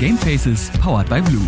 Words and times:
Gamefaces 0.00 0.70
powered 0.80 1.10
by 1.10 1.20
Blue. 1.20 1.46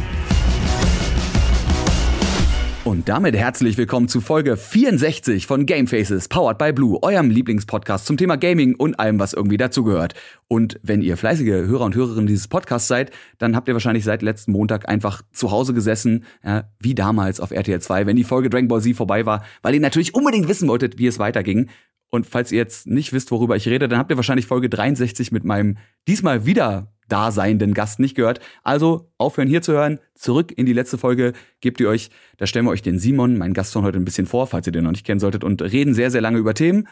Und 2.84 3.08
damit 3.08 3.34
herzlich 3.34 3.78
willkommen 3.78 4.08
zu 4.08 4.20
Folge 4.20 4.58
64 4.58 5.46
von 5.46 5.64
Gamefaces 5.64 6.28
powered 6.28 6.58
by 6.58 6.70
Blue, 6.74 7.02
eurem 7.02 7.30
Lieblingspodcast 7.30 8.04
zum 8.04 8.18
Thema 8.18 8.36
Gaming 8.36 8.74
und 8.74 9.00
allem, 9.00 9.18
was 9.18 9.32
irgendwie 9.32 9.56
dazugehört. 9.56 10.12
Und 10.48 10.78
wenn 10.82 11.00
ihr 11.00 11.16
fleißige 11.16 11.66
Hörer 11.66 11.86
und 11.86 11.94
Hörerinnen 11.94 12.26
dieses 12.26 12.46
Podcasts 12.46 12.88
seid, 12.88 13.10
dann 13.38 13.56
habt 13.56 13.68
ihr 13.68 13.74
wahrscheinlich 13.74 14.04
seit 14.04 14.20
letzten 14.20 14.52
Montag 14.52 14.86
einfach 14.86 15.22
zu 15.32 15.50
Hause 15.50 15.72
gesessen, 15.72 16.26
ja, 16.44 16.64
wie 16.78 16.94
damals 16.94 17.40
auf 17.40 17.52
RTL 17.52 17.80
2, 17.80 18.04
wenn 18.04 18.16
die 18.16 18.24
Folge 18.24 18.50
Dragon 18.50 18.68
Ball 18.68 18.82
Z 18.82 18.94
vorbei 18.94 19.24
war, 19.24 19.46
weil 19.62 19.72
ihr 19.72 19.80
natürlich 19.80 20.14
unbedingt 20.14 20.46
wissen 20.46 20.68
wolltet, 20.68 20.98
wie 20.98 21.06
es 21.06 21.18
weiterging. 21.18 21.70
Und 22.10 22.26
falls 22.26 22.52
ihr 22.52 22.58
jetzt 22.58 22.86
nicht 22.86 23.14
wisst, 23.14 23.30
worüber 23.30 23.56
ich 23.56 23.66
rede, 23.66 23.88
dann 23.88 23.98
habt 23.98 24.10
ihr 24.10 24.18
wahrscheinlich 24.18 24.44
Folge 24.44 24.68
63 24.68 25.32
mit 25.32 25.44
meinem 25.44 25.78
diesmal 26.06 26.44
wieder 26.44 26.92
daseinenden 27.08 27.74
Gast 27.74 28.00
nicht 28.00 28.14
gehört. 28.14 28.40
Also 28.62 29.10
aufhören 29.18 29.48
hier 29.48 29.62
zu 29.62 29.72
hören, 29.72 29.98
zurück 30.14 30.52
in 30.56 30.66
die 30.66 30.72
letzte 30.72 30.98
Folge 30.98 31.32
gebt 31.60 31.80
ihr 31.80 31.88
euch, 31.88 32.10
da 32.38 32.46
stellen 32.46 32.64
wir 32.64 32.70
euch 32.70 32.82
den 32.82 32.98
Simon, 32.98 33.36
meinen 33.36 33.54
Gast 33.54 33.72
von 33.72 33.84
heute 33.84 33.98
ein 33.98 34.04
bisschen 34.04 34.26
vor, 34.26 34.46
falls 34.46 34.66
ihr 34.66 34.72
den 34.72 34.84
noch 34.84 34.92
nicht 34.92 35.06
kennen 35.06 35.20
solltet 35.20 35.44
und 35.44 35.60
reden 35.62 35.94
sehr, 35.94 36.10
sehr 36.10 36.20
lange 36.20 36.38
über 36.38 36.54
Themen. 36.54 36.88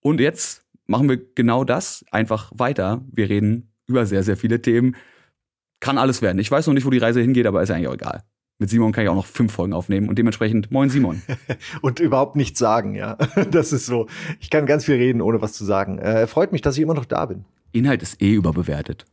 Und 0.00 0.20
jetzt 0.20 0.62
machen 0.86 1.08
wir 1.08 1.18
genau 1.34 1.64
das 1.64 2.04
einfach 2.10 2.52
weiter. 2.54 3.04
Wir 3.10 3.28
reden 3.28 3.72
über 3.86 4.06
sehr, 4.06 4.22
sehr 4.22 4.36
viele 4.36 4.60
Themen. 4.60 4.96
Kann 5.80 5.98
alles 5.98 6.22
werden. 6.22 6.38
Ich 6.38 6.50
weiß 6.50 6.66
noch 6.66 6.74
nicht, 6.74 6.86
wo 6.86 6.90
die 6.90 6.98
Reise 6.98 7.20
hingeht, 7.20 7.46
aber 7.46 7.62
ist 7.62 7.70
eigentlich 7.70 7.88
auch 7.88 7.94
egal. 7.94 8.22
Mit 8.58 8.70
Simon 8.70 8.92
kann 8.92 9.02
ich 9.02 9.10
auch 9.10 9.16
noch 9.16 9.26
fünf 9.26 9.52
Folgen 9.52 9.72
aufnehmen 9.72 10.08
und 10.08 10.18
dementsprechend 10.18 10.70
moin 10.70 10.88
Simon. 10.88 11.22
und 11.80 11.98
überhaupt 11.98 12.36
nichts 12.36 12.58
sagen, 12.58 12.94
ja. 12.94 13.16
Das 13.50 13.72
ist 13.72 13.86
so. 13.86 14.06
Ich 14.38 14.50
kann 14.50 14.66
ganz 14.66 14.84
viel 14.84 14.94
reden, 14.94 15.20
ohne 15.20 15.40
was 15.40 15.52
zu 15.54 15.64
sagen. 15.64 15.98
Äh, 15.98 16.26
freut 16.26 16.52
mich, 16.52 16.62
dass 16.62 16.76
ich 16.76 16.82
immer 16.82 16.94
noch 16.94 17.04
da 17.04 17.26
bin. 17.26 17.44
Inhalt 17.72 18.02
ist 18.02 18.22
eh 18.22 18.34
überbewertet. 18.34 19.06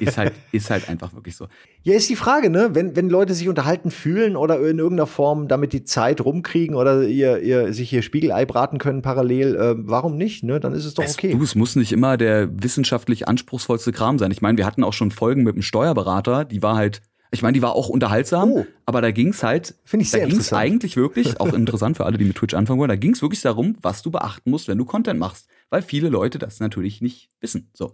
Ist 0.00 0.18
halt, 0.18 0.32
ist 0.52 0.70
halt 0.70 0.88
einfach 0.88 1.14
wirklich 1.14 1.36
so. 1.36 1.48
Ja, 1.82 1.94
ist 1.94 2.08
die 2.08 2.16
Frage, 2.16 2.50
ne? 2.50 2.70
Wenn, 2.72 2.96
wenn 2.96 3.08
Leute 3.08 3.34
sich 3.34 3.48
unterhalten 3.48 3.90
fühlen 3.90 4.36
oder 4.36 4.58
in 4.60 4.78
irgendeiner 4.78 5.06
Form 5.06 5.48
damit 5.48 5.72
die 5.72 5.84
Zeit 5.84 6.20
rumkriegen 6.20 6.76
oder 6.76 7.02
ihr, 7.02 7.40
ihr 7.40 7.72
sich 7.72 7.90
hier 7.90 8.02
Spiegelei 8.02 8.44
braten 8.44 8.78
können 8.78 9.02
parallel, 9.02 9.56
äh, 9.56 9.74
warum 9.78 10.16
nicht, 10.16 10.44
ne? 10.44 10.60
Dann 10.60 10.72
ist 10.72 10.84
es 10.84 10.94
doch 10.94 11.04
okay. 11.08 11.32
du, 11.32 11.42
es 11.42 11.54
muss 11.54 11.76
nicht 11.76 11.92
immer 11.92 12.16
der 12.16 12.48
wissenschaftlich 12.62 13.28
anspruchsvollste 13.28 13.92
Kram 13.92 14.18
sein. 14.18 14.30
Ich 14.30 14.42
meine, 14.42 14.58
wir 14.58 14.66
hatten 14.66 14.84
auch 14.84 14.92
schon 14.92 15.10
Folgen 15.10 15.42
mit 15.42 15.54
einem 15.54 15.62
Steuerberater, 15.62 16.44
die 16.44 16.62
war 16.62 16.76
halt, 16.76 17.02
ich 17.30 17.42
meine, 17.42 17.52
die 17.52 17.62
war 17.62 17.74
auch 17.74 17.88
unterhaltsam, 17.88 18.52
oh. 18.52 18.66
aber 18.86 19.02
da 19.02 19.10
ging's 19.10 19.42
halt, 19.42 19.74
Finde 19.84 20.04
ich 20.04 20.10
sehr 20.10 20.20
da 20.20 20.28
ging's 20.28 20.52
eigentlich 20.52 20.96
wirklich, 20.96 21.40
auch 21.40 21.52
interessant 21.52 21.96
für 21.96 22.06
alle, 22.06 22.18
die 22.18 22.24
mit 22.24 22.36
Twitch 22.36 22.54
anfangen 22.54 22.78
wollen, 22.78 22.88
da 22.88 22.96
ging's 22.96 23.22
wirklich 23.22 23.42
darum, 23.42 23.76
was 23.82 24.02
du 24.02 24.10
beachten 24.10 24.50
musst, 24.50 24.68
wenn 24.68 24.78
du 24.78 24.84
Content 24.84 25.20
machst. 25.20 25.48
Weil 25.70 25.82
viele 25.82 26.08
Leute 26.08 26.38
das 26.38 26.60
natürlich 26.60 27.02
nicht 27.02 27.30
wissen. 27.40 27.70
So. 27.74 27.92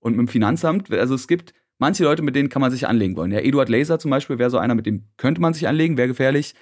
Und 0.00 0.12
mit 0.16 0.20
dem 0.20 0.28
Finanzamt, 0.28 0.90
also 0.92 1.14
es 1.14 1.28
gibt 1.28 1.54
manche 1.78 2.04
Leute, 2.04 2.22
mit 2.22 2.36
denen 2.36 2.48
kann 2.48 2.60
man 2.60 2.70
sich 2.70 2.86
anlegen 2.86 3.16
wollen. 3.16 3.32
Ja, 3.32 3.40
Eduard 3.40 3.68
Laser 3.68 3.98
zum 3.98 4.10
Beispiel 4.10 4.38
wäre 4.38 4.50
so 4.50 4.58
einer, 4.58 4.74
mit 4.74 4.86
dem 4.86 5.04
könnte 5.16 5.40
man 5.40 5.54
sich 5.54 5.66
anlegen, 5.66 5.96
wäre 5.96 6.08
gefährlich. 6.08 6.54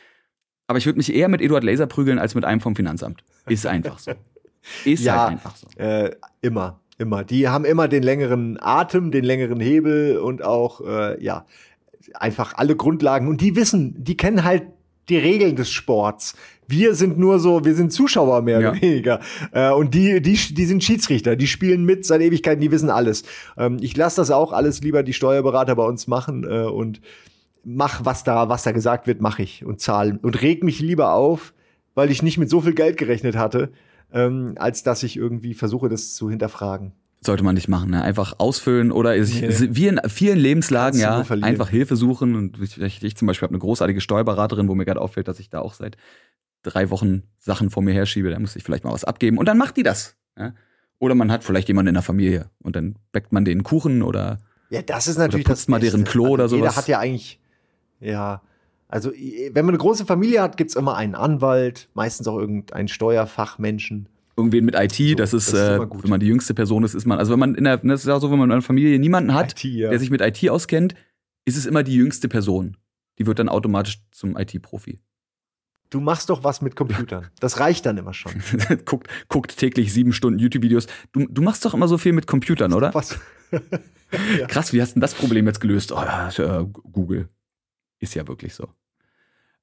Aber 0.66 0.78
ich 0.78 0.86
würde 0.86 0.98
mich 0.98 1.14
eher 1.14 1.28
mit 1.28 1.40
Eduard 1.40 1.64
Laser 1.64 1.86
prügeln 1.86 2.18
als 2.18 2.34
mit 2.34 2.44
einem 2.44 2.60
vom 2.60 2.74
Finanzamt. 2.74 3.22
Ist 3.46 3.66
einfach 3.66 3.98
so. 3.98 4.12
Ist 4.84 5.04
ja, 5.04 5.20
halt 5.20 5.32
einfach 5.32 5.54
so. 5.54 5.68
Äh, 5.78 6.10
immer, 6.40 6.80
immer. 6.98 7.22
Die 7.22 7.48
haben 7.48 7.64
immer 7.64 7.86
den 7.86 8.02
längeren 8.02 8.58
Atem, 8.60 9.12
den 9.12 9.24
längeren 9.24 9.60
Hebel 9.60 10.18
und 10.18 10.42
auch, 10.42 10.80
äh, 10.80 11.22
ja, 11.22 11.46
einfach 12.14 12.54
alle 12.56 12.74
Grundlagen. 12.74 13.28
Und 13.28 13.40
die 13.40 13.54
wissen, 13.54 14.02
die 14.02 14.16
kennen 14.16 14.44
halt 14.44 14.64
die 15.08 15.16
Regeln 15.18 15.56
des 15.56 15.70
Sports. 15.70 16.34
Wir 16.68 16.94
sind 16.94 17.18
nur 17.18 17.38
so, 17.38 17.64
wir 17.64 17.74
sind 17.74 17.92
Zuschauer 17.92 18.42
mehr 18.42 18.60
ja. 18.60 18.70
oder 18.70 18.80
weniger. 18.82 19.20
Äh, 19.52 19.70
und 19.70 19.94
die, 19.94 20.20
die, 20.20 20.36
die 20.36 20.64
sind 20.66 20.82
Schiedsrichter, 20.82 21.36
die 21.36 21.46
spielen 21.46 21.84
mit 21.84 22.04
seit 22.04 22.20
Ewigkeiten, 22.20 22.60
die 22.60 22.72
wissen 22.72 22.90
alles. 22.90 23.22
Ähm, 23.56 23.78
ich 23.80 23.96
lasse 23.96 24.20
das 24.20 24.30
auch 24.30 24.52
alles 24.52 24.82
lieber 24.82 25.02
die 25.02 25.12
Steuerberater 25.12 25.76
bei 25.76 25.84
uns 25.84 26.06
machen 26.06 26.44
äh, 26.44 26.64
und 26.64 27.00
mach, 27.64 28.04
was 28.04 28.24
da, 28.24 28.48
was 28.48 28.62
da 28.62 28.72
gesagt 28.72 29.06
wird, 29.06 29.20
mache 29.20 29.42
ich 29.42 29.64
und 29.64 29.80
zahle. 29.80 30.18
Und 30.22 30.42
reg 30.42 30.64
mich 30.64 30.80
lieber 30.80 31.12
auf, 31.12 31.54
weil 31.94 32.10
ich 32.10 32.22
nicht 32.22 32.38
mit 32.38 32.50
so 32.50 32.60
viel 32.60 32.74
Geld 32.74 32.96
gerechnet 32.96 33.36
hatte, 33.36 33.70
ähm, 34.12 34.54
als 34.56 34.82
dass 34.82 35.02
ich 35.02 35.16
irgendwie 35.16 35.54
versuche, 35.54 35.88
das 35.88 36.14
zu 36.14 36.30
hinterfragen. 36.30 36.92
Sollte 37.20 37.42
man 37.42 37.54
nicht 37.54 37.68
machen, 37.68 37.90
ne? 37.90 38.02
Einfach 38.02 38.34
ausfüllen 38.38 38.92
oder 38.92 39.22
sich, 39.24 39.40
nee. 39.40 39.68
wie 39.70 39.88
in 39.88 40.00
vielen 40.08 40.38
Lebenslagen, 40.38 41.00
ja, 41.00 41.24
einfach 41.42 41.70
Hilfe 41.70 41.96
suchen. 41.96 42.34
Und 42.34 42.60
ich, 42.60 43.02
ich 43.02 43.16
zum 43.16 43.26
Beispiel 43.26 43.46
habe 43.46 43.54
eine 43.54 43.60
großartige 43.60 44.00
Steuerberaterin, 44.00 44.68
wo 44.68 44.74
mir 44.74 44.84
gerade 44.84 45.00
auffällt, 45.00 45.26
dass 45.26 45.40
ich 45.40 45.50
da 45.50 45.60
auch 45.60 45.74
seit 45.74 45.96
drei 46.62 46.90
Wochen 46.90 47.22
Sachen 47.38 47.70
vor 47.70 47.82
mir 47.82 47.94
herschiebe, 47.94 48.30
da 48.30 48.38
muss 48.38 48.56
ich 48.56 48.62
vielleicht 48.62 48.84
mal 48.84 48.92
was 48.92 49.04
abgeben. 49.04 49.38
Und 49.38 49.46
dann 49.46 49.58
macht 49.58 49.76
die 49.76 49.82
das. 49.82 50.16
Ja? 50.38 50.52
Oder 50.98 51.14
man 51.14 51.30
hat 51.30 51.44
vielleicht 51.44 51.68
jemanden 51.68 51.88
in 51.88 51.94
der 51.94 52.02
Familie 52.02 52.50
und 52.62 52.76
dann 52.76 52.96
backt 53.12 53.32
man 53.32 53.44
den 53.44 53.62
Kuchen 53.62 54.02
oder 54.02 54.38
ja, 54.68 54.82
das 54.82 55.06
ist 55.06 55.16
natürlich 55.16 55.46
oder 55.46 55.52
putzt 55.52 55.64
das 55.64 55.68
mal 55.68 55.80
deren 55.80 56.04
Klo 56.04 56.24
also 56.24 56.34
oder 56.34 56.48
sowas. 56.48 56.60
Jeder 56.60 56.76
hat 56.76 56.88
ja 56.88 56.98
eigentlich 56.98 57.38
ja, 58.00 58.42
also 58.88 59.10
wenn 59.10 59.64
man 59.64 59.74
eine 59.74 59.78
große 59.78 60.06
Familie 60.06 60.42
hat, 60.42 60.56
gibt's 60.56 60.76
immer 60.76 60.96
einen 60.96 61.14
Anwalt, 61.14 61.88
meistens 61.94 62.28
auch 62.28 62.38
irgendeinen 62.38 62.88
Steuerfachmenschen 62.88 64.08
irgendwen 64.36 64.64
mit 64.64 64.74
IT, 64.74 64.94
so, 64.94 65.14
das 65.14 65.32
ist, 65.32 65.52
das 65.52 65.60
ist 65.60 65.68
äh, 65.68 65.80
wenn 65.80 66.10
man 66.10 66.20
die 66.20 66.26
jüngste 66.26 66.54
Person 66.54 66.84
ist, 66.84 66.94
ist 66.94 67.06
man, 67.06 67.18
also 67.18 67.32
wenn 67.32 67.38
man 67.38 67.54
in 67.54 67.64
der, 67.64 67.78
das 67.78 68.04
ist 68.04 68.08
auch 68.08 68.20
so, 68.20 68.30
wenn 68.30 68.38
man 68.38 68.48
in 68.48 68.52
einer 68.52 68.62
Familie 68.62 68.98
niemanden 68.98 69.34
hat, 69.34 69.52
IT, 69.52 69.64
ja. 69.64 69.90
der 69.90 69.98
sich 69.98 70.10
mit 70.10 70.20
IT 70.20 70.48
auskennt, 70.50 70.94
ist 71.44 71.56
es 71.56 71.66
immer 71.66 71.82
die 71.82 71.94
jüngste 71.94 72.28
Person. 72.28 72.76
Die 73.18 73.26
wird 73.26 73.38
dann 73.38 73.48
automatisch 73.48 74.02
zum 74.10 74.36
IT-Profi. 74.36 74.98
Du 75.88 76.00
machst 76.00 76.30
doch 76.30 76.44
was 76.44 76.60
mit 76.60 76.76
Computern. 76.76 77.28
Das 77.40 77.60
reicht 77.60 77.86
dann 77.86 77.96
immer 77.96 78.12
schon. 78.12 78.32
guckt, 78.84 79.08
guckt 79.28 79.56
täglich 79.56 79.92
sieben 79.92 80.12
Stunden 80.12 80.38
YouTube-Videos. 80.38 80.86
Du, 81.12 81.26
du 81.26 81.42
machst 81.42 81.64
doch 81.64 81.74
immer 81.74 81.88
so 81.88 81.96
viel 81.96 82.12
mit 82.12 82.26
Computern, 82.26 82.72
oder? 82.72 82.92
Was? 82.92 83.18
ja. 84.38 84.46
Krass, 84.48 84.72
wie 84.72 84.82
hast 84.82 84.90
du 84.90 84.94
denn 84.94 85.00
das 85.02 85.14
Problem 85.14 85.46
jetzt 85.46 85.60
gelöst? 85.60 85.92
Oh, 85.92 86.02
ja, 86.02 86.28
äh, 86.28 86.66
Google. 86.66 87.28
Ist 88.00 88.14
ja 88.14 88.26
wirklich 88.26 88.54
so. 88.54 88.68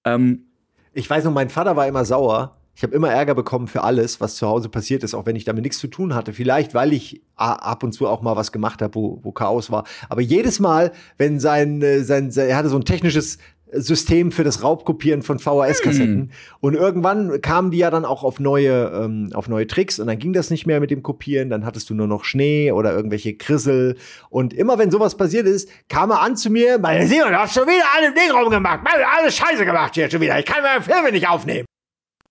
Ähm, 0.05 0.47
ich 0.93 1.09
weiß 1.09 1.25
noch, 1.25 1.33
mein 1.33 1.49
Vater 1.49 1.75
war 1.75 1.87
immer 1.87 2.05
sauer, 2.05 2.57
ich 2.75 2.83
habe 2.83 2.95
immer 2.95 3.11
Ärger 3.11 3.35
bekommen 3.35 3.67
für 3.67 3.83
alles, 3.83 4.19
was 4.19 4.35
zu 4.35 4.47
Hause 4.47 4.67
passiert 4.67 5.03
ist, 5.03 5.13
auch 5.13 5.25
wenn 5.25 5.35
ich 5.35 5.45
damit 5.45 5.63
nichts 5.63 5.77
zu 5.77 5.87
tun 5.87 6.15
hatte. 6.15 6.33
Vielleicht, 6.33 6.73
weil 6.73 6.91
ich 6.91 7.21
ab 7.35 7.83
und 7.83 7.91
zu 7.91 8.07
auch 8.07 8.21
mal 8.21 8.35
was 8.35 8.51
gemacht 8.51 8.81
habe, 8.81 8.95
wo, 8.95 9.19
wo 9.21 9.31
Chaos 9.31 9.69
war. 9.71 9.83
Aber 10.09 10.21
jedes 10.21 10.59
Mal, 10.59 10.91
wenn 11.17 11.39
sein, 11.39 11.81
äh, 11.81 12.03
sein, 12.03 12.31
sein 12.31 12.49
er 12.49 12.57
hatte 12.57 12.69
so 12.69 12.77
ein 12.77 12.85
technisches 12.85 13.37
System 13.75 14.31
für 14.31 14.43
das 14.43 14.63
Raubkopieren 14.63 15.23
von 15.23 15.39
VHS-Kassetten. 15.39 16.25
Mm. 16.25 16.29
Und 16.59 16.75
irgendwann 16.75 17.41
kamen 17.41 17.71
die 17.71 17.79
ja 17.79 17.89
dann 17.89 18.05
auch 18.05 18.23
auf 18.23 18.39
neue, 18.39 18.91
ähm, 18.93 19.31
auf 19.33 19.47
neue 19.47 19.65
Tricks 19.67 19.99
und 19.99 20.07
dann 20.07 20.19
ging 20.19 20.33
das 20.33 20.49
nicht 20.49 20.67
mehr 20.67 20.79
mit 20.79 20.91
dem 20.91 21.01
Kopieren. 21.01 21.49
Dann 21.49 21.65
hattest 21.65 21.89
du 21.89 21.95
nur 21.95 22.07
noch 22.07 22.23
Schnee 22.23 22.71
oder 22.71 22.93
irgendwelche 22.93 23.35
Krissel. 23.35 23.97
Und 24.29 24.53
immer 24.53 24.77
wenn 24.77 24.91
sowas 24.91 25.17
passiert 25.17 25.47
ist, 25.47 25.69
kam 25.89 26.11
er 26.11 26.21
an 26.21 26.35
zu 26.37 26.49
mir, 26.49 26.77
meine 26.77 27.07
Simon, 27.07 27.29
du 27.29 27.39
hast 27.39 27.53
schon 27.53 27.67
wieder 27.67 27.85
alle 27.95 28.13
Ding 28.13 28.31
rumgemacht, 28.31 28.81
alles 29.17 29.35
Scheiße 29.35 29.65
gemacht 29.65 29.95
hier 29.95 30.09
schon 30.09 30.21
wieder. 30.21 30.37
Ich 30.37 30.45
kann 30.45 30.61
meine 30.61 30.83
Filme 30.83 31.11
nicht 31.11 31.27
aufnehmen. 31.27 31.65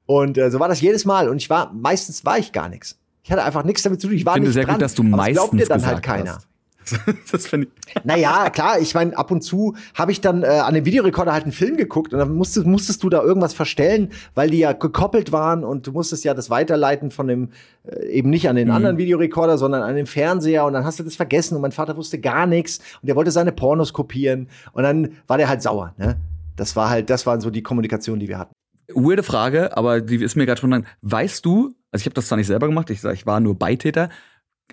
Und 0.06 0.38
äh, 0.38 0.50
so 0.50 0.60
war 0.60 0.68
das 0.68 0.80
jedes 0.80 1.04
Mal. 1.04 1.28
Und 1.28 1.36
ich 1.38 1.50
war, 1.50 1.72
meistens 1.72 2.24
war 2.24 2.38
ich 2.38 2.52
gar 2.52 2.68
nichts. 2.68 2.98
Ich 3.22 3.30
hatte 3.30 3.44
einfach 3.44 3.64
nichts 3.64 3.82
damit 3.82 4.00
zu 4.00 4.08
tun. 4.08 4.16
Ich 4.16 4.26
war 4.26 4.32
ich 4.32 4.36
finde 4.36 4.48
nicht 4.48 4.54
sehr 4.54 4.64
dran. 4.64 4.74
gut, 4.74 4.82
dass 4.82 4.94
du 4.94 5.02
meistens 5.02 5.36
glaubt 5.36 5.60
dir 5.60 5.66
dann 5.66 5.86
halt 5.86 6.02
keiner. 6.02 6.36
Hast. 6.36 6.48
das 7.32 7.46
finde 7.46 7.68
ich. 7.86 8.04
Naja, 8.04 8.50
klar, 8.50 8.80
ich 8.80 8.94
meine, 8.94 9.16
ab 9.16 9.30
und 9.30 9.42
zu 9.42 9.76
habe 9.94 10.12
ich 10.12 10.20
dann 10.20 10.42
äh, 10.42 10.46
an 10.46 10.74
dem 10.74 10.84
Videorekorder 10.84 11.32
halt 11.32 11.44
einen 11.44 11.52
Film 11.52 11.76
geguckt 11.76 12.12
und 12.12 12.18
dann 12.18 12.34
musstest, 12.34 12.66
musstest 12.66 13.02
du 13.02 13.08
da 13.08 13.22
irgendwas 13.22 13.54
verstellen, 13.54 14.10
weil 14.34 14.50
die 14.50 14.58
ja 14.58 14.72
gekoppelt 14.72 15.32
waren 15.32 15.64
und 15.64 15.86
du 15.86 15.92
musstest 15.92 16.24
ja 16.24 16.34
das 16.34 16.50
weiterleiten 16.50 17.10
von 17.10 17.28
dem, 17.28 17.50
äh, 17.84 18.06
eben 18.06 18.30
nicht 18.30 18.48
an 18.48 18.56
den 18.56 18.69
mhm. 18.69 18.74
anderen 18.74 18.98
Videorekorder, 18.98 19.58
sondern 19.58 19.82
an 19.82 19.96
den 19.96 20.06
Fernseher 20.06 20.64
und 20.64 20.72
dann 20.72 20.84
hast 20.84 20.98
du 20.98 21.04
das 21.04 21.16
vergessen 21.16 21.56
und 21.56 21.62
mein 21.62 21.72
Vater 21.72 21.96
wusste 21.96 22.19
gar 22.19 22.46
nichts 22.46 22.78
und 23.00 23.06
der 23.06 23.16
wollte 23.16 23.30
seine 23.30 23.52
Pornos 23.52 23.92
kopieren 23.92 24.48
und 24.72 24.82
dann 24.82 25.12
war 25.26 25.38
der 25.38 25.48
halt 25.48 25.62
sauer, 25.62 25.94
ne? 25.98 26.16
Das 26.56 26.76
war 26.76 26.90
halt, 26.90 27.08
das 27.08 27.24
waren 27.24 27.40
so 27.40 27.48
die 27.48 27.62
Kommunikation, 27.62 28.19
die 28.19 28.28
wir 28.28 28.38
hatten. 28.38 28.52
Weirde 28.94 29.22
Frage, 29.22 29.76
aber 29.76 30.00
die 30.00 30.16
ist 30.16 30.36
mir 30.36 30.47
gerade 30.47 30.61
schon 30.61 30.70
dann. 30.70 30.87
Weißt 31.02 31.44
du, 31.44 31.75
also 31.90 32.02
ich 32.02 32.06
habe 32.06 32.14
das 32.14 32.28
zwar 32.28 32.38
nicht 32.38 32.46
selber 32.46 32.66
gemacht, 32.66 32.90
ich 32.90 33.05
ich 33.05 33.26
war 33.26 33.40
nur 33.40 33.58
Beitäter. 33.58 34.08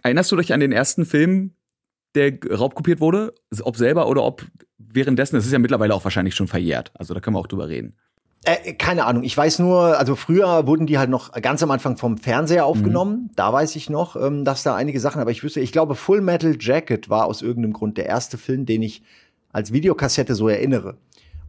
Erinnerst 0.03 0.31
du 0.31 0.35
dich 0.35 0.53
an 0.53 0.59
den 0.59 0.71
ersten 0.71 1.05
Film, 1.05 1.55
der 2.15 2.37
raubkopiert 2.51 3.01
wurde? 3.01 3.33
Ob 3.61 3.77
selber 3.77 4.07
oder 4.07 4.23
ob 4.23 4.45
währenddessen? 4.77 5.35
Das 5.35 5.45
ist 5.45 5.51
ja 5.51 5.59
mittlerweile 5.59 5.93
auch 5.93 6.03
wahrscheinlich 6.03 6.35
schon 6.35 6.47
verjährt. 6.47 6.91
Also 6.95 7.13
da 7.13 7.19
können 7.19 7.35
wir 7.35 7.39
auch 7.39 7.47
drüber 7.47 7.67
reden. 7.67 7.95
Äh, 8.45 8.73
keine 8.73 9.05
Ahnung. 9.05 9.23
Ich 9.23 9.35
weiß 9.35 9.59
nur, 9.59 9.97
also 9.97 10.15
früher 10.15 10.65
wurden 10.65 10.87
die 10.87 10.97
halt 10.97 11.09
noch 11.09 11.33
ganz 11.33 11.61
am 11.61 11.71
Anfang 11.71 11.97
vom 11.97 12.17
Fernseher 12.17 12.65
aufgenommen. 12.65 13.23
Mhm. 13.23 13.35
Da 13.35 13.51
weiß 13.51 13.75
ich 13.75 13.89
noch, 13.89 14.15
ähm, 14.15 14.45
dass 14.45 14.63
da 14.63 14.75
einige 14.75 14.99
Sachen, 14.99 15.19
aber 15.19 15.31
ich 15.31 15.43
wüsste, 15.43 15.59
ich 15.59 15.73
glaube, 15.73 15.95
Full 15.95 16.21
Metal 16.21 16.55
Jacket 16.57 17.09
war 17.09 17.25
aus 17.25 17.41
irgendeinem 17.41 17.73
Grund 17.73 17.97
der 17.97 18.05
erste 18.05 18.37
Film, 18.37 18.65
den 18.65 18.81
ich 18.81 19.03
als 19.51 19.73
Videokassette 19.73 20.35
so 20.35 20.47
erinnere. 20.47 20.97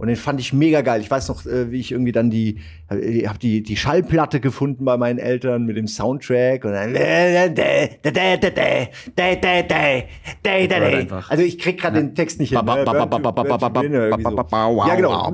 Und 0.00 0.06
den 0.08 0.16
fand 0.16 0.40
ich 0.40 0.54
mega 0.54 0.80
geil. 0.80 1.02
Ich 1.02 1.10
weiß 1.10 1.28
noch, 1.28 1.44
äh, 1.44 1.70
wie 1.70 1.78
ich 1.78 1.92
irgendwie 1.92 2.12
dann 2.12 2.30
die, 2.30 2.58
äh, 2.88 3.26
habe 3.26 3.38
die, 3.38 3.62
die 3.62 3.76
Schallplatte 3.76 4.40
gefunden 4.40 4.86
bei 4.86 4.96
meinen 4.96 5.18
Eltern 5.18 5.66
mit 5.66 5.76
dem 5.76 5.86
Soundtrack 5.86 6.64
und 6.64 6.72
dann 6.72 6.94
also 11.28 11.42
ich 11.42 11.58
krieg 11.58 11.78
gerade 11.78 11.98
den 11.98 12.14
Text 12.14 12.40
nicht 12.40 12.48
hin. 12.48 12.66
Ja, 14.88 14.94
genau. 14.94 15.26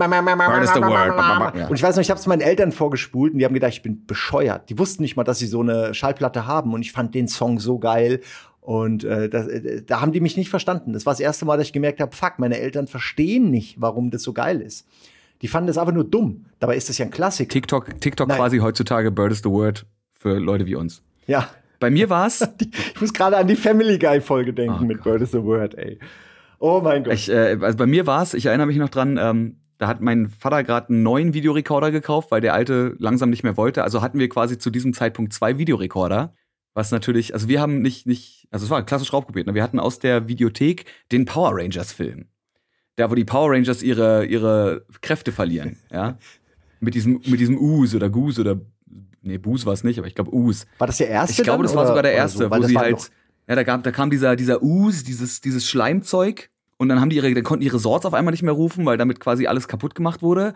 Und 1.69 1.77
ich 1.77 1.83
weiß 1.85 1.95
noch, 1.95 2.03
ich 2.03 2.11
habe 2.11 2.19
es 2.19 2.27
meinen 2.27 2.41
Eltern 2.41 2.73
vorgespult 2.73 3.35
und 3.35 3.39
die 3.39 3.45
haben 3.45 3.55
gedacht, 3.55 3.73
ich 3.73 3.83
bin 3.83 4.05
bescheuert. 4.05 4.69
Die 4.69 4.77
wussten 4.81 5.03
nicht 5.05 5.15
mal, 5.17 5.23
dass 5.23 5.39
sie 5.39 5.47
so 5.47 5.61
eine 5.61 5.95
Schallplatte 5.95 6.49
haben 6.49 6.75
und 6.75 6.83
ich 6.83 6.91
fand 6.91 7.15
den 7.15 7.29
Song 7.29 7.61
so 7.61 7.79
geil 7.79 8.21
Und 8.67 9.05
äh, 9.05 9.29
das, 9.29 9.47
äh, 9.47 9.83
da 9.83 10.01
haben 10.01 10.11
die 10.11 10.21
mich 10.21 10.37
nicht 10.37 10.51
verstanden. 10.51 10.93
Das 10.93 11.07
war 11.07 11.13
das 11.13 11.21
erste 11.21 11.45
Mal, 11.45 11.57
dass 11.57 11.69
ich 11.69 11.73
gemerkt 11.73 12.01
habe, 12.01 12.15
fuck, 12.17 12.41
meine 12.41 12.59
Eltern 12.59 12.89
verstehen 12.89 13.49
nicht, 13.49 13.81
warum 13.81 14.11
das 14.11 14.25
so 14.25 14.33
geil 14.33 14.61
ist. 14.61 14.89
Die 15.41 15.47
fanden 15.47 15.69
das 15.69 15.79
einfach 15.79 15.93
nur 15.93 16.03
dumm. 16.03 16.47
Dabei 16.59 16.77
ist 16.77 16.89
das 16.89 16.99
ja 16.99 17.05
ein 17.05 17.13
Klassiker. 17.13 17.49
TikTok, 17.49 18.01
TikTok 18.01 18.29
quasi 18.29 18.59
heutzutage 18.59 19.13
Bird 19.13 19.31
is 19.31 19.39
the 19.39 19.51
Word 19.51 19.87
für 20.15 20.41
Leute 20.41 20.67
wie 20.67 20.75
uns. 20.75 21.01
Ja. 21.29 21.49
Bei 21.79 21.91
mir 21.91 22.11
war's. 22.11 22.41
ich 22.95 23.01
muss 23.01 23.13
gerade 23.13 23.37
an 23.37 23.47
die 23.47 23.55
Family 23.55 24.01
Guy 24.01 24.21
Folge 24.21 24.53
denken 24.53 24.79
oh 24.81 24.85
mit 24.85 24.97
Gott. 24.97 25.05
Bird 25.05 25.23
is 25.23 25.31
the 25.31 25.45
Word, 25.45 25.77
ey. 25.77 26.01
Oh 26.59 26.81
mein 26.83 27.05
Gott. 27.05 27.15
Ich, 27.15 27.31
äh, 27.31 27.57
also 27.61 27.79
bei 27.79 27.87
mir 27.87 28.05
war's, 28.09 28.35
ich 28.35 28.47
erinnere 28.47 28.67
mich 28.67 28.79
noch 28.79 28.89
dran, 28.89 29.17
ähm, 29.17 29.61
da 29.79 29.87
hat 29.87 30.01
mein 30.01 30.29
Vater 30.29 30.65
gerade 30.65 30.89
einen 30.89 31.05
neuen 31.05 31.35
Videorekorder 31.35 31.93
gekauft, 31.93 32.33
weil 32.33 32.41
der 32.41 32.53
alte 32.53 32.97
langsam 32.99 33.31
nicht 33.31 33.45
mehr 33.45 33.57
wollte. 33.57 33.85
Also 33.85 34.03
hatten 34.03 34.19
wir 34.19 34.29
quasi 34.29 34.59
zu 34.59 34.71
diesem 34.71 34.93
Zeitpunkt 34.93 35.33
zwei 35.33 35.57
Videorekorder. 35.57 36.35
Was 36.77 36.91
natürlich, 36.91 37.33
also 37.33 37.49
wir 37.49 37.59
haben 37.59 37.81
nicht, 37.81 38.07
nicht, 38.07 38.49
also 38.51 38.67
es 38.67 38.71
war 38.71 38.77
ein 38.77 38.85
klassisches 38.85 39.15
Raubkopiert. 39.15 39.47
Ne? 39.47 39.55
Wir 39.55 39.63
hatten 39.63 39.81
aus 39.81 39.99
der 39.99 40.29
Videothek 40.29 40.85
den 41.11 41.25
Power 41.25 41.53
Rangers 41.55 41.91
Film. 41.91 42.27
Da, 42.97 43.11
wo 43.11 43.15
die 43.15 43.25
Power 43.25 43.53
Rangers 43.53 43.83
ihre, 43.83 44.27
ihre 44.27 44.85
Kräfte 45.01 45.33
verlieren, 45.33 45.79
ja. 45.91 46.19
Mit 46.81 46.95
diesem, 46.95 47.23
mit 47.25 47.41
diesem 47.41 47.57
Us 47.57 47.95
oder 47.95 48.11
Goose 48.11 48.43
oder, 48.43 48.61
nee, 49.23 49.39
Bus 49.39 49.65
war 49.65 49.73
es 49.73 49.83
nicht, 49.83 49.99
aber 49.99 50.07
ich 50.07 50.15
glaube 50.15 50.35
Us. 50.35 50.67
War 50.77 50.87
das 50.87 50.99
der 50.99 51.09
erste? 51.09 51.41
Ich 51.41 51.43
glaube, 51.43 51.63
das 51.63 51.75
war 51.75 51.87
sogar 51.87 52.03
der 52.03 52.13
erste, 52.13 52.45
so, 52.45 52.51
wo 52.51 52.63
sie 52.63 52.77
halt, 52.77 53.11
ja, 53.49 53.55
da, 53.55 53.63
gab, 53.63 53.83
da 53.83 53.91
kam 53.91 54.11
dieser, 54.11 54.37
dieser 54.37 54.63
Us, 54.63 55.03
dieses, 55.03 55.41
dieses 55.41 55.67
Schleimzeug 55.67 56.51
und 56.77 56.91
dann 56.91 57.01
haben 57.01 57.09
die 57.09 57.17
ihre, 57.17 57.33
dann 57.33 57.43
konnten 57.43 57.65
ihre 57.65 57.79
Swords 57.79 58.05
auf 58.05 58.13
einmal 58.13 58.33
nicht 58.33 58.43
mehr 58.43 58.53
rufen, 58.53 58.85
weil 58.85 58.99
damit 58.99 59.21
quasi 59.21 59.47
alles 59.47 59.67
kaputt 59.69 59.95
gemacht 59.95 60.21
wurde. 60.21 60.53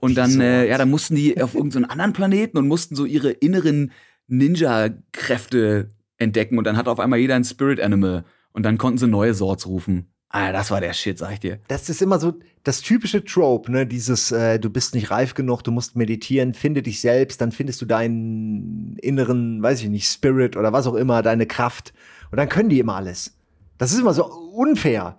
Und 0.00 0.16
dann, 0.16 0.40
äh, 0.40 0.68
ja, 0.68 0.76
dann 0.76 0.90
mussten 0.90 1.14
die 1.14 1.40
auf 1.40 1.54
irgendeinen 1.54 1.84
so 1.84 1.90
anderen 1.90 2.12
Planeten 2.12 2.58
und 2.58 2.66
mussten 2.66 2.96
so 2.96 3.04
ihre 3.04 3.30
inneren 3.30 3.92
Ninja-Kräfte 4.28 5.90
entdecken 6.16 6.58
und 6.58 6.64
dann 6.64 6.76
hatte 6.76 6.90
auf 6.90 7.00
einmal 7.00 7.18
jeder 7.18 7.34
ein 7.34 7.44
Spirit 7.44 7.80
Animal 7.80 8.24
und 8.52 8.62
dann 8.64 8.78
konnten 8.78 8.98
sie 8.98 9.08
neue 9.08 9.34
Swords 9.34 9.66
rufen. 9.66 10.10
Ah, 10.30 10.52
das 10.52 10.70
war 10.70 10.80
der 10.80 10.92
Shit, 10.92 11.18
sag 11.18 11.32
ich 11.32 11.40
dir. 11.40 11.58
Das 11.68 11.88
ist 11.88 12.02
immer 12.02 12.18
so 12.18 12.34
das 12.62 12.82
typische 12.82 13.24
Trope, 13.24 13.72
ne? 13.72 13.86
Dieses, 13.86 14.30
äh, 14.30 14.58
du 14.58 14.68
bist 14.68 14.94
nicht 14.94 15.10
reif 15.10 15.32
genug, 15.32 15.62
du 15.62 15.70
musst 15.70 15.96
meditieren, 15.96 16.52
finde 16.52 16.82
dich 16.82 17.00
selbst, 17.00 17.40
dann 17.40 17.50
findest 17.50 17.80
du 17.80 17.86
deinen 17.86 18.96
inneren, 18.98 19.62
weiß 19.62 19.82
ich 19.82 19.88
nicht, 19.88 20.06
Spirit 20.06 20.54
oder 20.56 20.72
was 20.72 20.86
auch 20.86 20.94
immer, 20.94 21.22
deine 21.22 21.46
Kraft. 21.46 21.94
Und 22.30 22.36
dann 22.36 22.50
können 22.50 22.68
die 22.68 22.78
immer 22.78 22.96
alles. 22.96 23.38
Das 23.78 23.92
ist 23.92 24.00
immer 24.00 24.12
so 24.12 24.26
unfair. 24.26 25.18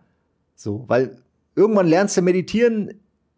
So, 0.55 0.83
weil 0.87 1.17
irgendwann 1.55 1.87
lernst 1.87 2.17
du 2.17 2.21
meditieren, 2.21 2.93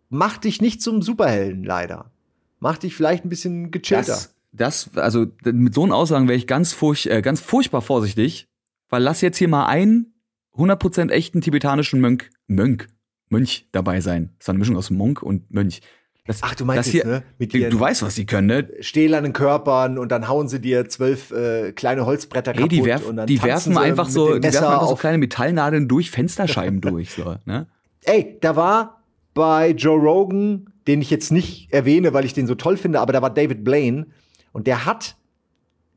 macht 0.09 0.43
dich 0.43 0.59
nicht 0.59 0.81
zum 0.81 1.01
Superhelden, 1.01 1.63
leider. 1.63 2.11
Macht 2.59 2.83
dich 2.83 2.95
vielleicht 2.95 3.23
ein 3.23 3.29
bisschen 3.29 3.71
gechillter. 3.71 4.11
Das, 4.11 4.35
das 4.51 4.95
also 4.95 5.27
mit 5.43 5.73
so 5.73 5.83
einem 5.83 5.91
Aussagen 5.91 6.27
wäre 6.27 6.37
ich 6.37 6.47
ganz, 6.47 6.73
furch, 6.73 7.07
äh, 7.07 7.21
ganz 7.21 7.39
furchtbar 7.39 7.81
vorsichtig, 7.81 8.47
weil 8.89 9.01
lass 9.01 9.21
jetzt 9.21 9.37
hier 9.37 9.47
mal 9.47 9.65
einen 9.65 10.13
100% 10.57 11.09
echten 11.09 11.41
tibetanischen 11.41 12.01
Mönch, 12.01 12.29
Mönch, 12.47 12.87
Mönch 13.29 13.67
dabei 13.71 14.01
sein. 14.01 14.31
Das 14.37 14.45
ist 14.45 14.49
eine 14.49 14.59
Mischung 14.59 14.75
aus 14.75 14.89
Monk 14.89 15.23
und 15.23 15.49
Mönch. 15.51 15.81
Das, 16.27 16.43
Ach, 16.43 16.53
du 16.53 16.65
meinst 16.65 16.89
hier, 16.89 17.05
ne? 17.05 17.23
Mit 17.39 17.53
du 17.53 17.79
weißt, 17.79 18.03
was 18.03 18.13
sie 18.13 18.25
können, 18.25 18.47
ne? 18.47 18.69
Stählernen 18.79 19.33
Körpern 19.33 19.97
und 19.97 20.11
dann 20.11 20.27
hauen 20.27 20.47
sie 20.47 20.59
dir 20.59 20.87
zwölf 20.87 21.31
äh, 21.31 21.71
kleine 21.71 22.05
Holzbretter 22.05 22.53
kaputt. 22.53 22.71
Hey, 22.71 22.79
die, 22.79 22.85
werf, 22.85 23.01
die 23.25 23.41
werfen 23.41 23.77
einfach 23.77 24.07
so, 24.07 24.37
die 24.37 24.43
werfen 24.43 24.65
einfach 24.65 24.87
so 24.87 24.95
kleine 24.95 25.17
Metallnadeln 25.17 25.87
durch 25.87 26.11
Fensterscheiben 26.11 26.79
durch, 26.81 27.11
so, 27.11 27.35
ne? 27.45 27.67
Ey, 28.03 28.37
da 28.39 28.55
war 28.55 29.01
bei 29.33 29.71
Joe 29.71 29.99
Rogan, 29.99 30.69
den 30.87 31.01
ich 31.01 31.09
jetzt 31.09 31.31
nicht 31.31 31.71
erwähne, 31.73 32.13
weil 32.13 32.25
ich 32.25 32.33
den 32.33 32.47
so 32.47 32.55
toll 32.55 32.77
finde, 32.77 32.99
aber 32.99 33.13
da 33.13 33.21
war 33.21 33.33
David 33.33 33.63
Blaine 33.63 34.07
und 34.51 34.67
der 34.67 34.85
hat 34.85 35.15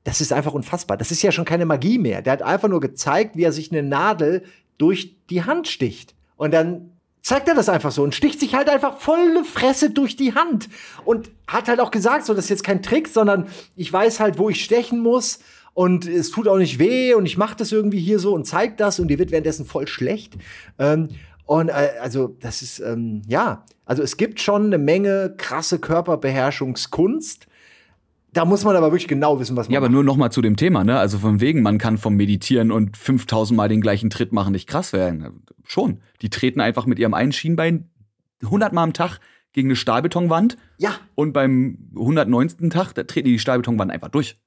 das 0.04 0.20
ist 0.20 0.32
einfach 0.32 0.52
unfassbar. 0.52 0.96
Das 0.96 1.10
ist 1.10 1.22
ja 1.22 1.32
schon 1.32 1.46
keine 1.46 1.64
Magie 1.64 1.98
mehr. 1.98 2.22
Der 2.22 2.34
hat 2.34 2.42
einfach 2.42 2.68
nur 2.68 2.80
gezeigt, 2.80 3.36
wie 3.36 3.42
er 3.42 3.52
sich 3.52 3.72
eine 3.72 3.82
Nadel 3.82 4.44
durch 4.78 5.16
die 5.30 5.42
Hand 5.42 5.66
sticht. 5.66 6.14
Und 6.36 6.52
dann 6.52 6.90
zeigt 7.22 7.48
er 7.48 7.54
das 7.54 7.70
einfach 7.70 7.90
so 7.90 8.02
und 8.02 8.14
sticht 8.14 8.38
sich 8.38 8.54
halt 8.54 8.68
einfach 8.68 8.98
volle 8.98 9.44
Fresse 9.44 9.90
durch 9.90 10.14
die 10.14 10.34
Hand. 10.34 10.68
Und 11.06 11.30
hat 11.46 11.68
halt 11.68 11.80
auch 11.80 11.90
gesagt, 11.90 12.26
so, 12.26 12.34
das 12.34 12.44
ist 12.44 12.50
jetzt 12.50 12.64
kein 12.64 12.82
Trick, 12.82 13.08
sondern 13.08 13.48
ich 13.76 13.90
weiß 13.90 14.20
halt, 14.20 14.38
wo 14.38 14.50
ich 14.50 14.62
stechen 14.62 15.00
muss. 15.00 15.38
Und 15.72 16.06
es 16.06 16.30
tut 16.30 16.46
auch 16.46 16.58
nicht 16.58 16.78
weh 16.78 17.14
und 17.14 17.26
ich 17.26 17.36
mache 17.36 17.56
das 17.56 17.72
irgendwie 17.72 17.98
hier 17.98 18.20
so 18.20 18.32
und 18.32 18.44
zeigt 18.44 18.78
das 18.78 19.00
und 19.00 19.08
dir 19.08 19.18
wird 19.18 19.32
währenddessen 19.32 19.64
voll 19.64 19.88
schlecht. 19.88 20.34
Ähm, 20.78 21.08
und 21.46 21.68
äh, 21.68 21.94
also 22.00 22.36
das 22.40 22.62
ist, 22.62 22.78
ähm, 22.78 23.22
ja, 23.26 23.64
also 23.84 24.02
es 24.02 24.16
gibt 24.16 24.38
schon 24.38 24.66
eine 24.66 24.78
Menge 24.78 25.34
krasse 25.36 25.80
Körperbeherrschungskunst 25.80 27.48
da 28.34 28.44
muss 28.44 28.64
man 28.64 28.76
aber 28.76 28.88
wirklich 28.88 29.08
genau 29.08 29.40
wissen, 29.40 29.56
was 29.56 29.68
man 29.68 29.72
Ja, 29.72 29.78
aber 29.78 29.86
macht. 29.88 29.94
nur 29.94 30.04
noch 30.04 30.16
mal 30.16 30.30
zu 30.30 30.42
dem 30.42 30.56
Thema, 30.56 30.84
ne? 30.84 30.98
Also 30.98 31.18
von 31.18 31.40
wegen, 31.40 31.62
man 31.62 31.78
kann 31.78 31.96
vom 31.98 32.14
Meditieren 32.16 32.70
und 32.70 32.96
5000 32.96 33.56
Mal 33.56 33.68
den 33.68 33.80
gleichen 33.80 34.10
Tritt 34.10 34.32
machen 34.32 34.52
nicht 34.52 34.68
krass 34.68 34.92
werden. 34.92 35.42
Schon. 35.64 36.00
Die 36.20 36.30
treten 36.30 36.60
einfach 36.60 36.84
mit 36.86 36.98
ihrem 36.98 37.14
einen 37.14 37.32
Schienbein 37.32 37.90
100 38.42 38.72
Mal 38.72 38.82
am 38.82 38.92
Tag 38.92 39.18
gegen 39.52 39.68
eine 39.68 39.76
Stahlbetonwand. 39.76 40.56
Ja. 40.78 40.94
Und 41.14 41.32
beim 41.32 41.90
109. 41.96 42.70
Tag, 42.70 42.92
da 42.92 43.04
treten 43.04 43.26
die 43.26 43.32
die 43.32 43.38
Stahlbetonwand 43.38 43.90
einfach 43.90 44.08
durch. 44.08 44.38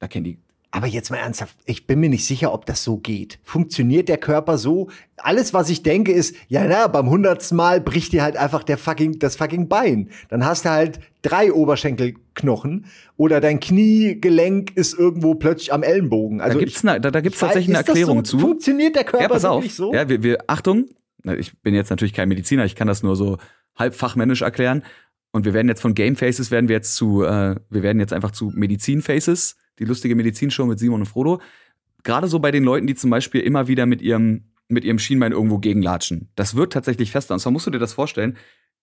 Da 0.00 0.08
kennen 0.08 0.24
die 0.24 0.38
aber 0.70 0.86
jetzt 0.86 1.10
mal 1.10 1.16
ernsthaft, 1.16 1.56
ich 1.64 1.86
bin 1.86 1.98
mir 1.98 2.10
nicht 2.10 2.26
sicher, 2.26 2.52
ob 2.52 2.66
das 2.66 2.84
so 2.84 2.98
geht. 2.98 3.38
Funktioniert 3.42 4.08
der 4.08 4.18
Körper 4.18 4.58
so? 4.58 4.90
Alles, 5.16 5.54
was 5.54 5.70
ich 5.70 5.82
denke, 5.82 6.12
ist, 6.12 6.36
ja, 6.48 6.64
na, 6.68 6.88
beim 6.88 7.08
hundertsten 7.08 7.56
Mal 7.56 7.80
bricht 7.80 8.12
dir 8.12 8.22
halt 8.22 8.36
einfach 8.36 8.62
der 8.62 8.76
fucking, 8.76 9.18
das 9.18 9.36
fucking 9.36 9.68
Bein. 9.68 10.10
Dann 10.28 10.44
hast 10.44 10.66
du 10.66 10.70
halt 10.70 11.00
drei 11.22 11.52
Oberschenkelknochen 11.52 12.86
oder 13.16 13.40
dein 13.40 13.60
Kniegelenk 13.60 14.76
ist 14.76 14.98
irgendwo 14.98 15.34
plötzlich 15.34 15.72
am 15.72 15.82
Ellenbogen. 15.82 16.42
Also 16.42 16.58
da 16.58 16.64
gibt's, 16.64 16.78
ich, 16.78 16.84
ne, 16.84 17.00
da, 17.00 17.10
da 17.10 17.20
gibt's 17.22 17.38
tatsächlich 17.38 17.74
eine 17.74 17.86
Erklärung 17.86 18.24
so, 18.24 18.36
zu. 18.36 18.38
Funktioniert 18.38 18.94
der 18.94 19.04
Körper 19.04 19.22
ja, 19.22 19.28
pass 19.28 19.44
auf. 19.46 19.68
so? 19.70 19.94
Ja, 19.94 20.08
wir, 20.08 20.22
wir, 20.22 20.38
Achtung, 20.48 20.86
ich 21.38 21.58
bin 21.62 21.74
jetzt 21.74 21.88
natürlich 21.88 22.12
kein 22.12 22.28
Mediziner, 22.28 22.66
ich 22.66 22.76
kann 22.76 22.88
das 22.88 23.02
nur 23.02 23.16
so 23.16 23.38
halb 23.74 23.94
fachmännisch 23.94 24.42
erklären. 24.42 24.82
Und 25.30 25.44
wir 25.44 25.54
werden 25.54 25.68
jetzt 25.68 25.80
von 25.80 25.94
Game 25.94 26.16
Faces 26.16 26.50
werden 26.50 26.68
wir 26.68 26.76
jetzt 26.76 26.94
zu, 26.94 27.22
äh, 27.22 27.56
wir 27.70 27.82
werden 27.82 28.00
jetzt 28.00 28.12
einfach 28.12 28.32
zu 28.32 28.50
Medizin 28.54 29.02
Faces 29.02 29.56
die 29.78 29.84
lustige 29.84 30.14
Medizinshow 30.14 30.66
mit 30.66 30.78
Simon 30.78 31.00
und 31.00 31.06
Frodo. 31.06 31.40
Gerade 32.04 32.28
so 32.28 32.38
bei 32.38 32.50
den 32.50 32.64
Leuten, 32.64 32.86
die 32.86 32.94
zum 32.94 33.10
Beispiel 33.10 33.40
immer 33.40 33.68
wieder 33.68 33.86
mit 33.86 34.02
ihrem, 34.02 34.44
mit 34.68 34.84
ihrem 34.84 34.98
Schienbein 34.98 35.32
irgendwo 35.32 35.58
gegenlatschen. 35.58 36.28
Das 36.36 36.54
wird 36.54 36.72
tatsächlich 36.72 37.10
fester. 37.10 37.34
Und 37.34 37.40
zwar 37.40 37.52
musst 37.52 37.66
du 37.66 37.70
dir 37.70 37.78
das 37.78 37.92
vorstellen. 37.92 38.36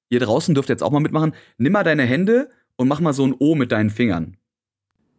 Ihr 0.09 0.19
draußen 0.19 0.53
dürft 0.53 0.69
jetzt 0.69 0.83
auch 0.83 0.92
mal 0.92 1.00
mitmachen. 1.00 1.33
Nimm 1.57 1.74
mal 1.74 1.83
deine 1.83 2.03
Hände 2.03 2.50
und 2.75 2.88
mach 2.88 3.00
mal 3.00 3.13
so 3.13 3.25
ein 3.25 3.33
O 3.39 3.56
mit 3.56 3.71
deinen 3.71 3.89
Fingern. 3.89 4.38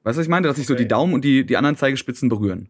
Weißt 0.02 0.16
du, 0.16 0.20
was 0.20 0.26
ich 0.26 0.30
meine? 0.30 0.46
Dass 0.46 0.56
sich 0.56 0.66
okay. 0.66 0.74
so 0.74 0.78
die 0.78 0.88
Daumen 0.88 1.14
und 1.14 1.24
die, 1.24 1.44
die 1.44 1.56
anderen 1.56 1.76
Zeigespitzen 1.76 2.28
berühren. 2.28 2.68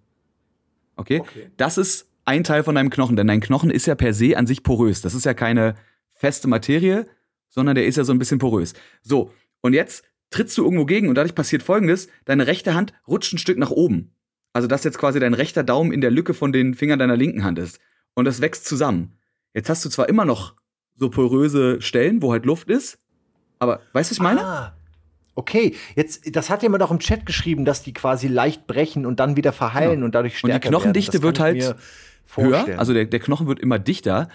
Okay? 0.96 1.20
okay? 1.20 1.50
Das 1.56 1.76
ist 1.76 2.08
ein 2.24 2.44
Teil 2.44 2.64
von 2.64 2.74
deinem 2.74 2.90
Knochen, 2.90 3.16
denn 3.16 3.26
dein 3.26 3.40
Knochen 3.40 3.70
ist 3.70 3.86
ja 3.86 3.94
per 3.94 4.14
se 4.14 4.36
an 4.36 4.46
sich 4.46 4.62
porös. 4.62 5.02
Das 5.02 5.14
ist 5.14 5.24
ja 5.24 5.34
keine 5.34 5.74
feste 6.12 6.48
Materie, 6.48 7.06
sondern 7.48 7.74
der 7.74 7.86
ist 7.86 7.96
ja 7.96 8.04
so 8.04 8.12
ein 8.12 8.18
bisschen 8.18 8.38
porös. 8.38 8.72
So, 9.02 9.30
und 9.60 9.74
jetzt 9.74 10.04
trittst 10.30 10.56
du 10.58 10.64
irgendwo 10.64 10.84
gegen 10.84 11.08
und 11.08 11.14
dadurch 11.14 11.34
passiert 11.34 11.62
folgendes: 11.62 12.08
Deine 12.24 12.46
rechte 12.46 12.74
Hand 12.74 12.92
rutscht 13.06 13.32
ein 13.32 13.38
Stück 13.38 13.58
nach 13.58 13.70
oben. 13.70 14.12
Also, 14.52 14.68
dass 14.68 14.84
jetzt 14.84 14.98
quasi 14.98 15.20
dein 15.20 15.34
rechter 15.34 15.62
Daumen 15.62 15.92
in 15.92 16.00
der 16.00 16.10
Lücke 16.10 16.32
von 16.34 16.52
den 16.52 16.74
Fingern 16.74 16.98
deiner 16.98 17.16
linken 17.16 17.44
Hand 17.44 17.58
ist. 17.58 17.78
Und 18.14 18.24
das 18.24 18.40
wächst 18.40 18.66
zusammen. 18.66 19.12
Jetzt 19.52 19.68
hast 19.68 19.84
du 19.84 19.88
zwar 19.88 20.08
immer 20.08 20.24
noch 20.24 20.54
so 20.94 21.10
poröse 21.10 21.80
Stellen, 21.82 22.22
wo 22.22 22.32
halt 22.32 22.46
Luft 22.46 22.70
ist, 22.70 22.98
aber 23.58 23.80
weißt 23.92 24.10
du, 24.10 24.12
was 24.12 24.18
ich 24.18 24.22
meine? 24.22 24.44
Ah. 24.44 24.72
Okay, 25.34 25.74
jetzt, 25.94 26.34
das 26.34 26.48
hat 26.48 26.62
jemand 26.62 26.82
auch 26.82 26.90
im 26.90 26.98
Chat 26.98 27.26
geschrieben, 27.26 27.66
dass 27.66 27.82
die 27.82 27.92
quasi 27.92 28.26
leicht 28.26 28.66
brechen 28.66 29.04
und 29.04 29.20
dann 29.20 29.36
wieder 29.36 29.52
verheilen 29.52 30.00
ja. 30.00 30.04
und 30.06 30.14
dadurch 30.14 30.38
stärker 30.38 30.54
Und 30.54 30.64
die 30.64 30.68
Knochendichte 30.68 31.22
wird 31.22 31.40
halt 31.40 31.76
höher, 32.34 32.78
also 32.78 32.94
der, 32.94 33.04
der 33.04 33.20
Knochen 33.20 33.46
wird 33.46 33.60
immer 33.60 33.78
dichter. 33.78 34.28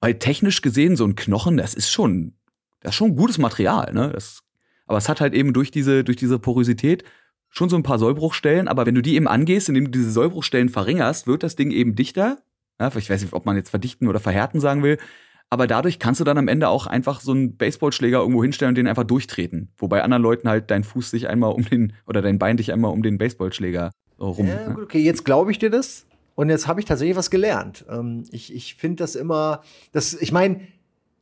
Weil 0.00 0.14
technisch 0.14 0.62
gesehen, 0.62 0.96
so 0.96 1.04
ein 1.04 1.16
Knochen, 1.16 1.56
das 1.56 1.74
ist 1.74 1.90
schon, 1.90 2.34
das 2.80 2.90
ist 2.92 2.96
schon 2.96 3.16
gutes 3.16 3.36
Material, 3.36 3.92
ne? 3.92 4.10
Das 4.10 4.40
aber 4.88 4.98
es 4.98 5.08
hat 5.08 5.20
halt 5.20 5.34
eben 5.34 5.52
durch 5.52 5.70
diese, 5.70 6.02
durch 6.02 6.16
diese 6.16 6.38
Porosität 6.38 7.04
schon 7.50 7.68
so 7.68 7.76
ein 7.76 7.82
paar 7.82 7.98
Sollbruchstellen, 7.98 8.68
aber 8.68 8.86
wenn 8.86 8.94
du 8.94 9.02
die 9.02 9.14
eben 9.14 9.28
angehst, 9.28 9.68
indem 9.68 9.86
du 9.86 9.90
diese 9.90 10.10
Sollbruchstellen 10.10 10.68
verringerst, 10.68 11.26
wird 11.26 11.42
das 11.42 11.56
Ding 11.56 11.70
eben 11.70 11.94
dichter. 11.94 12.38
Ja, 12.80 12.94
ich 12.94 13.08
weiß 13.08 13.22
nicht, 13.22 13.32
ob 13.32 13.46
man 13.46 13.56
jetzt 13.56 13.70
verdichten 13.70 14.08
oder 14.08 14.20
verhärten 14.20 14.60
sagen 14.60 14.82
will. 14.82 14.98
Aber 15.50 15.66
dadurch 15.66 15.98
kannst 15.98 16.20
du 16.20 16.24
dann 16.24 16.36
am 16.36 16.48
Ende 16.48 16.68
auch 16.68 16.86
einfach 16.86 17.20
so 17.20 17.32
einen 17.32 17.56
Baseballschläger 17.56 18.18
irgendwo 18.18 18.42
hinstellen 18.42 18.70
und 18.70 18.74
den 18.74 18.86
einfach 18.86 19.04
durchtreten. 19.04 19.70
Wobei 19.78 20.02
anderen 20.02 20.22
Leuten 20.22 20.48
halt 20.48 20.70
dein 20.70 20.84
Fuß 20.84 21.10
sich 21.10 21.28
einmal 21.28 21.52
um 21.52 21.64
den, 21.64 21.94
oder 22.06 22.20
dein 22.20 22.38
Bein 22.38 22.58
dich 22.58 22.72
einmal 22.72 22.92
um 22.92 23.02
den 23.02 23.16
Baseballschläger 23.16 23.90
so 24.18 24.30
rum. 24.30 24.46
Ja, 24.46 24.68
ne? 24.68 24.74
gut, 24.74 24.84
okay, 24.84 24.98
jetzt 24.98 25.24
glaube 25.24 25.50
ich 25.50 25.58
dir 25.58 25.70
das. 25.70 26.06
Und 26.34 26.50
jetzt 26.50 26.68
habe 26.68 26.80
ich 26.80 26.86
tatsächlich 26.86 27.16
was 27.16 27.30
gelernt. 27.30 27.84
Ähm, 27.90 28.24
ich 28.30 28.54
ich 28.54 28.74
finde 28.74 28.96
das 28.96 29.16
immer, 29.16 29.62
das, 29.92 30.14
ich 30.14 30.32
meine, 30.32 30.60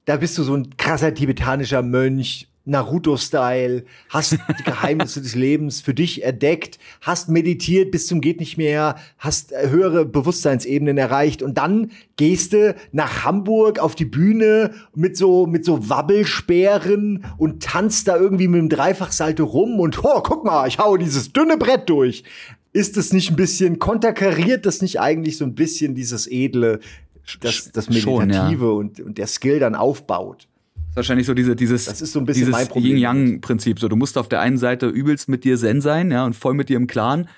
da 0.04 0.16
bist 0.16 0.37
du 0.38 0.42
so 0.42 0.54
ein 0.54 0.76
krasser 0.76 1.14
tibetanischer 1.14 1.82
Mönch 1.82 2.49
Naruto-Style, 2.66 3.85
hast 4.08 4.32
die 4.32 4.64
Geheimnisse 4.64 5.23
des 5.23 5.35
Lebens 5.35 5.80
für 5.80 5.94
dich 5.94 6.25
entdeckt, 6.25 6.78
hast 7.00 7.28
meditiert 7.28 7.92
bis 7.92 8.06
zum 8.08 8.20
geht 8.20 8.40
nicht 8.40 8.58
mehr, 8.58 8.96
hast 9.18 9.52
äh, 9.52 9.70
höhere 9.70 10.04
Bewusstseinsebenen 10.04 10.99
erreicht 10.99 11.42
und 11.42 11.56
dann 11.56 11.92
gehst 12.16 12.52
du 12.52 12.75
nach 12.92 13.25
Hamburg 13.25 13.78
auf 13.78 13.94
die 13.94 14.04
Bühne 14.04 14.73
mit 14.94 15.16
so 15.16 15.46
mit 15.46 15.64
so 15.64 15.88
Wabbelsperren 15.88 17.25
und 17.38 17.62
tanzt 17.62 18.08
da 18.08 18.16
irgendwie 18.16 18.49
mit 18.49 18.61
dem 18.61 18.68
Dreifachsalto 18.68 19.44
rum 19.44 19.78
und 19.78 20.04
oh, 20.04 20.20
guck 20.23 20.44
mal, 20.44 20.66
ich 20.66 20.78
hau 20.78 20.96
dieses 20.96 21.32
dünne 21.32 21.56
Brett 21.56 21.88
durch. 21.88 22.25
Ist 22.73 22.96
das 22.96 23.12
nicht 23.12 23.30
ein 23.30 23.37
bisschen 23.37 23.78
konterkariert 23.78 24.66
das 24.66 24.82
nicht 24.82 25.00
eigentlich 25.00 25.38
so 25.38 25.44
ein 25.44 25.54
bisschen 25.54 25.94
dieses 25.94 26.26
edle 26.26 26.80
das, 27.40 27.70
das 27.73 27.88
Meditative 27.88 28.00
Schon, 28.00 28.30
ja. 28.30 28.58
und, 28.58 29.00
und 29.00 29.18
der 29.18 29.26
Skill 29.26 29.61
dann 29.61 29.75
aufbaut? 29.75 30.49
Wahrscheinlich 30.96 31.26
so 31.26 31.34
diese, 31.34 31.54
dieses, 31.54 31.84
das 31.84 32.00
ist 32.00 32.12
so 32.12 32.20
ein 32.20 32.24
bisschen 32.24 32.46
dieses 32.46 32.74
Yin-Yang-Prinzip. 32.74 33.78
So, 33.78 33.88
du 33.88 33.96
musst 33.96 34.18
auf 34.18 34.28
der 34.28 34.40
einen 34.40 34.58
Seite 34.58 34.86
übelst 34.88 35.28
mit 35.28 35.44
dir 35.44 35.56
Zen 35.56 35.80
sein, 35.80 36.10
ja, 36.10 36.24
und 36.24 36.34
voll 36.34 36.54
mit 36.54 36.68
dir 36.68 36.76
im 36.76 36.86
Clan. 36.86 37.28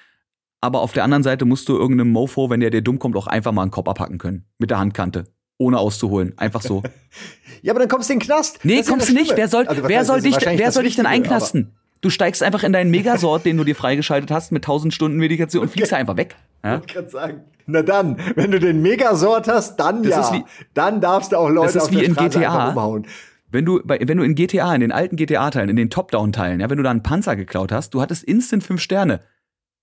Aber 0.61 0.81
auf 0.81 0.93
der 0.93 1.05
anderen 1.05 1.23
Seite 1.23 1.45
musst 1.45 1.69
du 1.69 1.77
irgendeinem 1.77 2.11
Mofo, 2.11 2.51
wenn 2.51 2.61
der 2.61 2.71
dir 2.71 2.83
dumm 2.83 2.99
kommt, 2.99 3.17
auch 3.17 3.27
einfach 3.27 3.53
mal 3.53 3.63
einen 3.63 3.71
Kopf 3.71 3.89
abhacken 3.89 4.19
können. 4.19 4.45
Mit 4.59 4.71
der 4.71 4.79
Handkante. 4.79 5.25
Ohne 5.57 5.79
auszuholen. 5.79 6.35
Einfach 6.37 6.63
so. 6.63 6.83
ja, 7.63 7.73
aber 7.73 7.81
dann 7.81 7.89
kommst 7.89 8.09
du 8.09 8.15
in 8.15 8.19
den 8.19 8.27
Knast. 8.27 8.61
Nee, 8.65 8.83
kommst 8.83 9.09
du 9.09 9.15
nicht. 9.15 9.37
Wer 9.37 9.49
soll, 9.49 9.67
also, 9.67 9.83
wer 9.87 10.05
soll 10.05 10.21
dich, 10.21 10.37
wer 10.41 10.73
soll 10.73 10.85
dich 10.85 10.97
denn 10.97 11.07
einknasten? 11.07 11.75
Du 12.01 12.11
steigst 12.11 12.45
einfach 12.45 12.63
in 12.63 12.73
deinen 12.73 12.91
Megasort, 12.91 13.45
den 13.45 13.57
du 13.57 13.65
dir 13.65 13.75
freigeschaltet 13.75 14.31
hast, 14.31 14.53
mit 14.53 14.63
1000 14.65 14.95
Stunden 14.95 15.19
Medikation 15.19 15.63
und 15.63 15.69
fliegst 15.69 15.93
einfach 15.93 16.17
weg. 16.17 16.37
Ja? 16.63 16.81
Ich 16.87 16.95
kann 16.95 17.09
sagen. 17.09 17.45
Na 17.67 17.83
dann, 17.83 18.17
wenn 18.35 18.51
du 18.51 18.59
den 18.59 18.81
Megasort 18.81 19.47
hast, 19.47 19.77
dann 19.77 20.03
das 20.03 20.31
ja. 20.31 20.37
Wie, 20.39 20.45
dann 20.73 21.03
darfst 21.03 21.33
du 21.33 21.37
auch 21.37 21.51
Leute 21.51 21.75
das 21.75 21.77
ist 21.77 21.83
auf 21.83 21.91
wie 21.91 21.97
der 21.97 22.05
in 22.05 22.15
Straße 22.15 22.39
GTA. 22.39 22.71
umhauen 22.71 23.07
wenn 23.51 23.65
du, 23.65 23.81
bei, 23.85 23.99
wenn 24.03 24.19
du 24.19 24.25
in 24.25 24.35
GTA, 24.35 24.75
in 24.75 24.81
den 24.81 24.93
alten 24.93 25.17
GTA-Teilen, 25.17 25.71
in 25.71 25.77
den 25.77 25.91
Top-Down-Teilen, 25.91 26.61
ja, 26.61 26.69
wenn 26.71 26.77
du 26.77 26.83
da 26.83 26.91
einen 26.91 27.03
Panzer 27.03 27.37
geklaut 27.37 27.73
hast, 27.73 27.95
du 27.95 28.01
hattest 28.01 28.25
instant 28.25 28.63
fünf 28.63 28.81
Sterne. 28.81 29.21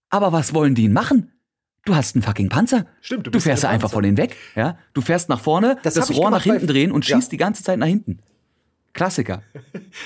Aber 0.09 0.31
was 0.31 0.53
wollen 0.53 0.75
die 0.75 0.83
ihn 0.83 0.93
machen? 0.93 1.31
Du 1.83 1.95
hast 1.95 2.15
einen 2.15 2.23
fucking 2.23 2.49
Panzer. 2.49 2.85
Stimmt, 3.01 3.27
du, 3.27 3.31
du 3.31 3.39
fährst 3.39 3.65
einfach 3.65 3.91
von 3.91 4.03
denen 4.03 4.17
weg, 4.17 4.35
ja. 4.55 4.77
Du 4.93 5.01
fährst 5.01 5.29
nach 5.29 5.39
vorne, 5.39 5.77
das, 5.83 5.93
das 5.95 6.15
Rohr 6.15 6.31
nach 6.31 6.43
hinten 6.43 6.67
drehen 6.67 6.91
und 6.91 7.05
schießt 7.05 7.27
ja. 7.27 7.29
die 7.29 7.37
ganze 7.37 7.63
Zeit 7.63 7.79
nach 7.79 7.87
hinten. 7.87 8.19
Klassiker. 8.93 9.43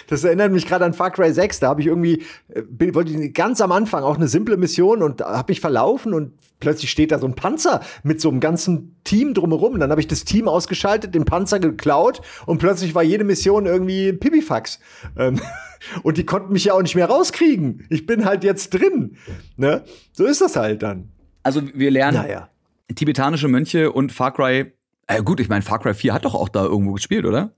Das 0.07 0.23
erinnert 0.23 0.51
mich 0.51 0.67
gerade 0.67 0.85
an 0.85 0.93
Far 0.93 1.09
Cry 1.09 1.33
6. 1.33 1.61
Da 1.61 1.69
habe 1.69 1.81
ich 1.81 1.87
irgendwie, 1.87 2.23
äh, 2.49 2.93
wollte 2.93 3.11
ich 3.11 3.33
ganz 3.33 3.59
am 3.59 3.71
Anfang 3.71 4.03
auch 4.03 4.17
eine 4.17 4.27
simple 4.27 4.55
Mission 4.55 5.01
und 5.01 5.21
habe 5.21 5.51
mich 5.51 5.61
verlaufen 5.61 6.13
und 6.13 6.33
plötzlich 6.59 6.91
steht 6.91 7.11
da 7.11 7.19
so 7.19 7.27
ein 7.27 7.35
Panzer 7.35 7.81
mit 8.03 8.21
so 8.21 8.29
einem 8.29 8.39
ganzen 8.39 8.95
Team 9.03 9.33
drumherum. 9.33 9.79
Dann 9.79 9.91
habe 9.91 10.01
ich 10.01 10.07
das 10.07 10.25
Team 10.25 10.47
ausgeschaltet, 10.47 11.15
den 11.15 11.25
Panzer 11.25 11.59
geklaut 11.59 12.21
und 12.45 12.59
plötzlich 12.59 12.95
war 12.95 13.03
jede 13.03 13.23
Mission 13.23 13.65
irgendwie 13.65 14.13
Pipifax. 14.13 14.79
Ähm, 15.17 15.39
und 16.03 16.17
die 16.17 16.25
konnten 16.25 16.53
mich 16.53 16.65
ja 16.65 16.73
auch 16.73 16.81
nicht 16.81 16.95
mehr 16.95 17.07
rauskriegen. 17.07 17.85
Ich 17.89 18.05
bin 18.05 18.25
halt 18.25 18.43
jetzt 18.43 18.71
drin. 18.71 19.17
Ne? 19.57 19.83
So 20.11 20.25
ist 20.25 20.41
das 20.41 20.55
halt 20.55 20.83
dann. 20.83 21.09
Also 21.43 21.61
wir 21.73 21.91
lernen 21.91 22.17
naja. 22.17 22.49
tibetanische 22.93 23.47
Mönche 23.47 23.91
und 23.91 24.11
Far 24.11 24.33
Cry. 24.33 24.73
Äh, 25.07 25.23
gut, 25.23 25.39
ich 25.39 25.49
meine, 25.49 25.61
Far 25.61 25.79
Cry 25.79 25.93
4 25.93 26.13
hat 26.13 26.25
doch 26.25 26.35
auch 26.35 26.49
da 26.49 26.63
irgendwo 26.63 26.93
gespielt, 26.93 27.25
oder? 27.25 27.53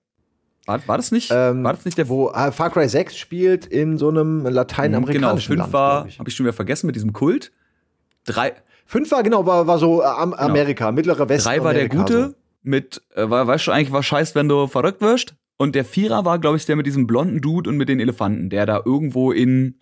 War, 0.66 0.88
war 0.88 0.98
das 0.98 1.12
nicht? 1.12 1.32
Ähm, 1.34 1.64
war 1.64 1.74
das 1.74 1.86
nicht 1.86 1.98
der 1.98 2.08
wo 2.08 2.30
äh, 2.30 2.52
Far 2.52 2.70
Cry 2.70 2.88
6 2.88 3.18
spielt 3.18 3.66
in 3.66 3.98
so 3.98 4.10
einem 4.10 4.46
lateinamerikanischen 4.46 5.56
genau, 5.56 5.64
5 5.66 5.74
war, 5.74 6.08
habe 6.18 6.30
ich 6.30 6.36
schon 6.36 6.46
wieder 6.46 6.54
vergessen 6.54 6.86
mit 6.86 6.96
diesem 6.96 7.14
Kult. 7.14 7.52
Drei. 8.26 8.54
5 8.92 9.10
war 9.12 9.24
genau 9.24 9.46
war, 9.46 9.68
war 9.68 9.80
so 9.80 10.02
äh, 10.02 10.04
genau. 10.04 10.36
Amerika, 10.36 10.86
genau. 10.86 10.96
mittlere 10.98 11.30
Westen. 11.30 11.48
Drei 11.48 11.64
war 11.64 11.74
der 11.74 11.88
gute 11.88 12.30
so. 12.30 12.36
mit 12.62 13.02
äh, 13.16 13.30
weißt 13.30 13.68
du 13.68 13.72
eigentlich 13.72 13.94
was 13.94 14.06
scheiß, 14.06 14.36
wenn 14.36 14.50
du 14.50 14.68
verrückt 14.68 15.00
wirst? 15.00 15.36
Und 15.56 15.76
der 15.76 15.86
Vierer 15.86 16.26
war, 16.26 16.40
glaube 16.40 16.58
ich, 16.58 16.66
der 16.66 16.76
mit 16.76 16.86
diesem 16.86 17.08
blonden 17.08 17.40
Dude 17.40 17.70
und 17.70 17.78
mit 17.78 17.88
den 17.88 18.02
Elefanten, 18.02 18.50
der 18.50 18.66
da 18.66 18.82
irgendwo 18.84 19.32
in 19.32 19.78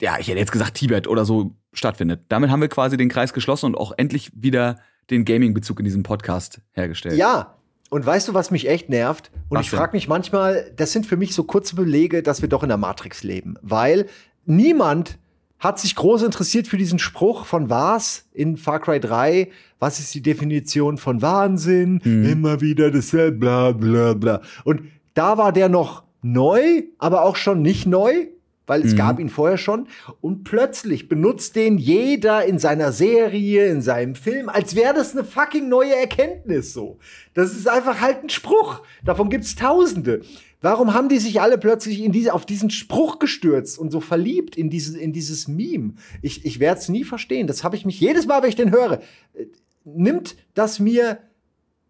ja, 0.00 0.16
ich 0.18 0.28
hätte 0.28 0.38
jetzt 0.38 0.52
gesagt 0.52 0.74
Tibet 0.74 1.06
oder 1.06 1.26
so 1.26 1.54
stattfindet. 1.74 2.22
Damit 2.28 2.48
haben 2.48 2.62
wir 2.62 2.68
quasi 2.68 2.96
den 2.96 3.10
Kreis 3.10 3.34
geschlossen 3.34 3.66
und 3.66 3.74
auch 3.74 3.92
endlich 3.98 4.30
wieder 4.34 4.78
den 5.10 5.26
Gaming-Bezug 5.26 5.78
in 5.80 5.84
diesem 5.84 6.02
Podcast 6.02 6.62
hergestellt. 6.72 7.18
Ja, 7.18 7.58
und 7.90 8.06
weißt 8.06 8.28
du, 8.28 8.34
was 8.34 8.50
mich 8.50 8.68
echt 8.68 8.88
nervt? 8.88 9.30
Und 9.50 9.58
was 9.58 9.66
ich 9.66 9.70
frage 9.70 9.94
mich 9.94 10.08
manchmal, 10.08 10.72
das 10.76 10.92
sind 10.92 11.04
für 11.04 11.18
mich 11.18 11.34
so 11.34 11.44
kurze 11.44 11.76
Belege, 11.76 12.22
dass 12.22 12.40
wir 12.40 12.48
doch 12.48 12.62
in 12.62 12.70
der 12.70 12.78
Matrix 12.78 13.22
leben. 13.22 13.56
Weil 13.60 14.06
niemand 14.46 15.18
hat 15.60 15.78
sich 15.78 15.94
groß 15.94 16.22
interessiert 16.22 16.66
für 16.66 16.78
diesen 16.78 16.98
Spruch 16.98 17.44
von 17.44 17.70
was 17.70 18.24
in 18.32 18.56
Far 18.56 18.80
Cry 18.80 18.98
3. 18.98 19.50
Was 19.78 20.00
ist 20.00 20.14
die 20.14 20.22
Definition 20.22 20.96
von 20.96 21.22
Wahnsinn? 21.22 22.00
Mhm. 22.02 22.24
Immer 22.24 22.60
wieder 22.60 22.90
dasselbe, 22.90 23.38
bla 23.38 23.72
bla 23.72 24.14
bla. 24.14 24.42
Und 24.64 24.82
da 25.14 25.38
war 25.38 25.52
der 25.52 25.68
noch 25.68 26.02
neu, 26.22 26.82
aber 26.98 27.22
auch 27.22 27.36
schon 27.36 27.62
nicht 27.62 27.86
neu 27.86 28.26
weil 28.70 28.86
es 28.86 28.92
mhm. 28.92 28.98
gab 28.98 29.18
ihn 29.18 29.30
vorher 29.30 29.58
schon. 29.58 29.88
Und 30.20 30.44
plötzlich 30.44 31.08
benutzt 31.08 31.56
den 31.56 31.76
jeder 31.76 32.44
in 32.44 32.60
seiner 32.60 32.92
Serie, 32.92 33.66
in 33.66 33.82
seinem 33.82 34.14
Film, 34.14 34.48
als 34.48 34.76
wäre 34.76 34.94
das 34.94 35.10
eine 35.10 35.24
fucking 35.24 35.68
neue 35.68 35.96
Erkenntnis 35.96 36.72
so. 36.72 37.00
Das 37.34 37.50
ist 37.50 37.68
einfach 37.68 38.00
halt 38.00 38.22
ein 38.22 38.28
Spruch. 38.28 38.82
Davon 39.04 39.28
gibt's 39.28 39.56
Tausende. 39.56 40.20
Warum 40.60 40.92
haben 40.92 41.08
die 41.08 41.18
sich 41.18 41.40
alle 41.40 41.58
plötzlich 41.58 42.02
in 42.02 42.12
diese, 42.12 42.34
auf 42.34 42.44
diesen 42.44 42.70
Spruch 42.70 43.18
gestürzt 43.18 43.78
und 43.78 43.90
so 43.90 44.00
verliebt 44.00 44.56
in, 44.56 44.68
diese, 44.68 44.98
in 44.98 45.12
dieses 45.12 45.48
Meme? 45.48 45.94
Ich, 46.22 46.44
ich 46.44 46.60
werde 46.60 46.80
es 46.80 46.88
nie 46.88 47.04
verstehen. 47.04 47.46
Das 47.46 47.64
habe 47.64 47.76
ich 47.76 47.86
mich 47.86 47.98
jedes 47.98 48.26
Mal, 48.26 48.42
wenn 48.42 48.50
ich 48.50 48.56
den 48.56 48.70
höre. 48.70 49.00
Äh, 49.34 49.46
nimmt 49.84 50.36
das 50.54 50.78
mir 50.78 51.18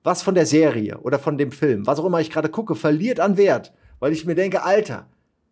was 0.05 0.23
von 0.23 0.35
der 0.35 0.47
Serie 0.47 0.99
oder 0.99 1.19
von 1.19 1.37
dem 1.37 1.53
Film, 1.53 1.87
was 1.87 1.99
auch 1.99 2.07
immer 2.07 2.21
ich 2.21 2.31
gerade 2.31 2.49
gucke, 2.49 2.75
verliert 2.75 3.21
an 3.21 3.37
Wert, 3.37 3.75
weil 3.99 4.13
ich 4.13 4.25
mir 4.25 4.35
denke, 4.35 4.63
Alter, 4.63 5.07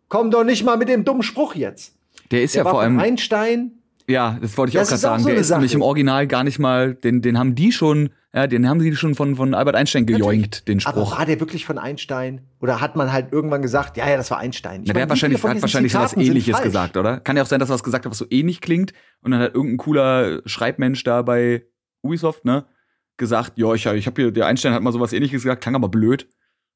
Komm 0.09 0.31
doch 0.31 0.43
nicht 0.43 0.65
mal 0.65 0.75
mit 0.75 0.89
dem 0.89 1.05
dummen 1.05 1.23
Spruch 1.23 1.55
jetzt. 1.55 1.93
Der 2.31 2.41
ist 2.43 2.55
der 2.55 2.63
ja 2.63 2.69
vor 2.69 2.81
allem 2.81 2.99
Einstein. 2.99 3.71
Ja, 4.07 4.39
das 4.41 4.57
wollte 4.57 4.71
ich 4.71 4.73
das 4.73 4.87
auch 4.87 4.89
gerade 4.89 5.01
sagen. 5.01 5.23
So 5.23 5.29
der 5.29 5.37
ist 5.37 5.47
Sache. 5.47 5.59
nämlich 5.59 5.75
im 5.75 5.83
Original 5.83 6.27
gar 6.27 6.43
nicht 6.43 6.57
mal, 6.57 6.95
den, 6.95 7.21
den 7.21 7.37
haben 7.37 7.53
die 7.53 7.71
schon, 7.71 8.09
ja, 8.33 8.45
den 8.45 8.69
haben 8.69 8.79
sie 8.79 8.95
schon 8.95 9.15
von, 9.15 9.35
von 9.35 9.55
Albert 9.55 9.75
Einstein 9.75 10.05
gejoinkt, 10.05 10.67
den 10.67 10.79
Spruch. 10.79 10.93
Aber 10.93 11.17
war 11.17 11.25
der 11.25 11.39
wirklich 11.39 11.65
von 11.65 11.79
Einstein? 11.79 12.41
Oder 12.59 12.79
hat 12.79 12.95
man 12.95 13.11
halt 13.11 13.33
irgendwann 13.33 13.63
gesagt, 13.63 13.97
ja, 13.97 14.07
ja, 14.07 14.17
das 14.17 14.29
war 14.29 14.37
Einstein? 14.37 14.83
Ich 14.83 14.87
ja, 14.87 14.93
der 14.93 15.03
hat 15.03 15.09
wahrscheinlich, 15.09 15.43
hat 15.43 15.61
wahrscheinlich 15.61 15.95
was 15.95 16.15
ähnliches 16.15 16.61
gesagt, 16.61 16.95
oder? 16.95 17.19
Kann 17.19 17.37
ja 17.37 17.43
auch 17.43 17.47
sein, 17.47 17.59
dass 17.59 17.71
er 17.71 17.73
was 17.73 17.83
gesagt 17.83 18.05
hat, 18.05 18.11
was 18.11 18.19
so 18.19 18.27
ähnlich 18.29 18.61
klingt. 18.61 18.93
Und 19.21 19.31
dann 19.31 19.41
hat 19.41 19.55
irgendein 19.55 19.77
cooler 19.77 20.41
Schreibmensch 20.45 21.03
da 21.03 21.23
bei 21.23 21.65
Ubisoft, 22.03 22.45
ne, 22.45 22.65
gesagt, 23.17 23.53
ja, 23.57 23.73
ich, 23.73 23.87
ich 23.87 24.05
habe 24.05 24.21
hier, 24.21 24.31
der 24.31 24.45
Einstein 24.45 24.73
hat 24.73 24.83
mal 24.83 24.93
sowas 24.93 25.11
ähnliches 25.11 25.41
gesagt, 25.41 25.61
klang 25.61 25.75
aber 25.75 25.89
blöd. 25.89 26.27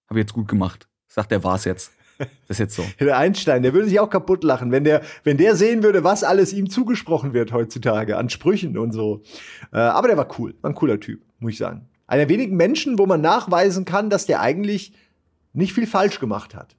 Habe 0.09 0.19
jetzt 0.19 0.33
gut 0.33 0.47
gemacht. 0.47 0.87
Sagt, 1.07 1.31
der 1.31 1.43
war's 1.43 1.65
jetzt. 1.65 1.91
Das 2.17 2.29
ist 2.49 2.59
jetzt 2.59 2.75
so. 2.75 2.83
Der 2.99 3.17
Einstein, 3.17 3.63
der 3.63 3.73
würde 3.73 3.87
sich 3.87 3.99
auch 3.99 4.09
kaputt 4.09 4.43
lachen, 4.43 4.71
wenn 4.71 4.83
der, 4.83 5.01
wenn 5.23 5.37
der 5.37 5.55
sehen 5.55 5.83
würde, 5.83 6.03
was 6.03 6.23
alles 6.23 6.53
ihm 6.53 6.69
zugesprochen 6.69 7.33
wird 7.33 7.51
heutzutage 7.51 8.17
an 8.17 8.29
Sprüchen 8.29 8.77
und 8.77 8.91
so. 8.91 9.23
Äh, 9.71 9.77
aber 9.77 10.07
der 10.07 10.17
war 10.17 10.27
cool, 10.39 10.55
war 10.61 10.71
ein 10.71 10.75
cooler 10.75 10.99
Typ, 10.99 11.21
muss 11.43 11.53
ich 11.53 11.57
sagen. 11.57 11.87
Einer 12.07 12.29
wenigen 12.29 12.55
Menschen, 12.57 12.97
wo 12.97 13.05
man 13.05 13.21
nachweisen 13.21 13.85
kann, 13.85 14.09
dass 14.09 14.25
der 14.25 14.41
eigentlich 14.41 14.93
nicht 15.53 15.73
viel 15.73 15.87
falsch 15.87 16.19
gemacht 16.19 16.55
hat. 16.55 16.75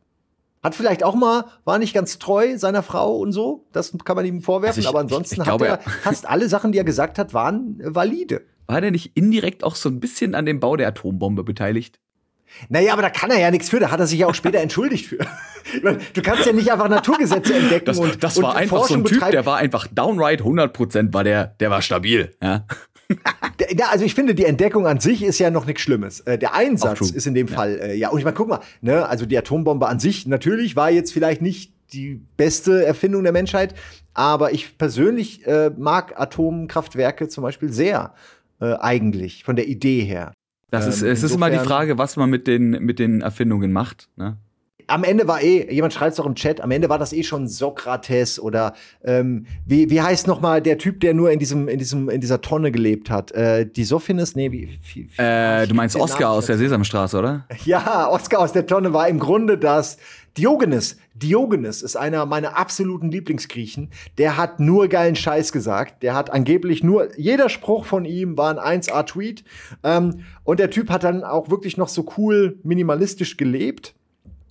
Hat 0.62 0.74
vielleicht 0.74 1.04
auch 1.04 1.14
mal, 1.14 1.44
war 1.64 1.78
nicht 1.78 1.94
ganz 1.94 2.18
treu 2.18 2.56
seiner 2.56 2.82
Frau 2.82 3.18
und 3.18 3.32
so. 3.32 3.66
Das 3.72 3.92
kann 4.04 4.16
man 4.16 4.24
ihm 4.24 4.40
vorwerfen. 4.40 4.78
Also 4.78 4.80
ich, 4.80 4.88
aber 4.88 5.00
ansonsten 5.00 5.34
ich, 5.34 5.38
ich 5.40 5.44
glaube, 5.44 5.70
hat 5.70 5.86
er 5.86 5.90
fast 5.90 6.26
alle 6.28 6.48
Sachen, 6.48 6.72
die 6.72 6.78
er 6.78 6.84
gesagt 6.84 7.18
hat, 7.18 7.34
waren 7.34 7.78
valide. 7.84 8.42
War 8.66 8.80
der 8.80 8.90
nicht 8.90 9.14
indirekt 9.14 9.62
auch 9.62 9.76
so 9.76 9.90
ein 9.90 10.00
bisschen 10.00 10.34
an 10.34 10.46
dem 10.46 10.60
Bau 10.60 10.76
der 10.76 10.88
Atombombe 10.88 11.44
beteiligt? 11.44 12.00
Naja, 12.68 12.92
aber 12.92 13.02
da 13.02 13.10
kann 13.10 13.30
er 13.30 13.38
ja 13.38 13.50
nichts 13.50 13.68
für, 13.68 13.80
da 13.80 13.90
hat 13.90 14.00
er 14.00 14.06
sich 14.06 14.20
ja 14.20 14.26
auch 14.26 14.34
später 14.34 14.60
entschuldigt 14.60 15.06
für. 15.06 15.18
Du 16.12 16.22
kannst 16.22 16.44
ja 16.44 16.52
nicht 16.52 16.70
einfach 16.70 16.88
Naturgesetze 16.88 17.54
entdecken 17.54 17.86
das, 17.86 17.98
und 17.98 18.22
Das 18.22 18.40
war 18.40 18.50
und 18.50 18.56
einfach 18.56 18.84
so 18.84 18.94
ein 18.94 19.04
Typ, 19.04 19.30
der 19.30 19.46
war 19.46 19.56
einfach 19.56 19.88
downright 19.90 20.42
100% 20.42 21.12
war 21.14 21.24
der, 21.24 21.46
der 21.58 21.70
war 21.70 21.80
stabil, 21.80 22.36
ja. 22.42 22.66
Ja, 23.76 23.86
also 23.90 24.04
ich 24.04 24.14
finde, 24.14 24.34
die 24.34 24.44
Entdeckung 24.44 24.86
an 24.86 24.98
sich 25.00 25.22
ist 25.22 25.38
ja 25.38 25.50
noch 25.50 25.64
nichts 25.64 25.82
Schlimmes. 25.82 26.20
Äh, 26.20 26.38
der 26.38 26.54
Einsatz 26.54 27.10
ist 27.10 27.26
in 27.26 27.34
dem 27.34 27.46
ja. 27.46 27.54
Fall, 27.54 27.78
äh, 27.80 27.94
ja, 27.94 28.08
und 28.08 28.18
ich 28.18 28.24
meine, 28.24 28.36
guck 28.36 28.48
mal, 28.48 28.60
ne, 28.80 29.06
also 29.06 29.26
die 29.26 29.38
Atombombe 29.38 29.86
an 29.86 30.00
sich 30.00 30.26
natürlich 30.26 30.76
war 30.76 30.90
jetzt 30.90 31.12
vielleicht 31.12 31.40
nicht 31.40 31.72
die 31.92 32.20
beste 32.36 32.84
Erfindung 32.84 33.22
der 33.22 33.32
Menschheit, 33.32 33.74
aber 34.12 34.52
ich 34.52 34.76
persönlich 34.76 35.46
äh, 35.46 35.70
mag 35.76 36.18
Atomkraftwerke 36.20 37.28
zum 37.28 37.42
Beispiel 37.42 37.72
sehr, 37.72 38.14
äh, 38.60 38.74
eigentlich, 38.74 39.44
von 39.44 39.56
der 39.56 39.68
Idee 39.68 40.00
her. 40.00 40.32
Das 40.70 40.86
ist, 40.86 41.02
ähm, 41.02 41.08
es 41.08 41.22
ist 41.22 41.34
immer 41.34 41.50
die 41.50 41.58
Frage, 41.58 41.98
was 41.98 42.16
man 42.16 42.30
mit 42.30 42.46
den, 42.46 42.70
mit 42.70 42.98
den 42.98 43.20
Erfindungen 43.20 43.72
macht. 43.72 44.08
Ne? 44.16 44.38
Am 44.86 45.04
Ende 45.04 45.26
war 45.28 45.42
eh, 45.42 45.72
jemand 45.72 45.92
schreibt 45.92 46.12
es 46.12 46.16
doch 46.16 46.26
im 46.26 46.34
Chat, 46.34 46.60
am 46.60 46.70
Ende 46.70 46.88
war 46.88 46.98
das 46.98 47.12
eh 47.12 47.22
schon 47.22 47.48
Sokrates 47.48 48.38
oder 48.38 48.74
ähm, 49.04 49.46
wie, 49.66 49.90
wie 49.90 50.00
heißt 50.00 50.26
noch 50.26 50.40
mal 50.40 50.60
der 50.60 50.78
Typ, 50.78 51.00
der 51.00 51.14
nur 51.14 51.30
in 51.30 51.38
diesem, 51.38 51.68
in 51.68 51.78
diesem, 51.78 52.08
in 52.08 52.20
dieser 52.20 52.40
Tonne 52.40 52.70
gelebt 52.70 53.10
hat? 53.10 53.32
Äh, 53.32 53.66
die 53.66 53.84
Sophinis? 53.84 54.34
Nee, 54.36 54.52
wie, 54.52 54.78
wie, 54.92 55.08
wie 55.10 55.22
äh, 55.22 55.66
Du 55.66 55.74
meinst 55.74 55.96
Oscar 55.96 56.30
aus 56.30 56.46
der 56.46 56.58
Sesamstraße, 56.58 57.18
oder? 57.18 57.46
Ja, 57.64 58.08
Oscar 58.08 58.40
aus 58.40 58.52
der 58.52 58.66
Tonne 58.66 58.92
war 58.92 59.08
im 59.08 59.18
Grunde 59.18 59.56
das 59.56 59.96
Diogenes. 60.36 60.98
Diogenes 61.14 61.80
ist 61.82 61.96
einer 61.96 62.26
meiner 62.26 62.58
absoluten 62.58 63.10
Lieblingsgriechen. 63.10 63.90
Der 64.18 64.36
hat 64.36 64.60
nur 64.60 64.88
geilen 64.88 65.16
Scheiß 65.16 65.52
gesagt. 65.52 66.02
Der 66.02 66.14
hat 66.14 66.32
angeblich 66.32 66.82
nur, 66.82 67.16
jeder 67.16 67.48
Spruch 67.48 67.86
von 67.86 68.04
ihm 68.04 68.36
war 68.36 68.58
ein 68.58 68.82
1A-Tweet. 68.82 69.44
Ähm, 69.82 70.24
und 70.42 70.58
der 70.58 70.70
Typ 70.70 70.90
hat 70.90 71.04
dann 71.04 71.22
auch 71.22 71.50
wirklich 71.50 71.76
noch 71.76 71.88
so 71.88 72.04
cool 72.18 72.58
minimalistisch 72.64 73.36
gelebt 73.36 73.94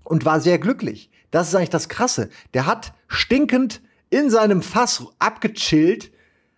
und 0.04 0.26
war 0.26 0.40
sehr 0.40 0.60
glücklich. 0.60 1.10
Das 1.32 1.48
ist 1.48 1.56
eigentlich 1.56 1.70
das 1.70 1.90
Krasse. 1.90 2.30
Der 2.54 2.66
hat 2.66 2.94
stinkend 3.08 3.82
in 4.10 4.30
seinem 4.30 4.62
Fass 4.62 5.06
abgechillt. 5.20 6.12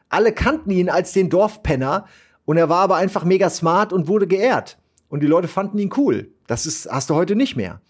Alle 0.10 0.34
kannten 0.34 0.72
ihn 0.72 0.90
als 0.90 1.14
den 1.14 1.30
Dorfpenner 1.30 2.06
und 2.46 2.58
er 2.58 2.70
war 2.70 2.82
aber 2.82 2.96
einfach 2.98 3.24
mega 3.24 3.50
smart 3.50 3.94
und 3.94 4.08
wurde 4.08 4.28
geehrt. 4.28 4.78
Und 5.10 5.22
die 5.22 5.28
Leute 5.28 5.48
fanden 5.48 5.78
ihn 5.80 5.94
cool. 5.98 6.32
Das 6.48 6.66
ist, 6.66 6.90
hast 6.92 7.10
du 7.10 7.16
heute 7.16 7.36
nicht 7.36 7.56
mehr. 7.56 7.82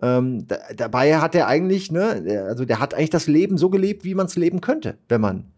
Ähm, 0.00 0.46
da, 0.48 0.56
dabei 0.74 1.18
hat 1.18 1.34
er 1.34 1.46
eigentlich, 1.46 1.92
ne, 1.92 2.44
also 2.48 2.64
der 2.64 2.80
hat 2.80 2.92
eigentlich 2.94 3.10
das 3.10 3.28
Leben 3.28 3.56
so 3.56 3.70
gelebt, 3.70 4.04
wie 4.04 4.14
man 4.14 4.26
es 4.26 4.36
leben 4.36 4.60
könnte, 4.60 4.98
wenn 5.08 5.20
man 5.20 5.52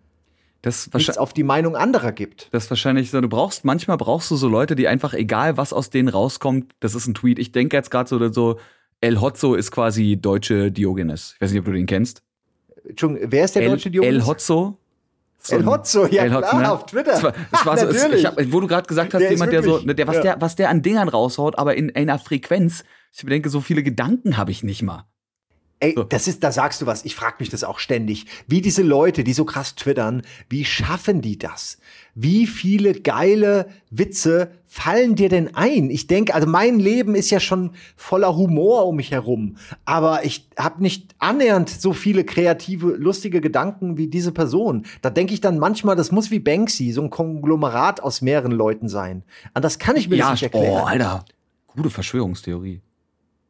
das 0.60 0.90
nichts 0.92 1.18
auf 1.18 1.32
die 1.32 1.42
Meinung 1.42 1.76
anderer 1.76 2.12
gibt. 2.12 2.48
Das 2.52 2.64
ist 2.64 2.70
wahrscheinlich 2.70 3.10
so, 3.10 3.20
du 3.20 3.28
brauchst, 3.28 3.64
manchmal 3.64 3.96
brauchst 3.96 4.30
du 4.30 4.36
so 4.36 4.48
Leute, 4.48 4.74
die 4.76 4.88
einfach, 4.88 5.12
egal 5.12 5.56
was 5.56 5.72
aus 5.72 5.90
denen 5.90 6.08
rauskommt, 6.08 6.72
das 6.80 6.94
ist 6.94 7.06
ein 7.06 7.14
Tweet. 7.14 7.38
Ich 7.38 7.52
denke 7.52 7.76
jetzt 7.76 7.90
gerade 7.90 8.08
so, 8.08 8.32
so, 8.32 8.58
El 9.04 9.20
Hotzo 9.20 9.54
ist 9.54 9.70
quasi 9.70 10.16
deutsche 10.16 10.72
Diogenes. 10.72 11.34
Ich 11.34 11.40
weiß 11.42 11.50
nicht, 11.52 11.60
ob 11.60 11.66
du 11.66 11.72
den 11.72 11.86
kennst. 11.86 12.22
Entschuldigung, 12.88 13.30
wer 13.30 13.44
ist 13.44 13.54
der 13.54 13.62
El, 13.62 13.70
deutsche 13.70 13.90
Diogenes? 13.90 14.14
El 14.14 14.26
Hotzo. 14.26 14.78
So 15.38 15.56
El 15.56 15.66
Hotzo, 15.66 16.06
ja 16.06 16.22
El 16.22 16.34
Hotzo, 16.34 16.48
klar, 16.48 16.62
ne? 16.62 16.72
auf 16.72 16.86
Twitter. 16.86 17.12
Das 17.12 17.22
war, 17.22 17.34
das 17.50 17.66
war 17.66 17.78
so, 17.78 17.88
es, 17.88 18.04
ich 18.14 18.24
hab, 18.24 18.36
wo 18.50 18.60
du 18.60 18.66
gerade 18.66 18.86
gesagt 18.86 19.12
hast, 19.12 19.20
der 19.20 19.30
jemand, 19.30 19.52
der 19.52 19.62
so, 19.62 19.78
der 19.78 20.06
was, 20.06 20.16
ja. 20.16 20.22
der, 20.22 20.40
was 20.40 20.56
der 20.56 20.70
an 20.70 20.80
Dingern 20.80 21.08
raushaut, 21.10 21.58
aber 21.58 21.74
in, 21.74 21.90
in 21.90 22.08
einer 22.08 22.18
Frequenz, 22.18 22.82
ich 23.12 23.24
denke, 23.24 23.50
so 23.50 23.60
viele 23.60 23.82
Gedanken 23.82 24.38
habe 24.38 24.50
ich 24.50 24.62
nicht 24.62 24.82
mal. 24.82 25.04
Ey, 25.80 25.92
so. 25.94 26.04
das 26.04 26.26
ist, 26.26 26.42
da 26.42 26.50
sagst 26.50 26.80
du 26.80 26.86
was. 26.86 27.04
Ich 27.04 27.14
frage 27.14 27.36
mich 27.40 27.50
das 27.50 27.62
auch 27.62 27.78
ständig. 27.78 28.24
Wie 28.46 28.62
diese 28.62 28.82
Leute, 28.82 29.22
die 29.22 29.34
so 29.34 29.44
krass 29.44 29.74
twittern, 29.74 30.22
wie 30.48 30.64
schaffen 30.64 31.20
die 31.20 31.36
das? 31.36 31.78
Wie 32.14 32.46
viele 32.46 32.94
geile 32.94 33.66
Witze 33.90 34.52
fallen 34.66 35.16
dir 35.16 35.28
denn 35.28 35.54
ein? 35.54 35.90
Ich 35.90 36.06
denke, 36.06 36.34
also 36.34 36.46
mein 36.46 36.78
Leben 36.78 37.14
ist 37.14 37.30
ja 37.30 37.40
schon 37.40 37.70
voller 37.96 38.36
Humor 38.36 38.86
um 38.86 38.96
mich 38.96 39.10
herum, 39.10 39.56
aber 39.84 40.24
ich 40.24 40.48
habe 40.56 40.82
nicht 40.82 41.14
annähernd 41.18 41.68
so 41.68 41.92
viele 41.92 42.24
kreative, 42.24 42.90
lustige 42.90 43.40
Gedanken 43.40 43.96
wie 43.96 44.06
diese 44.06 44.32
Person. 44.32 44.86
Da 45.02 45.10
denke 45.10 45.34
ich 45.34 45.40
dann 45.40 45.58
manchmal, 45.58 45.96
das 45.96 46.12
muss 46.12 46.30
wie 46.30 46.38
Banksy, 46.38 46.92
so 46.92 47.02
ein 47.02 47.10
Konglomerat 47.10 48.02
aus 48.02 48.22
mehreren 48.22 48.52
Leuten 48.52 48.88
sein. 48.88 49.24
An 49.52 49.62
das 49.62 49.78
kann 49.78 49.96
ich 49.96 50.08
mir 50.08 50.16
ja, 50.16 50.30
nicht 50.30 50.42
erklären. 50.44 50.82
Oh, 50.82 50.86
Alter, 50.86 51.24
gute 51.74 51.90
Verschwörungstheorie. 51.90 52.80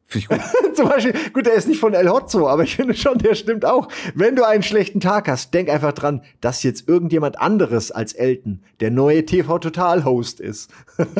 Finde 0.07 0.23
ich 0.23 0.29
gut. 0.29 0.39
Zum 0.75 0.87
Beispiel, 0.87 1.13
gut, 1.33 1.45
der 1.45 1.53
ist 1.53 1.67
nicht 1.67 1.79
von 1.79 1.93
El 1.93 2.09
Hotzo, 2.09 2.47
aber 2.47 2.63
ich 2.63 2.75
finde 2.75 2.93
schon, 2.93 3.17
der 3.17 3.33
stimmt 3.33 3.65
auch. 3.65 3.87
Wenn 4.13 4.35
du 4.35 4.43
einen 4.45 4.61
schlechten 4.61 4.99
Tag 4.99 5.27
hast, 5.27 5.53
denk 5.53 5.69
einfach 5.69 5.93
dran, 5.93 6.21
dass 6.41 6.63
jetzt 6.63 6.87
irgendjemand 6.87 7.39
anderes 7.39 7.91
als 7.91 8.13
Elton 8.13 8.61
der 8.81 8.91
neue 8.91 9.25
TV 9.25 9.57
Total 9.59 10.05
Host 10.05 10.39
ist. 10.39 10.69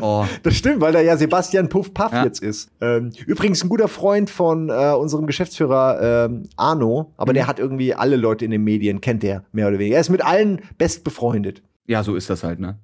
Oh. 0.02 0.26
Das 0.44 0.56
stimmt, 0.56 0.82
weil 0.82 0.94
da 0.94 1.00
ja 1.02 1.18
Sebastian 1.18 1.70
Puff 1.70 1.94
Puff 1.94 2.12
ja. 2.12 2.24
jetzt 2.24 2.42
ist. 2.42 2.70
Ähm, 2.82 3.12
übrigens 3.26 3.64
ein 3.64 3.70
guter 3.70 3.88
Freund 3.88 4.30
von 4.30 4.70
äh, 4.70 4.94
unserem 4.94 5.26
Geschäftsführer 5.26 6.26
ähm, 6.26 6.44
Arno, 6.56 7.14
aber 7.18 7.32
mhm. 7.32 7.36
der 7.36 7.48
hat 7.48 7.60
irgendwie 7.60 7.94
alle 7.94 8.16
Leute 8.16 8.46
in 8.46 8.52
den 8.52 8.64
Medien, 8.64 9.02
kennt 9.02 9.24
der 9.24 9.44
mehr 9.52 9.68
oder 9.68 9.80
weniger. 9.80 9.96
Er 9.96 10.02
ist 10.02 10.10
mit 10.10 10.24
allen 10.24 10.62
best 10.78 11.04
befreundet. 11.04 11.64
Ja, 11.88 12.04
so 12.04 12.16
ist 12.16 12.30
das 12.30 12.44
halt, 12.44 12.60
ne? 12.60 12.78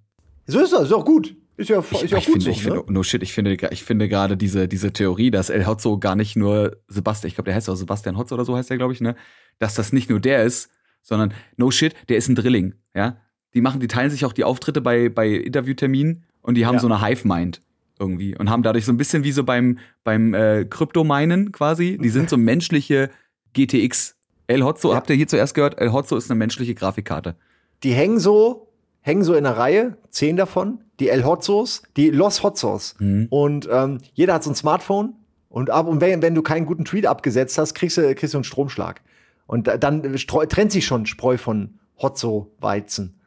So 0.47 0.59
ist 0.59 0.73
das, 0.73 0.83
ist 0.83 0.93
auch 0.93 1.05
gut. 1.05 1.35
Ist 1.57 1.69
ja, 1.69 1.79
ist 1.79 2.09
ja 2.09 2.17
ich, 2.17 2.25
gut 2.25 2.33
finde, 2.33 2.41
so, 2.41 2.49
ich 2.49 2.65
ne? 2.65 2.75
finde, 2.75 2.93
no 2.93 3.03
shit, 3.03 3.21
ich 3.21 3.33
finde, 3.33 3.55
ich 3.71 3.83
finde 3.83 4.07
gerade 4.07 4.37
diese, 4.37 4.67
diese 4.67 4.93
Theorie, 4.93 5.31
dass 5.31 5.49
El 5.49 5.67
Hotzo 5.67 5.99
gar 5.99 6.15
nicht 6.15 6.35
nur 6.35 6.77
Sebastian, 6.87 7.27
ich 7.27 7.35
glaube, 7.35 7.49
der 7.49 7.55
heißt 7.55 7.69
auch 7.69 7.75
Sebastian 7.75 8.17
Hotzo 8.17 8.35
oder 8.35 8.45
so 8.45 8.55
heißt 8.55 8.69
der, 8.69 8.77
glaube 8.77 8.93
ich, 8.93 9.01
ne? 9.01 9.15
Dass 9.59 9.75
das 9.75 9.93
nicht 9.93 10.09
nur 10.09 10.19
der 10.19 10.43
ist, 10.43 10.69
sondern 11.01 11.33
no 11.57 11.69
shit, 11.69 11.93
der 12.09 12.17
ist 12.17 12.29
ein 12.29 12.35
Drilling, 12.35 12.75
ja? 12.95 13.17
Die 13.53 13.61
machen, 13.61 13.79
die 13.79 13.87
teilen 13.87 14.09
sich 14.09 14.23
auch 14.25 14.33
die 14.33 14.43
Auftritte 14.43 14.81
bei, 14.81 15.09
bei 15.09 15.29
Interviewterminen 15.29 16.23
und 16.41 16.55
die 16.55 16.65
haben 16.65 16.75
ja. 16.75 16.79
so 16.79 16.87
eine 16.87 17.05
Hive-Mind 17.05 17.61
irgendwie 17.99 18.35
und 18.35 18.49
haben 18.49 18.63
dadurch 18.63 18.85
so 18.85 18.91
ein 18.91 18.97
bisschen 18.97 19.23
wie 19.23 19.31
so 19.31 19.43
beim, 19.43 19.77
beim 20.03 20.33
äh, 20.33 20.65
Kryptominen 20.65 21.51
quasi, 21.51 21.97
die 22.01 22.09
sind 22.09 22.29
so 22.29 22.37
menschliche 22.37 23.09
GTX. 23.53 24.15
El 24.47 24.63
Hotzo, 24.63 24.89
ja. 24.89 24.95
habt 24.95 25.09
ihr 25.09 25.15
hier 25.15 25.27
zuerst 25.27 25.53
gehört? 25.53 25.79
El 25.79 25.93
Hotzo 25.93 26.17
ist 26.17 26.29
eine 26.31 26.37
menschliche 26.37 26.73
Grafikkarte. 26.73 27.35
Die 27.83 27.93
hängen 27.93 28.19
so 28.19 28.70
hängen 29.01 29.23
so 29.23 29.33
in 29.33 29.45
einer 29.45 29.57
Reihe, 29.57 29.97
zehn 30.09 30.37
davon, 30.37 30.79
die 30.99 31.09
El 31.09 31.25
Hotzos, 31.25 31.83
die 31.97 32.09
Los 32.09 32.43
Hotzos. 32.43 32.95
Mhm. 32.99 33.27
Und 33.29 33.67
ähm, 33.71 33.99
jeder 34.13 34.35
hat 34.35 34.43
so 34.43 34.51
ein 34.51 34.55
Smartphone 34.55 35.15
und 35.49 35.69
ab 35.69 35.87
und 35.87 35.99
wenn, 35.99 36.21
wenn 36.21 36.33
du 36.33 36.41
keinen 36.41 36.65
guten 36.65 36.85
Tweet 36.85 37.05
abgesetzt 37.05 37.57
hast, 37.57 37.73
kriegst 37.73 37.97
du, 37.97 38.15
kriegst 38.15 38.33
du 38.33 38.37
einen 38.37 38.45
Stromschlag. 38.45 39.01
Und 39.47 39.69
dann 39.79 40.17
streu, 40.17 40.45
trennt 40.45 40.71
sich 40.71 40.85
schon 40.85 41.05
Spreu 41.05 41.37
von 41.37 41.77
Hotzo-Weizen. 42.01 43.19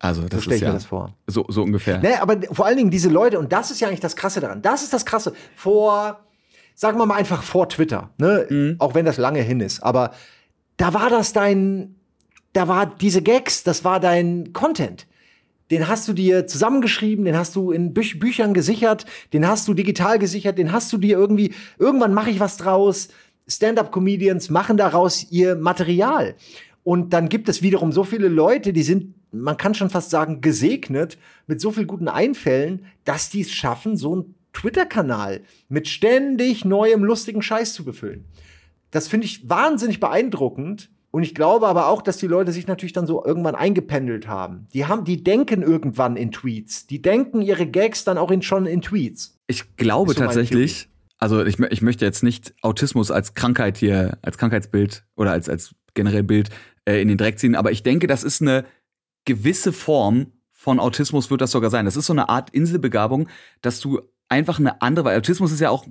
Also, 0.00 0.22
das 0.22 0.38
so 0.38 0.40
stelle 0.40 0.56
ich 0.56 0.62
ja 0.62 0.68
mir 0.68 0.74
das 0.74 0.86
vor. 0.86 1.14
So, 1.28 1.46
so 1.48 1.62
ungefähr. 1.62 2.00
Nee, 2.00 2.14
aber 2.14 2.36
vor 2.50 2.66
allen 2.66 2.76
Dingen 2.76 2.90
diese 2.90 3.08
Leute, 3.08 3.38
und 3.38 3.52
das 3.52 3.70
ist 3.70 3.80
ja 3.80 3.86
eigentlich 3.86 4.00
das 4.00 4.16
Krasse 4.16 4.40
daran. 4.40 4.60
Das 4.60 4.82
ist 4.82 4.92
das 4.92 5.06
Krasse. 5.06 5.32
Vor, 5.54 6.18
sagen 6.74 6.98
wir 6.98 7.06
mal 7.06 7.14
einfach 7.14 7.44
vor 7.44 7.68
Twitter, 7.68 8.10
ne? 8.18 8.46
Mhm. 8.50 8.76
Auch 8.80 8.96
wenn 8.96 9.04
das 9.04 9.16
lange 9.18 9.40
hin 9.40 9.60
ist. 9.60 9.84
Aber 9.84 10.10
da 10.78 10.94
war 10.94 11.08
das 11.08 11.32
dein, 11.32 11.94
da 12.52 12.68
war 12.68 12.86
diese 12.86 13.22
Gags, 13.22 13.62
das 13.62 13.84
war 13.84 14.00
dein 14.00 14.52
Content. 14.52 15.06
Den 15.70 15.88
hast 15.88 16.06
du 16.06 16.12
dir 16.12 16.46
zusammengeschrieben, 16.46 17.24
den 17.24 17.36
hast 17.36 17.56
du 17.56 17.72
in 17.72 17.94
Bü 17.94 18.02
Büchern 18.18 18.52
gesichert, 18.52 19.06
den 19.32 19.46
hast 19.46 19.66
du 19.68 19.74
digital 19.74 20.18
gesichert, 20.18 20.58
den 20.58 20.70
hast 20.70 20.92
du 20.92 20.98
dir 20.98 21.16
irgendwie, 21.16 21.54
irgendwann 21.78 22.12
mache 22.12 22.30
ich 22.30 22.40
was 22.40 22.58
draus. 22.58 23.08
Stand-up-Comedians 23.48 24.50
machen 24.50 24.76
daraus 24.76 25.30
ihr 25.30 25.56
Material. 25.56 26.34
Und 26.84 27.12
dann 27.12 27.28
gibt 27.28 27.48
es 27.48 27.62
wiederum 27.62 27.92
so 27.92 28.04
viele 28.04 28.28
Leute, 28.28 28.72
die 28.72 28.82
sind, 28.82 29.14
man 29.30 29.56
kann 29.56 29.74
schon 29.74 29.88
fast 29.88 30.10
sagen, 30.10 30.40
gesegnet 30.40 31.16
mit 31.46 31.60
so 31.60 31.70
viel 31.70 31.86
guten 31.86 32.08
Einfällen, 32.08 32.84
dass 33.04 33.30
die 33.30 33.40
es 33.40 33.52
schaffen, 33.52 33.96
so 33.96 34.12
einen 34.12 34.34
Twitter-Kanal 34.52 35.40
mit 35.68 35.88
ständig 35.88 36.64
neuem, 36.66 37.02
lustigen 37.02 37.40
Scheiß 37.40 37.72
zu 37.72 37.84
befüllen. 37.84 38.26
Das 38.90 39.08
finde 39.08 39.26
ich 39.26 39.48
wahnsinnig 39.48 40.00
beeindruckend 40.00 40.90
und 41.12 41.22
ich 41.22 41.34
glaube 41.34 41.68
aber 41.68 41.88
auch, 41.88 42.00
dass 42.00 42.16
die 42.16 42.26
Leute 42.26 42.52
sich 42.52 42.66
natürlich 42.66 42.94
dann 42.94 43.06
so 43.06 43.22
irgendwann 43.22 43.54
eingependelt 43.54 44.28
haben. 44.28 44.66
Die 44.72 44.86
haben, 44.86 45.04
die 45.04 45.22
denken 45.22 45.60
irgendwann 45.62 46.16
in 46.16 46.32
Tweets. 46.32 46.86
Die 46.86 47.02
denken 47.02 47.42
ihre 47.42 47.66
Gags 47.66 48.04
dann 48.04 48.16
auch 48.16 48.30
in, 48.30 48.40
schon 48.40 48.64
in 48.64 48.80
Tweets. 48.80 49.38
Ich 49.46 49.76
glaube 49.76 50.14
so 50.14 50.20
tatsächlich, 50.20 50.88
also 51.18 51.44
ich, 51.44 51.58
ich 51.60 51.82
möchte 51.82 52.06
jetzt 52.06 52.22
nicht 52.22 52.54
Autismus 52.62 53.10
als 53.10 53.34
Krankheit 53.34 53.76
hier, 53.76 54.16
als 54.22 54.38
Krankheitsbild 54.38 55.04
oder 55.14 55.32
als, 55.32 55.50
als 55.50 55.74
generell 55.92 56.22
Bild 56.22 56.48
äh, 56.86 57.02
in 57.02 57.08
den 57.08 57.18
Dreck 57.18 57.38
ziehen, 57.38 57.56
aber 57.56 57.72
ich 57.72 57.82
denke, 57.82 58.06
das 58.06 58.24
ist 58.24 58.40
eine 58.40 58.64
gewisse 59.26 59.74
Form 59.74 60.32
von 60.50 60.80
Autismus 60.80 61.30
wird 61.30 61.42
das 61.42 61.50
sogar 61.50 61.68
sein. 61.68 61.84
Das 61.84 61.96
ist 61.96 62.06
so 62.06 62.14
eine 62.14 62.30
Art 62.30 62.48
Inselbegabung, 62.50 63.28
dass 63.60 63.80
du 63.80 64.00
einfach 64.30 64.58
eine 64.58 64.80
andere, 64.80 65.04
weil 65.04 65.18
Autismus 65.18 65.52
ist 65.52 65.60
ja 65.60 65.68
auch 65.68 65.86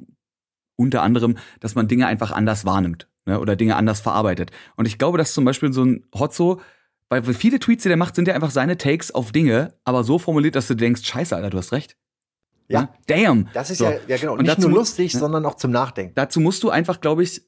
unter 0.77 1.03
anderem, 1.03 1.37
dass 1.59 1.75
man 1.75 1.87
Dinge 1.87 2.07
einfach 2.07 2.31
anders 2.31 2.65
wahrnimmt 2.65 3.07
ne, 3.25 3.39
oder 3.39 3.55
Dinge 3.55 3.75
anders 3.75 3.99
verarbeitet. 3.99 4.51
Und 4.75 4.87
ich 4.87 4.97
glaube, 4.97 5.17
dass 5.17 5.33
zum 5.33 5.45
Beispiel 5.45 5.73
so 5.73 5.83
ein 5.83 6.05
Hotzo, 6.13 6.61
weil 7.09 7.23
viele 7.33 7.59
Tweets, 7.59 7.83
die 7.83 7.89
der 7.89 7.97
macht, 7.97 8.15
sind 8.15 8.27
ja 8.27 8.33
einfach 8.33 8.51
seine 8.51 8.77
Takes 8.77 9.11
auf 9.11 9.31
Dinge, 9.31 9.73
aber 9.83 10.03
so 10.03 10.17
formuliert, 10.17 10.55
dass 10.55 10.67
du 10.67 10.75
denkst, 10.75 11.03
scheiße, 11.03 11.35
Alter, 11.35 11.49
du 11.49 11.57
hast 11.57 11.71
recht. 11.71 11.97
Ja. 12.69 12.93
Damn. 13.07 13.49
Das 13.53 13.69
ist 13.69 13.79
so. 13.79 13.85
ja, 13.85 13.97
ja 14.07 14.17
genau. 14.17 14.33
Und 14.33 14.43
nicht 14.43 14.57
dazu, 14.57 14.69
nur 14.69 14.79
lustig, 14.79 15.13
ne? 15.13 15.19
sondern 15.19 15.45
auch 15.45 15.55
zum 15.55 15.71
Nachdenken. 15.71 16.13
Dazu 16.15 16.39
musst 16.39 16.63
du 16.63 16.69
einfach, 16.69 17.01
glaube 17.01 17.23
ich, 17.23 17.41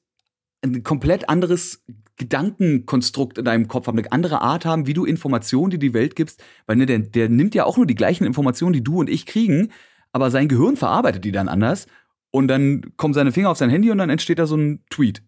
ein 0.63 0.83
komplett 0.83 1.29
anderes 1.29 1.83
Gedankenkonstrukt 2.17 3.37
in 3.37 3.45
deinem 3.45 3.67
Kopf 3.67 3.87
haben, 3.87 3.97
eine 3.97 4.11
andere 4.11 4.41
Art 4.41 4.65
haben, 4.65 4.85
wie 4.85 4.93
du 4.93 5.05
Informationen, 5.05 5.71
die 5.71 5.79
die 5.79 5.93
Welt 5.93 6.15
gibst, 6.15 6.43
weil 6.67 6.75
ne, 6.75 6.85
der, 6.85 6.99
der 6.99 7.29
nimmt 7.29 7.55
ja 7.55 7.65
auch 7.65 7.77
nur 7.77 7.85
die 7.85 7.95
gleichen 7.95 8.25
Informationen, 8.25 8.73
die 8.73 8.83
du 8.83 8.99
und 8.99 9.09
ich 9.09 9.25
kriegen, 9.25 9.71
aber 10.11 10.29
sein 10.29 10.47
Gehirn 10.47 10.75
verarbeitet 10.75 11.25
die 11.25 11.31
dann 11.31 11.49
anders 11.49 11.87
und 12.31 12.47
dann 12.47 12.93
kommen 12.97 13.13
seine 13.13 13.31
Finger 13.31 13.49
auf 13.49 13.57
sein 13.57 13.69
Handy 13.69 13.89
und 13.91 13.97
dann 13.97 14.09
entsteht 14.09 14.39
da 14.39 14.45
so 14.45 14.55
ein 14.55 14.83
Tweet 14.89 15.23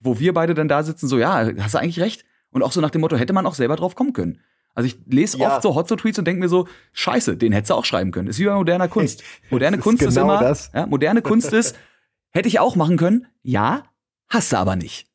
wo 0.00 0.18
wir 0.18 0.34
beide 0.34 0.54
dann 0.54 0.68
da 0.68 0.82
sitzen, 0.82 1.08
so, 1.08 1.18
ja, 1.18 1.50
hast 1.58 1.74
du 1.74 1.78
eigentlich 1.78 2.00
recht? 2.00 2.24
Und 2.50 2.62
auch 2.62 2.72
so 2.72 2.80
nach 2.80 2.90
dem 2.90 3.00
Motto, 3.00 3.16
hätte 3.16 3.32
man 3.32 3.46
auch 3.46 3.54
selber 3.54 3.76
drauf 3.76 3.94
kommen 3.94 4.12
können. 4.12 4.40
Also 4.74 4.86
ich 4.86 4.98
lese 5.06 5.38
ja. 5.38 5.54
oft 5.54 5.62
so 5.62 5.74
Hotzo-Tweets 5.74 6.18
und 6.18 6.24
denke 6.24 6.40
mir 6.40 6.48
so, 6.48 6.66
scheiße, 6.92 7.36
den 7.36 7.52
hättest 7.52 7.70
du 7.70 7.74
auch 7.74 7.84
schreiben 7.84 8.12
können. 8.12 8.28
Ist 8.28 8.38
wie 8.38 8.46
bei 8.46 8.54
moderner 8.54 8.88
Kunst. 8.88 9.22
Moderne 9.50 9.76
ist 9.76 9.82
Kunst 9.82 10.00
genau 10.00 10.10
ist 10.10 10.16
immer, 10.16 10.40
das. 10.40 10.70
ja, 10.74 10.86
moderne 10.86 11.22
Kunst 11.22 11.52
ist, 11.52 11.76
hätte 12.30 12.48
ich 12.48 12.60
auch 12.60 12.76
machen 12.76 12.96
können, 12.96 13.26
ja, 13.42 13.84
hast 14.28 14.52
du 14.52 14.56
aber 14.56 14.76
nicht. 14.76 15.06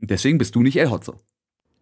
Und 0.00 0.10
deswegen 0.10 0.38
bist 0.38 0.54
du 0.54 0.62
nicht 0.62 0.76
El 0.76 0.90
Hotzo. 0.90 1.14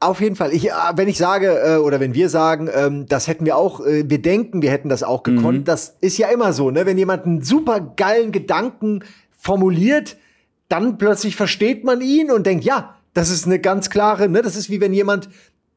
Auf 0.00 0.20
jeden 0.20 0.36
Fall. 0.36 0.52
Ich, 0.52 0.68
äh, 0.68 0.72
wenn 0.96 1.08
ich 1.08 1.16
sage 1.16 1.58
äh, 1.64 1.76
oder 1.76 1.98
wenn 1.98 2.14
wir 2.14 2.28
sagen, 2.28 2.68
ähm, 2.72 3.06
das 3.06 3.26
hätten 3.26 3.46
wir 3.46 3.56
auch, 3.56 3.80
äh, 3.80 4.08
wir 4.08 4.20
denken, 4.20 4.60
wir 4.60 4.70
hätten 4.70 4.90
das 4.90 5.02
auch 5.02 5.22
gekonnt, 5.22 5.60
mhm. 5.60 5.64
das 5.64 5.96
ist 6.00 6.18
ja 6.18 6.28
immer 6.28 6.52
so, 6.52 6.70
ne? 6.70 6.84
Wenn 6.84 6.98
jemand 6.98 7.24
einen 7.24 7.42
super 7.42 7.80
geilen 7.80 8.30
Gedanken 8.30 9.02
formuliert, 9.30 10.18
dann 10.68 10.98
plötzlich 10.98 11.36
versteht 11.36 11.84
man 11.84 12.00
ihn 12.00 12.30
und 12.30 12.46
denkt, 12.46 12.64
ja, 12.64 12.96
das 13.12 13.30
ist 13.30 13.46
eine 13.46 13.60
ganz 13.60 13.90
klare, 13.90 14.28
ne, 14.28 14.42
das 14.42 14.56
ist 14.56 14.70
wie 14.70 14.80
wenn 14.80 14.92
jemand, 14.92 15.28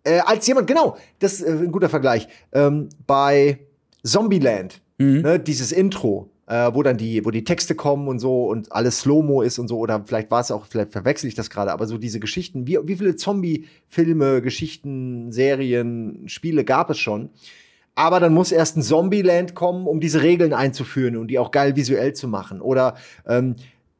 äh, 0.03 0.19
als 0.19 0.47
jemand, 0.47 0.67
genau, 0.67 0.97
das 1.19 1.33
ist 1.33 1.41
äh, 1.43 1.51
ein 1.51 1.71
guter 1.71 1.89
Vergleich, 1.89 2.27
ähm, 2.51 2.89
bei 3.05 3.59
Zombieland, 4.03 4.81
mhm. 4.97 5.21
ne, 5.21 5.39
dieses 5.39 5.71
Intro, 5.71 6.29
äh, 6.47 6.71
wo 6.73 6.81
dann 6.81 6.97
die, 6.97 7.23
wo 7.25 7.31
die 7.31 7.43
Texte 7.43 7.75
kommen 7.75 8.07
und 8.07 8.19
so 8.19 8.45
und 8.45 8.71
alles 8.71 8.99
Slow-Mo 8.99 9.41
ist 9.41 9.59
und 9.59 9.67
so, 9.67 9.77
oder 9.77 10.03
vielleicht 10.05 10.31
war 10.31 10.41
es 10.41 10.49
auch, 10.49 10.65
vielleicht 10.65 10.91
verwechsel 10.91 11.27
ich 11.27 11.35
das 11.35 11.49
gerade, 11.49 11.71
aber 11.71 11.85
so 11.85 11.97
diese 11.97 12.19
Geschichten, 12.19 12.65
wie, 12.65 12.79
wie 12.83 12.95
viele 12.95 13.15
Zombie-Filme, 13.15 14.41
Geschichten, 14.41 15.31
Serien, 15.31 16.23
Spiele 16.27 16.63
gab 16.63 16.89
es 16.89 16.97
schon? 16.97 17.29
Aber 17.95 18.19
dann 18.19 18.31
muss 18.31 18.51
erst 18.51 18.77
ein 18.77 18.83
Zombieland 18.83 19.55
kommen, 19.55 19.87
um 19.87 19.99
diese 19.99 20.21
Regeln 20.21 20.53
einzuführen 20.53 21.17
und 21.17 21.29
die 21.29 21.39
auch 21.39 21.49
geil 21.49 21.75
visuell 21.75 22.13
zu 22.13 22.27
machen. 22.27 22.61
Oder 22.61 22.95
ähm, 23.27 23.55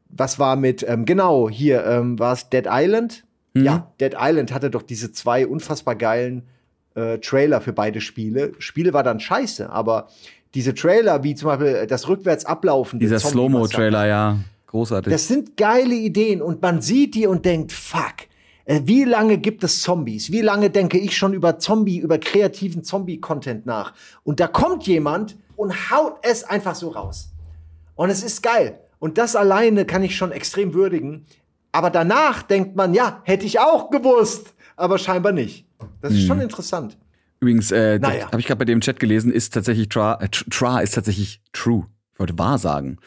was 0.10 0.40
war 0.40 0.56
mit, 0.56 0.86
ähm, 0.88 1.06
genau, 1.06 1.50
hier, 1.50 1.86
ähm, 1.86 2.20
war 2.20 2.34
es 2.34 2.50
Dead 2.50 2.66
Island? 2.70 3.24
Mhm. 3.54 3.64
Ja, 3.64 3.92
Dead 4.00 4.16
Island 4.20 4.54
hatte 4.54 4.70
doch 4.70 4.82
diese 4.82 5.12
zwei 5.12 5.48
unfassbar 5.48 5.96
geilen 5.96 6.48
äh, 6.96 7.20
Trailer 7.20 7.62
für 7.62 7.74
beide 7.74 8.02
Spiele. 8.02 8.52
Spiel 8.60 8.94
war 8.94 9.04
dann 9.04 9.20
scheiße, 9.20 9.70
aber 9.70 10.08
diese 10.54 10.74
Trailer, 10.74 11.24
wie 11.24 11.36
zum 11.36 11.48
Beispiel 11.48 11.88
das 11.88 12.08
rückwärts 12.08 12.46
ablaufen. 12.46 13.00
Dieser 13.00 13.20
Slow-Mo-Trailer, 13.20 14.08
ja, 14.08 14.38
großartig. 14.68 15.12
Das 15.12 15.28
sind 15.28 15.58
geile 15.58 15.96
Ideen 15.96 16.42
und 16.42 16.62
man 16.62 16.82
sieht 16.82 17.16
die 17.16 17.28
und 17.28 17.46
denkt, 17.46 17.72
fuck, 17.72 18.28
äh, 18.66 18.82
wie 18.86 19.04
lange 19.04 19.38
gibt 19.38 19.64
es 19.64 19.82
Zombies? 19.82 20.32
Wie 20.32 20.42
lange 20.42 20.70
denke 20.70 20.98
ich 20.98 21.16
schon 21.16 21.34
über 21.34 21.60
Zombie, 21.60 22.00
über 22.00 22.18
kreativen 22.18 22.84
Zombie-Content 22.84 23.66
nach? 23.66 23.94
Und 24.24 24.40
da 24.40 24.48
kommt 24.48 24.88
jemand 24.88 25.38
und 25.56 25.92
haut 25.92 26.18
es 26.22 26.44
einfach 26.44 26.76
so 26.76 26.90
raus. 26.90 27.30
Und 27.96 28.10
es 28.10 28.24
ist 28.24 28.42
geil. 28.44 28.80
Und 29.00 29.18
das 29.18 29.36
alleine 29.36 29.86
kann 29.86 30.04
ich 30.04 30.16
schon 30.16 30.32
extrem 30.32 30.74
würdigen. 30.74 31.26
Aber 31.72 31.90
danach 31.90 32.42
denkt 32.42 32.76
man, 32.76 32.94
ja, 32.94 33.22
hätte 33.24 33.46
ich 33.46 33.60
auch 33.60 33.90
gewusst. 33.92 34.54
Aber 34.76 34.98
scheinbar 34.98 35.32
nicht. 35.32 35.66
Das 36.02 36.14
ist 36.14 36.22
Hm. 36.22 36.28
schon 36.28 36.42
interessant. 36.42 36.98
Übrigens, 37.40 37.72
äh, 37.72 38.00
Naja. 38.00 38.28
habe 38.28 38.40
ich 38.40 38.48
gerade 38.48 38.58
bei 38.60 38.66
dem 38.66 38.82
Chat 38.82 39.00
gelesen, 39.00 39.32
ist 39.32 39.54
tatsächlich 39.54 39.90
Tra, 39.90 40.16
äh, 40.22 40.26
Tr- 40.26 40.50
Tra 40.50 40.80
ist 40.80 40.96
tatsächlich 40.96 41.42
true. 41.54 41.86
Ich 42.14 42.20
wollte 42.20 42.38
wahr 42.40 42.58
sagen. 42.58 42.98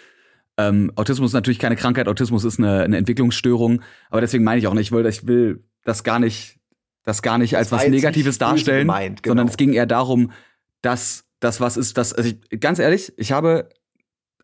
Ähm, 0.56 0.92
Autismus 0.94 1.30
ist 1.30 1.34
natürlich 1.34 1.58
keine 1.58 1.74
Krankheit, 1.74 2.06
Autismus 2.06 2.44
ist 2.44 2.58
eine, 2.58 2.82
eine 2.82 2.96
Entwicklungsstörung, 2.98 3.82
aber 4.10 4.20
deswegen 4.20 4.44
meine 4.44 4.58
ich 4.58 4.66
auch 4.68 4.74
nicht, 4.74 4.88
ich 4.88 4.92
will, 4.92 5.06
ich 5.06 5.26
will 5.26 5.64
das 5.84 6.04
gar 6.04 6.18
nicht, 6.18 6.58
das 7.02 7.22
gar 7.22 7.38
nicht 7.38 7.56
als 7.56 7.72
was 7.72 7.88
Negatives 7.88 8.36
darstellen, 8.38 8.80
gemeint, 8.86 9.22
genau. 9.22 9.30
sondern 9.32 9.48
es 9.48 9.56
ging 9.56 9.72
eher 9.72 9.86
darum, 9.86 10.32
dass 10.82 11.24
das 11.40 11.60
was 11.60 11.76
ist, 11.76 11.96
das, 11.96 12.12
also 12.12 12.30
ich, 12.50 12.60
ganz 12.60 12.78
ehrlich, 12.78 13.12
ich 13.16 13.32
habe 13.32 13.68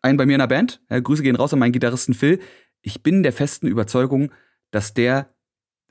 einen 0.01 0.17
bei 0.17 0.25
mir 0.25 0.33
in 0.33 0.39
der 0.39 0.47
Band, 0.47 0.81
äh, 0.89 1.01
Grüße 1.01 1.23
gehen 1.23 1.35
raus 1.35 1.53
an 1.53 1.59
meinen 1.59 1.71
Gitarristen 1.71 2.13
Phil, 2.13 2.39
ich 2.81 3.03
bin 3.03 3.23
der 3.23 3.33
festen 3.33 3.67
Überzeugung, 3.67 4.31
dass 4.71 4.93
der 4.93 5.27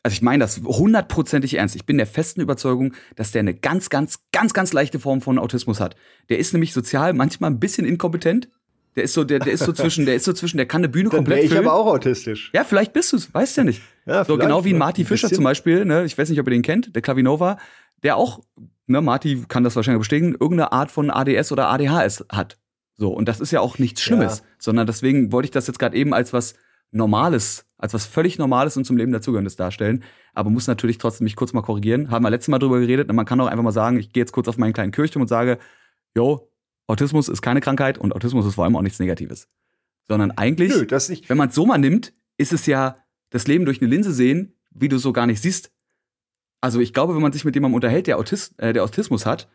also 0.06 0.14
ich 0.14 0.22
meine 0.22 0.44
das 0.44 0.60
hundertprozentig 0.62 1.54
ernst. 1.54 1.74
Ich 1.74 1.84
bin 1.84 1.96
der 1.96 2.06
festen 2.06 2.40
Überzeugung, 2.40 2.94
dass 3.16 3.32
der 3.32 3.40
eine 3.40 3.54
ganz, 3.54 3.90
ganz, 3.90 4.20
ganz, 4.30 4.54
ganz 4.54 4.72
leichte 4.72 5.00
Form 5.00 5.20
von 5.20 5.36
Autismus 5.36 5.80
hat. 5.80 5.96
Der 6.28 6.38
ist 6.38 6.52
nämlich 6.52 6.72
sozial 6.72 7.12
manchmal 7.12 7.50
ein 7.50 7.58
bisschen 7.58 7.84
inkompetent. 7.84 8.48
Der 8.94 9.02
ist 9.02 9.14
so, 9.14 9.24
der, 9.24 9.40
der 9.40 9.52
ist 9.52 9.64
so 9.64 9.72
zwischen, 9.72 10.06
der 10.06 10.14
ist 10.14 10.24
so 10.24 10.32
zwischen, 10.32 10.58
der 10.58 10.66
kann 10.66 10.78
eine 10.80 10.88
Bühne 10.88 11.10
Dann 11.10 11.18
komplett 11.18 11.42
ich 11.42 11.50
füllen. 11.50 11.66
aber 11.66 11.74
auch 11.74 11.86
autistisch. 11.86 12.52
Ja, 12.54 12.62
vielleicht 12.62 12.92
bist 12.92 13.12
du's, 13.12 13.34
weißt 13.34 13.56
ja 13.56 13.64
nicht. 13.64 13.82
Ja, 14.06 14.24
so 14.24 14.38
genau 14.38 14.64
wie 14.64 14.74
ein? 14.74 14.78
Marty 14.78 15.02
Ein 15.02 15.06
Fischer 15.06 15.28
zum 15.28 15.42
Beispiel, 15.42 15.84
ne? 15.84 16.04
Ich 16.04 16.16
weiß 16.16 16.30
nicht, 16.30 16.38
ob 16.38 16.46
ihr 16.46 16.52
den 16.52 16.62
kennt, 16.62 16.94
der 16.94 17.02
Klavinova, 17.02 17.58
der 18.04 18.16
auch, 18.16 18.40
ne, 18.86 19.02
Marty 19.02 19.44
kann 19.48 19.64
das 19.64 19.74
wahrscheinlich 19.74 19.98
bestätigen, 19.98 20.32
irgendeine 20.32 20.70
Art 20.70 20.92
von 20.92 21.10
ADS 21.10 21.50
oder 21.50 21.68
ADHS 21.68 22.26
hat. 22.30 22.58
So, 22.98 23.12
und 23.12 23.28
das 23.28 23.40
ist 23.40 23.50
ja 23.50 23.60
auch 23.60 23.78
nichts 23.78 24.00
Schlimmes, 24.02 24.38
Ja. 24.38 24.44
sondern 24.58 24.86
deswegen 24.86 25.32
wollte 25.32 25.46
ich 25.46 25.50
das 25.50 25.66
jetzt 25.66 25.78
gerade 25.78 25.96
eben 25.96 26.14
als 26.14 26.32
was 26.32 26.54
Normales, 26.92 27.66
als 27.78 27.92
was 27.94 28.06
völlig 28.06 28.38
Normales 28.38 28.76
und 28.76 28.84
zum 28.84 28.96
Leben 28.96 29.12
dazugehörendes 29.12 29.56
darstellen. 29.56 30.02
Aber 30.32 30.50
muss 30.50 30.66
natürlich 30.66 30.98
trotzdem 30.98 31.24
mich 31.24 31.36
kurz 31.36 31.52
mal 31.52 31.62
korrigieren. 31.62 32.10
Haben 32.10 32.24
wir 32.24 32.30
letztes 32.30 32.48
Mal 32.48 32.58
drüber 32.58 32.80
geredet. 32.80 33.08
Und 33.10 33.16
man 33.16 33.26
kann 33.26 33.40
auch 33.40 33.48
einfach 33.48 33.64
mal 33.64 33.72
sagen, 33.72 33.98
ich 33.98 34.12
gehe 34.12 34.22
jetzt 34.22 34.32
kurz 34.32 34.48
auf 34.48 34.56
meinen 34.56 34.72
kleinen 34.72 34.92
Kirchturm 34.92 35.22
und 35.22 35.28
sage, 35.28 35.58
yo, 36.14 36.50
Autismus 36.86 37.28
ist 37.28 37.42
keine 37.42 37.60
Krankheit 37.60 37.98
und 37.98 38.14
Autismus 38.14 38.46
ist 38.46 38.54
vor 38.54 38.64
allem 38.64 38.76
auch 38.76 38.82
nichts 38.82 38.98
Negatives. 38.98 39.48
Sondern 40.08 40.30
eigentlich, 40.30 40.72
Nö, 40.74 40.86
das 40.86 41.08
nicht. 41.08 41.28
wenn 41.28 41.36
man 41.36 41.48
es 41.48 41.54
so 41.54 41.66
mal 41.66 41.78
nimmt, 41.78 42.14
ist 42.38 42.52
es 42.52 42.64
ja 42.66 42.96
das 43.30 43.46
Leben 43.48 43.64
durch 43.64 43.80
eine 43.82 43.90
Linse 43.90 44.12
sehen, 44.12 44.54
wie 44.70 44.88
du 44.88 44.98
so 44.98 45.12
gar 45.12 45.26
nicht 45.26 45.42
siehst. 45.42 45.72
Also 46.60 46.80
ich 46.80 46.92
glaube, 46.94 47.14
wenn 47.14 47.22
man 47.22 47.32
sich 47.32 47.44
mit 47.44 47.54
jemandem 47.56 47.74
unterhält, 47.74 48.06
der, 48.06 48.18
Autis 48.18 48.54
äh, 48.58 48.72
der 48.72 48.84
Autismus 48.84 49.26
hat, 49.26 49.48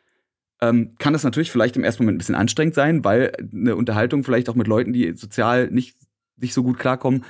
ähm, 0.62 0.96
kann 1.00 1.14
das 1.14 1.24
natürlich 1.24 1.52
vielleicht 1.52 1.76
im 1.76 1.84
ersten 1.84 2.04
Moment 2.04 2.16
ein 2.16 2.20
bisschen 2.20 2.36
anstrengend 2.36 2.76
sein, 2.76 3.04
weil 3.04 3.32
eine 3.52 3.76
Unterhaltung 3.76 4.24
vielleicht 4.24 4.48
auch 4.50 4.56
mit 4.56 4.68
Leuten, 4.68 4.94
die 4.94 5.14
sozial 5.16 5.70
nicht, 5.70 5.98
nicht 6.38 6.54
so 6.54 6.64
gut 6.64 6.78
klarkommen, 6.78 7.26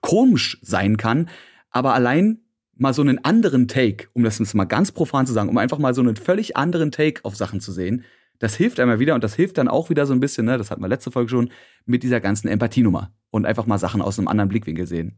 komisch 0.00 0.58
sein 0.62 0.96
kann. 0.96 1.28
Aber 1.70 1.94
allein 1.94 2.40
mal 2.74 2.94
so 2.94 3.02
einen 3.02 3.22
anderen 3.24 3.68
Take, 3.68 4.08
um 4.14 4.24
das 4.24 4.38
jetzt 4.38 4.54
mal 4.54 4.64
ganz 4.64 4.90
profan 4.90 5.26
zu 5.26 5.32
sagen, 5.32 5.48
um 5.48 5.58
einfach 5.58 5.78
mal 5.78 5.94
so 5.94 6.00
einen 6.00 6.16
völlig 6.16 6.56
anderen 6.56 6.90
Take 6.90 7.24
auf 7.24 7.36
Sachen 7.36 7.60
zu 7.60 7.72
sehen, 7.72 8.04
das 8.38 8.56
hilft 8.56 8.80
einmal 8.80 8.98
wieder 8.98 9.14
und 9.14 9.22
das 9.22 9.34
hilft 9.34 9.58
dann 9.58 9.68
auch 9.68 9.88
wieder 9.88 10.04
so 10.04 10.12
ein 10.12 10.20
bisschen, 10.20 10.46
ne, 10.46 10.58
das 10.58 10.70
hatten 10.70 10.82
wir 10.82 10.88
letzte 10.88 11.12
Folge 11.12 11.30
schon, 11.30 11.50
mit 11.86 12.02
dieser 12.02 12.20
ganzen 12.20 12.48
Empathienummer 12.48 13.12
und 13.30 13.46
einfach 13.46 13.66
mal 13.66 13.78
Sachen 13.78 14.02
aus 14.02 14.18
einem 14.18 14.28
anderen 14.28 14.48
Blickwinkel 14.48 14.86
sehen. 14.86 15.16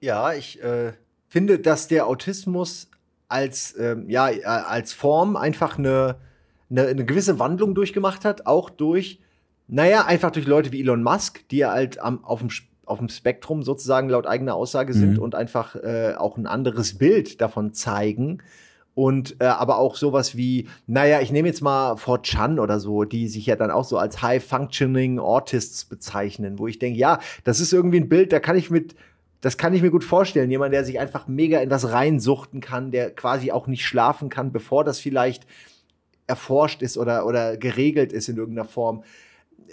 Ja, 0.00 0.32
ich 0.32 0.60
äh, 0.62 0.92
finde, 1.28 1.60
dass 1.60 1.86
der 1.86 2.06
Autismus 2.06 2.88
als, 3.28 3.76
ähm, 3.78 4.10
ja, 4.10 4.28
äh, 4.28 4.44
als 4.44 4.92
Form 4.92 5.36
einfach 5.36 5.78
eine, 5.78 6.16
eine, 6.70 6.86
eine 6.86 7.04
gewisse 7.04 7.38
Wandlung 7.38 7.74
durchgemacht 7.74 8.24
hat, 8.24 8.46
auch 8.46 8.70
durch, 8.70 9.20
naja, 9.68 10.04
einfach 10.04 10.30
durch 10.30 10.46
Leute 10.46 10.72
wie 10.72 10.80
Elon 10.80 11.02
Musk, 11.02 11.48
die 11.50 11.58
ja 11.58 11.72
halt 11.72 11.98
am, 12.00 12.24
auf, 12.24 12.40
dem, 12.40 12.50
auf 12.84 12.98
dem 12.98 13.08
Spektrum 13.08 13.62
sozusagen 13.62 14.08
laut 14.08 14.26
eigener 14.26 14.54
Aussage 14.54 14.92
sind 14.92 15.14
Mhm. 15.14 15.18
und 15.22 15.34
einfach 15.34 15.76
äh, 15.76 16.14
auch 16.16 16.36
ein 16.36 16.46
anderes 16.46 16.98
Bild 16.98 17.40
davon 17.40 17.72
zeigen. 17.72 18.42
Und 18.96 19.40
äh, 19.40 19.46
aber 19.46 19.78
auch 19.78 19.96
sowas 19.96 20.36
wie, 20.36 20.68
naja, 20.86 21.20
ich 21.20 21.32
nehme 21.32 21.48
jetzt 21.48 21.62
mal 21.62 21.94
4chan 21.94 22.60
oder 22.60 22.78
so, 22.78 23.02
die 23.02 23.26
sich 23.26 23.46
ja 23.46 23.56
dann 23.56 23.72
auch 23.72 23.82
so 23.82 23.98
als 23.98 24.22
High-Functioning 24.22 25.18
Autists 25.18 25.84
bezeichnen, 25.84 26.60
wo 26.60 26.68
ich 26.68 26.78
denke, 26.78 26.96
ja, 26.98 27.18
das 27.42 27.58
ist 27.58 27.72
irgendwie 27.72 27.98
ein 27.98 28.08
Bild, 28.08 28.32
da 28.32 28.38
kann 28.38 28.54
ich 28.56 28.70
mit, 28.70 28.94
das 29.40 29.58
kann 29.58 29.74
ich 29.74 29.82
mir 29.82 29.90
gut 29.90 30.04
vorstellen. 30.04 30.48
Jemand, 30.48 30.72
der 30.72 30.84
sich 30.84 31.00
einfach 31.00 31.26
mega 31.26 31.58
in 31.58 31.70
was 31.70 31.90
reinsuchten 31.90 32.60
kann, 32.60 32.92
der 32.92 33.10
quasi 33.10 33.50
auch 33.50 33.66
nicht 33.66 33.84
schlafen 33.84 34.28
kann, 34.28 34.52
bevor 34.52 34.84
das 34.84 35.00
vielleicht 35.00 35.44
erforscht 36.26 36.82
ist 36.82 36.96
oder, 36.98 37.26
oder 37.26 37.56
geregelt 37.56 38.12
ist 38.12 38.28
in 38.28 38.36
irgendeiner 38.36 38.68
Form. 38.68 39.02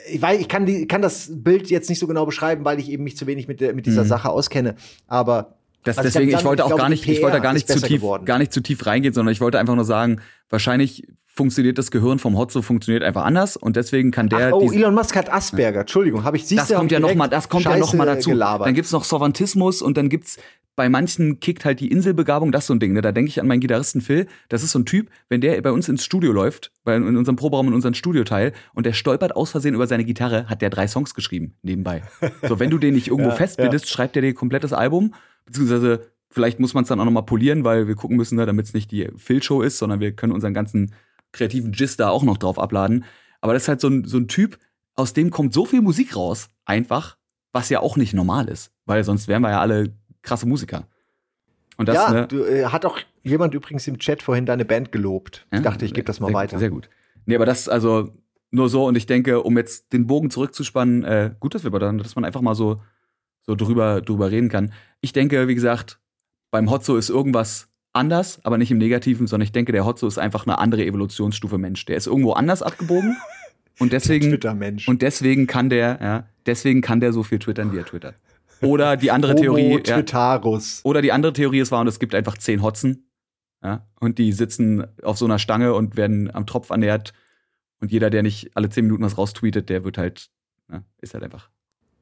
Ich 0.09 0.21
weiß, 0.21 0.39
ich 0.39 0.47
kann, 0.47 0.65
die, 0.65 0.87
kann 0.87 1.01
das 1.01 1.29
Bild 1.31 1.69
jetzt 1.69 1.89
nicht 1.89 1.99
so 1.99 2.07
genau 2.07 2.25
beschreiben, 2.25 2.63
weil 2.65 2.79
ich 2.79 2.89
eben 2.89 3.03
mich 3.03 3.17
zu 3.17 3.27
wenig 3.27 3.47
mit, 3.47 3.59
der, 3.61 3.73
mit 3.73 3.85
dieser 3.85 4.03
Mhm. 4.03 4.07
Sache 4.07 4.29
auskenne. 4.29 4.75
Aber 5.07 5.57
Das, 5.83 5.97
Also 5.97 6.07
ich 6.07 6.13
deswegen, 6.13 6.29
ich 6.29 6.35
dann- 6.37 6.45
wollte 6.45 6.61
ich 6.61 6.63
auch 6.63 6.67
glaube, 6.69 6.81
gar 6.81 6.89
nicht, 6.89 7.07
ich 7.07 7.21
wollte 7.21 7.41
gar 7.41 7.53
nicht 7.53 7.67
zu 7.67 7.79
tief, 7.79 8.01
geworden. 8.01 8.25
gar 8.25 8.37
nicht 8.39 8.53
zu 8.53 8.61
tief 8.61 8.85
reingehen, 8.85 9.13
sondern 9.13 9.31
ich 9.31 9.41
wollte 9.41 9.59
einfach 9.59 9.75
nur 9.75 9.85
sagen, 9.85 10.21
wahrscheinlich 10.49 11.07
funktioniert 11.33 11.77
das 11.77 11.91
Gehirn 11.91 12.19
vom 12.19 12.37
Hotzo 12.37 12.61
funktioniert 12.61 13.03
einfach 13.03 13.23
anders 13.23 13.55
und 13.55 13.75
deswegen 13.77 14.11
kann 14.11 14.27
der 14.27 14.49
Ach, 14.49 14.53
oh, 14.53 14.71
Elon 14.71 14.93
Musk 14.93 15.15
hat 15.15 15.31
Asperger. 15.31 15.81
Entschuldigung, 15.81 16.23
habe 16.23 16.35
ich 16.37 16.45
siehst 16.45 16.69
das 16.69 16.77
kommt 16.77 16.91
ja 16.91 16.97
ich 16.99 17.01
noch 17.01 17.15
mal, 17.15 17.27
das 17.29 17.47
kommt 17.47 17.63
ja 17.65 17.77
noch 17.77 17.93
mal 17.93 18.05
Scheiße 18.05 18.15
dazu. 18.17 18.29
Gelabert. 18.31 18.67
Dann 18.67 18.73
gibt's 18.75 18.91
noch 18.91 19.05
Sovantismus 19.05 19.81
und 19.81 19.95
dann 19.97 20.09
gibt's 20.09 20.37
bei 20.75 20.87
manchen 20.89 21.39
kickt 21.39 21.65
halt 21.65 21.79
die 21.79 21.89
Inselbegabung, 21.91 22.51
das 22.51 22.63
ist 22.63 22.67
so 22.67 22.73
ein 22.73 22.79
Ding. 22.79 22.93
Ne? 22.93 23.01
Da 23.01 23.11
denke 23.11 23.29
ich 23.29 23.39
an 23.41 23.47
meinen 23.47 23.59
Gitarristen 23.59 24.01
Phil. 24.01 24.27
Das 24.49 24.63
ist 24.63 24.71
so 24.71 24.79
ein 24.79 24.85
Typ, 24.85 25.09
wenn 25.29 25.41
der 25.41 25.61
bei 25.61 25.71
uns 25.71 25.89
ins 25.89 26.03
Studio 26.03 26.31
läuft, 26.31 26.71
bei 26.85 26.95
in 26.95 27.17
unserem 27.17 27.35
Proberaum 27.35 27.67
in 27.67 27.73
unserem 27.73 27.93
Studioteil 27.93 28.53
und 28.73 28.85
der 28.85 28.93
stolpert 28.93 29.35
aus 29.35 29.51
Versehen 29.51 29.75
über 29.75 29.85
seine 29.87 30.05
Gitarre, 30.05 30.47
hat 30.47 30.61
der 30.61 30.69
drei 30.69 30.87
Songs 30.87 31.13
geschrieben 31.13 31.55
nebenbei. 31.61 32.03
So, 32.47 32.59
wenn 32.59 32.69
du 32.69 32.77
den 32.77 32.93
nicht 32.93 33.07
irgendwo 33.07 33.29
Ja, 33.31 33.35
festbindest, 33.35 33.89
schreibt 33.89 34.15
der 34.15 34.21
dir 34.21 34.33
komplettes 34.33 34.71
Album, 34.73 35.13
beziehungsweise 35.51 36.07
vielleicht 36.29 36.59
muss 36.59 36.73
man 36.73 36.83
es 36.83 36.87
dann 36.87 36.99
auch 36.99 37.05
noch 37.05 37.11
mal 37.11 37.21
polieren, 37.21 37.63
weil 37.63 37.87
wir 37.87 37.95
gucken 37.95 38.17
müssen, 38.17 38.37
ne, 38.37 38.45
damit 38.45 38.65
es 38.65 38.73
nicht 38.73 38.91
die 38.91 39.09
Phil-Show 39.15 39.61
ist, 39.61 39.77
sondern 39.77 39.99
wir 39.99 40.13
können 40.13 40.33
unseren 40.33 40.53
ganzen 40.53 40.93
kreativen 41.31 41.71
Gist 41.71 41.99
da 41.99 42.09
auch 42.09 42.23
noch 42.23 42.37
drauf 42.37 42.57
abladen. 42.57 43.05
Aber 43.41 43.53
das 43.53 43.63
ist 43.63 43.67
halt 43.67 43.81
so 43.81 43.89
ein, 43.89 44.05
so 44.05 44.17
ein 44.17 44.27
Typ, 44.27 44.57
aus 44.95 45.13
dem 45.13 45.31
kommt 45.31 45.53
so 45.53 45.65
viel 45.65 45.81
Musik 45.81 46.15
raus, 46.15 46.49
einfach, 46.65 47.17
was 47.51 47.69
ja 47.69 47.79
auch 47.79 47.97
nicht 47.97 48.13
normal 48.13 48.47
ist, 48.47 48.71
weil 48.85 49.03
sonst 49.03 49.27
wären 49.27 49.41
wir 49.41 49.49
ja 49.49 49.59
alle 49.59 49.93
krasse 50.21 50.47
Musiker. 50.47 50.87
Und 51.77 51.89
das, 51.89 51.95
ja, 51.95 52.11
ne, 52.11 52.27
du, 52.27 52.43
äh, 52.43 52.65
hat 52.65 52.85
auch 52.85 52.99
jemand 53.23 53.53
übrigens 53.53 53.87
im 53.87 53.97
Chat 53.97 54.21
vorhin 54.21 54.45
deine 54.45 54.65
Band 54.65 54.91
gelobt. 54.91 55.47
Ich 55.51 55.57
Ja, 55.57 55.63
dachte, 55.63 55.85
ich 55.85 55.93
gebe 55.93 56.05
das 56.05 56.19
mal 56.19 56.27
sehr, 56.27 56.35
weiter. 56.35 56.59
Sehr 56.59 56.69
gut. 56.69 56.89
Nee, 57.25 57.35
aber 57.35 57.45
das 57.45 57.67
also 57.67 58.13
nur 58.51 58.69
so 58.69 58.85
und 58.85 58.95
ich 58.95 59.05
denke, 59.05 59.41
um 59.41 59.57
jetzt 59.57 59.93
den 59.93 60.07
Bogen 60.07 60.29
zurückzuspannen, 60.29 61.03
äh, 61.03 61.33
gut, 61.39 61.55
dass 61.55 61.63
wir 61.63 61.71
dann, 61.79 61.97
dass 61.97 62.15
man 62.15 62.25
einfach 62.25 62.41
mal 62.41 62.55
so 62.55 62.81
so 63.51 63.65
drüber 63.65 64.01
drüber 64.01 64.31
reden 64.31 64.49
kann. 64.49 64.71
Ich 65.01 65.13
denke, 65.13 65.47
wie 65.47 65.55
gesagt, 65.55 65.99
beim 66.51 66.69
Hotzo 66.69 66.95
ist 66.95 67.09
irgendwas 67.09 67.67
anders, 67.93 68.39
aber 68.43 68.57
nicht 68.57 68.71
im 68.71 68.77
Negativen, 68.77 69.27
sondern 69.27 69.45
ich 69.45 69.51
denke, 69.51 69.71
der 69.71 69.85
Hotzo 69.85 70.07
ist 70.07 70.17
einfach 70.17 70.45
eine 70.45 70.57
andere 70.57 70.85
Evolutionsstufe 70.85 71.57
Mensch. 71.57 71.85
Der 71.85 71.97
ist 71.97 72.07
irgendwo 72.07 72.33
anders 72.33 72.61
abgebogen 72.61 73.17
und 73.79 73.91
deswegen 73.93 74.37
und 74.87 75.01
deswegen 75.01 75.47
kann 75.47 75.69
der, 75.69 75.99
ja, 76.01 76.27
deswegen 76.45 76.81
kann 76.81 77.01
der 77.01 77.11
so 77.11 77.23
viel 77.23 77.39
twittern, 77.39 77.73
wie 77.73 77.77
er 77.77 77.85
twittert. 77.85 78.15
Oder 78.61 78.95
die 78.95 79.11
andere 79.11 79.35
Theorie, 79.35 79.81
ja, 79.85 80.41
oder 80.83 81.01
die 81.01 81.11
andere 81.11 81.33
Theorie 81.33 81.59
ist 81.59 81.71
war, 81.71 81.81
und 81.81 81.87
es 81.87 81.99
gibt 81.99 82.13
einfach 82.13 82.37
zehn 82.37 82.61
Hotzen. 82.61 83.07
Ja, 83.63 83.85
und 83.99 84.17
die 84.17 84.31
sitzen 84.31 84.85
auf 85.03 85.17
so 85.17 85.25
einer 85.25 85.39
Stange 85.39 85.73
und 85.73 85.97
werden 85.97 86.33
am 86.33 86.45
Tropf 86.47 86.69
ernährt. 86.69 87.13
Und 87.79 87.91
jeder, 87.91 88.09
der 88.09 88.23
nicht 88.23 88.55
alle 88.55 88.69
zehn 88.69 88.85
Minuten 88.85 89.03
was 89.03 89.17
raustweetet, 89.17 89.69
der 89.69 89.83
wird 89.83 89.97
halt, 89.97 90.29
ja, 90.71 90.83
ist 90.99 91.13
halt 91.13 91.23
einfach. 91.23 91.50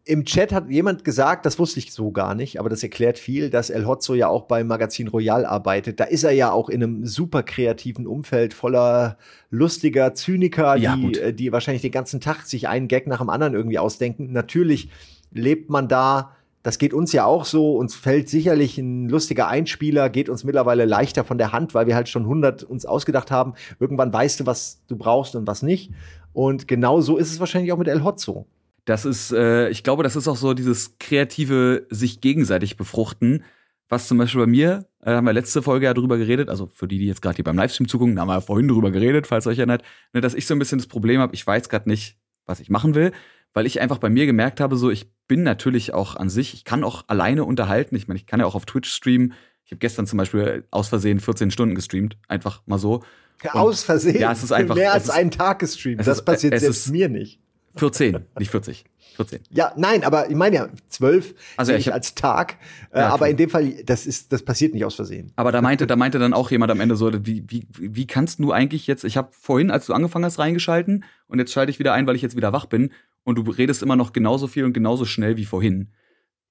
Im 0.10 0.26
Chat 0.26 0.52
hat 0.52 0.72
jemand 0.72 1.04
gesagt, 1.04 1.45
das 1.45 1.60
wusste 1.60 1.78
ich 1.78 1.93
so 1.93 2.10
gar 2.10 2.34
nicht, 2.34 2.60
aber 2.60 2.67
das 2.67 2.82
erklärt 2.82 3.19
viel, 3.19 3.52
dass 3.52 3.69
El 3.69 3.86
Hotzo 3.86 4.15
ja 4.15 4.28
auch 4.28 4.45
beim 4.45 4.65
Magazin 4.65 5.08
Royal 5.08 5.45
arbeitet. 5.45 6.00
Da 6.00 6.06
ist 6.06 6.24
er 6.24 6.32
ja 6.32 6.52
auch 6.52 6.67
in 6.67 6.82
einem 6.82 7.06
super 7.06 7.43
kreativen 7.43 8.08
Umfeld 8.08 8.56
voller 8.56 9.17
lustiger 9.52 10.15
Zyniker, 10.15 10.76
Ja, 10.78 10.95
die, 10.95 11.02
gut. 11.04 11.17
äh, 11.17 11.32
die 11.32 11.52
wahrscheinlich 11.52 11.84
den 11.84 11.91
ganzen 11.91 12.22
Tag 12.22 12.48
sich 12.48 12.67
einen 12.67 12.88
Gag 12.88 13.06
nach 13.06 13.19
dem 13.19 13.30
anderen 13.30 13.54
irgendwie 13.54 13.78
ausdenken. 13.78 14.32
Natürlich 14.32 14.89
lebt 15.32 15.69
man 15.69 15.88
da, 15.88 16.32
das 16.63 16.80
geht 16.80 16.95
uns 16.95 17.12
ja 17.13 17.26
auch 17.26 17.45
so, 17.45 17.76
uns 17.78 17.93
fällt 17.95 18.30
sicherlich 18.30 18.80
ein 18.80 19.10
lustiger 19.10 19.48
Einspieler, 19.48 20.10
geht 20.10 20.28
uns 20.28 20.43
mittlerweile 20.43 20.86
leichter 20.86 21.24
von 21.24 21.38
der 21.38 21.52
Hand, 21.52 21.76
weil 21.76 21.86
wir 21.86 21.93
halt 21.93 22.10
schon 22.10 22.24
100 22.24 22.63
uns 22.63 22.88
ausgedacht 22.88 23.30
haben. 23.30 23.54
Irgendwann 23.80 24.12
weißt 24.12 24.39
du, 24.39 24.48
was 24.48 24.82
du 24.88 24.98
brauchst 24.98 25.36
und 25.36 25.45
was 25.45 25.62
nicht. 25.62 25.91
Und 26.34 26.67
genau 26.67 27.00
so 27.00 27.17
ist 27.17 27.32
es 27.32 27.39
wahrscheinlich 27.39 27.72
auch 27.72 27.78
mit 27.78 27.88
El 27.88 28.04
Hotzo. 28.04 28.48
Das 28.89 29.06
ist, 29.06 29.32
äh, 29.32 29.69
ich 29.69 29.84
glaube, 29.84 30.02
das 30.02 30.15
ist 30.15 30.28
auch 30.28 30.36
so 30.36 30.56
dieses 30.56 30.97
kreative 30.97 31.86
sich 31.91 32.21
gegenseitig 32.21 32.75
befruchten, 32.75 33.43
was 33.88 34.08
zum 34.08 34.17
Beispiel 34.17 34.41
bei 34.41 34.47
mir, 34.47 34.88
äh, 35.04 35.12
haben 35.12 35.25
wir 35.25 35.34
letzte 35.34 35.62
Folge 35.62 35.86
ja 35.86 35.93
drüber 35.93 36.17
geredet, 36.17 36.49
also 36.49 36.71
für 36.73 36.88
die, 36.88 36.97
die 36.97 37.06
jetzt 37.06 37.21
gerade 37.21 37.36
hier 37.36 37.45
beim 37.45 37.56
Livestream 37.56 37.88
zugucken, 37.88 38.15
da 38.15 38.23
haben 38.23 38.30
wir 38.30 38.34
ja 38.34 38.41
vorhin 38.41 38.67
drüber 38.67 38.89
geredet, 38.89 39.28
falls 39.28 39.45
euch 39.45 39.60
erinnert, 39.60 39.84
ne, 40.13 40.21
dass 40.21 40.34
ich 40.34 40.47
so 40.47 40.56
ein 40.56 40.60
bisschen 40.60 40.80
das 40.80 40.88
Problem 40.88 41.21
habe, 41.21 41.36
ich 41.36 41.45
weiß 41.45 41.69
gerade 41.69 41.88
nicht, 41.88 42.17
was 42.47 42.60
ich 42.60 42.71
machen 42.71 42.95
will, 42.95 43.12
weil 43.54 43.67
ich 43.67 43.80
einfach 43.80 43.99
bei 43.99 44.10
mir 44.10 44.25
gemerkt 44.25 44.60
habe, 44.60 44.75
so 44.75 44.89
ich 44.89 45.12
bin 45.28 45.43
natürlich 45.43 45.93
auch 45.93 46.15
an 46.15 46.30
sich, 46.30 46.56
ich 46.56 46.65
kann 46.65 46.84
auch 46.84 47.04
alleine 47.06 47.45
unterhalten, 47.45 47.95
ich 47.95 48.08
meine, 48.08 48.17
ich 48.17 48.25
kann 48.25 48.39
ja 48.39 48.47
auch 48.47 48.56
auf 48.56 48.65
Twitch 48.65 48.89
streamen, 48.89 49.34
ich 49.65 49.71
habe 49.71 49.80
gestern 49.80 50.08
zum 50.08 50.17
Beispiel 50.17 50.65
aus 50.71 50.88
Versehen 50.88 51.19
14 51.19 51.52
Stunden 51.52 51.75
gestreamt, 51.75 52.17
einfach 52.28 52.63
mal 52.65 52.80
so. 52.80 53.04
Und 53.43 53.54
aus 53.54 53.84
Versehen? 53.84 54.19
Ja, 54.19 54.32
es 54.32 54.43
ist 54.43 54.52
einfach. 54.52 54.73
Mehr 54.73 54.93
als 54.93 55.06
ist, 55.06 55.10
einen 55.12 55.30
Tag 55.30 55.60
gestreamt. 55.60 55.99
Das 55.99 56.08
ist, 56.08 56.23
passiert 56.23 56.60
selbst 56.60 56.88
ist, 56.88 56.91
mir 56.91 57.08
nicht. 57.08 57.39
14, 57.80 58.26
nicht 58.38 58.52
40. 58.52 58.86
14. 59.15 59.42
Ja, 59.50 59.74
nein, 59.76 60.04
aber 60.04 60.30
ich 60.30 60.36
meine 60.36 60.56
ja, 60.56 60.70
12 60.88 61.36
also, 61.58 61.74
ich 61.74 61.92
als 61.92 62.15
Tag. 62.15 62.58
Äh, 62.92 63.00
ja, 63.00 63.10
aber 63.10 63.30
in 63.30 63.38
dem 63.38 63.50
Fall, 63.50 63.84
das 63.84 64.06
ist, 64.06 64.32
das 64.32 64.44
passiert 64.44 64.74
nicht 64.74 64.86
aus 64.86 64.96
Versehen. 64.96 65.34
Aber 65.36 65.52
da 65.52 65.62
meinte, 65.62 65.88
da 65.88 65.96
meinte 65.96 66.20
dann 66.20 66.34
auch 66.34 66.52
jemand 66.52 66.72
am 66.72 66.80
Ende 66.80 66.96
so, 66.96 67.12
wie, 67.26 67.44
wie, 67.48 67.68
wie 67.70 68.08
kannst 68.08 68.39
du 68.39 68.52
eigentlich 68.52 68.88
jetzt, 68.88 69.04
ich 69.04 69.18
habe 69.18 69.30
vorhin, 69.32 69.72
als 69.72 69.88
du 69.88 69.94
angefangen 69.94 70.26
hast, 70.26 70.39
reingeschalten 70.39 71.04
und 71.28 71.39
jetzt 71.39 71.52
schalte 71.52 71.70
ich 71.70 71.80
wieder 71.80 71.94
ein, 71.94 72.08
weil 72.08 72.15
ich 72.15 72.22
jetzt 72.22 72.38
wieder 72.38 72.54
wach 72.54 72.65
bin 72.65 72.92
und 73.24 73.36
du 73.38 73.42
redest 73.50 73.84
immer 73.84 73.96
noch 73.96 74.13
genauso 74.13 74.48
viel 74.48 74.63
und 74.63 74.74
genauso 74.74 75.06
schnell 75.06 75.38
wie 75.38 75.46
vorhin. 75.46 75.89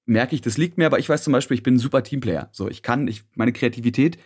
Merke 0.04 0.34
ich, 0.34 0.40
das 0.40 0.58
liegt 0.58 0.78
mir, 0.78 0.86
aber 0.86 0.98
ich 0.98 1.08
weiß 1.08 1.22
zum 1.22 1.32
Beispiel, 1.32 1.56
ich 1.56 1.62
bin 1.62 1.74
ein 1.74 1.78
super 1.78 2.02
Teamplayer. 2.02 2.48
So, 2.52 2.68
ich 2.68 2.82
kann, 2.82 3.08
ich, 3.08 3.24
meine 3.34 3.52
Kreativität 3.52 4.18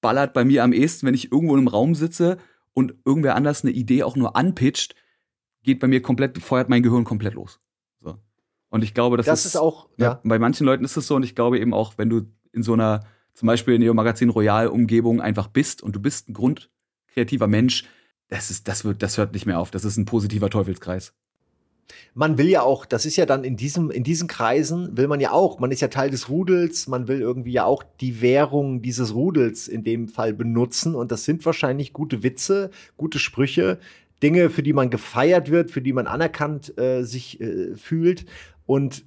ballert 0.00 0.34
bei 0.34 0.44
mir 0.44 0.64
am 0.64 0.72
ehesten, 0.72 1.06
wenn 1.06 1.14
ich 1.14 1.32
irgendwo 1.32 1.54
in 1.54 1.60
einem 1.60 1.68
Raum 1.68 1.94
sitze 1.94 2.38
und 2.74 2.94
irgendwer 3.04 3.34
anders 3.34 3.62
eine 3.62 3.72
Idee 3.72 4.02
auch 4.02 4.16
nur 4.16 4.36
anpitcht, 4.36 4.94
geht 5.62 5.80
bei 5.80 5.86
mir 5.86 6.02
komplett, 6.02 6.38
feuert 6.38 6.68
mein 6.68 6.82
Gehirn 6.82 7.04
komplett 7.04 7.34
los. 7.34 7.60
So. 8.00 8.18
Und 8.70 8.82
ich 8.82 8.94
glaube, 8.94 9.16
das, 9.16 9.26
das 9.26 9.40
ist, 9.40 9.54
ist 9.54 9.56
auch, 9.56 9.88
ja. 9.96 10.04
ja. 10.04 10.20
Bei 10.24 10.38
manchen 10.38 10.66
Leuten 10.66 10.84
ist 10.84 10.96
es 10.96 11.06
so 11.06 11.16
und 11.16 11.22
ich 11.22 11.34
glaube 11.34 11.58
eben 11.58 11.74
auch, 11.74 11.94
wenn 11.98 12.08
du 12.08 12.22
in 12.52 12.62
so 12.62 12.72
einer, 12.72 13.00
zum 13.34 13.46
Beispiel 13.46 13.78
Neo 13.78 13.94
Magazin 13.94 14.30
Royal 14.30 14.68
Umgebung 14.68 15.20
einfach 15.20 15.48
bist 15.48 15.82
und 15.82 15.96
du 15.96 16.00
bist 16.00 16.28
ein 16.28 16.34
grundkreativer 16.34 17.46
Mensch, 17.46 17.84
das 18.28 18.50
ist, 18.50 18.66
das 18.66 18.84
wird, 18.84 19.02
das 19.02 19.18
hört 19.18 19.34
nicht 19.34 19.46
mehr 19.46 19.58
auf. 19.58 19.70
Das 19.70 19.84
ist 19.84 19.98
ein 19.98 20.06
positiver 20.06 20.48
Teufelskreis. 20.48 21.12
Man 22.14 22.38
will 22.38 22.48
ja 22.48 22.62
auch, 22.62 22.86
das 22.86 23.04
ist 23.04 23.16
ja 23.16 23.26
dann 23.26 23.44
in 23.44 23.56
diesem, 23.56 23.90
in 23.90 24.04
diesen 24.04 24.28
Kreisen 24.28 24.96
will 24.96 25.08
man 25.08 25.20
ja 25.20 25.32
auch, 25.32 25.58
man 25.58 25.70
ist 25.70 25.80
ja 25.80 25.88
Teil 25.88 26.10
des 26.10 26.28
Rudels, 26.28 26.86
man 26.86 27.08
will 27.08 27.20
irgendwie 27.20 27.52
ja 27.52 27.64
auch 27.64 27.82
die 28.00 28.20
Währung 28.22 28.80
dieses 28.80 29.14
Rudels 29.14 29.68
in 29.68 29.84
dem 29.84 30.08
Fall 30.08 30.32
benutzen 30.32 30.94
und 30.94 31.12
das 31.12 31.24
sind 31.24 31.44
wahrscheinlich 31.44 31.92
gute 31.92 32.22
Witze, 32.22 32.70
gute 32.96 33.18
Sprüche, 33.18 33.78
Dinge, 34.22 34.50
für 34.50 34.62
die 34.62 34.72
man 34.72 34.90
gefeiert 34.90 35.50
wird, 35.50 35.70
für 35.70 35.82
die 35.82 35.92
man 35.92 36.06
anerkannt 36.06 36.76
äh, 36.78 37.02
sich 37.02 37.40
äh, 37.40 37.74
fühlt. 37.76 38.26
Und 38.66 39.04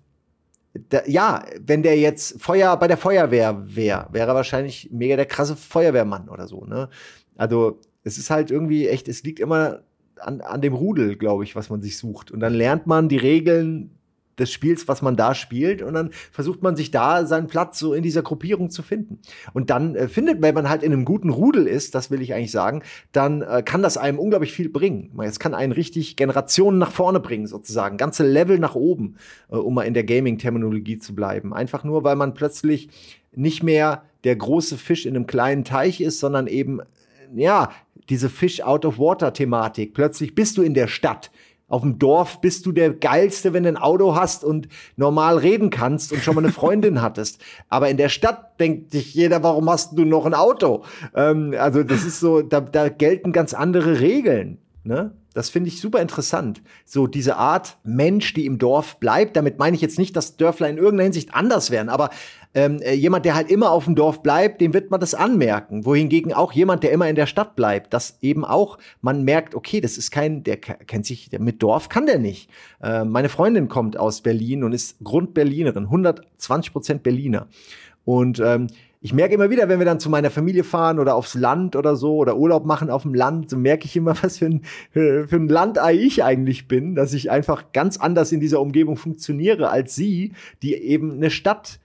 da, 0.90 1.02
ja, 1.06 1.46
wenn 1.60 1.84
der 1.84 1.98
jetzt 1.98 2.42
Feuer 2.42 2.76
bei 2.78 2.88
der 2.88 2.98
Feuerwehr 2.98 3.64
wäre, 3.66 4.08
wäre 4.12 4.28
er 4.30 4.36
wahrscheinlich 4.36 4.90
mega 4.92 5.16
der 5.16 5.26
krasse 5.26 5.56
Feuerwehrmann 5.56 6.30
oder 6.30 6.48
so. 6.48 6.66
Ne? 6.66 6.90
Also 7.38 7.80
es 8.04 8.18
ist 8.18 8.30
halt 8.30 8.52
irgendwie 8.52 8.88
echt, 8.88 9.08
es 9.08 9.24
liegt 9.24 9.40
immer 9.40 9.84
an, 10.20 10.42
an 10.42 10.62
dem 10.62 10.74
Rudel, 10.74 11.16
glaube 11.16 11.44
ich, 11.44 11.56
was 11.56 11.70
man 11.70 11.82
sich 11.82 11.98
sucht. 11.98 12.32
Und 12.32 12.40
dann 12.42 12.54
lernt 12.54 12.88
man 12.88 13.10
die 13.10 13.18
Regeln 13.18 13.92
des 14.40 14.52
Spiels, 14.52 14.88
was 14.88 15.02
man 15.02 15.16
da 15.16 15.36
spielt, 15.36 15.82
und 15.82 15.94
dann 15.94 16.12
versucht 16.32 16.62
man 16.62 16.76
sich 16.76 16.92
da 16.92 17.26
seinen 17.26 17.48
Platz 17.48 17.80
so 17.80 17.94
in 17.94 18.04
dieser 18.04 18.22
Gruppierung 18.22 18.70
zu 18.70 18.84
finden. 18.84 19.20
Und 19.54 19.70
dann 19.70 19.96
äh, 19.96 20.08
findet, 20.08 20.42
wenn 20.42 20.56
man 20.56 20.70
halt 20.70 20.84
in 20.84 20.92
einem 20.92 21.06
guten 21.06 21.30
Rudel 21.30 21.68
ist, 21.68 21.96
das 21.96 22.12
will 22.12 22.22
ich 22.22 22.34
eigentlich 22.34 22.52
sagen, 22.52 22.84
dann 23.12 23.42
äh, 23.42 23.64
kann 23.64 23.82
das 23.82 23.98
einem 23.98 24.20
unglaublich 24.20 24.54
viel 24.54 24.70
bringen. 24.70 25.12
Es 25.24 25.40
kann 25.40 25.54
einen 25.54 25.72
richtig 25.72 26.16
Generationen 26.16 26.78
nach 26.78 26.92
vorne 26.92 27.20
bringen, 27.20 27.48
sozusagen, 27.48 27.98
ganze 27.98 28.28
Level 28.28 28.60
nach 28.60 28.76
oben, 28.76 29.16
äh, 29.50 29.56
um 29.56 29.74
mal 29.74 29.84
in 29.84 29.94
der 29.94 30.04
Gaming-Terminologie 30.04 31.00
zu 31.00 31.16
bleiben. 31.16 31.54
Einfach 31.54 31.84
nur, 31.84 32.04
weil 32.04 32.16
man 32.16 32.34
plötzlich 32.34 32.90
nicht 33.34 33.64
mehr 33.64 34.04
der 34.24 34.36
große 34.36 34.78
Fisch 34.78 35.06
in 35.06 35.16
einem 35.16 35.28
kleinen 35.28 35.64
Teich 35.64 36.02
ist, 36.02 36.20
sondern 36.20 36.48
eben, 36.48 36.82
ja, 37.36 37.72
diese 38.10 38.30
Fish-out-of-water-Thematik. 38.30 39.94
Plötzlich 39.94 40.36
bist 40.36 40.58
du 40.58 40.62
in 40.62 40.74
der 40.74 40.88
Stadt 40.88 41.32
auf 41.68 41.82
dem 41.82 41.98
Dorf 41.98 42.42
bist 42.42 42.66
du 42.66 42.72
der 42.72 42.94
Geilste, 42.94 43.54
wenn 43.54 43.64
du 43.64 43.70
ein 43.70 43.78
Auto 43.78 44.16
hast 44.16 44.44
und 44.44 44.68
normal 44.98 45.38
reden 45.38 45.72
kannst 45.72 46.14
und 46.14 46.22
schon 46.22 46.36
mal 46.36 46.44
eine 46.44 46.54
Freundin 46.54 47.02
hattest. 47.02 47.42
Aber 47.70 47.90
in 47.90 47.98
der 47.98 48.10
Stadt 48.10 48.60
denkt 48.60 48.92
sich 48.92 49.14
jeder, 49.14 49.42
warum 49.42 49.70
hast 49.70 49.98
du 49.98 50.06
noch 50.06 50.26
ein 50.26 50.34
Auto? 50.36 50.84
Ähm, 51.16 51.56
also 51.58 51.84
das 51.84 52.06
ist 52.06 52.20
so, 52.20 52.42
da, 52.42 52.62
da 52.62 52.90
gelten 52.90 53.32
ganz 53.32 53.54
andere 53.54 54.00
Regeln. 54.00 54.60
Ne? 54.84 55.12
Das 55.34 55.50
finde 55.50 55.68
ich 55.68 55.82
super 55.82 56.02
interessant. 56.02 56.62
So 56.86 57.08
diese 57.08 57.36
Art 57.36 57.78
Mensch, 57.84 58.34
die 58.34 58.46
im 58.46 58.58
Dorf 58.58 59.00
bleibt. 59.00 59.36
Damit 59.36 59.58
meine 59.60 59.76
ich 59.76 59.82
jetzt 59.82 60.00
nicht, 60.00 60.16
dass 60.16 60.38
Dörfler 60.38 60.70
in 60.70 60.78
irgendeiner 60.78 61.04
Hinsicht 61.04 61.34
anders 61.34 61.72
wären, 61.72 61.90
aber 61.90 62.10
ähm, 62.56 62.82
äh, 62.82 62.94
jemand, 62.94 63.26
der 63.26 63.36
halt 63.36 63.52
immer 63.52 63.70
auf 63.70 63.84
dem 63.84 63.96
Dorf 63.96 64.24
bleibt, 64.24 64.62
dem 64.62 64.74
wird 64.74 64.90
man 64.90 65.02
das 65.02 65.14
anmerken. 65.14 65.86
Wohingegen 65.86 66.34
auch 66.34 66.54
jemand, 66.54 66.84
der 66.84 66.92
immer 66.92 67.08
in 67.10 67.16
der 67.16 67.28
Stadt 67.28 67.56
bleibt, 67.56 67.94
das 67.94 68.18
eben 68.22 68.46
auch, 68.46 68.78
man 69.02 69.24
merkt, 69.24 69.54
okay, 69.54 69.82
das 69.82 69.98
ist 69.98 70.10
kein, 70.10 70.44
der 70.44 70.58
kennt 70.58 71.06
sich, 71.06 71.30
der 71.30 71.42
mit 71.42 71.62
Dorf 71.62 71.90
kann 71.90 72.06
der 72.06 72.18
nicht. 72.18 72.50
Äh, 72.82 73.04
meine 73.04 73.30
Freundin 73.30 73.68
kommt 73.68 73.98
aus 73.98 74.22
Berlin 74.22 74.64
und 74.64 74.72
ist 74.72 75.04
Grundberlinerin, 75.04 75.84
120 75.84 76.72
Prozent 76.72 77.04
Berliner. 77.04 77.48
Und 78.06 78.40
ähm, 78.40 78.68
ich 79.02 79.14
merke 79.14 79.36
immer 79.36 79.50
wieder, 79.50 79.68
wenn 79.68 79.80
wir 79.80 79.86
dann 79.86 80.00
zu 80.00 80.10
meiner 80.10 80.32
Familie 80.32 80.64
fahren 80.64 80.98
oder 80.98 81.16
aufs 81.16 81.36
Land 81.36 81.76
oder 81.76 81.96
so 81.96 82.16
oder 82.16 82.38
Urlaub 82.38 82.66
machen 82.66 82.90
auf 82.90 83.02
dem 83.02 83.14
Land, 83.14 83.50
so 83.50 83.58
merke 83.58 83.86
ich 83.86 83.98
immer, 83.98 84.16
was 84.24 84.38
für 84.38 84.46
ein, 84.46 84.62
für 84.92 85.28
ein 85.30 85.50
Landei 85.50 85.94
ich 85.94 86.24
eigentlich 86.24 86.70
bin, 86.70 86.96
dass 86.96 87.14
ich 87.14 87.30
einfach 87.30 87.74
ganz 87.74 87.98
anders 87.98 88.32
in 88.32 88.40
dieser 88.40 88.62
Umgebung 88.62 88.96
funktioniere 88.96 89.70
als 89.70 89.94
sie, 89.94 90.32
die 90.64 90.74
eben 90.74 91.12
eine 91.12 91.30
Stadt 91.30 91.80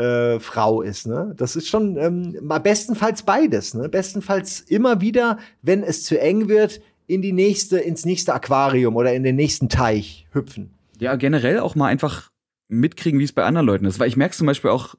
äh, 0.00 0.40
Frau 0.40 0.82
ist. 0.82 1.06
Ne? 1.06 1.34
Das 1.36 1.56
ist 1.56 1.68
schon 1.68 1.96
ähm, 1.96 2.36
bestenfalls 2.62 3.22
beides. 3.22 3.74
Ne? 3.74 3.88
Bestenfalls 3.88 4.60
immer 4.60 5.00
wieder, 5.00 5.38
wenn 5.62 5.82
es 5.82 6.04
zu 6.04 6.18
eng 6.18 6.48
wird, 6.48 6.80
in 7.06 7.22
die 7.22 7.32
nächste, 7.32 7.78
ins 7.78 8.04
nächste 8.04 8.32
Aquarium 8.32 8.96
oder 8.96 9.12
in 9.12 9.22
den 9.22 9.36
nächsten 9.36 9.68
Teich 9.68 10.26
hüpfen. 10.32 10.70
Ja, 10.98 11.16
generell 11.16 11.58
auch 11.58 11.74
mal 11.74 11.86
einfach 11.86 12.30
mitkriegen, 12.68 13.18
wie 13.18 13.24
es 13.24 13.32
bei 13.32 13.44
anderen 13.44 13.66
Leuten 13.66 13.84
ist. 13.84 13.98
Weil 13.98 14.08
ich 14.08 14.16
merke 14.16 14.36
zum 14.36 14.46
Beispiel 14.46 14.70
auch, 14.70 14.94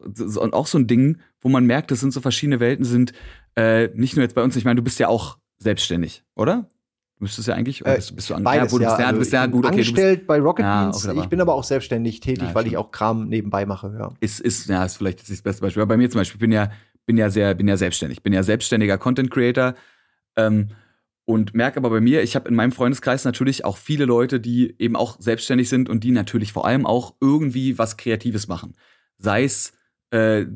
auch 0.51 0.67
so 0.67 0.77
ein 0.77 0.87
Ding, 0.87 1.17
wo 1.39 1.49
man 1.49 1.65
merkt, 1.65 1.89
das 1.89 2.01
sind 2.01 2.11
so 2.11 2.19
verschiedene 2.19 2.59
Welten, 2.59 2.83
sind 2.85 3.13
äh, 3.55 3.87
nicht 3.95 4.15
nur 4.15 4.23
jetzt 4.23 4.35
bei 4.35 4.43
uns, 4.43 4.55
ich 4.55 4.65
meine, 4.65 4.75
du 4.75 4.83
bist 4.83 4.99
ja 4.99 5.07
auch 5.07 5.37
selbstständig, 5.57 6.23
oder? 6.35 6.67
Müsstest 7.21 7.47
ja 7.47 7.53
eigentlich, 7.53 7.84
oder 7.86 7.93
bist, 7.93 8.15
bist 8.15 8.31
du 8.31 8.34
an, 8.34 8.43
beides, 8.43 8.71
ja, 8.71 8.79
du 8.79 8.84
bist 8.84 8.99
ja, 8.99 9.05
also 9.05 9.13
du 9.13 9.19
bist 9.19 9.34
ja 9.34 9.45
gut, 9.45 9.63
okay, 9.63 9.73
angestellt 9.73 10.25
bei 10.25 10.39
Rocket 10.39 10.65
ja, 10.65 10.81
Beans. 10.81 11.07
Okay, 11.07 11.19
ich 11.19 11.27
bin 11.27 11.39
aber 11.39 11.53
auch 11.53 11.63
selbstständig 11.63 12.19
tätig, 12.19 12.47
ja, 12.47 12.55
weil 12.55 12.65
ich 12.65 12.77
auch 12.77 12.89
Kram 12.89 13.29
nebenbei 13.29 13.67
mache. 13.67 13.95
Ja. 13.95 14.12
Ist, 14.19 14.39
ist, 14.39 14.67
ja, 14.67 14.84
ist 14.84 14.97
vielleicht 14.97 15.29
das 15.29 15.41
beste 15.43 15.62
Beispiel. 15.62 15.84
Aber 15.84 15.89
bei 15.89 15.97
mir 15.97 16.10
zum 16.10 16.19
Beispiel, 16.19 16.38
ich 16.38 16.39
bin 16.39 16.51
ja, 16.51 16.71
bin 17.05 17.17
ja 17.17 17.29
sehr, 17.29 17.53
bin 17.53 17.67
ja 17.67 17.77
selbstständig, 17.77 18.23
bin 18.23 18.34
ja 18.34 18.41
selbstständiger 18.41 18.97
Content 18.97 19.29
Creator 19.29 19.75
ähm, 20.36 20.69
und 21.25 21.53
merke 21.53 21.77
aber 21.77 21.91
bei 21.91 22.01
mir, 22.01 22.23
ich 22.23 22.36
habe 22.36 22.49
in 22.49 22.55
meinem 22.55 22.71
Freundeskreis 22.71 23.23
natürlich 23.23 23.65
auch 23.65 23.77
viele 23.77 24.05
Leute, 24.05 24.39
die 24.39 24.75
eben 24.79 24.95
auch 24.95 25.21
selbstständig 25.21 25.69
sind 25.69 25.89
und 25.89 26.03
die 26.03 26.12
natürlich 26.12 26.51
vor 26.51 26.65
allem 26.65 26.88
auch 26.88 27.13
irgendwie 27.21 27.77
was 27.77 27.97
Kreatives 27.97 28.47
machen. 28.47 28.73
Sei 29.19 29.43
es 29.43 29.73
äh, 30.10 30.47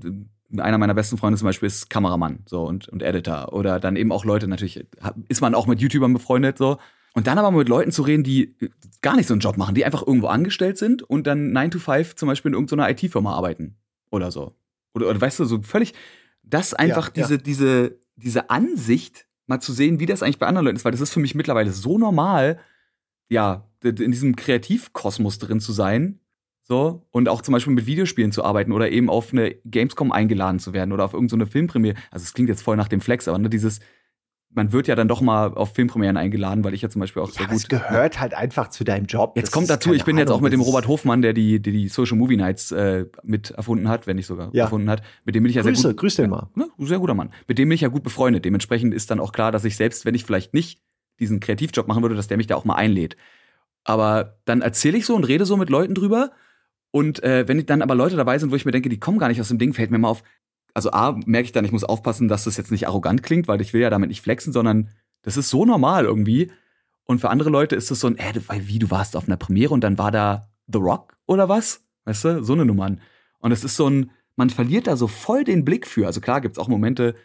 einer 0.57 0.77
meiner 0.77 0.93
besten 0.93 1.17
Freunde 1.17 1.37
zum 1.37 1.47
Beispiel 1.47 1.67
ist 1.67 1.89
Kameramann 1.89 2.39
so 2.45 2.63
und, 2.63 2.87
und 2.89 3.01
Editor. 3.01 3.53
Oder 3.53 3.79
dann 3.79 3.95
eben 3.95 4.11
auch 4.11 4.25
Leute, 4.25 4.47
natürlich 4.47 4.85
ist 5.27 5.41
man 5.41 5.55
auch 5.55 5.67
mit 5.67 5.81
YouTubern 5.81 6.13
befreundet 6.13 6.57
so. 6.57 6.77
Und 7.13 7.27
dann 7.27 7.37
aber 7.37 7.51
mit 7.51 7.69
Leuten 7.69 7.91
zu 7.91 8.01
reden, 8.01 8.23
die 8.23 8.55
gar 9.01 9.15
nicht 9.15 9.27
so 9.27 9.33
einen 9.33 9.39
Job 9.39 9.57
machen, 9.57 9.73
die 9.73 9.85
einfach 9.85 10.05
irgendwo 10.05 10.27
angestellt 10.27 10.77
sind 10.77 11.01
und 11.01 11.25
dann 11.25 11.53
9 11.53 11.71
to 11.71 11.79
5 11.79 12.15
zum 12.15 12.27
Beispiel 12.27 12.49
in 12.49 12.55
irgendeiner 12.55 12.89
IT-Firma 12.89 13.33
arbeiten. 13.33 13.77
Oder 14.11 14.31
so. 14.31 14.55
Oder, 14.93 15.09
oder 15.09 15.21
weißt 15.21 15.39
du, 15.39 15.45
so 15.45 15.61
völlig, 15.61 15.93
das 16.43 16.73
einfach 16.73 17.07
ja, 17.07 17.23
diese, 17.23 17.35
ja. 17.35 17.41
diese, 17.41 17.99
diese 18.17 18.49
Ansicht 18.49 19.27
mal 19.47 19.61
zu 19.61 19.71
sehen, 19.71 19.99
wie 19.99 20.05
das 20.05 20.23
eigentlich 20.23 20.39
bei 20.39 20.47
anderen 20.47 20.65
Leuten 20.65 20.77
ist, 20.77 20.85
weil 20.85 20.91
das 20.91 21.01
ist 21.01 21.13
für 21.13 21.19
mich 21.19 21.35
mittlerweile 21.35 21.71
so 21.71 21.97
normal, 21.97 22.59
ja, 23.29 23.69
in 23.83 24.11
diesem 24.11 24.35
Kreativkosmos 24.35 25.39
drin 25.39 25.59
zu 25.59 25.71
sein, 25.71 26.19
so, 26.67 27.05
und 27.11 27.29
auch 27.29 27.43
zum 27.43 27.51
Beispiel 27.51 27.73
mit 27.73 27.85
Videospielen 27.85 28.31
zu 28.31 28.43
arbeiten 28.43 28.71
oder 28.71 28.89
eben 28.89 29.07
auf 29.07 29.31
eine 29.31 29.53
Gamescom 29.65 30.11
eingeladen 30.11 30.57
zu 30.57 30.73
werden 30.73 30.93
oder 30.93 31.05
auf 31.05 31.13
irgendeine 31.13 31.45
so 31.45 31.51
Filmpremiere. 31.51 31.95
Also 32.09 32.23
es 32.23 32.33
klingt 32.33 32.49
jetzt 32.49 32.63
voll 32.63 32.75
nach 32.75 32.87
dem 32.87 33.01
Flex, 33.01 33.27
aber 33.27 33.37
ne, 33.37 33.51
dieses, 33.51 33.81
man 34.49 34.71
wird 34.71 34.87
ja 34.87 34.95
dann 34.95 35.07
doch 35.07 35.21
mal 35.21 35.53
auf 35.53 35.75
Filmpremieren 35.75 36.17
eingeladen, 36.17 36.63
weil 36.63 36.73
ich 36.73 36.81
ja 36.81 36.89
zum 36.89 37.01
Beispiel 37.01 37.21
auch 37.21 37.27
ja, 37.27 37.35
sehr 37.35 37.47
gut. 37.49 37.57
Es 37.57 37.67
gehört 37.67 38.19
halt 38.19 38.33
einfach 38.33 38.69
zu 38.69 38.83
deinem 38.83 39.05
Job. 39.05 39.33
Jetzt 39.35 39.49
das 39.49 39.51
kommt 39.53 39.69
dazu, 39.69 39.93
ich 39.93 40.05
bin 40.05 40.15
Ahnung, 40.15 40.27
jetzt 40.27 40.31
auch 40.31 40.41
mit 40.41 40.53
dem 40.53 40.61
Robert 40.61 40.87
Hofmann, 40.87 41.21
der 41.21 41.33
die, 41.33 41.61
die, 41.61 41.71
die 41.71 41.87
Social 41.87 42.17
Movie 42.17 42.37
Nights 42.37 42.71
äh, 42.71 43.05
mit 43.21 43.51
erfunden 43.51 43.87
hat, 43.87 44.07
wenn 44.07 44.15
nicht 44.15 44.25
sogar 44.25 44.49
ja. 44.53 44.63
erfunden 44.63 44.89
hat. 44.89 45.03
Mit 45.23 45.35
dem 45.35 45.43
bin 45.43 45.51
ich 45.51 45.57
ja 45.57 45.61
Grüße, 45.61 45.81
sehr 45.81 45.91
gut. 45.91 45.99
Grüß 45.99 46.15
den 46.15 46.31
mal. 46.31 46.49
Ne, 46.55 46.67
sehr 46.79 46.97
guter 46.97 47.13
Mann. 47.13 47.29
Mit 47.47 47.59
dem 47.59 47.69
bin 47.69 47.75
ich 47.75 47.81
ja 47.81 47.89
gut 47.89 48.01
befreundet. 48.01 48.43
Dementsprechend 48.43 48.91
ist 48.91 49.11
dann 49.11 49.19
auch 49.19 49.33
klar, 49.33 49.51
dass 49.51 49.65
ich 49.65 49.75
selbst, 49.75 50.03
wenn 50.03 50.15
ich 50.15 50.23
vielleicht 50.23 50.55
nicht 50.55 50.81
diesen 51.19 51.39
Kreativjob 51.39 51.87
machen 51.87 52.01
würde, 52.01 52.15
dass 52.15 52.27
der 52.27 52.37
mich 52.37 52.47
da 52.47 52.55
auch 52.55 52.65
mal 52.65 52.73
einlädt. 52.73 53.17
Aber 53.83 54.39
dann 54.45 54.63
erzähle 54.63 54.97
ich 54.97 55.05
so 55.05 55.15
und 55.15 55.25
rede 55.25 55.45
so 55.45 55.57
mit 55.57 55.69
Leuten 55.69 55.93
drüber 55.93 56.31
und 56.95 57.21
äh, 57.23 57.45
wenn 57.45 57.65
dann 57.65 57.81
aber 57.81 57.93
Leute 57.93 58.15
dabei 58.15 58.39
sind, 58.39 58.53
wo 58.53 58.55
ich 58.55 58.63
mir 58.63 58.71
denke, 58.71 58.87
die 58.87 59.01
kommen 59.01 59.17
gar 59.17 59.27
nicht 59.27 59.41
aus 59.41 59.49
dem 59.49 59.57
Ding, 59.57 59.73
fällt 59.73 59.91
mir 59.91 59.97
mal 59.97 60.07
auf. 60.07 60.23
Also 60.73 60.91
A, 60.91 61.19
merke 61.25 61.43
ich 61.43 61.51
dann, 61.51 61.65
ich 61.65 61.73
muss 61.73 61.83
aufpassen, 61.83 62.29
dass 62.29 62.45
das 62.45 62.55
jetzt 62.55 62.71
nicht 62.71 62.87
arrogant 62.87 63.21
klingt, 63.21 63.49
weil 63.49 63.59
ich 63.59 63.73
will 63.73 63.81
ja 63.81 63.89
damit 63.89 64.07
nicht 64.07 64.21
flexen, 64.21 64.53
sondern 64.53 64.87
das 65.21 65.35
ist 65.35 65.49
so 65.49 65.65
normal 65.65 66.05
irgendwie. 66.05 66.53
Und 67.03 67.19
für 67.19 67.29
andere 67.29 67.49
Leute 67.49 67.75
ist 67.75 67.91
es 67.91 67.99
so 67.99 68.07
ein, 68.07 68.17
äh, 68.17 68.33
wie, 68.61 68.79
du 68.79 68.91
warst 68.91 69.17
auf 69.17 69.27
einer 69.27 69.35
Premiere 69.35 69.73
und 69.73 69.83
dann 69.83 69.97
war 69.97 70.09
da 70.09 70.47
The 70.71 70.77
Rock 70.77 71.17
oder 71.25 71.49
was? 71.49 71.83
Weißt 72.05 72.23
du, 72.23 72.43
so 72.45 72.53
eine 72.53 72.63
Nummern. 72.63 73.01
Und 73.39 73.51
es 73.51 73.65
ist 73.65 73.75
so 73.75 73.89
ein, 73.89 74.11
man 74.37 74.49
verliert 74.49 74.87
da 74.87 74.95
so 74.95 75.09
voll 75.09 75.43
den 75.43 75.65
Blick 75.65 75.87
für. 75.87 76.05
Also 76.05 76.21
klar 76.21 76.39
gibt's 76.39 76.57
auch 76.57 76.69
Momente, 76.69 77.15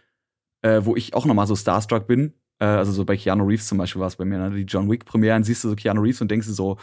äh, 0.62 0.80
wo 0.82 0.96
ich 0.96 1.14
auch 1.14 1.26
nochmal 1.26 1.46
so 1.46 1.54
starstruck 1.54 2.08
bin. 2.08 2.34
Äh, 2.58 2.64
also 2.64 2.90
so 2.90 3.04
bei 3.04 3.16
Keanu 3.16 3.44
Reeves 3.44 3.68
zum 3.68 3.78
Beispiel 3.78 4.00
war 4.00 4.08
es 4.08 4.16
bei 4.16 4.24
mir, 4.24 4.38
ne? 4.38 4.50
die 4.50 4.64
John 4.64 4.90
Wick-Premieren, 4.90 5.44
siehst 5.44 5.62
du 5.62 5.68
so 5.68 5.76
Keanu 5.76 6.00
Reeves 6.00 6.20
und 6.20 6.28
denkst 6.28 6.48
du 6.48 6.54
so, 6.54 6.76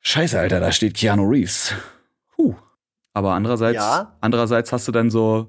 Scheiße, 0.00 0.38
Alter, 0.38 0.60
da 0.60 0.72
steht 0.72 0.94
Keanu 0.94 1.28
Reeves. 1.28 1.74
Huh. 2.36 2.54
Aber 3.12 3.34
andererseits, 3.34 3.76
ja. 3.76 4.16
andererseits 4.20 4.72
hast 4.72 4.86
du 4.86 4.92
dann 4.92 5.10
so, 5.10 5.48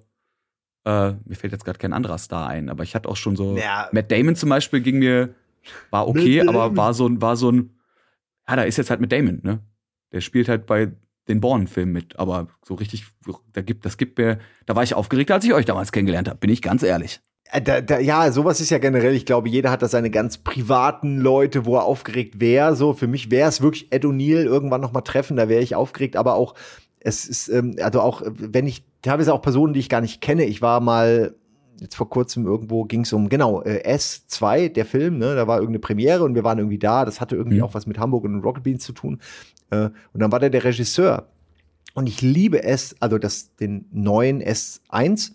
äh, 0.86 1.12
mir 1.26 1.36
fällt 1.36 1.54
jetzt 1.54 1.66
gerade 1.66 1.80
kein 1.80 1.94
anderer 1.94 2.18
Star 2.18 2.48
ein, 2.48 2.70
aber 2.70 2.84
ich 2.84 2.96
hatte 2.96 3.10
auch 3.10 3.18
schon 3.18 3.36
so, 3.36 3.58
ja. 3.58 3.90
Matt 3.92 4.12
Damon 4.12 4.36
zum 4.36 4.50
Beispiel 4.50 4.82
ging 4.82 5.00
mir, 5.00 5.36
war 5.92 6.08
okay, 6.08 6.42
aber 6.48 6.76
war 6.76 6.94
so, 6.94 7.10
war 7.22 7.36
so 7.36 7.52
ein, 7.52 7.76
ja, 8.48 8.56
da 8.56 8.64
ist 8.64 8.78
jetzt 8.78 8.90
halt 8.90 9.02
mit 9.02 9.12
Damon, 9.12 9.42
ne? 9.44 9.60
Der 10.12 10.22
spielt 10.22 10.50
halt 10.50 10.66
bei 10.66 10.92
den 11.28 11.42
Born-Filmen 11.42 11.94
mit, 11.94 12.18
aber 12.18 12.48
so 12.66 12.74
richtig, 12.74 13.06
da 13.54 13.62
gibt, 13.62 13.86
das 13.86 13.98
gibt 13.98 14.18
mir, 14.18 14.40
da 14.66 14.76
war 14.76 14.82
ich 14.82 14.96
aufgeregt, 14.96 15.30
als 15.30 15.46
ich 15.46 15.54
euch 15.54 15.66
damals 15.66 15.92
kennengelernt 15.92 16.28
habe, 16.28 16.40
bin 16.40 16.50
ich 16.50 16.64
ganz 16.64 16.82
ehrlich. 16.82 17.22
Äh, 17.52 17.62
da, 17.62 17.82
da, 17.82 18.00
ja, 18.00 18.32
sowas 18.32 18.62
ist 18.62 18.70
ja 18.70 18.78
generell, 18.78 19.16
ich 19.16 19.26
glaube, 19.26 19.50
jeder 19.50 19.72
hat 19.72 19.82
da 19.82 19.88
seine 19.88 20.10
ganz 20.10 20.38
privaten 20.38 21.18
Leute, 21.18 21.66
wo 21.66 21.76
er 21.76 21.84
aufgeregt 21.84 22.40
wäre. 22.40 22.76
So, 22.76 22.94
für 22.94 23.08
mich 23.08 23.32
wäre 23.32 23.50
es 23.50 23.62
wirklich 23.62 23.92
Ed 23.92 24.06
O'Neill 24.06 24.44
irgendwann 24.44 24.82
noch 24.82 24.92
mal 24.92 25.02
treffen, 25.02 25.38
da 25.38 25.50
wäre 25.50 25.62
ich 25.62 25.76
aufgeregt, 25.76 26.16
aber 26.16 26.36
auch, 26.36 26.56
es 27.00 27.26
ist, 27.26 27.48
ähm, 27.50 27.76
also 27.82 28.02
auch, 28.02 28.22
wenn 28.26 28.68
ich, 28.68 28.84
teilweise 29.02 29.34
auch 29.34 29.42
Personen, 29.42 29.74
die 29.74 29.80
ich 29.80 29.90
gar 29.90 30.02
nicht 30.02 30.22
kenne, 30.22 30.44
ich 30.46 30.62
war 30.62 30.82
mal 30.82 31.36
jetzt 31.80 31.96
vor 31.96 32.10
kurzem 32.10 32.46
irgendwo 32.46 32.84
ging 32.84 33.02
es 33.02 33.14
um, 33.14 33.30
genau, 33.30 33.62
äh, 33.62 33.82
S2, 33.96 34.70
der 34.70 34.86
Film, 34.86 35.18
ne, 35.18 35.36
da 35.36 35.48
war 35.48 35.58
irgendeine 35.58 35.80
Premiere 35.80 36.24
und 36.26 36.36
wir 36.36 36.44
waren 36.44 36.58
irgendwie 36.58 36.78
da, 36.78 37.06
das 37.06 37.22
hatte 37.22 37.36
irgendwie 37.36 37.58
mhm. 37.58 37.64
auch 37.64 37.74
was 37.74 37.88
mit 37.88 37.98
Hamburg 37.98 38.26
und 38.26 38.42
Rocket 38.42 38.64
Beans 38.64 38.84
zu 38.84 38.92
tun. 38.92 39.20
Äh, 39.70 39.90
und 40.14 40.20
dann 40.20 40.32
war 40.32 40.40
der 40.40 40.50
der 40.50 40.64
Regisseur. 40.64 41.28
Und 41.94 42.08
ich 42.08 42.22
liebe 42.22 42.64
S, 42.64 42.96
also 43.00 43.18
das, 43.18 43.56
den 43.56 43.86
neuen 43.92 44.44
S1. 44.44 45.32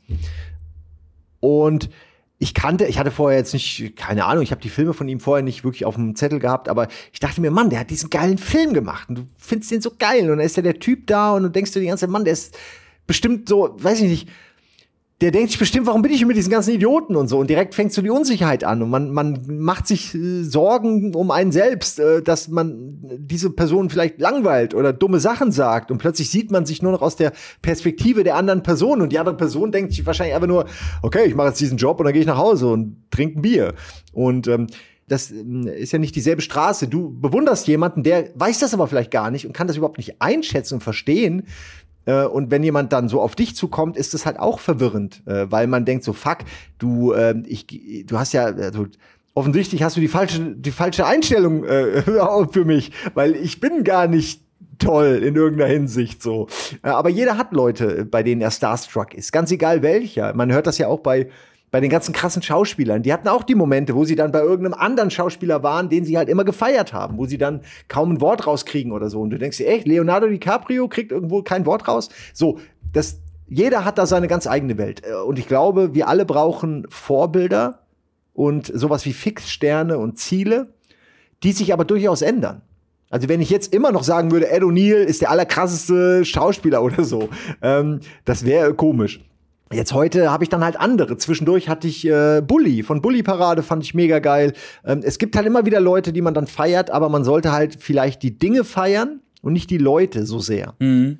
Und 1.44 1.90
ich 2.38 2.54
kannte, 2.54 2.87
ich 2.87 2.98
hatte 2.98 3.11
vorher 3.11 3.38
jetzt 3.38 3.52
nicht, 3.52 3.96
keine 3.96 4.24
Ahnung, 4.24 4.42
ich 4.42 4.50
habe 4.50 4.62
die 4.62 4.70
Filme 4.70 4.94
von 4.94 5.07
ihm 5.09 5.20
vorher 5.20 5.42
nicht 5.42 5.62
wirklich 5.62 5.85
auf 5.85 5.94
dem 5.94 6.16
Zettel 6.16 6.38
gehabt, 6.38 6.70
aber 6.70 6.88
ich 7.12 7.20
dachte 7.20 7.42
mir, 7.42 7.50
Mann, 7.50 7.68
der 7.68 7.80
hat 7.80 7.90
diesen 7.90 8.09
geilen 8.09 8.38
Film 8.38 8.72
gemacht 8.72 9.11
und 9.11 9.18
du 9.18 9.22
findest 9.37 9.70
den 9.70 9.83
so 9.83 9.92
geil. 9.98 10.22
Und 10.22 10.38
dann 10.38 10.46
ist 10.46 10.57
ja 10.57 10.62
der 10.62 10.78
Typ 10.78 11.07
da 11.07 11.33
und 11.33 11.42
du 11.42 11.50
denkst 11.50 11.72
dir 11.72 11.80
die 11.80 11.87
ganze 11.87 12.07
Zeit, 12.07 12.11
Mann, 12.11 12.24
der 12.24 12.33
ist 12.33 12.57
bestimmt 13.07 13.46
so, 13.46 13.76
weiß 13.76 14.00
ich 14.00 14.09
nicht, 14.09 14.28
der 15.24 15.30
denkt 15.30 15.52
sich 15.52 15.58
bestimmt, 15.58 15.87
warum 15.87 16.02
bin 16.02 16.12
ich 16.12 16.22
mit 16.26 16.37
diesen 16.37 16.50
ganzen 16.50 16.74
Idioten 16.74 17.16
und 17.16 17.28
so. 17.28 17.38
Und 17.38 17.48
direkt 17.48 17.74
fängt 17.74 17.94
so 17.94 18.02
die 18.02 18.10
Unsicherheit 18.10 18.62
an. 18.62 18.82
Und 18.82 18.90
man, 18.90 19.10
man 19.10 19.40
macht 19.48 19.87
sich 19.87 20.14
äh, 20.14 20.42
Sorgen 20.42 21.14
um 21.14 21.30
einen 21.30 21.50
selbst, 21.50 21.98
äh, 21.98 22.20
dass 22.20 22.48
man 22.48 22.98
diese 23.16 23.48
Person 23.48 23.88
vielleicht 23.88 24.20
langweilt 24.20 24.74
oder 24.74 24.92
dumme 24.92 25.20
Sachen 25.20 25.50
sagt. 25.50 25.90
Und 25.90 25.96
plötzlich 25.96 26.28
sieht 26.28 26.50
man 26.50 26.66
sich 26.66 26.82
nur 26.82 26.92
noch 26.92 27.00
aus 27.00 27.16
der 27.16 27.32
Perspektive 27.62 28.22
der 28.22 28.37
anderen 28.37 28.62
Person. 28.62 29.00
Und 29.00 29.12
die 29.12 29.18
andere 29.18 29.34
Person 29.34 29.72
denkt 29.72 29.94
sich 29.94 30.04
wahrscheinlich 30.04 30.34
einfach 30.34 30.46
nur, 30.46 30.66
okay, 31.00 31.24
ich 31.24 31.34
mache 31.34 31.48
jetzt 31.48 31.60
diesen 31.60 31.78
Job 31.78 31.98
und 32.00 32.04
dann 32.04 32.12
gehe 32.12 32.20
ich 32.20 32.28
nach 32.28 32.37
Hause 32.37 32.66
und 32.68 32.98
trinke 33.10 33.38
ein 33.38 33.42
Bier. 33.42 33.72
Und 34.12 34.46
ähm, 34.46 34.66
das 35.08 35.30
ähm, 35.30 35.66
ist 35.66 35.92
ja 35.92 35.98
nicht 35.98 36.16
dieselbe 36.16 36.42
Straße. 36.42 36.88
Du 36.88 37.18
bewunderst 37.18 37.66
jemanden, 37.66 38.02
der 38.02 38.28
weiß 38.34 38.58
das 38.60 38.74
aber 38.74 38.88
vielleicht 38.88 39.10
gar 39.10 39.30
nicht 39.30 39.46
und 39.46 39.54
kann 39.54 39.68
das 39.68 39.76
überhaupt 39.76 39.98
nicht 39.98 40.20
einschätzen 40.20 40.74
und 40.74 40.82
verstehen, 40.82 41.44
und 42.12 42.50
wenn 42.50 42.62
jemand 42.62 42.92
dann 42.92 43.08
so 43.08 43.20
auf 43.20 43.34
dich 43.34 43.56
zukommt, 43.56 43.96
ist 43.96 44.14
es 44.14 44.26
halt 44.26 44.38
auch 44.38 44.58
verwirrend, 44.58 45.22
äh, 45.26 45.50
weil 45.50 45.66
man 45.66 45.84
denkt 45.84 46.04
so, 46.04 46.12
fuck, 46.12 46.38
du, 46.78 47.12
äh, 47.12 47.34
ich, 47.46 47.66
du 48.06 48.18
hast 48.18 48.32
ja, 48.32 48.44
also, 48.44 48.86
offensichtlich 49.34 49.82
hast 49.82 49.96
du 49.96 50.00
die 50.00 50.08
falsche, 50.08 50.54
die 50.54 50.70
falsche 50.70 51.06
Einstellung 51.06 51.64
äh, 51.64 52.02
für 52.52 52.64
mich, 52.64 52.92
weil 53.14 53.34
ich 53.34 53.60
bin 53.60 53.84
gar 53.84 54.06
nicht 54.06 54.42
toll 54.78 55.22
in 55.24 55.34
irgendeiner 55.36 55.70
Hinsicht 55.70 56.22
so. 56.22 56.48
Aber 56.82 57.08
jeder 57.08 57.38
hat 57.38 57.52
Leute, 57.52 58.04
bei 58.04 58.22
denen 58.22 58.40
er 58.40 58.50
starstruck 58.50 59.14
ist, 59.14 59.32
ganz 59.32 59.50
egal 59.50 59.82
welcher. 59.82 60.34
Man 60.34 60.52
hört 60.52 60.66
das 60.66 60.78
ja 60.78 60.88
auch 60.88 61.00
bei 61.00 61.28
bei 61.74 61.80
den 61.80 61.90
ganzen 61.90 62.12
krassen 62.12 62.40
Schauspielern. 62.40 63.02
Die 63.02 63.12
hatten 63.12 63.26
auch 63.26 63.42
die 63.42 63.56
Momente, 63.56 63.96
wo 63.96 64.04
sie 64.04 64.14
dann 64.14 64.30
bei 64.30 64.38
irgendeinem 64.38 64.74
anderen 64.74 65.10
Schauspieler 65.10 65.64
waren, 65.64 65.88
den 65.88 66.04
sie 66.04 66.16
halt 66.16 66.28
immer 66.28 66.44
gefeiert 66.44 66.92
haben, 66.92 67.18
wo 67.18 67.26
sie 67.26 67.37
dann 67.37 67.62
kaum 67.88 68.12
ein 68.12 68.20
Wort 68.20 68.46
rauskriegen 68.46 68.92
oder 68.92 69.10
so. 69.10 69.20
Und 69.20 69.30
du 69.30 69.38
denkst 69.38 69.56
dir, 69.56 69.66
echt, 69.66 69.84
Leonardo 69.84 70.28
DiCaprio 70.28 70.87
kriegt 70.87 71.10
irgendwo 71.10 71.42
kein 71.42 71.66
Wort 71.66 71.88
raus? 71.88 72.10
So, 72.32 72.60
das, 72.92 73.18
jeder 73.48 73.84
hat 73.84 73.98
da 73.98 74.06
seine 74.06 74.28
ganz 74.28 74.46
eigene 74.46 74.78
Welt. 74.78 75.02
Und 75.26 75.37
ich 75.37 75.48
glaube, 75.48 75.94
wir 75.94 76.06
alle 76.06 76.24
brauchen 76.24 76.87
Vorbilder 76.90 77.80
und 78.34 78.66
sowas 78.72 79.04
wie 79.04 79.12
Fixsterne 79.12 79.98
und 79.98 80.16
Ziele, 80.16 80.74
die 81.42 81.50
sich 81.50 81.72
aber 81.72 81.84
durchaus 81.84 82.22
ändern. 82.22 82.62
Also 83.10 83.28
wenn 83.28 83.40
ich 83.40 83.50
jetzt 83.50 83.74
immer 83.74 83.90
noch 83.90 84.04
sagen 84.04 84.30
würde, 84.30 84.48
Ed 84.48 84.62
O'Neill 84.62 85.02
ist 85.02 85.22
der 85.22 85.30
allerkrasseste 85.32 86.24
Schauspieler 86.24 86.84
oder 86.84 87.02
so, 87.02 87.30
ähm, 87.62 87.98
das 88.24 88.44
wäre 88.44 88.74
komisch. 88.74 89.24
Jetzt 89.74 89.92
heute 89.92 90.30
habe 90.30 90.44
ich 90.44 90.50
dann 90.50 90.64
halt 90.64 90.78
andere. 90.78 91.16
Zwischendurch 91.16 91.68
hatte 91.68 91.88
ich 91.88 92.06
äh, 92.06 92.40
Bully 92.40 92.82
von 92.82 93.02
Bully 93.02 93.22
Parade, 93.22 93.62
fand 93.62 93.82
ich 93.82 93.94
mega 93.94 94.18
geil. 94.18 94.52
Ähm, 94.84 95.00
es 95.02 95.18
gibt 95.18 95.37
halt 95.37 95.46
immer 95.46 95.66
wieder 95.66 95.80
Leute, 95.80 96.12
die 96.12 96.20
man 96.20 96.34
dann 96.34 96.46
feiert, 96.46 96.90
aber 96.90 97.08
man 97.08 97.24
sollte 97.24 97.52
halt 97.52 97.76
vielleicht 97.80 98.22
die 98.22 98.38
Dinge 98.38 98.64
feiern 98.64 99.20
und 99.42 99.52
nicht 99.52 99.70
die 99.70 99.78
Leute 99.78 100.26
so 100.26 100.38
sehr. 100.38 100.74
Mhm. 100.78 101.18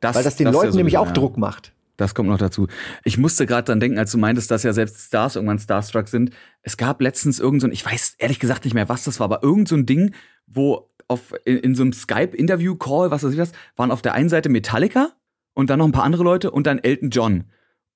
Das, 0.00 0.16
Weil 0.16 0.24
das 0.24 0.36
den 0.36 0.46
das 0.46 0.54
Leuten 0.54 0.72
ja 0.72 0.76
nämlich 0.76 0.98
auch 0.98 1.06
ja. 1.06 1.12
Druck 1.12 1.38
macht. 1.38 1.72
Das 1.96 2.14
kommt 2.14 2.28
noch 2.28 2.38
dazu. 2.38 2.68
Ich 3.02 3.18
musste 3.18 3.44
gerade 3.44 3.64
dran 3.64 3.80
denken, 3.80 3.98
als 3.98 4.12
du 4.12 4.18
meintest, 4.18 4.50
dass 4.52 4.62
ja 4.62 4.72
selbst 4.72 5.08
Stars 5.08 5.34
irgendwann 5.34 5.58
Starstruck 5.58 6.06
sind. 6.06 6.30
Es 6.62 6.76
gab 6.76 7.00
letztens 7.00 7.40
irgend 7.40 7.60
so 7.60 7.66
ein, 7.66 7.72
ich 7.72 7.84
weiß 7.84 8.14
ehrlich 8.18 8.38
gesagt 8.38 8.64
nicht 8.64 8.74
mehr, 8.74 8.88
was 8.88 9.02
das 9.02 9.18
war, 9.18 9.24
aber 9.24 9.42
irgend 9.42 9.66
so 9.66 9.74
ein 9.74 9.84
Ding, 9.84 10.14
wo 10.46 10.88
auf, 11.08 11.34
in, 11.44 11.58
in 11.58 11.74
so 11.74 11.82
einem 11.82 11.92
Skype-Interview-Call, 11.92 13.10
was 13.10 13.24
weiß 13.24 13.32
ich 13.32 13.38
was, 13.38 13.50
waren 13.74 13.90
auf 13.90 14.02
der 14.02 14.14
einen 14.14 14.28
Seite 14.28 14.48
Metallica 14.48 15.10
und 15.54 15.70
dann 15.70 15.80
noch 15.80 15.86
ein 15.86 15.92
paar 15.92 16.04
andere 16.04 16.22
Leute 16.22 16.52
und 16.52 16.68
dann 16.68 16.78
Elton 16.78 17.10
John. 17.10 17.44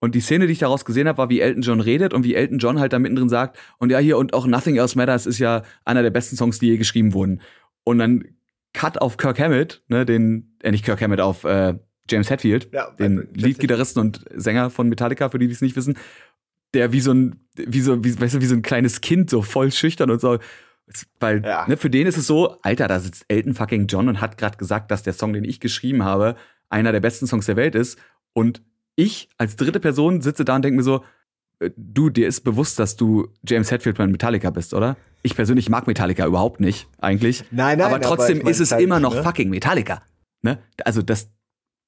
Und 0.03 0.17
die 0.17 0.21
Szene, 0.21 0.49
die 0.49 0.55
ich 0.55 0.59
daraus 0.59 0.85
gesehen 0.85 1.07
habe, 1.07 1.19
war, 1.19 1.31
wie 1.31 1.41
Elton 1.41 1.63
John 1.63 1.79
redet 1.79 2.13
und 2.13 2.25
wie 2.25 2.35
Elton 2.35 2.59
John 2.59 2.81
halt 2.81 2.93
da 2.93 2.99
mittendrin 2.99 3.29
sagt, 3.29 3.57
und 3.79 3.91
ja, 3.91 4.01
hier 4.01 4.19
und 4.19 4.35
auch 4.35 4.49
Nothing 4.49 4.75
Else 4.75 4.99
Matters 4.99 5.27
ist 5.27 5.39
ja 5.39 5.63
einer 5.85 6.03
der 6.03 6.11
besten 6.11 6.35
Songs, 6.35 6.59
die 6.59 6.67
je 6.67 6.77
geschrieben 6.77 7.13
wurden. 7.13 7.41
Und 7.85 7.99
dann 7.99 8.25
Cut 8.73 9.01
auf 9.01 9.17
Kirk 9.17 9.39
Hammett, 9.39 9.85
ne, 9.87 10.05
den, 10.05 10.57
äh, 10.61 10.73
nicht 10.73 10.85
Kirk 10.85 11.01
Hammett, 11.01 11.21
auf 11.21 11.45
äh, 11.45 11.79
James 12.11 12.31
Hetfield, 12.31 12.71
ja, 12.73 12.91
den 12.99 13.29
Leadgitarristen 13.33 14.03
und 14.03 14.25
Sänger 14.35 14.71
von 14.71 14.89
Metallica, 14.89 15.29
für 15.29 15.39
die, 15.39 15.47
die 15.47 15.53
es 15.53 15.61
nicht 15.61 15.77
wissen, 15.77 15.97
der 16.75 16.91
wie 16.91 17.01
so 17.01 17.15
ein, 17.15 17.37
wie 17.55 17.81
so, 17.81 18.03
wie, 18.05 18.21
weißt 18.21 18.35
du, 18.35 18.41
wie 18.41 18.47
so 18.47 18.57
ein 18.57 18.63
kleines 18.63 19.03
Kind, 19.03 19.31
so 19.31 19.41
voll 19.41 19.71
schüchtern 19.71 20.11
und 20.11 20.21
so. 20.21 20.41
Weil, 21.21 21.45
ja. 21.45 21.65
ne, 21.69 21.77
für 21.77 21.91
den 21.91 22.09
ist 22.09 22.19
es 22.19 22.27
so, 22.27 22.57
Alter, 22.63 22.89
da 22.89 22.99
sitzt 22.99 23.25
Elton 23.29 23.55
fucking 23.55 23.87
John 23.87 24.09
und 24.09 24.21
hat 24.21 24.37
gerade 24.37 24.57
gesagt, 24.57 24.91
dass 24.91 25.05
der 25.05 25.13
Song, 25.13 25.33
den 25.33 25.45
ich 25.45 25.61
geschrieben 25.61 26.03
habe, 26.03 26.35
einer 26.71 26.91
der 26.91 26.99
besten 26.99 27.29
Songs 27.29 27.47
der 27.47 27.55
Welt 27.55 27.77
ist. 27.77 28.01
Und 28.33 28.63
ich 29.03 29.29
als 29.39 29.57
dritte 29.57 29.81
Person 29.81 30.21
sitze 30.21 30.45
da 30.45 30.57
und 30.57 30.65
denke 30.65 30.77
mir 30.77 30.83
so, 30.83 31.05
äh, 31.61 31.71
du, 31.77 32.11
dir 32.11 32.29
ist 32.29 32.43
bewusst, 32.43 32.79
dass 32.79 32.97
du 32.97 33.29
James 33.47 33.71
Hetfield 33.71 33.97
bei 33.97 34.07
Metallica 34.07 34.51
bist, 34.51 34.75
oder? 34.75 34.97
Ich 35.23 35.35
persönlich 35.35 35.69
mag 35.69 35.87
Metallica 35.87 36.27
überhaupt 36.27 36.61
nicht, 36.61 36.89
eigentlich. 36.99 37.45
Nein, 37.51 37.79
nein, 37.79 37.87
aber 37.87 38.01
trotzdem 38.01 38.41
aber 38.41 38.51
ist 38.51 38.61
es 38.61 38.73
immer 38.73 39.01
noch 39.01 39.15
ne? 39.15 39.23
fucking 39.23 39.51
Metallica. 39.51 40.03
Ne? 40.43 40.59
Also 40.85 41.03
das, 41.03 41.31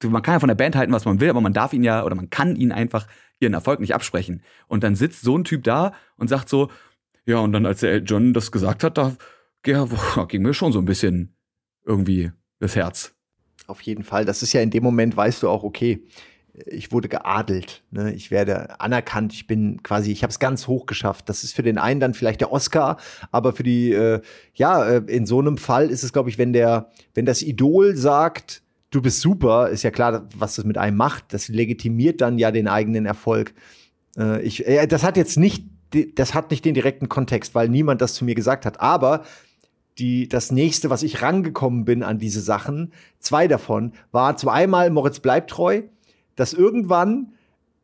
man 0.02 0.22
kann 0.22 0.34
ja 0.34 0.40
von 0.40 0.48
der 0.48 0.54
Band 0.54 0.76
halten, 0.76 0.92
was 0.92 1.04
man 1.04 1.20
will, 1.20 1.30
aber 1.30 1.40
man 1.40 1.52
darf 1.52 1.72
ihn 1.72 1.82
ja 1.82 2.04
oder 2.04 2.14
man 2.14 2.30
kann 2.30 2.56
ihn 2.56 2.72
einfach 2.72 3.06
ihren 3.40 3.54
Erfolg 3.54 3.80
nicht 3.80 3.94
absprechen. 3.94 4.42
Und 4.68 4.84
dann 4.84 4.94
sitzt 4.94 5.22
so 5.22 5.36
ein 5.36 5.44
Typ 5.44 5.64
da 5.64 5.92
und 6.16 6.28
sagt 6.28 6.48
so, 6.48 6.70
ja, 7.26 7.38
und 7.38 7.52
dann 7.52 7.66
als 7.66 7.80
der 7.80 7.98
John 7.98 8.32
das 8.32 8.52
gesagt 8.52 8.84
hat, 8.84 8.98
da 8.98 9.16
ja, 9.66 9.86
ging 10.28 10.42
mir 10.42 10.54
schon 10.54 10.72
so 10.72 10.78
ein 10.78 10.84
bisschen 10.84 11.34
irgendwie 11.84 12.30
das 12.60 12.76
Herz. 12.76 13.14
Auf 13.66 13.80
jeden 13.80 14.04
Fall. 14.04 14.24
Das 14.24 14.42
ist 14.42 14.52
ja 14.52 14.60
in 14.60 14.70
dem 14.70 14.82
Moment, 14.82 15.16
weißt 15.16 15.42
du 15.42 15.48
auch, 15.48 15.62
okay, 15.62 16.04
ich 16.66 16.92
wurde 16.92 17.08
geadelt, 17.08 17.82
ne? 17.90 18.12
ich 18.12 18.30
werde 18.30 18.80
anerkannt, 18.80 19.32
ich 19.32 19.46
bin 19.46 19.82
quasi, 19.82 20.12
ich 20.12 20.22
habe 20.22 20.30
es 20.30 20.38
ganz 20.38 20.68
hoch 20.68 20.86
geschafft. 20.86 21.28
Das 21.28 21.42
ist 21.42 21.54
für 21.54 21.62
den 21.62 21.78
einen 21.78 22.00
dann 22.00 22.14
vielleicht 22.14 22.40
der 22.40 22.52
Oscar, 22.52 22.98
aber 23.32 23.52
für 23.52 23.64
die, 23.64 23.92
äh, 23.92 24.20
ja, 24.54 24.84
äh, 24.84 25.02
in 25.06 25.26
so 25.26 25.40
einem 25.40 25.58
Fall 25.58 25.90
ist 25.90 26.04
es, 26.04 26.12
glaube 26.12 26.30
ich, 26.30 26.38
wenn 26.38 26.52
der, 26.52 26.90
wenn 27.14 27.26
das 27.26 27.42
Idol 27.42 27.96
sagt, 27.96 28.62
du 28.90 29.02
bist 29.02 29.20
super, 29.20 29.68
ist 29.70 29.82
ja 29.82 29.90
klar, 29.90 30.28
was 30.36 30.54
das 30.54 30.64
mit 30.64 30.78
einem 30.78 30.96
macht. 30.96 31.32
Das 31.32 31.48
legitimiert 31.48 32.20
dann 32.20 32.38
ja 32.38 32.52
den 32.52 32.68
eigenen 32.68 33.06
Erfolg. 33.06 33.52
Äh, 34.16 34.42
ich, 34.42 34.66
äh, 34.66 34.86
das 34.86 35.02
hat 35.02 35.16
jetzt 35.16 35.36
nicht, 35.36 35.64
das 36.14 36.34
hat 36.34 36.52
nicht 36.52 36.64
den 36.64 36.74
direkten 36.74 37.08
Kontext, 37.08 37.56
weil 37.56 37.68
niemand 37.68 38.00
das 38.00 38.14
zu 38.14 38.24
mir 38.24 38.36
gesagt 38.36 38.64
hat. 38.64 38.80
Aber 38.80 39.24
die, 39.98 40.28
das 40.28 40.52
nächste, 40.52 40.90
was 40.90 41.02
ich 41.02 41.22
rangekommen 41.22 41.84
bin 41.84 42.04
an 42.04 42.18
diese 42.18 42.40
Sachen, 42.40 42.92
zwei 43.18 43.48
davon, 43.48 43.92
war 44.12 44.36
zum 44.36 44.50
einmal 44.50 44.90
Moritz 44.90 45.18
bleibt 45.18 45.50
treu 45.50 45.82
dass 46.36 46.52
irgendwann 46.52 47.32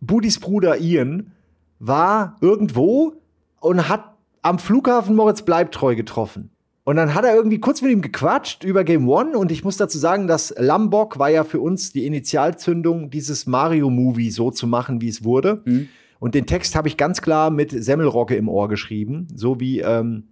Budis 0.01 0.40
Bruder 0.40 0.78
Ian 0.78 1.32
war 1.78 2.36
irgendwo 2.40 3.14
und 3.61 3.88
hat 3.88 4.16
am 4.42 4.59
Flughafen 4.59 5.16
Moritz 5.16 5.42
Bleibtreu 5.42 5.94
getroffen. 5.94 6.51
Und 6.84 6.96
dann 6.96 7.14
hat 7.14 7.24
er 7.24 7.34
irgendwie 7.34 7.61
kurz 7.61 7.82
mit 7.82 7.92
ihm 7.92 8.01
gequatscht 8.01 8.64
über 8.64 8.84
Game 8.84 9.09
One 9.09 9.36
und 9.36 9.53
ich 9.53 9.64
muss 9.64 9.76
dazu 9.76 9.98
sagen, 9.98 10.26
dass 10.26 10.55
Lambok 10.57 11.18
war 11.18 11.28
ja 11.28 11.44
für 11.44 11.61
uns 11.61 11.92
die 11.92 12.07
Initialzündung, 12.07 13.11
dieses 13.11 13.46
Mario-Movie 13.46 14.30
so 14.30 14.51
zu 14.51 14.66
machen, 14.66 15.01
wie 15.01 15.09
es 15.09 15.22
wurde. 15.22 15.62
Mhm. 15.66 15.88
Und 16.18 16.34
den 16.34 16.46
Text 16.46 16.74
habe 16.74 16.88
ich 16.88 16.96
ganz 16.96 17.22
klar 17.22 17.51
mit 17.51 17.70
Semmelrocke 17.70 18.34
im 18.34 18.48
Ohr 18.48 18.68
geschrieben, 18.68 19.28
so 19.34 19.61
wie 19.61 19.80
ähm, 19.80 20.24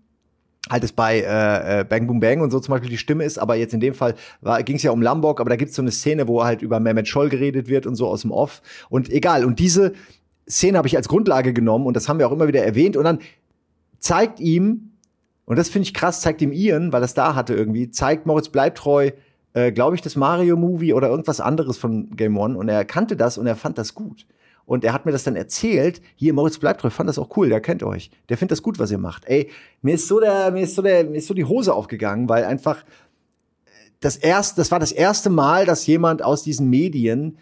halt 0.71 0.85
es 0.85 0.93
bei 0.93 1.21
äh, 1.21 1.81
äh, 1.81 1.85
Bang 1.85 2.07
Boom 2.07 2.21
Bang 2.21 2.41
und 2.41 2.51
so 2.51 2.61
zum 2.61 2.73
Beispiel 2.73 2.91
die 2.91 2.99
Stimme 2.99 3.25
ist, 3.25 3.39
aber 3.39 3.57
jetzt 3.57 3.75
in 3.75 3.81
dem 3.81 3.95
Fall 3.95 4.15
ging 4.65 4.77
es 4.77 4.83
ja 4.83 4.91
um 4.91 5.03
Lombok, 5.03 5.41
aber 5.41 5.51
da 5.51 5.57
gibt 5.57 5.71
es 5.71 5.77
so 5.77 5.83
eine 5.83 5.91
Szene, 5.91 6.29
wo 6.29 6.45
halt 6.45 6.63
über 6.63 6.81
Mehmet 6.81 7.09
Scholl 7.09 7.29
geredet 7.29 7.69
wird 7.69 7.87
und 7.87 7.95
so 7.95 8.07
aus 8.07 8.23
dem 8.23 8.31
Off. 8.31 8.63
Und 8.89 9.11
egal, 9.11 9.45
und 9.45 9.59
diese 9.59 9.93
Szene 10.49 10.79
habe 10.79 10.89
ich 10.89 10.97
als 10.97 11.09
Grundlage 11.09 11.53
genommen 11.53 11.87
und 11.87 11.95
das 11.95 12.09
haben 12.09 12.19
wir 12.19 12.27
auch 12.27 12.33
immer 12.33 12.49
wieder 12.49 12.65
erwähnt. 12.65 12.97
Und 12.97 13.05
dann 13.05 13.19
zeigt 13.99 14.41
ihm, 14.41 14.93
und 15.45 15.57
das 15.57 15.69
finde 15.69 15.85
ich 15.85 15.95
krass, 15.95 16.21
zeigt 16.21 16.43
ihm 16.43 16.53
Ian, 16.53 16.93
weil 16.93 17.01
das 17.01 17.15
da 17.15 17.35
hatte 17.35 17.55
irgendwie, 17.55 17.91
zeigt 17.91 18.27
Moritz 18.27 18.49
Bleibtreu, 18.49 19.11
äh, 19.55 19.73
glaube 19.73 19.97
ich, 19.97 20.03
das 20.03 20.17
Mario-Movie 20.17 20.93
oder 20.93 21.09
irgendwas 21.09 21.41
anderes 21.41 21.79
von 21.79 22.17
Game 22.17 22.37
One. 22.37 22.57
Und 22.57 22.69
er 22.69 22.85
kannte 22.85 23.17
das 23.17 23.39
und 23.39 23.47
er 23.47 23.57
fand 23.57 23.79
das 23.79 23.95
gut. 23.95 24.27
Und 24.69 24.85
er 24.85 24.93
hat 24.93 25.07
mir 25.07 25.13
das 25.13 25.25
dann 25.25 25.35
erzählt. 25.35 26.03
Hier, 26.15 26.35
Moritz 26.35 26.59
Bleibtreu 26.59 26.91
fand 26.91 27.09
das 27.09 27.19
auch 27.19 27.35
cool, 27.39 27.49
der 27.49 27.63
kennt 27.63 27.83
euch. 27.83 28.11
Der 28.29 28.37
findet 28.37 28.53
das 28.53 28.63
gut, 28.63 28.79
was 28.79 28.91
ihr 28.91 28.99
macht. 28.99 29.25
Ey, 29.25 29.49
mir 29.81 29.95
ist 29.95 30.07
so 30.07 30.21
der, 30.21 30.51
mir 30.51 30.65
ist 30.65 30.75
so 30.75 30.83
der, 30.83 31.05
mir 31.05 31.17
ist 31.17 31.27
so 31.27 31.33
die 31.33 31.47
Hose 31.47 31.73
aufgegangen, 31.73 32.29
weil 32.29 32.45
einfach 32.45 32.85
das 34.01 34.17
erste, 34.19 34.57
das 34.57 34.71
war 34.71 34.79
das 34.79 34.93
erste 34.93 35.31
Mal, 35.31 35.65
dass 35.65 35.87
jemand 35.87 36.23
aus 36.23 36.43
diesen 36.43 36.69
Medien 36.69 37.39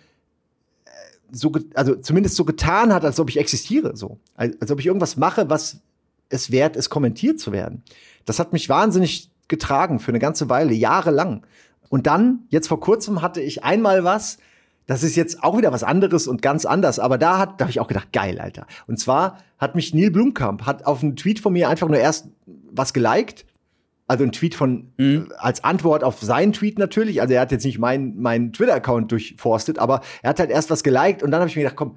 äh, 0.84 0.90
so, 1.32 1.50
also 1.74 1.96
zumindest 1.96 2.36
so 2.36 2.44
getan 2.44 2.94
hat, 2.94 3.04
als 3.04 3.18
ob 3.18 3.28
ich 3.28 3.40
existiere, 3.40 3.96
so. 3.96 4.20
Als, 4.36 4.60
als 4.60 4.70
ob 4.70 4.78
ich 4.78 4.86
irgendwas 4.86 5.16
mache, 5.16 5.50
was 5.50 5.80
es 6.28 6.52
wert 6.52 6.76
ist, 6.76 6.90
kommentiert 6.90 7.40
zu 7.40 7.50
werden. 7.50 7.82
Das 8.24 8.38
hat 8.38 8.52
mich 8.52 8.68
wahnsinnig 8.68 9.32
getragen 9.48 9.98
für 9.98 10.12
eine 10.12 10.20
ganze 10.20 10.48
Weile, 10.48 10.74
jahrelang. 10.74 11.44
Und 11.88 12.06
dann, 12.06 12.44
jetzt 12.50 12.68
vor 12.68 12.78
kurzem, 12.78 13.20
hatte 13.20 13.40
ich 13.40 13.64
einmal 13.64 14.04
was, 14.04 14.38
das 14.86 15.02
ist 15.02 15.16
jetzt 15.16 15.42
auch 15.42 15.58
wieder 15.58 15.72
was 15.72 15.82
anderes 15.82 16.28
und 16.28 16.42
ganz 16.42 16.64
anders, 16.64 16.98
aber 16.98 17.18
da 17.18 17.38
hat, 17.38 17.60
da 17.60 17.64
habe 17.64 17.70
ich 17.70 17.80
auch 17.80 17.88
gedacht, 17.88 18.12
geil, 18.12 18.38
Alter. 18.38 18.66
Und 18.86 18.98
zwar 18.98 19.38
hat 19.58 19.74
mich 19.74 19.94
Neil 19.94 20.10
Blumkamp 20.10 20.64
hat 20.64 20.86
auf 20.86 21.02
einen 21.02 21.16
Tweet 21.16 21.40
von 21.40 21.52
mir 21.52 21.68
einfach 21.68 21.88
nur 21.88 21.98
erst 21.98 22.28
was 22.70 22.92
geliked, 22.92 23.44
also 24.06 24.22
ein 24.22 24.32
Tweet 24.32 24.54
von 24.54 24.92
mhm. 24.96 25.32
als 25.38 25.64
Antwort 25.64 26.04
auf 26.04 26.20
seinen 26.20 26.52
Tweet 26.52 26.78
natürlich. 26.78 27.20
Also 27.20 27.34
er 27.34 27.40
hat 27.40 27.50
jetzt 27.50 27.64
nicht 27.64 27.78
meinen 27.78 28.20
mein 28.20 28.52
Twitter-Account 28.52 29.10
durchforstet, 29.10 29.78
aber 29.78 30.00
er 30.22 30.30
hat 30.30 30.38
halt 30.38 30.50
erst 30.50 30.70
was 30.70 30.84
geliked 30.84 31.22
und 31.22 31.32
dann 31.32 31.40
habe 31.40 31.50
ich 31.50 31.56
mir 31.56 31.62
gedacht, 31.62 31.76
komm, 31.76 31.96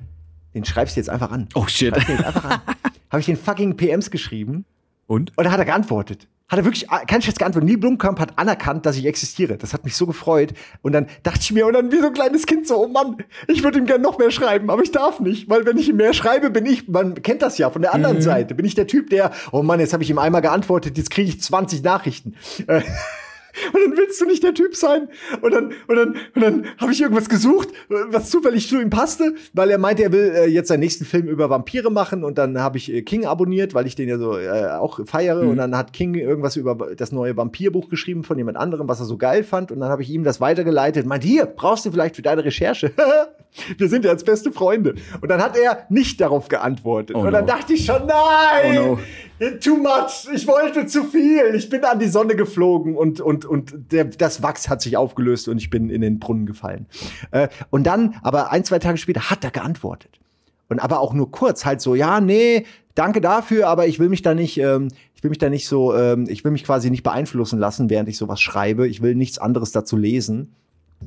den 0.55 0.65
schreibst 0.65 0.95
du 0.95 0.99
jetzt 0.99 1.09
einfach 1.09 1.31
an. 1.31 1.47
Oh 1.53 1.67
shit. 1.67 1.93
habe 3.11 3.19
ich 3.19 3.25
den 3.27 3.37
fucking 3.37 3.77
PMs 3.77 4.09
geschrieben. 4.09 4.65
Und? 5.09 5.35
Und 5.35 5.43
dann 5.43 5.51
hat 5.51 5.59
er 5.59 5.65
geantwortet 5.65 6.27
hat 6.49 6.57
er 6.57 6.65
wirklich 6.65 6.87
kein 7.07 7.21
Scherz 7.21 7.37
geantwortet. 7.37 7.69
Neil 7.69 7.77
Blumkamp 7.77 8.19
hat 8.19 8.37
anerkannt, 8.37 8.85
dass 8.85 8.97
ich 8.97 9.05
existiere. 9.05 9.55
Das 9.55 9.71
hat 9.71 9.85
mich 9.85 9.95
so 9.95 10.07
gefreut. 10.07 10.53
Und 10.81 10.93
dann 10.93 11.05
dachte 11.21 11.39
ich 11.41 11.51
mir, 11.51 11.67
und 11.67 11.73
dann 11.73 11.91
wie 11.91 11.99
so 11.99 12.07
ein 12.07 12.13
kleines 12.13 12.47
Kind 12.47 12.67
so, 12.67 12.83
oh 12.83 12.87
Mann, 12.87 13.17
ich 13.47 13.63
würde 13.63 13.77
ihm 13.77 13.85
gerne 13.85 14.01
noch 14.01 14.17
mehr 14.17 14.31
schreiben, 14.31 14.71
aber 14.71 14.81
ich 14.81 14.91
darf 14.91 15.19
nicht, 15.19 15.47
weil 15.47 15.67
wenn 15.67 15.77
ich 15.77 15.89
ihm 15.89 15.97
mehr 15.97 16.13
schreibe, 16.13 16.49
bin 16.49 16.65
ich, 16.65 16.87
man 16.87 17.21
kennt 17.21 17.43
das 17.43 17.59
ja 17.59 17.69
von 17.69 17.83
der 17.83 17.93
anderen 17.93 18.17
mhm. 18.17 18.21
Seite, 18.21 18.55
bin 18.55 18.65
ich 18.65 18.73
der 18.73 18.87
Typ, 18.87 19.11
der, 19.11 19.31
oh 19.51 19.61
Mann, 19.61 19.79
jetzt 19.79 19.93
habe 19.93 20.01
ich 20.01 20.09
ihm 20.09 20.17
einmal 20.17 20.41
geantwortet, 20.41 20.97
jetzt 20.97 21.11
kriege 21.11 21.29
ich 21.29 21.39
20 21.39 21.83
Nachrichten. 21.83 22.33
Äh, 22.65 22.81
und 23.73 23.81
dann 23.83 23.97
willst 23.97 24.19
du 24.21 24.25
nicht 24.25 24.43
der 24.43 24.53
Typ 24.53 24.75
sein. 24.75 25.09
Und 25.41 25.53
dann, 25.53 25.73
und 25.87 25.95
dann, 25.95 26.15
und 26.35 26.41
dann 26.41 26.65
habe 26.77 26.91
ich 26.91 27.01
irgendwas 27.01 27.29
gesucht, 27.29 27.69
was 27.87 28.29
zufällig 28.29 28.67
zu 28.67 28.79
ihm 28.79 28.89
passte, 28.89 29.33
weil 29.53 29.69
er 29.69 29.77
meinte, 29.77 30.03
er 30.03 30.11
will 30.11 30.33
äh, 30.35 30.45
jetzt 30.47 30.67
seinen 30.67 30.81
nächsten 30.81 31.05
Film 31.05 31.27
über 31.27 31.49
Vampire 31.49 31.91
machen. 31.91 32.23
Und 32.23 32.37
dann 32.37 32.59
habe 32.59 32.77
ich 32.77 32.91
äh, 32.91 33.01
King 33.01 33.25
abonniert, 33.25 33.73
weil 33.73 33.87
ich 33.87 33.95
den 33.95 34.09
ja 34.09 34.17
so 34.17 34.37
äh, 34.37 34.69
auch 34.71 34.99
feiere. 35.05 35.43
Mhm. 35.43 35.49
Und 35.51 35.57
dann 35.57 35.77
hat 35.77 35.93
King 35.93 36.15
irgendwas 36.15 36.55
über 36.55 36.75
das 36.95 37.11
neue 37.11 37.35
Vampirbuch 37.35 37.89
geschrieben 37.89 38.23
von 38.23 38.37
jemand 38.37 38.57
anderem, 38.57 38.87
was 38.87 38.99
er 38.99 39.05
so 39.05 39.17
geil 39.17 39.43
fand. 39.43 39.71
Und 39.71 39.79
dann 39.79 39.89
habe 39.89 40.01
ich 40.01 40.09
ihm 40.09 40.23
das 40.23 40.41
weitergeleitet. 40.41 41.05
Meint, 41.05 41.23
hier, 41.23 41.45
brauchst 41.45 41.85
du 41.85 41.91
vielleicht 41.91 42.15
für 42.15 42.21
deine 42.21 42.43
Recherche? 42.43 42.91
Wir 43.77 43.89
sind 43.89 44.05
ja 44.05 44.11
jetzt 44.11 44.25
beste 44.25 44.51
Freunde. 44.51 44.95
Und 45.21 45.29
dann 45.29 45.41
hat 45.41 45.57
er 45.57 45.85
nicht 45.89 46.21
darauf 46.21 46.47
geantwortet. 46.47 47.15
Oh 47.15 47.21
und 47.21 47.31
dann 47.31 47.45
no. 47.45 47.51
dachte 47.51 47.73
ich 47.73 47.85
schon, 47.85 48.05
nein! 48.05 48.77
Oh 48.77 48.95
no 48.95 48.99
too 49.61 49.77
much, 49.77 50.27
ich 50.33 50.47
wollte 50.47 50.85
zu 50.85 51.03
viel. 51.05 51.55
Ich 51.55 51.69
bin 51.69 51.83
an 51.83 51.99
die 51.99 52.07
Sonne 52.07 52.35
geflogen 52.35 52.95
und, 52.95 53.21
und, 53.21 53.45
und 53.45 53.91
der, 53.91 54.05
das 54.05 54.43
Wachs 54.43 54.69
hat 54.69 54.81
sich 54.81 54.97
aufgelöst 54.97 55.47
und 55.47 55.57
ich 55.57 55.69
bin 55.69 55.89
in 55.89 56.01
den 56.01 56.19
Brunnen 56.19 56.45
gefallen. 56.45 56.87
Äh, 57.31 57.47
und 57.69 57.85
dann, 57.85 58.15
aber 58.21 58.51
ein, 58.51 58.63
zwei 58.63 58.79
Tage 58.79 58.97
später 58.97 59.29
hat 59.29 59.43
er 59.43 59.51
geantwortet. 59.51 60.19
Und 60.67 60.79
aber 60.79 60.99
auch 60.99 61.13
nur 61.13 61.31
kurz, 61.31 61.65
halt 61.65 61.81
so, 61.81 61.95
ja, 61.95 62.21
nee, 62.21 62.65
danke 62.95 63.21
dafür, 63.21 63.67
aber 63.67 63.87
ich 63.87 63.97
will 63.97 64.09
mich 64.09 64.21
da 64.21 64.35
nicht, 64.35 64.59
ähm, 64.59 64.89
ich 65.15 65.23
will 65.23 65.29
mich 65.29 65.39
da 65.39 65.49
nicht 65.49 65.67
so, 65.67 65.95
ähm, 65.95 66.27
ich 66.29 66.43
will 66.43 66.51
mich 66.51 66.63
quasi 66.63 66.91
nicht 66.91 67.03
beeinflussen 67.03 67.59
lassen, 67.59 67.89
während 67.89 68.09
ich 68.09 68.17
sowas 68.17 68.39
schreibe. 68.39 68.87
Ich 68.87 69.01
will 69.01 69.15
nichts 69.15 69.39
anderes 69.39 69.71
dazu 69.71 69.97
lesen. 69.97 70.53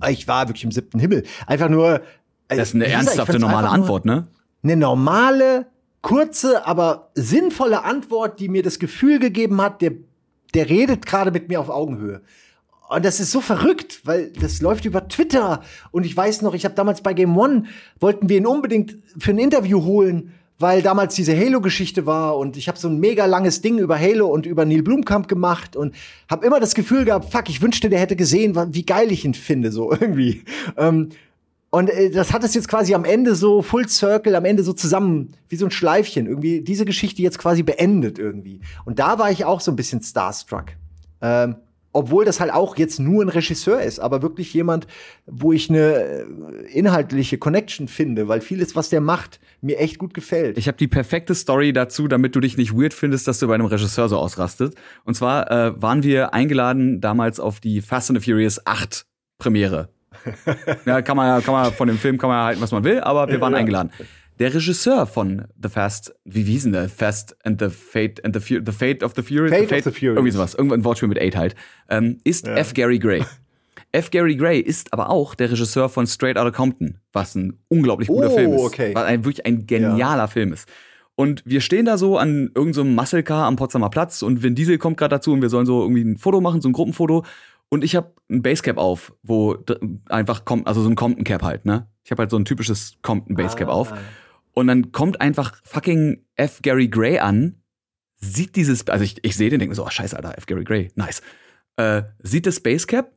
Ich 0.09 0.26
war 0.26 0.49
wirklich 0.49 0.64
im 0.64 0.72
siebten 0.72 0.99
Himmel. 0.99 1.24
Einfach 1.47 1.68
nur. 1.68 2.01
Das 2.57 2.68
ist 2.70 2.74
eine 2.74 2.86
ernsthafte 2.86 3.38
normale 3.38 3.68
Antwort, 3.68 4.05
ne? 4.05 4.26
Eine 4.62 4.76
normale, 4.76 5.66
kurze, 6.03 6.66
aber 6.66 7.11
sinnvolle 7.14 7.84
Antwort, 7.84 8.40
die 8.40 8.48
mir 8.48 8.62
das 8.62 8.78
Gefühl 8.78 9.18
gegeben 9.18 9.61
hat, 9.61 9.80
der, 9.80 9.92
der 10.55 10.68
redet 10.68 11.07
gerade 11.07 11.30
mit 11.30 11.48
mir 11.48 11.61
auf 11.61 11.70
Augenhöhe. 11.70 12.20
Und 12.88 13.05
das 13.05 13.20
ist 13.20 13.30
so 13.30 13.40
verrückt, 13.40 14.00
weil 14.05 14.30
das 14.32 14.61
läuft 14.61 14.84
über 14.84 15.09
Twitter. 15.09 15.62
Und 15.92 16.05
ich 16.05 16.14
weiß 16.14 16.42
noch, 16.42 16.53
ich 16.53 16.64
habe 16.66 16.74
damals 16.74 17.00
bei 17.00 17.14
Game 17.14 17.38
One, 17.38 17.64
wollten 18.00 18.28
wir 18.28 18.36
ihn 18.36 18.46
unbedingt 18.46 18.98
für 19.16 19.30
ein 19.30 19.38
Interview 19.38 19.84
holen, 19.84 20.34
weil 20.59 20.82
damals 20.82 21.14
diese 21.14 21.36
Halo-Geschichte 21.36 22.05
war. 22.05 22.36
Und 22.36 22.59
ich 22.59 22.68
habe 22.68 22.78
so 22.78 22.88
ein 22.88 23.00
mega 23.00 23.24
langes 23.24 23.62
Ding 23.62 23.78
über 23.78 23.98
Halo 23.98 24.26
und 24.26 24.44
über 24.44 24.66
Neil 24.66 24.82
Blumkamp 24.82 25.26
gemacht 25.26 25.74
und 25.74 25.94
habe 26.28 26.44
immer 26.44 26.61
das 26.61 26.74
Gefühl 26.74 27.07
gehabt, 27.07 27.32
fuck, 27.32 27.48
ich 27.48 27.62
wünschte, 27.62 27.88
der 27.88 28.00
hätte 28.00 28.16
gesehen, 28.16 28.55
wie 28.74 28.84
geil 28.84 29.11
ich 29.11 29.24
ihn 29.24 29.34
finde, 29.34 29.72
so 29.72 29.90
irgendwie. 30.00 30.44
Ähm, 30.76 31.09
und 31.73 31.89
äh, 31.89 32.11
das 32.11 32.35
hat 32.35 32.45
es 32.45 32.53
jetzt 32.53 32.68
quasi 32.68 32.95
am 32.95 33.07
Ende 33.07 33.35
so 33.35 33.62
Full 33.62 33.89
Circle, 33.89 34.37
am 34.37 34.45
Ende 34.45 34.62
so 34.62 34.75
zusammen, 34.75 35.33
wie 35.49 35.57
so 35.57 35.64
ein 35.64 35.70
Schleifchen, 35.70 36.27
irgendwie 36.27 36.61
diese 36.61 36.85
Geschichte 36.85 37.23
jetzt 37.23 37.39
quasi 37.39 37.62
beendet 37.62 38.18
irgendwie. 38.18 38.61
Und 38.85 38.99
da 38.99 39.18
war 39.18 39.31
ich 39.31 39.47
auch 39.47 39.61
so 39.61 39.73
ein 39.73 39.77
bisschen 39.77 40.03
starstruck. 40.03 40.66
Ähm, 41.23 41.57
obwohl 41.95 42.27
das 42.27 42.41
halt 42.41 42.53
auch 42.53 42.77
jetzt 42.77 43.01
nur 43.01 43.25
ein 43.25 43.31
Regisseur 43.31 43.81
ist, 43.81 44.01
aber 44.01 44.20
wirklich 44.20 44.53
jemand, 44.53 44.87
wo 45.25 45.53
ich 45.53 45.70
eine 45.70 45.95
äh, 45.95 46.25
inhaltliche 46.73 47.39
Connection 47.39 47.89
finde, 47.89 48.29
weil 48.29 48.43
vieles, 48.43 48.77
was 48.77 48.91
der 48.91 49.01
macht, 49.01 49.41
mir 49.62 49.79
echt 49.79 49.99
gut 49.99 50.12
gefällt. 50.12 50.59
Ich 50.59 50.68
habe 50.68 50.77
die 50.77 50.89
perfekte 50.89 51.35
Story 51.35 51.73
dazu, 51.73 52.07
damit 52.07 52.37
du 52.37 52.41
dich 52.41 52.59
nicht 52.59 52.75
weird 52.75 52.93
findest, 52.93 53.29
dass 53.29 53.39
du 53.39 53.49
bei 53.49 53.55
einem 53.55 53.66
Regisseur 53.66 54.11
so 54.11 54.18
ausrastet. 54.18 54.75
Und 55.05 55.14
zwar 55.14 55.51
äh, 55.51 55.81
waren 55.81 56.03
wir 56.03 56.35
eingeladen 56.35 57.01
damals 57.01 57.41
auf 57.41 57.61
die 57.61 57.81
Fast 57.81 58.11
and 58.11 58.20
the 58.20 58.31
Furious 58.31 58.66
8 58.66 59.07
Premiere 59.39 59.89
ja, 60.87 61.03
kann 61.03 61.17
man 61.17 61.43
kann 61.43 61.55
man 61.55 61.73
von 61.73 61.89
dem 61.89 61.99
Film 61.99 62.19
kann 62.19 62.29
man 62.29 62.39
ja 62.39 62.45
halten, 62.45 62.61
was 62.61 62.73
man 62.73 62.85
will, 62.85 63.01
aber 63.01 63.29
wir 63.29 63.41
waren 63.41 63.53
ja. 63.53 63.59
eingeladen. 63.59 63.91
Der 64.39 64.53
Regisseur 64.53 65.07
von 65.07 65.45
The 65.63 65.69
Fast, 65.69 66.15
wie 66.25 66.43
hieß 66.43 66.65
denn 66.65 66.73
der? 66.73 66.89
Fast 66.89 67.37
and 67.45 67.61
the 67.61 67.69
Fate 67.69 68.25
and 68.25 68.35
the, 68.35 68.41
Fu 68.41 68.61
the 68.65 68.73
Fate 68.73 69.03
of 69.05 69.13
the 69.15 69.23
Furious? 69.23 69.57
Fate, 69.57 69.69
Fate 69.69 69.87
of 69.87 69.95
the 69.95 70.01
Furious. 70.01 70.17
Irgendwie 70.17 70.31
sowas. 70.33 70.55
Irgendwann 70.55 70.81
ein 70.81 70.85
Wortspiel 70.85 71.09
mit 71.09 71.19
Eight 71.21 71.37
halt. 71.37 71.55
Ähm, 71.89 72.19
ist 72.25 72.47
ja. 72.47 72.57
F. 72.57 72.75
Gary 72.75 72.99
Gray. 72.99 73.25
F. 73.93 74.11
Gary 74.11 74.37
Gray 74.37 74.59
ist 74.59 74.93
aber 74.93 75.11
auch 75.11 75.35
der 75.35 75.51
Regisseur 75.51 75.89
von 75.89 76.07
Straight 76.07 76.39
Outta 76.39 76.51
Compton, 76.51 76.99
was 77.13 77.35
ein 77.35 77.59
unglaublich 77.69 78.09
guter 78.09 78.33
oh, 78.33 78.37
Film 78.37 78.53
ist. 78.55 78.63
Okay. 78.63 78.95
Was 78.95 79.05
ein, 79.05 79.25
wirklich 79.25 79.45
ein 79.45 79.67
genialer 79.67 80.25
ja. 80.25 80.27
Film 80.27 80.53
ist. 80.53 80.67
Und 81.15 81.43
wir 81.45 81.61
stehen 81.61 81.85
da 81.85 81.99
so 81.99 82.17
an 82.17 82.51
irgendeinem 82.55 82.73
so 82.73 82.85
Muscle 82.85 83.23
Car 83.23 83.47
am 83.47 83.57
Potsdamer 83.57 83.91
Platz 83.91 84.23
und 84.23 84.43
Vin 84.43 84.55
Diesel 84.55 84.79
kommt 84.79 84.97
gerade 84.97 85.15
dazu 85.17 85.33
und 85.33 85.43
wir 85.43 85.51
sollen 85.51 85.67
so 85.67 85.83
irgendwie 85.83 86.03
ein 86.03 86.17
Foto 86.17 86.41
machen, 86.41 86.63
so 86.63 86.69
ein 86.69 86.73
Gruppenfoto. 86.73 87.25
Und 87.73 87.85
ich 87.85 87.97
habe 87.97 88.12
ein 88.29 88.43
Basecap 88.43 88.77
auf, 88.77 89.14
wo 89.23 89.57
einfach 90.11 90.45
kommt, 90.45 90.66
also 90.66 90.83
so 90.83 90.91
ein 90.91 90.95
Compton 90.95 91.25
Cap 91.25 91.43
halt, 91.43 91.64
ne? 91.64 91.89
Ich 92.05 92.11
habe 92.11 92.20
halt 92.20 92.31
so 92.31 92.37
ein 92.37 92.45
typisches 92.45 92.99
Compton 93.01 93.35
Basecap 93.35 93.68
ah, 93.68 93.73
auf. 93.73 93.95
Und 94.53 94.66
dann 94.66 94.93
kommt 94.93 95.23
einfach 95.23 95.59
fucking 95.64 96.23
F. 96.35 96.61
Gary 96.61 96.89
Gray 96.89 97.18
an, 97.18 97.62
sieht 98.16 98.57
dieses, 98.57 98.87
also 98.89 99.03
ich, 99.03 99.25
ich 99.25 99.39
sehe 99.39 99.49
den, 99.49 99.59
denke 99.59 99.70
mir 99.70 99.77
so, 99.77 99.87
oh 99.87 99.89
scheiße, 99.89 100.14
Alter, 100.14 100.37
F. 100.37 100.45
Gary 100.45 100.64
Gray, 100.64 100.93
nice. 100.97 101.23
Äh, 101.79 102.03
sieht 102.18 102.45
das 102.45 102.61
Basecap, 102.61 103.11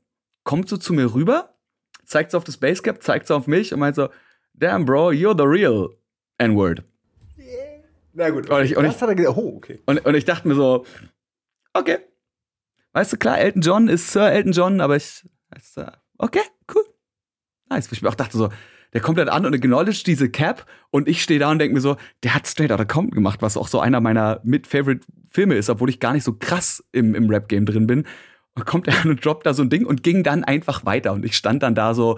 kommt 0.45 0.69
so 0.69 0.77
zu 0.77 0.93
mir 0.93 1.13
rüber, 1.13 1.57
zeigt 2.05 2.31
so 2.31 2.37
auf 2.37 2.45
das 2.45 2.55
Basecap, 2.55 3.03
zeigt 3.03 3.27
so 3.27 3.35
auf 3.35 3.47
mich 3.47 3.73
und 3.73 3.81
meint 3.81 3.97
so, 3.97 4.07
damn 4.53 4.85
bro, 4.85 5.09
you're 5.09 5.35
the 5.37 5.43
real 5.43 5.89
N-Word. 6.37 6.81
Na 8.13 8.29
gut. 8.29 8.49
Und 8.49 8.63
ich, 8.63 8.77
und 8.77 8.85
ich, 8.85 9.27
oh, 9.27 9.57
okay. 9.57 9.81
Und, 9.85 10.05
und 10.05 10.15
ich 10.15 10.23
dachte 10.23 10.47
mir 10.47 10.55
so, 10.55 10.85
okay, 11.73 11.97
Weißt 12.95 13.11
du, 13.11 13.17
klar, 13.17 13.37
Elton 13.37 13.61
John 13.61 13.89
ist 13.89 14.13
Sir 14.13 14.31
Elton 14.31 14.53
John, 14.53 14.79
aber 14.79 14.95
ich, 14.95 15.27
weißt 15.49 15.77
du, 15.77 15.91
okay, 16.17 16.39
cool. 16.73 16.81
Nice. 17.69 17.91
Ich 17.91 18.01
mir 18.01 18.07
auch 18.07 18.15
dachte 18.15 18.37
so, 18.37 18.47
der 18.93 19.01
kommt 19.01 19.17
halt 19.17 19.27
an 19.27 19.45
und 19.45 19.53
acknowledge 19.53 20.03
diese 20.05 20.29
Cap 20.29 20.65
und 20.91 21.09
ich 21.09 21.21
stehe 21.21 21.37
da 21.37 21.51
und 21.51 21.59
denke 21.59 21.73
mir 21.73 21.81
so, 21.81 21.97
der 22.23 22.33
hat 22.33 22.47
Straight 22.47 22.71
Outta 22.71 22.85
Compton 22.85 23.13
gemacht, 23.13 23.41
was 23.41 23.57
auch 23.57 23.67
so 23.67 23.81
einer 23.81 23.99
meiner 23.99 24.39
mit-Favorite-Filme 24.45 25.55
ist, 25.55 25.69
obwohl 25.69 25.89
ich 25.89 25.99
gar 25.99 26.13
nicht 26.13 26.23
so 26.23 26.37
krass 26.39 26.85
im, 26.93 27.15
im 27.15 27.29
Rap-Game 27.29 27.65
drin 27.65 27.85
bin. 27.85 28.05
Und 28.53 28.65
kommt 28.65 28.87
er 28.87 29.01
an 29.01 29.09
und 29.09 29.25
droppt 29.25 29.45
da 29.45 29.53
so 29.53 29.61
ein 29.61 29.69
Ding 29.69 29.85
und 29.85 30.01
ging 30.01 30.23
dann 30.23 30.45
einfach 30.45 30.85
weiter. 30.85 31.11
Und 31.11 31.25
ich 31.25 31.35
stand 31.35 31.63
dann 31.63 31.75
da 31.75 31.93
so 31.93 32.17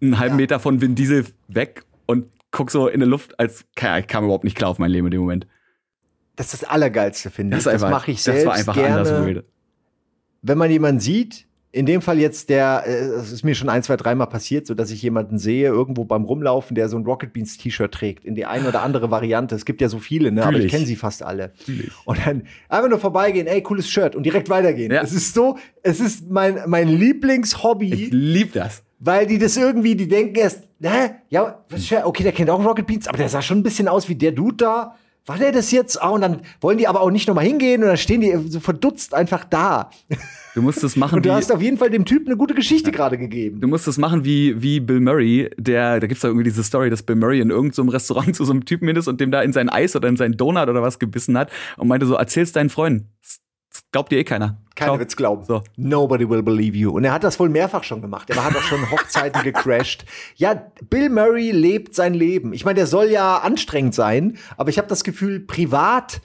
einen 0.00 0.18
halben 0.18 0.34
ja. 0.34 0.38
Meter 0.38 0.58
von 0.58 0.80
Vin 0.80 0.96
Diesel 0.96 1.26
weg 1.46 1.84
und 2.06 2.26
guck 2.50 2.72
so 2.72 2.88
in 2.88 2.98
der 2.98 3.08
Luft, 3.08 3.38
als 3.38 3.60
ich 3.60 4.06
kam 4.08 4.24
überhaupt 4.24 4.42
nicht 4.42 4.56
klar 4.56 4.68
auf 4.70 4.80
mein 4.80 4.90
Leben 4.90 5.06
in 5.06 5.12
dem 5.12 5.20
Moment. 5.20 5.46
Das 6.34 6.52
ist 6.52 6.64
das 6.64 6.70
Allergeilste, 6.70 7.30
finde 7.30 7.56
ich. 7.56 7.62
Das, 7.62 7.80
das 7.80 7.88
mache 7.88 8.10
ich 8.10 8.20
selbst 8.20 8.40
Das 8.40 8.46
war 8.46 8.54
einfach 8.54 8.74
gerne. 8.74 8.96
anders 8.96 9.24
weird 9.24 9.44
wenn 10.42 10.58
man 10.58 10.70
jemanden 10.70 11.00
sieht, 11.00 11.46
in 11.74 11.86
dem 11.86 12.02
Fall 12.02 12.18
jetzt 12.18 12.50
der, 12.50 12.84
äh, 12.86 12.90
es 12.90 13.32
ist 13.32 13.44
mir 13.44 13.54
schon 13.54 13.70
ein, 13.70 13.82
zwei, 13.82 13.96
dreimal 13.96 14.26
passiert, 14.26 14.66
so 14.66 14.74
dass 14.74 14.90
ich 14.90 15.00
jemanden 15.00 15.38
sehe, 15.38 15.68
irgendwo 15.68 16.04
beim 16.04 16.24
Rumlaufen, 16.24 16.74
der 16.74 16.90
so 16.90 16.98
ein 16.98 17.04
Rocket 17.04 17.32
Beans 17.32 17.56
T-Shirt 17.56 17.92
trägt, 17.92 18.26
in 18.26 18.34
die 18.34 18.44
eine 18.44 18.68
oder 18.68 18.82
andere 18.82 19.10
Variante. 19.10 19.54
Es 19.54 19.64
gibt 19.64 19.80
ja 19.80 19.88
so 19.88 19.98
viele, 19.98 20.30
ne? 20.32 20.44
aber 20.44 20.58
ich, 20.58 20.70
kenne 20.70 20.84
sie 20.84 20.96
fast 20.96 21.22
alle. 21.22 21.52
Und 22.04 22.18
dann 22.26 22.42
einfach 22.68 22.90
nur 22.90 22.98
vorbeigehen, 22.98 23.46
ey, 23.46 23.62
cooles 23.62 23.88
Shirt 23.88 24.14
und 24.14 24.24
direkt 24.24 24.50
weitergehen. 24.50 24.92
Ja. 24.92 25.00
Es 25.00 25.14
ist 25.14 25.32
so, 25.32 25.56
es 25.82 25.98
ist 25.98 26.30
mein, 26.30 26.58
mein 26.66 26.88
Lieblingshobby. 26.88 27.92
Ich 27.92 28.10
lieb 28.12 28.52
das. 28.52 28.82
Weil 28.98 29.26
die 29.26 29.38
das 29.38 29.56
irgendwie, 29.56 29.96
die 29.96 30.06
denken 30.06 30.36
erst, 30.36 30.68
hä? 30.80 31.12
Ja, 31.30 31.64
okay, 32.04 32.22
der 32.22 32.32
kennt 32.32 32.50
auch 32.50 32.62
Rocket 32.62 32.86
Beans, 32.86 33.08
aber 33.08 33.16
der 33.16 33.30
sah 33.30 33.40
schon 33.40 33.58
ein 33.58 33.62
bisschen 33.62 33.88
aus 33.88 34.08
wie 34.08 34.14
der 34.14 34.32
Dude 34.32 34.58
da 34.58 34.94
war 35.26 35.38
der 35.38 35.52
das 35.52 35.70
jetzt? 35.70 36.02
Ah, 36.02 36.08
und 36.08 36.20
dann 36.20 36.42
wollen 36.60 36.78
die 36.78 36.88
aber 36.88 37.00
auch 37.00 37.10
nicht 37.10 37.28
nochmal 37.28 37.44
hingehen 37.44 37.82
und 37.82 37.88
dann 37.88 37.96
stehen 37.96 38.20
die 38.20 38.36
so 38.48 38.58
verdutzt 38.58 39.14
einfach 39.14 39.44
da. 39.44 39.90
Du 40.54 40.62
musst 40.62 40.82
das 40.82 40.96
machen. 40.96 41.16
und 41.16 41.24
du 41.24 41.30
wie, 41.30 41.34
hast 41.34 41.52
auf 41.52 41.62
jeden 41.62 41.78
Fall 41.78 41.90
dem 41.90 42.04
Typen 42.04 42.26
eine 42.26 42.36
gute 42.36 42.54
Geschichte 42.54 42.90
ja. 42.90 42.96
gerade 42.96 43.18
gegeben. 43.18 43.60
Du 43.60 43.68
musst 43.68 43.86
das 43.86 43.98
machen 43.98 44.24
wie, 44.24 44.60
wie 44.60 44.80
Bill 44.80 45.00
Murray, 45.00 45.50
der, 45.56 46.00
da 46.00 46.06
gibt's 46.06 46.22
da 46.22 46.28
irgendwie 46.28 46.44
diese 46.44 46.64
Story, 46.64 46.90
dass 46.90 47.02
Bill 47.02 47.16
Murray 47.16 47.40
in 47.40 47.50
irgendeinem 47.50 47.88
so 47.88 47.92
Restaurant 47.92 48.34
zu 48.36 48.44
so 48.44 48.52
einem 48.52 48.64
Typen 48.64 48.88
hin 48.88 48.96
ist 48.96 49.06
und 49.06 49.20
dem 49.20 49.30
da 49.30 49.42
in 49.42 49.52
sein 49.52 49.68
Eis 49.68 49.94
oder 49.94 50.08
in 50.08 50.16
seinen 50.16 50.36
Donut 50.36 50.68
oder 50.68 50.82
was 50.82 50.98
gebissen 50.98 51.38
hat 51.38 51.50
und 51.76 51.88
meinte 51.88 52.06
so, 52.06 52.14
erzähl's 52.14 52.52
deinen 52.52 52.70
Freunden. 52.70 53.08
Glaubt 53.92 54.10
dir 54.10 54.18
eh 54.18 54.24
keiner. 54.24 54.56
Keiner 54.74 54.98
wird's 54.98 55.16
glauben. 55.16 55.44
So. 55.44 55.62
Nobody 55.76 56.28
will 56.28 56.42
believe 56.42 56.76
you. 56.76 56.90
Und 56.90 57.04
er 57.04 57.12
hat 57.12 57.24
das 57.24 57.38
wohl 57.38 57.50
mehrfach 57.50 57.84
schon 57.84 58.00
gemacht. 58.00 58.30
Er 58.30 58.42
hat 58.42 58.56
auch 58.56 58.62
schon 58.62 58.90
Hochzeiten 58.90 59.42
gecrashed. 59.44 60.06
Ja, 60.34 60.66
Bill 60.88 61.10
Murray 61.10 61.50
lebt 61.50 61.94
sein 61.94 62.14
Leben. 62.14 62.54
Ich 62.54 62.64
meine, 62.64 62.76
der 62.76 62.86
soll 62.86 63.10
ja 63.10 63.38
anstrengend 63.38 63.94
sein, 63.94 64.38
aber 64.56 64.70
ich 64.70 64.78
habe 64.78 64.88
das 64.88 65.04
Gefühl, 65.04 65.40
privat, 65.40 66.22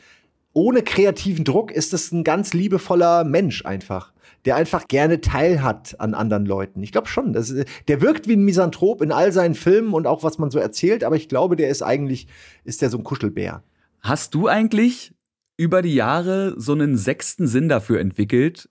ohne 0.54 0.82
kreativen 0.82 1.44
Druck, 1.44 1.72
ist 1.72 1.92
das 1.92 2.14
ein 2.14 2.24
ganz 2.24 2.54
liebevoller 2.54 3.26
Mensch 3.26 3.66
einfach 3.66 4.14
der 4.46 4.56
einfach 4.56 4.88
gerne 4.88 5.20
teilhat 5.20 6.00
an 6.00 6.14
anderen 6.14 6.46
Leuten. 6.46 6.82
Ich 6.82 6.94
glaube 6.94 7.08
schon, 7.08 7.34
das, 7.34 7.54
der 7.90 8.02
wirkt 8.02 8.30
wie 8.30 8.36
ein 8.38 8.46
Misanthrop 8.46 9.02
in 9.02 9.12
all 9.12 9.34
seinen 9.34 9.56
Filmen 9.56 9.94
und 9.94 10.08
auch 10.08 10.24
was 10.24 10.38
man 10.38 10.52
so 10.52 10.58
erzählt, 10.58 11.04
aber 11.04 11.18
ich 11.18 11.28
glaube, 11.28 11.58
der 11.58 11.68
ist 11.68 11.82
eigentlich, 11.82 12.28
ist 12.64 12.82
der 12.82 12.90
so 12.90 12.98
ein 12.98 13.04
Kuschelbär. 13.04 13.62
Hast 14.00 14.34
du 14.36 14.48
eigentlich 14.48 15.12
über 15.58 15.82
die 15.82 15.96
Jahre 15.96 16.54
so 16.58 16.72
einen 16.72 16.98
sechsten 16.98 17.48
Sinn 17.48 17.68
dafür 17.68 18.00
entwickelt, 18.00 18.70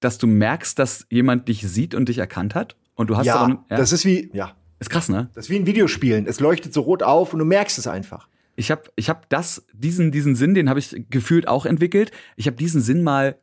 dass 0.00 0.18
du 0.18 0.26
merkst, 0.26 0.78
dass 0.78 1.06
jemand 1.10 1.48
dich 1.48 1.66
sieht 1.66 1.94
und 1.94 2.08
dich 2.08 2.18
erkannt 2.18 2.54
hat? 2.54 2.76
Und 2.94 3.08
du 3.08 3.16
hast 3.16 3.26
ja, 3.26 3.36
aber, 3.36 3.64
ja, 3.70 3.76
das 3.76 3.92
ist 3.92 4.04
wie, 4.04 4.30
ja. 4.32 4.54
Ist 4.78 4.90
krass, 4.90 5.08
ne? 5.08 5.28
Das 5.34 5.46
ist 5.46 5.50
wie 5.50 5.56
in 5.56 5.66
Videospielen. 5.66 6.26
Es 6.26 6.40
leuchtet 6.40 6.72
so 6.72 6.80
rot 6.82 7.02
auf 7.02 7.32
und 7.32 7.38
du 7.38 7.44
merkst 7.44 7.78
es 7.78 7.86
einfach. 7.86 8.28
Ich 8.56 8.70
habe 8.70 8.82
ich 8.96 9.08
hab 9.08 9.28
das, 9.28 9.66
diesen, 9.72 10.10
diesen 10.10 10.34
Sinn, 10.34 10.54
den 10.54 10.68
habe 10.68 10.78
ich 10.78 11.04
gefühlt 11.10 11.48
auch 11.48 11.66
entwickelt. 11.66 12.12
Ich 12.36 12.46
habe 12.46 12.56
diesen 12.56 12.80
Sinn 12.80 13.02
mal 13.02 13.38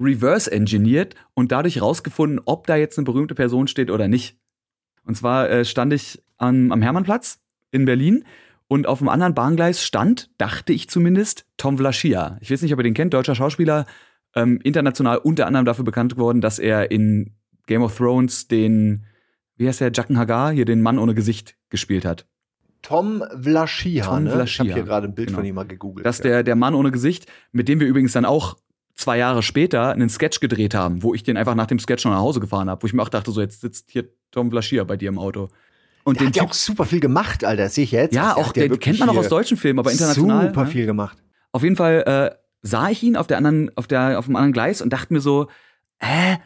reverse 0.00 0.50
engineert 0.50 1.14
und 1.34 1.52
dadurch 1.52 1.80
rausgefunden, 1.80 2.40
ob 2.44 2.66
da 2.66 2.76
jetzt 2.76 2.98
eine 2.98 3.04
berühmte 3.04 3.34
Person 3.34 3.66
steht 3.66 3.90
oder 3.90 4.08
nicht. 4.08 4.38
Und 5.04 5.16
zwar 5.16 5.50
äh, 5.50 5.64
stand 5.64 5.92
ich 5.92 6.22
an, 6.38 6.72
am 6.72 6.82
Hermannplatz 6.82 7.40
in 7.70 7.84
Berlin 7.84 8.24
und 8.72 8.86
auf 8.86 9.00
dem 9.00 9.10
anderen 9.10 9.34
Bahngleis 9.34 9.84
stand, 9.84 10.30
dachte 10.38 10.72
ich 10.72 10.88
zumindest, 10.88 11.44
Tom 11.58 11.76
Vlaschia. 11.76 12.38
Ich 12.40 12.50
weiß 12.50 12.62
nicht, 12.62 12.72
ob 12.72 12.80
ihr 12.80 12.84
den 12.84 12.94
kennt, 12.94 13.12
deutscher 13.12 13.34
Schauspieler, 13.34 13.84
ähm, 14.34 14.60
international 14.64 15.18
unter 15.18 15.46
anderem 15.46 15.66
dafür 15.66 15.84
bekannt 15.84 16.14
geworden, 16.14 16.40
dass 16.40 16.58
er 16.58 16.90
in 16.90 17.34
Game 17.66 17.82
of 17.82 17.94
Thrones 17.94 18.48
den, 18.48 19.04
wie 19.56 19.68
heißt 19.68 19.82
der, 19.82 19.92
Jacken 19.92 20.16
Hagar, 20.16 20.52
hier 20.52 20.64
den 20.64 20.80
Mann 20.80 20.98
ohne 20.98 21.14
Gesicht 21.14 21.54
gespielt 21.68 22.06
hat. 22.06 22.26
Tom 22.80 23.22
Vlaschia, 23.38 24.06
Tom 24.06 24.24
ne? 24.24 24.30
Vlaschia. 24.30 24.64
Ich 24.64 24.70
habe 24.70 24.80
hier 24.80 24.88
gerade 24.88 25.08
ein 25.08 25.14
Bild 25.14 25.28
genau. 25.28 25.40
von 25.40 25.46
ihm 25.46 25.54
mal 25.54 25.66
gegoogelt. 25.66 26.06
Das 26.06 26.16
ist 26.16 26.24
der, 26.24 26.42
der 26.42 26.56
Mann 26.56 26.74
ohne 26.74 26.90
Gesicht, 26.90 27.26
mit 27.52 27.68
dem 27.68 27.78
wir 27.78 27.86
übrigens 27.86 28.12
dann 28.12 28.24
auch 28.24 28.56
zwei 28.94 29.18
Jahre 29.18 29.42
später 29.42 29.90
einen 29.90 30.08
Sketch 30.08 30.40
gedreht 30.40 30.74
haben, 30.74 31.02
wo 31.02 31.12
ich 31.12 31.22
den 31.22 31.36
einfach 31.36 31.54
nach 31.54 31.66
dem 31.66 31.78
Sketch 31.78 32.06
noch 32.06 32.12
nach 32.12 32.20
Hause 32.20 32.40
gefahren 32.40 32.70
habe, 32.70 32.82
wo 32.82 32.86
ich 32.86 32.94
mir 32.94 33.02
auch 33.02 33.10
dachte, 33.10 33.32
so 33.32 33.42
jetzt 33.42 33.60
sitzt 33.60 33.90
hier 33.90 34.08
Tom 34.30 34.50
Vlaschia 34.50 34.84
bei 34.84 34.96
dir 34.96 35.10
im 35.10 35.18
Auto. 35.18 35.50
Und 36.04 36.20
der 36.20 36.26
den 36.26 36.28
hat 36.28 36.36
ja 36.36 36.42
auch 36.42 36.54
super 36.54 36.84
viel 36.84 37.00
gemacht, 37.00 37.44
Alter, 37.44 37.68
sehe 37.68 37.84
ich 37.84 37.92
jetzt. 37.92 38.14
Ja, 38.14 38.36
auch 38.36 38.52
der, 38.52 38.68
der 38.68 38.78
kennt 38.78 38.98
man 38.98 39.08
auch 39.08 39.16
aus 39.16 39.28
deutschen 39.28 39.56
Filmen, 39.56 39.78
aber 39.78 39.92
international. 39.92 40.48
Super 40.48 40.64
ne? 40.64 40.70
viel 40.70 40.86
gemacht. 40.86 41.18
Auf 41.52 41.62
jeden 41.62 41.76
Fall 41.76 42.02
äh, 42.06 42.36
sah 42.62 42.88
ich 42.90 43.02
ihn 43.02 43.16
auf 43.16 43.26
der 43.26 43.36
anderen, 43.36 43.70
auf 43.76 43.86
der, 43.86 44.18
auf 44.18 44.26
dem 44.26 44.36
anderen 44.36 44.52
Gleis 44.52 44.82
und 44.82 44.92
dachte 44.92 45.12
mir 45.12 45.20
so, 45.20 45.48
hä, 46.00 46.38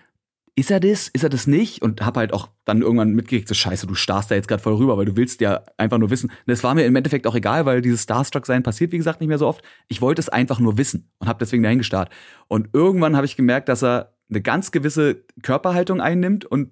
ist 0.58 0.70
er 0.70 0.80
das? 0.80 1.08
Ist 1.08 1.22
er 1.22 1.28
das 1.28 1.46
nicht? 1.46 1.82
Und 1.82 2.04
hab 2.04 2.16
halt 2.16 2.32
auch 2.32 2.48
dann 2.64 2.80
irgendwann 2.80 3.12
mitgekriegt, 3.12 3.46
so 3.46 3.54
scheiße, 3.54 3.86
du 3.86 3.94
starrst 3.94 4.30
da 4.30 4.34
jetzt 4.34 4.48
gerade 4.48 4.62
voll 4.62 4.74
rüber, 4.74 4.96
weil 4.96 5.04
du 5.04 5.14
willst 5.14 5.42
ja 5.42 5.62
einfach 5.76 5.98
nur 5.98 6.08
wissen. 6.08 6.32
Das 6.46 6.64
war 6.64 6.74
mir 6.74 6.86
im 6.86 6.96
Endeffekt 6.96 7.26
auch 7.26 7.34
egal, 7.34 7.66
weil 7.66 7.82
dieses 7.82 8.02
Starstruck-Sein 8.02 8.62
passiert, 8.62 8.90
wie 8.90 8.96
gesagt, 8.96 9.20
nicht 9.20 9.28
mehr 9.28 9.38
so 9.38 9.46
oft. 9.46 9.62
Ich 9.88 10.00
wollte 10.00 10.20
es 10.20 10.30
einfach 10.30 10.58
nur 10.58 10.78
wissen 10.78 11.10
und 11.18 11.28
habe 11.28 11.38
deswegen 11.38 11.62
dahin 11.62 11.78
gestarrt. 11.78 12.10
Und 12.48 12.70
irgendwann 12.72 13.16
habe 13.16 13.26
ich 13.26 13.36
gemerkt, 13.36 13.68
dass 13.68 13.84
er 13.84 14.14
eine 14.30 14.40
ganz 14.40 14.72
gewisse 14.72 15.24
Körperhaltung 15.42 16.00
einnimmt 16.00 16.46
und 16.46 16.70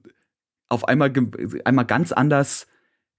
auf 0.71 0.89
einmal, 0.89 1.13
einmal 1.65 1.85
ganz 1.85 2.11
anders 2.13 2.67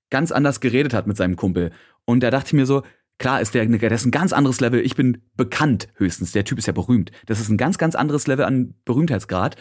ganz 0.10 0.32
anders 0.32 0.60
geredet 0.60 0.94
hat 0.94 1.08
mit 1.08 1.18
seinem 1.18 1.36
Kumpel. 1.36 1.72
Und 2.06 2.22
da 2.22 2.32
dachte 2.32 2.48
ich 2.48 2.54
mir 2.54 2.66
so, 2.66 2.84
klar 3.18 3.42
ist 3.42 3.54
der, 3.54 3.66
der 3.66 3.92
ist 3.92 4.06
ein 4.06 4.12
ganz 4.12 4.34
anderes 4.34 4.60
Level. 4.60 4.82
Ich 4.82 4.96
bin 4.96 5.22
bekannt 5.36 5.88
höchstens. 5.96 6.32
Der 6.32 6.46
Typ 6.46 6.58
ist 6.58 6.68
ja 6.68 6.74
berühmt. 6.74 7.12
Das 7.26 7.40
ist 7.40 7.50
ein 7.50 7.58
ganz, 7.58 7.78
ganz 7.78 7.96
anderes 7.96 8.28
Level 8.28 8.46
an 8.46 8.76
Berühmtheitsgrad. 8.86 9.56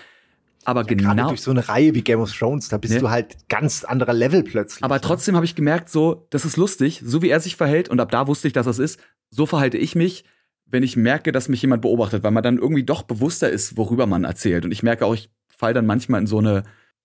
Aber 0.64 0.80
ja, 0.82 0.86
genau. 0.86 1.28
durch 1.28 1.42
so 1.42 1.50
eine 1.50 1.68
Reihe 1.68 1.94
wie 1.94 2.02
Game 2.02 2.20
of 2.20 2.32
Thrones, 2.32 2.68
da 2.68 2.78
bist 2.78 2.94
ne? 2.94 3.00
du 3.00 3.10
halt 3.10 3.36
ganz 3.48 3.84
anderer 3.84 4.14
Level 4.14 4.42
plötzlich. 4.42 4.82
Aber 4.82 4.94
ne? 4.94 5.00
trotzdem 5.02 5.36
habe 5.36 5.44
ich 5.44 5.54
gemerkt, 5.54 5.90
so, 5.90 6.26
das 6.30 6.44
ist 6.44 6.56
lustig, 6.56 7.02
so 7.04 7.20
wie 7.20 7.28
er 7.28 7.40
sich 7.40 7.56
verhält, 7.56 7.90
und 7.90 8.00
ab 8.00 8.10
da 8.10 8.26
wusste 8.26 8.46
ich, 8.48 8.54
dass 8.54 8.64
das 8.64 8.78
ist, 8.78 8.98
so 9.30 9.44
verhalte 9.44 9.76
ich 9.76 9.94
mich, 9.94 10.24
wenn 10.64 10.82
ich 10.82 10.96
merke, 10.96 11.32
dass 11.32 11.48
mich 11.48 11.60
jemand 11.60 11.82
beobachtet, 11.82 12.22
weil 12.22 12.30
man 12.30 12.42
dann 12.42 12.58
irgendwie 12.58 12.84
doch 12.84 13.02
bewusster 13.02 13.50
ist, 13.50 13.76
worüber 13.76 14.06
man 14.06 14.24
erzählt. 14.24 14.64
Und 14.64 14.72
ich 14.72 14.82
merke 14.82 15.04
auch, 15.04 15.14
ich 15.14 15.30
falle 15.48 15.74
dann 15.74 15.86
manchmal 15.86 16.20
in 16.20 16.26
so 16.26 16.38
eine, 16.38 16.64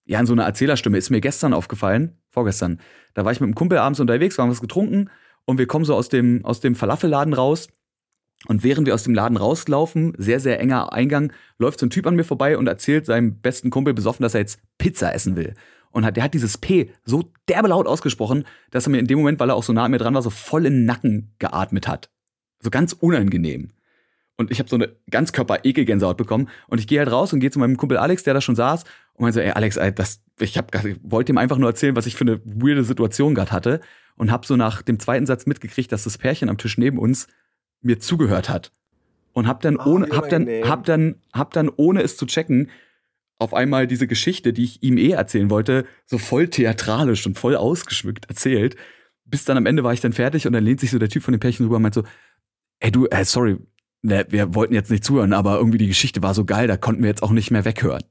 ja, 0.09 0.19
in 0.19 0.25
so 0.25 0.33
eine 0.33 0.41
Erzählerstimme. 0.43 0.97
Ist 0.97 1.11
mir 1.11 1.21
gestern 1.21 1.53
aufgefallen, 1.53 2.17
vorgestern. 2.31 2.79
Da 3.13 3.25
war 3.25 3.31
ich 3.31 3.39
mit 3.39 3.47
einem 3.47 3.55
Kumpel 3.55 3.77
abends 3.77 3.99
unterwegs, 3.99 4.37
wir 4.37 4.43
haben 4.43 4.49
was 4.49 4.59
getrunken 4.59 5.11
und 5.45 5.59
wir 5.59 5.67
kommen 5.67 5.85
so 5.85 5.93
aus 5.93 6.09
dem, 6.09 6.43
aus 6.43 6.61
dem 6.61 6.73
Falafelladen 6.73 7.33
raus. 7.33 7.69
Und 8.47 8.63
während 8.63 8.87
wir 8.87 8.95
aus 8.95 9.03
dem 9.03 9.13
Laden 9.13 9.37
rauslaufen, 9.37 10.13
sehr, 10.17 10.39
sehr 10.39 10.59
enger 10.59 10.93
Eingang, 10.93 11.31
läuft 11.59 11.79
so 11.79 11.85
ein 11.85 11.91
Typ 11.91 12.07
an 12.07 12.15
mir 12.15 12.23
vorbei 12.23 12.57
und 12.57 12.65
erzählt 12.65 13.05
seinem 13.05 13.39
besten 13.39 13.69
Kumpel 13.69 13.93
besoffen, 13.93 14.23
dass 14.23 14.33
er 14.33 14.39
jetzt 14.39 14.59
Pizza 14.79 15.13
essen 15.13 15.35
will. 15.35 15.53
Und 15.91 16.05
hat, 16.05 16.15
der 16.15 16.23
hat 16.23 16.33
dieses 16.33 16.57
P 16.57 16.89
so 17.03 17.31
derbe 17.47 17.67
laut 17.67 17.85
ausgesprochen, 17.85 18.45
dass 18.71 18.87
er 18.87 18.91
mir 18.91 18.99
in 18.99 19.07
dem 19.07 19.19
Moment, 19.19 19.39
weil 19.39 19.51
er 19.51 19.55
auch 19.55 19.63
so 19.63 19.73
nah 19.73 19.83
an 19.83 19.91
mir 19.91 19.97
dran 19.99 20.15
war, 20.15 20.23
so 20.23 20.31
voll 20.31 20.65
in 20.65 20.73
den 20.73 20.85
Nacken 20.85 21.35
geatmet 21.37 21.87
hat. 21.87 22.09
So 22.61 22.71
ganz 22.71 22.93
unangenehm. 22.93 23.69
Und 24.39 24.51
ich 24.51 24.59
habe 24.59 24.69
so 24.69 24.77
eine 24.77 24.95
ganz 25.11 25.33
Körper-Ekel-Gänsehaut 25.33 26.15
bekommen. 26.15 26.47
Und 26.67 26.79
ich 26.79 26.87
gehe 26.87 26.99
halt 26.99 27.11
raus 27.11 27.33
und 27.33 27.41
gehe 27.41 27.51
zu 27.51 27.59
meinem 27.59 27.75
Kumpel 27.75 27.97
Alex, 27.97 28.23
der 28.23 28.33
da 28.33 28.39
schon 28.39 28.55
saß, 28.55 28.85
und 29.19 29.23
meinte 29.23 29.39
so, 29.39 29.41
ey 29.41 29.51
Alex, 29.51 29.75
ey, 29.75 29.93
das, 29.93 30.21
ich 30.39 30.57
hab, 30.57 30.71
wollte 31.03 31.33
ihm 31.33 31.37
einfach 31.37 31.57
nur 31.57 31.69
erzählen, 31.69 31.97
was 31.97 32.05
ich 32.05 32.15
für 32.15 32.23
eine 32.23 32.39
weirde 32.45 32.85
Situation 32.85 33.35
gerade 33.35 33.51
hatte. 33.51 33.81
Und 34.15 34.31
hab 34.31 34.45
so 34.45 34.55
nach 34.55 34.81
dem 34.81 34.97
zweiten 34.97 35.25
Satz 35.25 35.45
mitgekriegt, 35.45 35.91
dass 35.91 36.05
das 36.05 36.17
Pärchen 36.17 36.47
am 36.47 36.57
Tisch 36.57 36.77
neben 36.77 36.97
uns 36.97 37.27
mir 37.81 37.99
zugehört 37.99 38.47
hat. 38.47 38.71
Und 39.33 39.45
hab 39.45 39.59
dann 39.59 39.75
oh, 39.75 39.95
ohne, 39.95 40.07
hab 40.11 40.29
dann, 40.29 40.47
hab 40.47 40.85
dann, 40.85 41.15
hab 41.33 41.51
dann, 41.51 41.69
ohne 41.75 42.01
es 42.01 42.15
zu 42.15 42.27
checken, 42.27 42.69
auf 43.39 43.53
einmal 43.53 43.87
diese 43.87 44.07
Geschichte, 44.07 44.53
die 44.53 44.63
ich 44.63 44.83
ihm 44.83 44.97
eh 44.97 45.11
erzählen 45.11 45.49
wollte, 45.49 45.85
so 46.05 46.17
voll 46.17 46.47
theatralisch 46.47 47.25
und 47.27 47.37
voll 47.37 47.57
ausgeschmückt 47.57 48.29
erzählt. 48.29 48.77
Bis 49.25 49.43
dann 49.43 49.57
am 49.57 49.65
Ende 49.65 49.83
war 49.83 49.91
ich 49.91 49.99
dann 49.99 50.13
fertig 50.13 50.47
und 50.47 50.53
dann 50.53 50.63
lehnt 50.63 50.79
sich 50.79 50.91
so 50.91 50.99
der 50.99 51.09
Typ 51.09 51.23
von 51.23 51.33
dem 51.33 51.41
Pärchen 51.41 51.65
rüber 51.65 51.75
und 51.75 51.81
meint 51.81 51.93
so, 51.93 52.03
ey 52.79 52.89
du, 52.89 53.05
äh, 53.07 53.25
sorry, 53.25 53.57
ne, 54.01 54.25
wir 54.29 54.55
wollten 54.55 54.73
jetzt 54.73 54.91
nicht 54.91 55.03
zuhören, 55.03 55.33
aber 55.33 55.57
irgendwie 55.57 55.77
die 55.77 55.87
Geschichte 55.87 56.21
war 56.21 56.33
so 56.33 56.45
geil, 56.45 56.67
da 56.67 56.77
konnten 56.77 57.01
wir 57.01 57.09
jetzt 57.09 57.21
auch 57.21 57.31
nicht 57.31 57.51
mehr 57.51 57.65
weghören. 57.65 58.03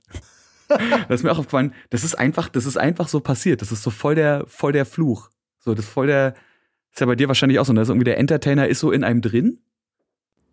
Das 0.68 1.20
ist 1.20 1.22
mir 1.22 1.32
auch 1.32 1.38
aufgefallen, 1.38 1.72
das 1.90 2.04
ist 2.04 2.14
einfach, 2.14 2.48
das 2.48 2.66
ist 2.66 2.76
einfach 2.76 3.08
so 3.08 3.20
passiert. 3.20 3.62
Das 3.62 3.72
ist 3.72 3.82
so 3.82 3.90
voll 3.90 4.14
der, 4.14 4.44
voll 4.46 4.72
der 4.72 4.86
Fluch. 4.86 5.30
So, 5.58 5.74
das 5.74 5.86
ist 5.86 5.90
voll 5.90 6.06
der, 6.06 6.34
ist 6.92 7.00
ja 7.00 7.06
bei 7.06 7.16
dir 7.16 7.28
wahrscheinlich 7.28 7.58
auch 7.58 7.64
so, 7.64 7.72
ne? 7.72 7.80
irgendwie 7.80 8.04
der 8.04 8.18
Entertainer 8.18 8.68
ist 8.68 8.80
so 8.80 8.90
in 8.90 9.04
einem 9.04 9.22
drin 9.22 9.60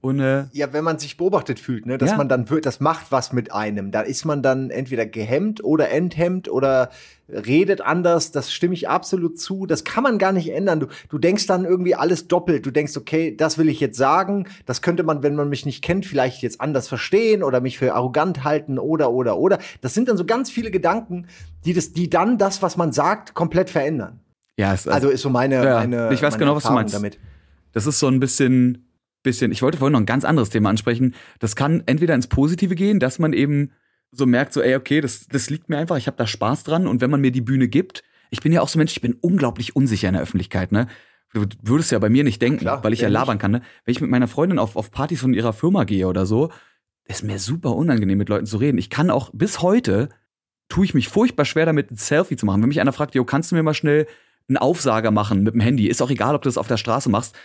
und, 0.05 0.19
äh, 0.19 0.45
ja, 0.51 0.71
wenn 0.71 0.83
man 0.83 0.99
sich 0.99 1.17
beobachtet 1.17 1.59
fühlt, 1.59 1.87
ne, 1.87 1.97
dass 1.97 2.11
ja. 2.11 2.17
man 2.17 2.29
dann 2.29 2.47
wird, 2.51 2.67
das 2.67 2.79
macht 2.79 3.07
was 3.11 3.33
mit 3.33 3.51
einem. 3.51 3.89
Da 3.89 4.01
ist 4.01 4.23
man 4.23 4.43
dann 4.43 4.69
entweder 4.69 5.07
gehemmt 5.07 5.63
oder 5.63 5.89
enthemmt 5.89 6.47
oder 6.47 6.91
redet 7.27 7.81
anders. 7.81 8.31
Das 8.31 8.53
stimme 8.53 8.75
ich 8.75 8.87
absolut 8.87 9.39
zu. 9.39 9.65
Das 9.65 9.83
kann 9.83 10.03
man 10.03 10.19
gar 10.19 10.31
nicht 10.31 10.53
ändern. 10.53 10.79
Du, 10.79 10.87
du 11.09 11.17
denkst 11.17 11.47
dann 11.47 11.65
irgendwie 11.65 11.95
alles 11.95 12.27
doppelt. 12.27 12.67
Du 12.67 12.69
denkst, 12.69 12.95
okay, 12.95 13.35
das 13.35 13.57
will 13.57 13.67
ich 13.67 13.79
jetzt 13.79 13.97
sagen. 13.97 14.45
Das 14.67 14.83
könnte 14.83 15.01
man, 15.01 15.23
wenn 15.23 15.33
man 15.33 15.49
mich 15.49 15.65
nicht 15.65 15.83
kennt, 15.83 16.05
vielleicht 16.05 16.43
jetzt 16.43 16.61
anders 16.61 16.87
verstehen 16.87 17.41
oder 17.41 17.59
mich 17.59 17.79
für 17.79 17.95
arrogant 17.95 18.43
halten 18.43 18.77
oder, 18.77 19.09
oder, 19.09 19.39
oder. 19.39 19.57
Das 19.81 19.95
sind 19.95 20.07
dann 20.07 20.17
so 20.17 20.25
ganz 20.25 20.51
viele 20.51 20.69
Gedanken, 20.69 21.25
die 21.65 21.73
das, 21.73 21.93
die 21.93 22.11
dann 22.11 22.37
das, 22.37 22.61
was 22.61 22.77
man 22.77 22.91
sagt, 22.91 23.33
komplett 23.33 23.71
verändern. 23.71 24.19
Ja, 24.55 24.71
es, 24.71 24.87
also, 24.87 25.07
also 25.07 25.09
ist 25.09 25.21
so 25.23 25.31
meine, 25.31 25.65
ja, 25.65 25.79
meine 25.79 26.13
ich 26.13 26.21
weiß 26.21 26.33
meine 26.33 26.37
genau, 26.41 26.53
Erfahrung 26.53 26.59
was 26.59 26.63
du 26.63 26.73
meinst. 26.73 26.93
Damit. 26.93 27.19
Das 27.73 27.87
ist 27.87 27.97
so 27.97 28.07
ein 28.07 28.19
bisschen 28.19 28.85
bisschen, 29.25 29.51
ich 29.51 29.61
wollte 29.61 29.77
vorhin 29.77 29.91
noch 29.91 29.99
ein 29.99 30.05
ganz 30.05 30.23
anderes 30.23 30.49
Thema 30.49 30.69
ansprechen. 30.69 31.13
Das 31.39 31.55
kann 31.55 31.83
entweder 31.85 32.15
ins 32.15 32.27
Positive 32.27 32.75
gehen, 32.75 32.99
dass 32.99 33.19
man 33.19 33.33
eben 33.33 33.71
so 34.11 34.25
merkt, 34.25 34.53
so, 34.53 34.61
ey, 34.61 34.75
okay, 34.75 35.01
das, 35.01 35.27
das 35.27 35.49
liegt 35.49 35.67
mir 35.67 35.77
einfach, 35.77 35.97
ich 35.97 36.07
habe 36.07 36.17
da 36.17 36.25
Spaß 36.25 36.63
dran 36.63 36.87
und 36.87 37.01
wenn 37.01 37.09
man 37.09 37.19
mir 37.19 37.31
die 37.31 37.41
Bühne 37.41 37.67
gibt, 37.67 38.03
ich 38.29 38.39
bin 38.39 38.53
ja 38.53 38.61
auch 38.61 38.69
so 38.69 38.77
ein 38.77 38.79
Mensch, 38.79 38.93
ich 38.93 39.01
bin 39.01 39.17
unglaublich 39.19 39.75
unsicher 39.75 40.07
in 40.07 40.13
der 40.13 40.23
Öffentlichkeit, 40.23 40.71
ne? 40.71 40.87
Du 41.33 41.45
würdest 41.63 41.91
ja 41.91 41.99
bei 41.99 42.09
mir 42.09 42.23
nicht 42.23 42.41
denken, 42.41 42.59
Klar, 42.59 42.81
weil 42.81 42.93
ich 42.93 43.01
ja 43.01 43.09
labern 43.09 43.37
kann, 43.37 43.51
ne? 43.51 43.61
Wenn 43.83 43.91
ich 43.91 43.99
mit 43.99 44.09
meiner 44.09 44.29
Freundin 44.29 44.57
auf, 44.57 44.77
auf 44.77 44.89
Partys 44.89 45.19
von 45.19 45.33
ihrer 45.33 45.51
Firma 45.51 45.83
gehe 45.83 46.07
oder 46.07 46.25
so, 46.25 46.49
ist 47.03 47.23
mir 47.23 47.39
super 47.39 47.75
unangenehm, 47.75 48.17
mit 48.17 48.29
Leuten 48.29 48.45
zu 48.45 48.57
reden. 48.57 48.77
Ich 48.77 48.89
kann 48.89 49.09
auch 49.09 49.31
bis 49.33 49.61
heute 49.61 50.09
tue 50.69 50.85
ich 50.85 50.93
mich 50.93 51.09
furchtbar 51.09 51.45
schwer 51.45 51.65
damit, 51.65 51.91
ein 51.91 51.97
Selfie 51.97 52.35
zu 52.35 52.45
machen. 52.45 52.61
Wenn 52.61 52.69
mich 52.69 52.81
einer 52.81 52.93
fragt, 52.93 53.15
jo, 53.15 53.23
kannst 53.23 53.51
du 53.51 53.55
mir 53.55 53.63
mal 53.63 53.73
schnell 53.73 54.07
einen 54.47 54.57
Aufsager 54.57 55.11
machen 55.11 55.43
mit 55.43 55.53
dem 55.53 55.61
Handy? 55.61 55.87
Ist 55.87 56.01
auch 56.01 56.09
egal, 56.09 56.35
ob 56.35 56.41
du 56.41 56.49
das 56.49 56.57
auf 56.57 56.67
der 56.67 56.77
Straße 56.77 57.09
machst. 57.09 57.35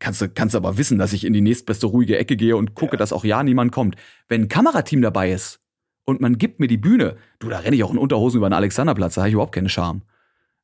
Kannst 0.00 0.22
du, 0.22 0.28
kannst 0.28 0.56
aber 0.56 0.78
wissen, 0.78 0.98
dass 0.98 1.12
ich 1.12 1.24
in 1.24 1.34
die 1.34 1.42
nächstbeste 1.42 1.86
ruhige 1.86 2.18
Ecke 2.18 2.36
gehe 2.36 2.56
und 2.56 2.74
gucke, 2.74 2.94
ja. 2.94 2.96
dass 2.96 3.12
auch 3.12 3.22
ja 3.22 3.42
niemand 3.42 3.70
kommt. 3.70 3.96
Wenn 4.28 4.42
ein 4.42 4.48
Kamerateam 4.48 5.02
dabei 5.02 5.30
ist 5.30 5.60
und 6.04 6.20
man 6.20 6.38
gibt 6.38 6.58
mir 6.58 6.68
die 6.68 6.78
Bühne, 6.78 7.16
du, 7.38 7.50
da 7.50 7.58
renne 7.58 7.76
ich 7.76 7.84
auch 7.84 7.92
in 7.92 7.98
Unterhosen 7.98 8.38
über 8.38 8.48
den 8.48 8.54
Alexanderplatz, 8.54 9.14
da 9.14 9.20
habe 9.20 9.28
ich 9.28 9.34
überhaupt 9.34 9.54
keine 9.54 9.68
Charme. 9.68 10.02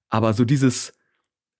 Aber 0.08 0.32
so 0.32 0.44
dieses 0.44 0.94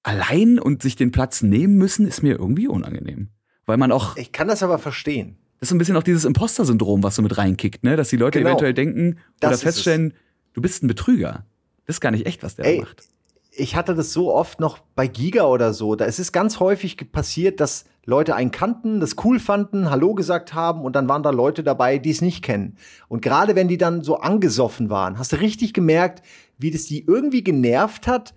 allein 0.03 0.59
und 0.59 0.83
sich 0.83 0.97
den 0.97 1.12
Platz 1.12 1.43
nehmen 1.43 1.77
müssen, 1.77 2.09
ist 2.09 2.22
mir 2.22 2.39
irgendwie 2.39 2.66
unangenehm. 2.66 3.29
Weil 3.66 3.77
man 3.77 3.93
auch. 3.93 4.16
Ich 4.16 4.33
kann 4.33 4.49
das 4.49 4.62
aber 4.62 4.79
verstehen. 4.79 5.37
Das 5.61 5.68
ist 5.68 5.72
ein 5.74 5.79
bisschen 5.79 5.97
auch 5.97 6.03
dieses 6.03 6.24
Imposter-Syndrom, 6.24 7.03
was 7.03 7.16
so 7.16 7.22
mit 7.22 7.37
reinkickt, 7.37 7.83
ne? 7.83 7.97
Dass 7.97 8.09
die 8.09 8.16
Leute 8.16 8.39
genau. 8.39 8.51
eventuell 8.51 8.74
denken 8.74 9.18
das 9.41 9.51
oder 9.51 9.59
feststellen, 9.59 10.14
du 10.55 10.62
bist 10.62 10.83
ein 10.83 10.87
Betrüger. 10.87 11.45
Das 11.87 11.97
ist 11.97 12.01
gar 12.01 12.11
nicht 12.11 12.27
echt, 12.27 12.43
was 12.43 12.57
der 12.57 12.66
Ey, 12.66 12.81
macht. 12.81 13.07
Ich 13.59 13.75
hatte 13.75 13.95
das 13.95 14.13
so 14.13 14.33
oft 14.35 14.61
noch 14.61 14.79
bei 14.95 15.07
Giga 15.07 15.45
oder 15.45 15.73
so. 15.73 15.97
Da 15.97 16.05
ist 16.05 16.19
es 16.19 16.33
ganz 16.33 16.61
häufig 16.61 17.11
passiert, 17.11 17.61
dass 17.61 17.87
Leute 18.05 18.35
einen 18.35 18.51
kannten, 18.51 19.01
das 19.01 19.17
cool 19.25 19.41
fanden, 19.41 19.91
Hallo 19.91 20.15
gesagt 20.15 20.55
haben 20.55 20.83
und 20.83 20.95
dann 20.95 21.09
waren 21.09 21.23
da 21.23 21.31
Leute 21.31 21.65
dabei, 21.65 21.99
die 21.99 22.11
es 22.11 22.21
nicht 22.21 22.43
kennen. 22.43 22.77
Und 23.09 23.23
gerade 23.23 23.57
wenn 23.57 23.67
die 23.67 23.79
dann 23.79 24.05
so 24.05 24.19
angesoffen 24.19 24.91
waren, 24.91 25.19
hast 25.19 25.33
du 25.33 25.41
richtig 25.41 25.73
gemerkt, 25.75 26.23
wie 26.59 26.71
das 26.71 26.85
die 26.85 27.05
irgendwie 27.05 27.43
genervt 27.43 28.07
hat, 28.07 28.35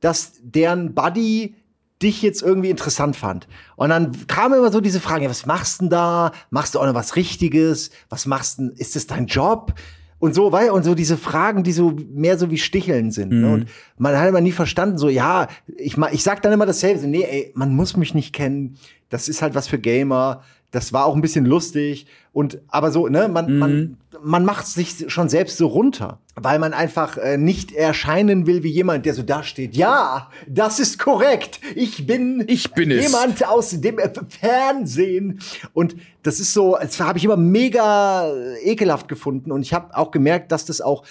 dass 0.00 0.34
deren 0.42 0.94
Buddy 0.94 1.54
dich 2.02 2.22
jetzt 2.22 2.42
irgendwie 2.42 2.70
interessant 2.70 3.16
fand. 3.16 3.48
Und 3.76 3.90
dann 3.90 4.26
kam 4.26 4.52
immer 4.54 4.72
so 4.72 4.80
diese 4.80 5.00
Frage, 5.00 5.28
was 5.28 5.46
machst 5.46 5.80
du 5.80 5.84
denn 5.84 5.90
da? 5.90 6.32
Machst 6.50 6.74
du 6.74 6.80
auch 6.80 6.86
noch 6.86 6.94
was 6.94 7.16
Richtiges? 7.16 7.90
Was 8.08 8.26
machst 8.26 8.58
du, 8.58 8.70
ist 8.76 8.96
das 8.96 9.06
dein 9.06 9.26
Job? 9.26 9.74
Und 10.22 10.36
so, 10.36 10.52
weil, 10.52 10.70
und 10.70 10.84
so 10.84 10.94
diese 10.94 11.16
Fragen, 11.16 11.64
die 11.64 11.72
so 11.72 11.96
mehr 12.14 12.38
so 12.38 12.48
wie 12.48 12.56
Sticheln 12.56 13.10
sind. 13.10 13.30
Ne? 13.30 13.34
Mhm. 13.34 13.42
Ne? 13.42 13.52
Und 13.54 13.66
man 13.98 14.16
hat 14.16 14.28
immer 14.28 14.40
nie 14.40 14.52
verstanden, 14.52 14.96
so, 14.96 15.08
ja, 15.08 15.48
ich, 15.76 15.96
ich 16.12 16.22
sag 16.22 16.42
dann 16.42 16.52
immer 16.52 16.64
dasselbe, 16.64 17.00
so, 17.00 17.08
nee, 17.08 17.24
ey, 17.24 17.50
man 17.56 17.74
muss 17.74 17.96
mich 17.96 18.14
nicht 18.14 18.32
kennen. 18.32 18.76
Das 19.08 19.26
ist 19.26 19.42
halt 19.42 19.56
was 19.56 19.66
für 19.66 19.80
Gamer 19.80 20.44
das 20.72 20.92
war 20.92 21.04
auch 21.04 21.14
ein 21.14 21.20
bisschen 21.20 21.44
lustig 21.44 22.06
und 22.32 22.60
aber 22.68 22.90
so, 22.90 23.06
ne, 23.06 23.28
man, 23.28 23.46
mhm. 23.46 23.58
man, 23.58 23.96
man 24.22 24.44
macht 24.44 24.66
sich 24.66 25.04
schon 25.08 25.28
selbst 25.28 25.58
so 25.58 25.66
runter, 25.68 26.18
weil 26.34 26.58
man 26.58 26.72
einfach 26.72 27.18
äh, 27.18 27.36
nicht 27.36 27.72
erscheinen 27.72 28.46
will 28.46 28.62
wie 28.62 28.70
jemand, 28.70 29.06
der 29.06 29.14
so 29.14 29.22
da 29.22 29.42
steht. 29.44 29.76
Ja, 29.76 30.30
das 30.48 30.80
ist 30.80 30.98
korrekt. 30.98 31.60
Ich 31.76 32.06
bin, 32.06 32.42
ich 32.48 32.72
bin 32.72 32.90
jemand 32.90 33.36
es. 33.36 33.42
aus 33.42 33.80
dem 33.80 33.98
äh, 33.98 34.10
Fernsehen 34.28 35.40
und 35.74 35.94
das 36.22 36.40
ist 36.40 36.54
so, 36.54 36.76
das 36.80 36.98
habe 37.00 37.18
ich 37.18 37.24
immer 37.24 37.36
mega 37.36 38.32
ekelhaft 38.64 39.08
gefunden 39.08 39.52
und 39.52 39.62
ich 39.62 39.74
habe 39.74 39.96
auch 39.96 40.10
gemerkt, 40.10 40.50
dass 40.50 40.64
das 40.64 40.80
auch 40.80 41.04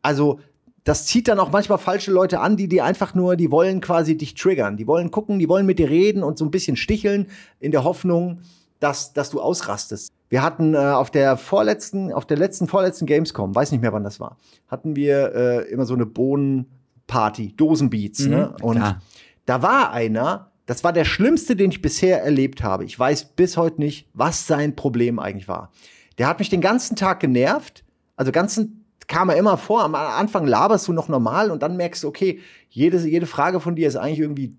also 0.00 0.38
das 0.84 1.04
zieht 1.04 1.28
dann 1.28 1.38
auch 1.38 1.50
manchmal 1.50 1.76
falsche 1.76 2.10
Leute 2.10 2.40
an, 2.40 2.56
die 2.56 2.66
dir 2.66 2.84
einfach 2.84 3.14
nur, 3.14 3.36
die 3.36 3.50
wollen 3.50 3.82
quasi 3.82 4.16
dich 4.16 4.34
triggern. 4.34 4.78
Die 4.78 4.86
wollen 4.86 5.10
gucken, 5.10 5.38
die 5.38 5.48
wollen 5.48 5.66
mit 5.66 5.78
dir 5.78 5.90
reden 5.90 6.22
und 6.22 6.38
so 6.38 6.46
ein 6.46 6.50
bisschen 6.50 6.76
sticheln 6.76 7.26
in 7.60 7.72
der 7.72 7.84
Hoffnung, 7.84 8.38
dass, 8.80 9.12
dass 9.12 9.30
du 9.30 9.40
ausrastest. 9.40 10.12
Wir 10.28 10.42
hatten 10.42 10.74
äh, 10.74 10.78
auf 10.78 11.10
der 11.10 11.36
vorletzten, 11.36 12.12
auf 12.12 12.26
der 12.26 12.36
letzten, 12.36 12.68
vorletzten 12.68 13.06
Gamescom, 13.06 13.54
weiß 13.54 13.72
nicht 13.72 13.80
mehr, 13.80 13.92
wann 13.92 14.04
das 14.04 14.20
war, 14.20 14.36
hatten 14.68 14.94
wir 14.94 15.34
äh, 15.34 15.70
immer 15.70 15.86
so 15.86 15.94
eine 15.94 16.06
Bohnenparty, 16.06 17.54
Dosenbeats, 17.56 18.20
mhm, 18.20 18.30
ne? 18.30 18.56
Und 18.60 18.76
klar. 18.76 19.02
da 19.46 19.62
war 19.62 19.92
einer, 19.92 20.50
das 20.66 20.84
war 20.84 20.92
der 20.92 21.06
schlimmste, 21.06 21.56
den 21.56 21.70
ich 21.70 21.80
bisher 21.80 22.22
erlebt 22.22 22.62
habe. 22.62 22.84
Ich 22.84 22.98
weiß 22.98 23.24
bis 23.36 23.56
heute 23.56 23.80
nicht, 23.80 24.08
was 24.12 24.46
sein 24.46 24.76
Problem 24.76 25.18
eigentlich 25.18 25.48
war. 25.48 25.72
Der 26.18 26.26
hat 26.26 26.40
mich 26.40 26.50
den 26.50 26.60
ganzen 26.60 26.94
Tag 26.94 27.20
genervt. 27.20 27.84
Also 28.16 28.32
ganzen 28.32 28.84
kam 29.06 29.30
er 29.30 29.36
immer 29.36 29.56
vor. 29.56 29.82
Am 29.82 29.94
Anfang 29.94 30.46
laberst 30.46 30.86
du 30.86 30.92
noch 30.92 31.08
normal 31.08 31.50
und 31.50 31.62
dann 31.62 31.76
merkst 31.76 32.04
du, 32.04 32.08
okay, 32.08 32.40
jede, 32.68 32.98
jede 32.98 33.26
Frage 33.26 33.60
von 33.60 33.76
dir 33.76 33.88
ist 33.88 33.96
eigentlich 33.96 34.20
irgendwie 34.20 34.54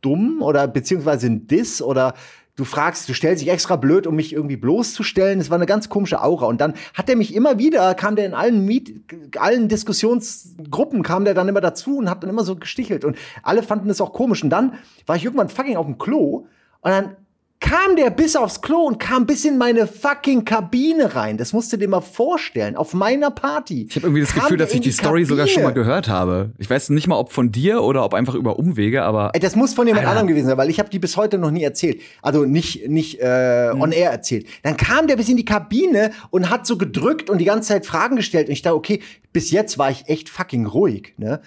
dumm 0.00 0.40
oder 0.40 0.68
beziehungsweise 0.68 1.26
ein 1.26 1.46
Diss 1.46 1.82
oder 1.82 2.14
du 2.60 2.66
fragst, 2.66 3.08
du 3.08 3.14
stellst 3.14 3.42
dich 3.42 3.50
extra 3.50 3.76
blöd, 3.76 4.06
um 4.06 4.14
mich 4.14 4.34
irgendwie 4.34 4.56
bloßzustellen. 4.56 5.40
Es 5.40 5.48
war 5.48 5.56
eine 5.56 5.64
ganz 5.64 5.88
komische 5.88 6.22
Aura. 6.22 6.46
Und 6.46 6.60
dann 6.60 6.74
hat 6.92 7.08
er 7.08 7.16
mich 7.16 7.34
immer 7.34 7.58
wieder, 7.58 7.94
kam 7.94 8.16
der 8.16 8.26
in 8.26 8.34
allen 8.34 8.66
Meet, 8.66 9.38
allen 9.38 9.68
Diskussionsgruppen, 9.68 11.02
kam 11.02 11.24
der 11.24 11.32
dann 11.32 11.48
immer 11.48 11.62
dazu 11.62 11.96
und 11.96 12.10
hat 12.10 12.22
dann 12.22 12.28
immer 12.28 12.44
so 12.44 12.56
gestichelt. 12.56 13.06
Und 13.06 13.16
alle 13.42 13.62
fanden 13.62 13.88
es 13.88 14.02
auch 14.02 14.12
komisch. 14.12 14.44
Und 14.44 14.50
dann 14.50 14.74
war 15.06 15.16
ich 15.16 15.24
irgendwann 15.24 15.48
fucking 15.48 15.76
auf 15.76 15.86
dem 15.86 15.96
Klo 15.96 16.46
und 16.82 16.90
dann 16.90 17.16
kam 17.60 17.94
der 17.94 18.10
bis 18.10 18.36
aufs 18.36 18.62
Klo 18.62 18.86
und 18.86 18.98
kam 18.98 19.26
bis 19.26 19.44
in 19.44 19.58
meine 19.58 19.86
fucking 19.86 20.44
Kabine 20.44 21.14
rein. 21.14 21.36
Das 21.36 21.52
musst 21.52 21.72
du 21.72 21.76
dir 21.76 21.88
mal 21.88 22.00
vorstellen. 22.00 22.74
Auf 22.74 22.94
meiner 22.94 23.30
Party. 23.30 23.86
Ich 23.88 23.96
habe 23.96 24.06
irgendwie 24.06 24.22
das 24.22 24.34
Gefühl, 24.34 24.56
dass 24.56 24.72
ich 24.72 24.80
die, 24.80 24.88
die 24.88 24.92
Story 24.92 25.24
sogar 25.26 25.46
schon 25.46 25.62
mal 25.62 25.72
gehört 25.72 26.08
habe. 26.08 26.52
Ich 26.58 26.68
weiß 26.68 26.88
nicht 26.88 27.06
mal, 27.06 27.16
ob 27.16 27.32
von 27.32 27.52
dir 27.52 27.82
oder 27.82 28.04
ob 28.04 28.14
einfach 28.14 28.34
über 28.34 28.58
Umwege, 28.58 29.02
aber. 29.02 29.30
Das 29.38 29.56
muss 29.56 29.74
von 29.74 29.86
jemand 29.86 30.06
anderem 30.06 30.26
gewesen 30.26 30.46
sein, 30.48 30.56
weil 30.56 30.70
ich 30.70 30.78
habe 30.78 30.88
die 30.88 30.98
bis 30.98 31.16
heute 31.16 31.38
noch 31.38 31.50
nie 31.50 31.62
erzählt. 31.62 32.00
Also 32.22 32.44
nicht, 32.44 32.88
nicht 32.88 33.20
äh, 33.20 33.70
hm. 33.70 33.80
on 33.80 33.92
air 33.92 34.10
erzählt. 34.10 34.46
Dann 34.62 34.76
kam 34.76 35.06
der 35.06 35.16
bis 35.16 35.28
in 35.28 35.36
die 35.36 35.44
Kabine 35.44 36.12
und 36.30 36.48
hat 36.48 36.66
so 36.66 36.78
gedrückt 36.78 37.28
und 37.28 37.38
die 37.38 37.44
ganze 37.44 37.68
Zeit 37.68 37.84
Fragen 37.84 38.16
gestellt. 38.16 38.48
Und 38.48 38.54
ich 38.54 38.62
dachte, 38.62 38.76
okay, 38.76 39.00
bis 39.32 39.50
jetzt 39.50 39.78
war 39.78 39.90
ich 39.90 40.08
echt 40.08 40.30
fucking 40.30 40.66
ruhig, 40.66 41.14
ne? 41.18 41.40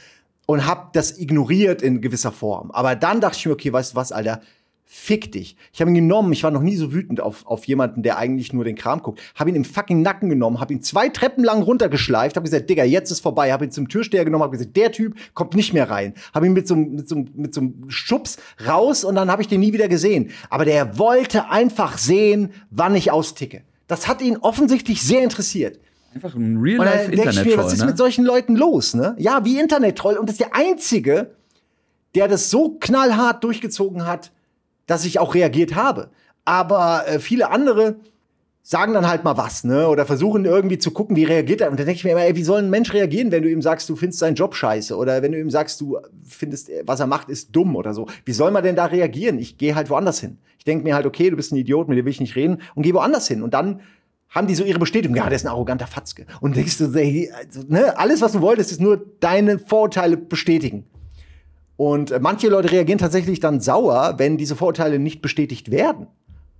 Und 0.46 0.68
hab 0.68 0.94
das 0.94 1.18
ignoriert 1.18 1.82
in 1.82 2.02
gewisser 2.02 2.32
Form. 2.32 2.70
Aber 2.72 2.96
dann 2.96 3.22
dachte 3.22 3.38
ich 3.38 3.46
mir, 3.46 3.54
okay, 3.54 3.72
weißt 3.72 3.94
du 3.94 3.96
was, 3.96 4.12
Alter? 4.12 4.42
Fick 4.86 5.32
dich. 5.32 5.58
Ich 5.72 5.82
habe 5.82 5.90
ihn 5.92 5.96
genommen, 5.96 6.32
ich 6.34 6.44
war 6.44 6.52
noch 6.52 6.62
nie 6.62 6.76
so 6.76 6.94
wütend 6.94 7.20
auf, 7.20 7.46
auf 7.48 7.66
jemanden, 7.66 8.04
der 8.04 8.18
eigentlich 8.18 8.54
nur 8.54 8.64
den 8.64 8.76
Kram 8.76 9.02
guckt. 9.02 9.22
Habe 9.36 9.50
ihn 9.50 9.56
im 9.56 9.66
fucking 9.66 10.02
Nacken 10.02 10.30
genommen, 10.30 10.60
habe 10.60 10.74
ihn 10.74 10.82
zwei 10.82 11.10
Treppen 11.10 11.44
lang 11.44 11.64
runtergeschleift, 11.64 12.36
habe 12.36 12.44
gesagt, 12.44 12.70
Digga, 12.70 12.84
jetzt 12.84 13.10
ist 13.10 13.22
vorbei. 13.22 13.52
Habe 13.52 13.66
ihn 13.66 13.72
zum 13.72 13.90
Türsteher 13.90 14.24
genommen, 14.24 14.44
habe 14.44 14.58
gesagt, 14.58 14.76
der 14.78 14.92
Typ 14.92 15.16
kommt 15.34 15.56
nicht 15.56 15.74
mehr 15.74 15.90
rein. 15.90 16.14
Habe 16.34 16.46
ihn 16.46 16.54
mit 16.54 16.68
so, 16.68 16.76
mit, 16.76 17.10
so, 17.10 17.26
mit 17.34 17.54
so 17.54 17.62
einem 17.62 17.86
Schubs 17.88 18.38
raus 18.68 19.04
und 19.04 19.16
dann 19.16 19.32
habe 19.32 19.42
ich 19.42 19.48
den 19.48 19.62
nie 19.62 19.74
wieder 19.74 19.88
gesehen. 19.88 20.30
Aber 20.50 20.66
der 20.66 20.98
wollte 21.00 21.50
einfach 21.50 21.98
sehen, 21.98 22.52
wann 22.70 22.96
ich 22.96 23.12
austicke. 23.12 23.64
Das 23.88 24.08
hat 24.08 24.22
ihn 24.22 24.38
offensichtlich 24.38 25.02
sehr 25.02 25.24
interessiert. 25.24 25.80
Einfach 26.14 26.36
ein 26.36 26.58
Real-Life-Internet-Troll, 26.58 27.58
Was 27.58 27.74
ist 27.74 27.80
ne? 27.80 27.86
mit 27.88 27.98
solchen 27.98 28.26
Leuten 28.26 28.56
los, 28.56 28.94
ne? 28.94 29.16
Ja, 29.18 29.44
wie 29.46 29.60
Internet-Troll. 29.60 30.18
Und 30.18 30.30
das 30.30 30.36
ist 30.36 30.42
der 30.42 30.56
Einzige, 30.56 31.32
der 32.14 32.28
das 32.28 32.52
so 32.52 32.78
knallhart 32.80 33.44
durchgezogen 33.44 34.06
hat, 34.06 34.32
dass 34.86 35.06
ich 35.06 35.20
auch 35.20 35.36
reagiert 35.36 35.76
habe. 35.76 36.10
Aber 36.46 37.08
äh, 37.08 37.20
viele 37.20 37.50
andere 37.50 37.96
sagen 38.66 38.94
dann 38.94 39.08
halt 39.08 39.26
mal 39.26 39.36
was, 39.36 39.66
ne? 39.66 39.90
Oder 39.90 40.06
versuchen 40.06 40.46
irgendwie 40.46 40.78
zu 40.78 40.92
gucken, 40.92 41.18
wie 41.18 41.26
reagiert 41.26 41.60
er. 41.60 41.70
Und 41.70 41.80
dann 41.80 41.86
denke 41.86 41.98
ich 41.98 42.04
mir 42.06 42.12
immer, 42.12 42.24
ey, 42.24 42.36
wie 42.36 42.44
soll 42.44 42.60
ein 42.60 42.70
Mensch 42.70 42.94
reagieren, 42.94 43.32
wenn 43.32 43.44
du 43.44 43.50
ihm 43.50 43.62
sagst, 43.62 43.90
du 43.90 43.98
findest 43.98 44.20
seinen 44.20 44.36
Job 44.36 44.56
scheiße? 44.56 44.96
Oder 44.96 45.22
wenn 45.22 45.34
du 45.34 45.40
ihm 45.40 45.50
sagst, 45.50 45.82
du 45.82 45.98
findest, 46.24 46.72
was 46.86 47.02
er 47.02 47.08
macht, 47.08 47.30
ist 47.30 47.54
dumm 47.54 47.76
oder 47.76 47.94
so. 47.94 48.08
Wie 48.24 48.32
soll 48.32 48.52
man 48.52 48.64
denn 48.64 48.78
da 48.78 48.86
reagieren? 48.86 49.38
Ich 49.38 49.58
gehe 49.58 49.76
halt 49.76 49.90
woanders 49.90 50.22
hin. 50.22 50.38
Ich 50.58 50.64
denke 50.64 50.86
mir 50.86 50.96
halt, 50.96 51.06
okay, 51.06 51.30
du 51.30 51.36
bist 51.36 51.52
ein 51.52 51.58
Idiot, 51.58 51.90
mit 51.90 51.98
dem 51.98 52.06
will 52.06 52.12
ich 52.12 52.22
nicht 52.22 52.38
reden 52.38 52.62
und 52.74 52.84
gehe 52.84 52.94
woanders 52.94 53.28
hin. 53.28 53.44
Und 53.44 53.54
dann 53.54 53.82
haben 54.30 54.48
die 54.48 54.56
so 54.56 54.64
ihre 54.64 54.80
Bestätigung, 54.80 55.16
ja, 55.18 55.26
der 55.26 55.36
ist 55.36 55.46
ein 55.46 55.52
arroganter 55.52 55.86
Fatzke. 55.86 56.26
Und 56.40 56.56
denkst 56.56 56.78
du, 56.78 56.86
ey, 56.94 57.32
also, 57.38 57.64
ne, 57.68 57.98
alles, 57.98 58.22
was 58.22 58.32
du 58.32 58.42
wolltest, 58.42 58.72
ist 58.72 58.82
nur 58.82 59.06
deine 59.20 59.60
Vorurteile 59.60 60.16
bestätigen. 60.16 60.86
Und 61.76 62.12
äh, 62.12 62.20
manche 62.20 62.50
Leute 62.50 62.72
reagieren 62.72 63.00
tatsächlich 63.00 63.40
dann 63.40 63.60
sauer, 63.60 64.16
wenn 64.18 64.38
diese 64.38 64.56
Vorurteile 64.56 65.00
nicht 65.00 65.22
bestätigt 65.22 65.72
werden. 65.72 66.08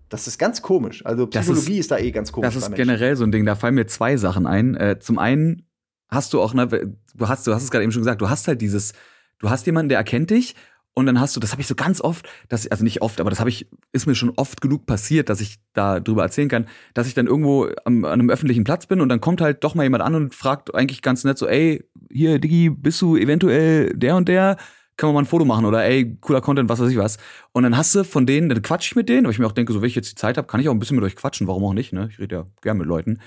Das 0.10 0.28
ist 0.28 0.38
ganz 0.38 0.62
komisch. 0.62 1.06
Also 1.06 1.28
Psychologie 1.28 1.74
ist, 1.74 1.80
ist, 1.80 1.92
da 1.92 1.98
eh 1.98 2.12
ganz 2.12 2.32
komisch. 2.32 2.54
Das 2.54 2.56
ist 2.56 2.76
generell 2.76 3.16
so 3.16 3.24
ein 3.24 3.32
Ding. 3.32 3.46
Da 3.46 3.56
fallen 3.56 3.76
mir 3.76 3.88
zwei 3.88 4.18
Sachen 4.18 4.46
ein. 4.46 4.76
Äh, 4.76 5.00
zum 5.00 5.18
einen 5.18 5.66
hast 6.10 6.34
du 6.34 6.42
auch, 6.42 6.54
ne, 6.54 6.68
du 6.68 7.28
hast, 7.28 7.48
du 7.48 7.54
hast 7.54 7.64
es 7.64 7.72
gerade 7.72 7.84
eben 7.84 7.92
schon 7.92 8.02
gesagt, 8.02 8.22
du 8.22 8.30
hast 8.30 8.48
halt 8.48 8.62
dieses, 8.62 8.94
du 9.40 9.50
hast 9.50 9.66
jemanden, 9.66 9.90
der 9.90 9.98
erkennt 9.98 10.30
dich 10.30 10.56
und 10.94 11.08
dann 11.08 11.20
hast 11.20 11.36
du, 11.36 11.40
das 11.40 11.52
habe 11.52 11.62
ich 11.62 11.68
so 11.68 11.76
ganz 11.76 12.02
oft, 12.02 12.30
dass, 12.50 12.68
also 12.68 12.84
nicht 12.84 13.02
oft, 13.02 13.20
aber 13.20 13.32
das 13.32 13.40
habe 13.40 13.50
ich, 13.50 13.68
ist 13.92 14.06
mir 14.06 14.14
schon 14.14 14.32
oft 14.36 14.62
genug 14.62 14.86
passiert, 14.86 15.30
dass 15.30 15.42
ich 15.42 15.58
da 15.74 16.00
drüber 16.00 16.22
erzählen 16.22 16.50
kann, 16.50 16.68
dass 16.94 17.08
ich 17.08 17.16
dann 17.16 17.26
irgendwo 17.26 17.68
am, 17.86 18.06
an 18.06 18.20
einem 18.20 18.30
öffentlichen 18.30 18.64
Platz 18.64 18.86
bin 18.86 19.02
und 19.02 19.10
dann 19.10 19.20
kommt 19.20 19.42
halt 19.42 19.64
doch 19.64 19.74
mal 19.74 19.84
jemand 19.84 20.04
an 20.04 20.14
und 20.14 20.36
fragt 20.36 20.74
eigentlich 20.76 21.02
ganz 21.02 21.24
nett 21.24 21.38
so, 21.38 21.48
ey, 21.48 21.84
hier, 22.12 22.38
Diggi, 22.38 22.70
bist 22.70 23.02
du 23.02 23.18
eventuell 23.18 23.92
der 23.96 24.16
und 24.16 24.30
der? 24.30 24.58
Können 24.98 25.10
wir 25.10 25.14
mal 25.14 25.22
ein 25.22 25.26
Foto 25.26 25.46
machen 25.46 25.66
oder 25.66 25.84
ey, 25.84 26.18
cooler 26.22 26.42
Content, 26.42 26.70
was 26.70 26.80
weiß 26.80 26.90
ich 26.90 26.98
was. 26.98 27.18
Und 27.52 27.64
dann 27.64 27.76
hast 27.78 27.96
du 27.96 28.04
von 28.04 28.26
denen, 28.26 28.50
dann 28.50 28.62
quatsch 28.62 28.88
ich 28.88 28.96
mit 28.96 29.10
denen, 29.10 29.26
weil 29.26 29.32
ich 29.32 29.40
mir 29.40 29.48
auch 29.48 29.54
denke, 29.54 29.74
so 29.74 29.82
wenn 29.82 29.88
ich 29.88 29.96
jetzt 29.96 30.12
die 30.12 30.16
Zeit 30.16 30.38
habe, 30.38 30.48
kann 30.48 30.60
ich 30.60 30.70
auch 30.70 30.74
ein 30.74 30.80
bisschen 30.80 30.96
mit 30.96 31.06
euch 31.06 31.16
quatschen, 31.16 31.48
warum 31.48 31.64
auch 31.66 31.74
nicht, 31.74 31.94
ne? 31.94 32.10
Ich 32.12 32.20
rede 32.20 32.36
ja 32.36 32.46
gern 32.62 32.78
mit 32.78 32.88
Leuten. 32.88 33.20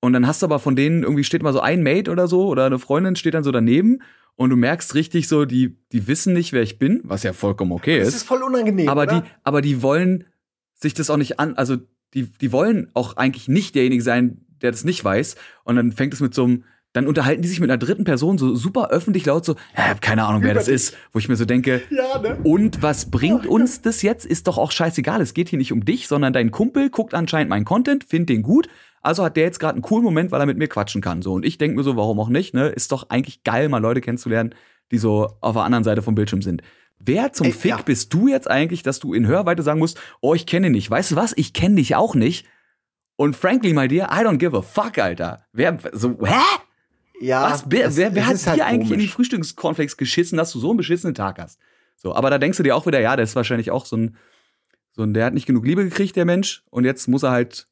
Und 0.00 0.12
dann 0.12 0.26
hast 0.26 0.42
du 0.42 0.46
aber 0.46 0.58
von 0.58 0.76
denen 0.76 1.02
irgendwie 1.02 1.24
steht 1.24 1.42
mal 1.42 1.52
so 1.52 1.60
ein 1.60 1.82
Mate 1.82 2.10
oder 2.10 2.28
so 2.28 2.46
oder 2.48 2.66
eine 2.66 2.78
Freundin 2.78 3.16
steht 3.16 3.34
dann 3.34 3.44
so 3.44 3.52
daneben 3.52 4.00
und 4.36 4.50
du 4.50 4.56
merkst 4.56 4.94
richtig 4.94 5.28
so, 5.28 5.44
die, 5.44 5.78
die 5.92 6.06
wissen 6.06 6.32
nicht, 6.34 6.52
wer 6.52 6.62
ich 6.62 6.78
bin, 6.78 7.00
was 7.04 7.22
ja 7.22 7.32
vollkommen 7.32 7.72
okay 7.72 7.98
ist. 7.98 8.08
Das 8.08 8.16
ist 8.16 8.24
voll 8.24 8.42
unangenehm. 8.42 8.88
Aber 8.88 9.04
oder? 9.04 9.20
die, 9.20 9.28
aber 9.44 9.62
die 9.62 9.82
wollen 9.82 10.24
sich 10.74 10.94
das 10.94 11.08
auch 11.08 11.16
nicht 11.16 11.38
an, 11.38 11.54
also 11.54 11.76
die, 12.12 12.24
die 12.24 12.52
wollen 12.52 12.90
auch 12.94 13.16
eigentlich 13.16 13.48
nicht 13.48 13.74
derjenige 13.74 14.02
sein, 14.02 14.44
der 14.60 14.72
das 14.72 14.84
nicht 14.84 15.04
weiß. 15.04 15.36
Und 15.64 15.76
dann 15.76 15.92
fängt 15.92 16.12
es 16.14 16.20
mit 16.20 16.34
so 16.34 16.44
einem, 16.44 16.64
dann 16.94 17.08
unterhalten 17.08 17.42
die 17.42 17.48
sich 17.48 17.60
mit 17.60 17.70
einer 17.70 17.76
dritten 17.76 18.04
Person 18.04 18.38
so 18.38 18.54
super 18.54 18.88
öffentlich 18.88 19.26
laut 19.26 19.44
so, 19.44 19.56
ich 19.72 19.78
hab 19.78 20.00
keine 20.00 20.24
Ahnung, 20.24 20.42
wer 20.42 20.54
das 20.54 20.68
ist, 20.68 20.96
wo 21.12 21.18
ich 21.18 21.28
mir 21.28 21.36
so 21.36 21.44
denke, 21.44 21.82
ja, 21.90 22.18
ne? 22.18 22.38
und 22.44 22.82
was 22.82 23.10
bringt 23.10 23.46
uns 23.46 23.82
das 23.82 24.00
jetzt? 24.02 24.24
Ist 24.24 24.46
doch 24.46 24.56
auch 24.56 24.70
scheißegal, 24.70 25.20
es 25.20 25.34
geht 25.34 25.48
hier 25.48 25.58
nicht 25.58 25.72
um 25.72 25.84
dich, 25.84 26.06
sondern 26.08 26.32
dein 26.32 26.52
Kumpel 26.52 26.90
guckt 26.90 27.12
anscheinend 27.12 27.50
meinen 27.50 27.64
Content, 27.64 28.04
findet 28.04 28.28
den 28.28 28.42
gut, 28.42 28.68
Also 29.02 29.24
hat 29.24 29.36
der 29.36 29.42
jetzt 29.42 29.58
gerade 29.58 29.74
einen 29.74 29.82
coolen 29.82 30.04
Moment, 30.04 30.30
weil 30.30 30.40
er 30.40 30.46
mit 30.46 30.56
mir 30.56 30.68
quatschen 30.68 31.02
kann. 31.02 31.20
So. 31.20 31.34
Und 31.34 31.44
ich 31.44 31.58
denke 31.58 31.76
mir 31.76 31.82
so, 31.82 31.96
warum 31.96 32.18
auch 32.20 32.28
nicht? 32.28 32.54
Ne? 32.54 32.68
Ist 32.68 32.92
doch 32.92 33.10
eigentlich 33.10 33.42
geil, 33.42 33.68
mal 33.68 33.78
Leute 33.78 34.00
kennenzulernen, 34.00 34.54
die 34.92 34.98
so 34.98 35.36
auf 35.40 35.54
der 35.54 35.64
anderen 35.64 35.84
Seite 35.84 36.00
vom 36.00 36.14
Bildschirm 36.14 36.42
sind. 36.42 36.62
Wer 37.00 37.32
zum 37.32 37.46
Ey, 37.48 37.52
Fick 37.52 37.70
ja. 37.70 37.82
bist 37.82 38.14
du 38.14 38.28
jetzt 38.28 38.48
eigentlich, 38.48 38.84
dass 38.84 39.00
du 39.00 39.14
in 39.14 39.26
Hörweite 39.26 39.62
sagen 39.62 39.80
musst, 39.80 40.00
oh, 40.20 40.32
ich 40.32 40.46
kenne 40.46 40.68
dich 40.68 40.72
nicht. 40.74 40.90
Weißt 40.90 41.10
du 41.10 41.16
was? 41.16 41.34
Ich 41.36 41.52
kenne 41.52 41.74
dich 41.74 41.96
auch 41.96 42.14
nicht. 42.14 42.46
Und 43.16 43.36
frankly, 43.36 43.72
my 43.72 43.88
dear, 43.88 44.08
I 44.12 44.24
don't 44.24 44.38
give 44.38 44.56
a 44.56 44.62
fuck, 44.62 44.98
Alter. 44.98 45.44
Wer, 45.52 45.78
so, 45.92 46.16
hä? 46.24 46.40
Ja. 47.24 47.50
Was, 47.50 47.64
wer, 47.68 47.96
wer, 47.96 48.14
wer 48.14 48.26
hat 48.26 48.36
dir 48.36 48.50
halt 48.50 48.60
eigentlich 48.60 48.88
komisch. 48.88 48.92
in 48.92 48.98
die 48.98 49.08
Frühstückscornflakes 49.08 49.96
geschissen, 49.96 50.36
dass 50.36 50.52
du 50.52 50.58
so 50.58 50.70
einen 50.70 50.76
beschissenen 50.76 51.14
Tag 51.14 51.38
hast? 51.38 51.58
So, 51.96 52.14
aber 52.14 52.28
da 52.28 52.38
denkst 52.38 52.58
du 52.58 52.62
dir 52.62 52.76
auch 52.76 52.86
wieder, 52.86 53.00
ja, 53.00 53.16
der 53.16 53.24
ist 53.24 53.34
wahrscheinlich 53.34 53.70
auch 53.70 53.86
so 53.86 53.96
ein, 53.96 54.16
so 54.92 55.02
ein, 55.02 55.14
der 55.14 55.24
hat 55.24 55.34
nicht 55.34 55.46
genug 55.46 55.64
Liebe 55.64 55.84
gekriegt, 55.84 56.16
der 56.16 56.26
Mensch, 56.26 56.62
und 56.68 56.84
jetzt 56.84 57.08
muss 57.08 57.22
er 57.22 57.30
halt 57.30 57.66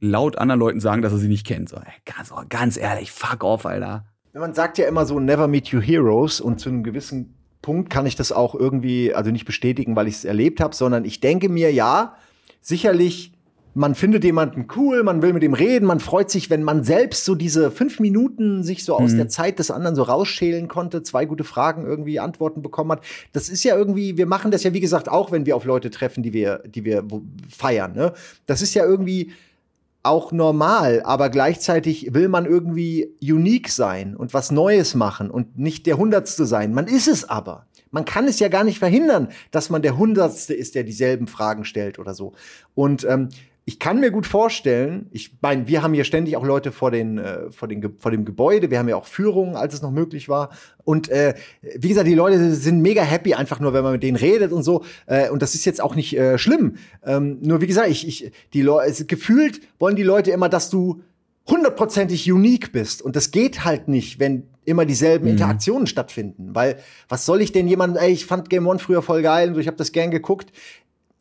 laut 0.00 0.38
anderen 0.38 0.60
Leuten 0.60 0.80
sagen, 0.80 1.02
dass 1.02 1.12
er 1.12 1.18
sie 1.18 1.28
nicht 1.28 1.46
kennt. 1.46 1.68
So, 1.68 1.76
ey, 1.76 1.92
ganz, 2.06 2.32
ganz 2.48 2.78
ehrlich, 2.78 3.12
fuck 3.12 3.44
off, 3.44 3.66
Alter. 3.66 4.06
Man 4.32 4.54
sagt 4.54 4.78
ja 4.78 4.86
immer 4.86 5.04
so, 5.04 5.20
never 5.20 5.46
meet 5.46 5.74
your 5.74 5.82
heroes, 5.82 6.40
und 6.40 6.58
zu 6.58 6.70
einem 6.70 6.82
gewissen 6.82 7.34
Punkt 7.60 7.90
kann 7.90 8.06
ich 8.06 8.16
das 8.16 8.32
auch 8.32 8.54
irgendwie, 8.54 9.12
also 9.12 9.30
nicht 9.30 9.44
bestätigen, 9.44 9.94
weil 9.94 10.08
ich 10.08 10.14
es 10.14 10.24
erlebt 10.24 10.58
habe, 10.60 10.74
sondern 10.74 11.04
ich 11.04 11.20
denke 11.20 11.50
mir, 11.50 11.70
ja, 11.70 12.16
sicherlich 12.62 13.35
man 13.76 13.94
findet 13.94 14.24
jemanden 14.24 14.68
cool, 14.74 15.02
man 15.02 15.20
will 15.20 15.34
mit 15.34 15.42
ihm 15.42 15.52
reden, 15.52 15.84
man 15.84 16.00
freut 16.00 16.30
sich, 16.30 16.48
wenn 16.48 16.62
man 16.62 16.82
selbst 16.82 17.26
so 17.26 17.34
diese 17.34 17.70
fünf 17.70 18.00
Minuten 18.00 18.62
sich 18.62 18.84
so 18.84 18.96
aus 18.96 19.12
mhm. 19.12 19.18
der 19.18 19.28
Zeit 19.28 19.58
des 19.58 19.70
anderen 19.70 19.94
so 19.94 20.02
rausschälen 20.02 20.66
konnte, 20.66 21.02
zwei 21.02 21.26
gute 21.26 21.44
Fragen 21.44 21.84
irgendwie 21.84 22.18
Antworten 22.18 22.62
bekommen 22.62 22.92
hat. 22.92 23.02
Das 23.34 23.50
ist 23.50 23.64
ja 23.64 23.76
irgendwie, 23.76 24.16
wir 24.16 24.24
machen 24.24 24.50
das 24.50 24.64
ja 24.64 24.72
wie 24.72 24.80
gesagt 24.80 25.10
auch, 25.10 25.30
wenn 25.30 25.44
wir 25.44 25.54
auf 25.54 25.66
Leute 25.66 25.90
treffen, 25.90 26.22
die 26.22 26.32
wir, 26.32 26.62
die 26.66 26.86
wir 26.86 27.04
feiern. 27.54 27.92
Ne? 27.92 28.14
Das 28.46 28.62
ist 28.62 28.72
ja 28.72 28.82
irgendwie 28.82 29.32
auch 30.02 30.32
normal, 30.32 31.02
aber 31.04 31.28
gleichzeitig 31.28 32.14
will 32.14 32.30
man 32.30 32.46
irgendwie 32.46 33.14
unique 33.20 33.68
sein 33.68 34.16
und 34.16 34.32
was 34.32 34.50
Neues 34.50 34.94
machen 34.94 35.30
und 35.30 35.58
nicht 35.58 35.84
der 35.84 35.98
Hundertste 35.98 36.46
sein. 36.46 36.72
Man 36.72 36.86
ist 36.86 37.08
es 37.08 37.28
aber. 37.28 37.66
Man 37.90 38.06
kann 38.06 38.26
es 38.26 38.38
ja 38.38 38.48
gar 38.48 38.64
nicht 38.64 38.78
verhindern, 38.78 39.28
dass 39.50 39.68
man 39.68 39.82
der 39.82 39.98
Hundertste 39.98 40.54
ist, 40.54 40.74
der 40.74 40.84
dieselben 40.84 41.26
Fragen 41.26 41.66
stellt 41.66 41.98
oder 41.98 42.14
so. 42.14 42.32
Und 42.74 43.04
ähm, 43.04 43.28
ich 43.68 43.80
kann 43.80 43.98
mir 43.98 44.12
gut 44.12 44.26
vorstellen, 44.26 45.06
ich 45.10 45.38
meine, 45.42 45.66
wir 45.66 45.82
haben 45.82 45.92
hier 45.92 46.04
ständig 46.04 46.36
auch 46.36 46.44
Leute 46.44 46.70
vor, 46.70 46.92
den, 46.92 47.18
äh, 47.18 47.50
vor, 47.50 47.66
den, 47.66 47.96
vor 47.98 48.12
dem 48.12 48.24
Gebäude, 48.24 48.70
wir 48.70 48.78
haben 48.78 48.88
ja 48.88 48.94
auch 48.94 49.06
Führungen, 49.06 49.56
als 49.56 49.74
es 49.74 49.82
noch 49.82 49.90
möglich 49.90 50.28
war. 50.28 50.50
Und 50.84 51.08
äh, 51.08 51.34
wie 51.76 51.88
gesagt, 51.88 52.06
die 52.06 52.14
Leute 52.14 52.54
sind 52.54 52.80
mega 52.80 53.02
happy, 53.02 53.34
einfach 53.34 53.58
nur, 53.58 53.74
wenn 53.74 53.82
man 53.82 53.94
mit 53.94 54.04
denen 54.04 54.16
redet 54.16 54.52
und 54.52 54.62
so. 54.62 54.84
Äh, 55.06 55.30
und 55.30 55.42
das 55.42 55.56
ist 55.56 55.64
jetzt 55.64 55.82
auch 55.82 55.96
nicht 55.96 56.16
äh, 56.16 56.38
schlimm. 56.38 56.76
Ähm, 57.04 57.38
nur 57.42 57.60
wie 57.60 57.66
gesagt, 57.66 57.88
ich, 57.88 58.06
ich, 58.06 58.30
die 58.52 58.62
Leute, 58.62 59.04
gefühlt 59.04 59.60
wollen 59.80 59.96
die 59.96 60.04
Leute 60.04 60.30
immer, 60.30 60.48
dass 60.48 60.70
du 60.70 61.02
hundertprozentig 61.48 62.30
unique 62.30 62.70
bist. 62.70 63.02
Und 63.02 63.16
das 63.16 63.32
geht 63.32 63.64
halt 63.64 63.88
nicht, 63.88 64.20
wenn 64.20 64.44
immer 64.64 64.84
dieselben 64.84 65.24
mhm. 65.24 65.32
Interaktionen 65.32 65.88
stattfinden. 65.88 66.54
Weil 66.54 66.78
was 67.08 67.26
soll 67.26 67.40
ich 67.40 67.50
denn 67.50 67.66
jemandem, 67.66 68.00
ey, 68.00 68.12
ich 68.12 68.26
fand 68.26 68.48
Game 68.48 68.68
One 68.68 68.78
früher 68.78 69.02
voll 69.02 69.22
geil 69.22 69.48
und 69.48 69.54
so, 69.54 69.60
ich 69.60 69.66
habe 69.66 69.76
das 69.76 69.90
gern 69.90 70.12
geguckt 70.12 70.52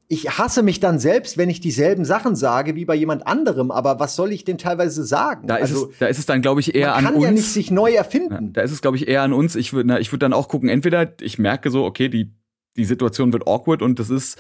ich 0.07 0.37
hasse 0.37 0.61
mich 0.61 0.79
dann 0.79 0.99
selbst, 0.99 1.37
wenn 1.37 1.49
ich 1.49 1.59
dieselben 1.59 2.05
Sachen 2.05 2.35
sage 2.35 2.75
wie 2.75 2.85
bei 2.85 2.95
jemand 2.95 3.25
anderem, 3.25 3.71
aber 3.71 3.99
was 3.99 4.15
soll 4.15 4.31
ich 4.31 4.43
denn 4.43 4.57
teilweise 4.57 5.03
sagen? 5.03 5.47
Da 5.47 5.55
ist, 5.55 5.71
also, 5.71 5.89
es, 5.89 5.97
da 5.97 6.05
ist 6.07 6.19
es 6.19 6.25
dann, 6.25 6.41
glaube 6.41 6.61
ich, 6.61 6.75
eher 6.75 6.93
an 6.93 6.97
uns. 6.97 7.03
Man 7.05 7.13
kann 7.13 7.21
ja 7.23 7.31
nicht 7.31 7.51
sich 7.51 7.71
neu 7.71 7.91
erfinden. 7.93 8.45
Ja, 8.45 8.51
da 8.53 8.61
ist 8.61 8.71
es, 8.71 8.81
glaube 8.81 8.97
ich, 8.97 9.07
eher 9.07 9.23
an 9.23 9.33
uns. 9.33 9.55
Ich 9.55 9.73
würde 9.73 9.99
ich 9.99 10.11
würd 10.11 10.21
dann 10.21 10.33
auch 10.33 10.47
gucken, 10.47 10.69
entweder 10.69 11.13
ich 11.21 11.39
merke 11.39 11.71
so, 11.71 11.85
okay, 11.85 12.09
die, 12.09 12.31
die 12.77 12.85
Situation 12.85 13.33
wird 13.33 13.47
awkward 13.47 13.81
und 13.81 13.99
das 13.99 14.09
ist, 14.11 14.39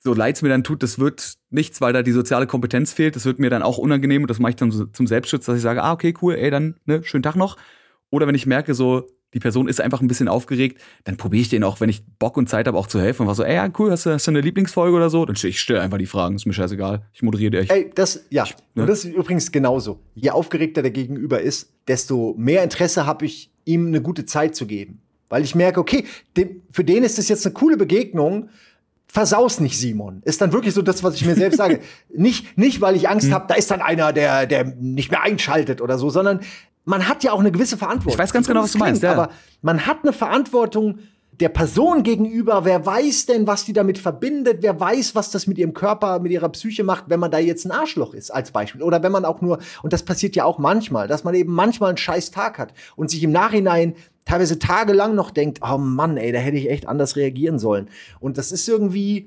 so 0.00 0.12
leid 0.12 0.36
es 0.36 0.42
mir 0.42 0.48
dann 0.48 0.64
tut, 0.64 0.82
das 0.82 0.98
wird 0.98 1.34
nichts, 1.50 1.80
weil 1.80 1.92
da 1.92 2.02
die 2.02 2.12
soziale 2.12 2.46
Kompetenz 2.46 2.92
fehlt. 2.92 3.14
Das 3.14 3.24
wird 3.24 3.38
mir 3.38 3.50
dann 3.50 3.62
auch 3.62 3.78
unangenehm 3.78 4.22
und 4.22 4.28
das 4.28 4.40
mache 4.40 4.50
ich 4.50 4.56
dann 4.56 4.72
so 4.72 4.86
zum 4.86 5.06
Selbstschutz, 5.06 5.46
dass 5.46 5.56
ich 5.56 5.62
sage, 5.62 5.82
ah, 5.82 5.92
okay, 5.92 6.14
cool, 6.20 6.34
ey, 6.34 6.50
dann, 6.50 6.80
ne, 6.84 7.02
schönen 7.04 7.22
Tag 7.22 7.36
noch. 7.36 7.56
Oder 8.10 8.26
wenn 8.26 8.34
ich 8.34 8.46
merke, 8.46 8.74
so, 8.74 9.06
die 9.34 9.40
Person 9.40 9.68
ist 9.68 9.80
einfach 9.80 10.00
ein 10.00 10.08
bisschen 10.08 10.28
aufgeregt, 10.28 10.80
dann 11.02 11.16
probiere 11.16 11.42
ich 11.42 11.48
den 11.48 11.64
auch, 11.64 11.80
wenn 11.80 11.90
ich 11.90 12.04
Bock 12.18 12.36
und 12.36 12.48
Zeit 12.48 12.66
habe, 12.66 12.78
auch 12.78 12.86
zu 12.86 13.00
helfen. 13.00 13.22
Und 13.22 13.26
war 13.26 13.34
so, 13.34 13.42
ey, 13.42 13.56
ja, 13.56 13.68
cool, 13.78 13.90
hast 13.90 14.06
du, 14.06 14.10
hast 14.10 14.26
du 14.26 14.30
eine 14.30 14.40
Lieblingsfolge 14.40 14.96
oder 14.96 15.10
so? 15.10 15.26
Dann 15.26 15.36
stelle 15.36 15.50
ich 15.50 15.60
stell 15.60 15.78
einfach 15.78 15.98
die 15.98 16.06
Fragen, 16.06 16.36
ist 16.36 16.46
mir 16.46 16.52
scheißegal. 16.52 17.02
Ich 17.12 17.22
moderiere 17.22 17.50
dir. 17.50 17.70
Ey, 17.70 17.90
das, 17.94 18.24
ja, 18.30 18.44
ich, 18.44 18.54
ne? 18.74 18.82
und 18.82 18.88
das 18.88 19.04
ist 19.04 19.12
übrigens 19.12 19.50
genauso. 19.50 20.00
Je 20.14 20.30
aufgeregter 20.30 20.82
der 20.82 20.92
Gegenüber 20.92 21.40
ist, 21.40 21.72
desto 21.88 22.34
mehr 22.38 22.62
Interesse 22.62 23.06
habe 23.06 23.26
ich, 23.26 23.50
ihm 23.64 23.88
eine 23.88 24.00
gute 24.00 24.24
Zeit 24.24 24.54
zu 24.54 24.66
geben. 24.66 25.00
Weil 25.28 25.42
ich 25.42 25.54
merke, 25.54 25.80
okay, 25.80 26.04
dem, 26.36 26.62
für 26.70 26.84
den 26.84 27.02
ist 27.02 27.18
das 27.18 27.28
jetzt 27.28 27.44
eine 27.44 27.54
coole 27.54 27.76
Begegnung, 27.76 28.50
versaus 29.08 29.58
nicht, 29.58 29.78
Simon. 29.78 30.22
Ist 30.24 30.40
dann 30.40 30.52
wirklich 30.52 30.74
so 30.74 30.82
das, 30.82 31.02
was 31.02 31.14
ich 31.16 31.24
mir 31.24 31.34
selbst 31.34 31.56
sage. 31.56 31.80
nicht, 32.14 32.56
nicht, 32.56 32.80
weil 32.80 32.94
ich 32.94 33.08
Angst 33.08 33.26
hm. 33.26 33.34
habe, 33.34 33.46
da 33.48 33.54
ist 33.54 33.70
dann 33.70 33.80
einer, 33.80 34.12
der, 34.12 34.46
der 34.46 34.64
nicht 34.64 35.10
mehr 35.10 35.22
einschaltet 35.22 35.80
oder 35.80 35.98
so, 35.98 36.10
sondern 36.10 36.40
man 36.84 37.08
hat 37.08 37.24
ja 37.24 37.32
auch 37.32 37.40
eine 37.40 37.52
gewisse 37.52 37.76
Verantwortung. 37.76 38.12
Ich 38.12 38.18
weiß 38.18 38.32
ganz 38.32 38.46
genau, 38.46 38.62
was 38.62 38.72
du 38.72 38.78
meinst. 38.78 39.02
Ja. 39.02 39.12
Aber 39.12 39.30
man 39.62 39.86
hat 39.86 39.98
eine 40.02 40.12
Verantwortung 40.12 40.98
der 41.40 41.48
Person 41.48 42.02
gegenüber. 42.02 42.64
Wer 42.64 42.84
weiß 42.84 43.26
denn, 43.26 43.46
was 43.46 43.64
die 43.64 43.72
damit 43.72 43.98
verbindet? 43.98 44.58
Wer 44.60 44.78
weiß, 44.78 45.14
was 45.14 45.30
das 45.30 45.46
mit 45.46 45.58
ihrem 45.58 45.74
Körper, 45.74 46.20
mit 46.20 46.32
ihrer 46.32 46.48
Psyche 46.50 46.84
macht, 46.84 47.04
wenn 47.08 47.20
man 47.20 47.30
da 47.30 47.38
jetzt 47.38 47.64
ein 47.64 47.72
Arschloch 47.72 48.14
ist, 48.14 48.30
als 48.30 48.52
Beispiel. 48.52 48.82
Oder 48.82 49.02
wenn 49.02 49.12
man 49.12 49.24
auch 49.24 49.40
nur, 49.40 49.58
und 49.82 49.92
das 49.92 50.04
passiert 50.04 50.36
ja 50.36 50.44
auch 50.44 50.58
manchmal, 50.58 51.08
dass 51.08 51.24
man 51.24 51.34
eben 51.34 51.52
manchmal 51.52 51.88
einen 51.88 51.98
scheiß 51.98 52.30
Tag 52.30 52.58
hat 52.58 52.72
und 52.96 53.10
sich 53.10 53.22
im 53.22 53.32
Nachhinein 53.32 53.94
teilweise 54.24 54.58
tagelang 54.58 55.14
noch 55.14 55.30
denkt, 55.30 55.60
oh 55.62 55.76
Mann, 55.76 56.16
ey, 56.16 56.32
da 56.32 56.38
hätte 56.38 56.56
ich 56.56 56.70
echt 56.70 56.88
anders 56.88 57.16
reagieren 57.16 57.58
sollen. 57.58 57.88
Und 58.20 58.38
das 58.38 58.52
ist 58.52 58.68
irgendwie, 58.68 59.26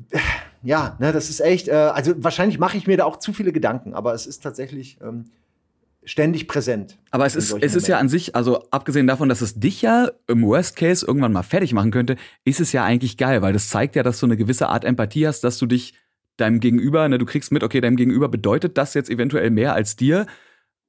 ja, 0.64 0.96
ne, 1.00 1.12
das 1.12 1.30
ist 1.30 1.40
echt, 1.40 1.68
äh, 1.68 1.74
also 1.74 2.14
wahrscheinlich 2.18 2.58
mache 2.58 2.78
ich 2.78 2.88
mir 2.88 2.98
da 2.98 3.06
auch 3.06 3.18
zu 3.18 3.34
viele 3.34 3.52
Gedanken, 3.52 3.94
aber 3.94 4.14
es 4.14 4.26
ist 4.26 4.42
tatsächlich 4.42 4.98
ähm, 5.04 5.26
ständig 6.08 6.48
präsent. 6.48 6.98
Aber 7.12 7.26
es 7.26 7.36
ist, 7.36 7.54
es 7.60 7.76
ist 7.76 7.88
ja 7.88 8.00
an 8.00 8.08
sich, 8.08 8.34
also 8.34 8.64
abgesehen 8.72 9.08
davon, 9.08 9.28
dass 9.28 9.42
es 9.42 9.60
dich 9.60 9.82
ja 9.82 10.10
im 10.28 10.42
Worst 10.44 10.78
Case 10.78 11.06
irgendwann 11.06 11.34
mal 11.34 11.44
fertig 11.44 11.74
machen 11.74 11.92
könnte, 11.92 12.16
ist 12.46 12.62
es 12.62 12.72
ja 12.72 12.86
eigentlich 12.86 13.18
geil, 13.18 13.42
weil 13.42 13.52
das 13.52 13.68
zeigt 13.68 13.98
ja, 13.98 14.04
dass 14.04 14.20
du 14.22 14.26
eine 14.26 14.38
gewisse 14.38 14.70
Art 14.70 14.86
Empathie 14.86 15.28
hast, 15.28 15.42
dass 15.44 15.58
du 15.58 15.66
dich 15.66 15.96
deinem 16.38 16.62
Gegenüber, 16.62 17.10
ne, 17.10 17.18
du 17.18 17.26
kriegst 17.26 17.52
mit, 17.52 17.62
okay, 17.62 17.82
deinem 17.82 17.98
Gegenüber 17.98 18.30
bedeutet 18.30 18.78
das 18.78 18.94
jetzt 18.94 19.10
eventuell 19.10 19.50
mehr 19.50 19.74
als 19.74 19.98
dir. 19.98 20.28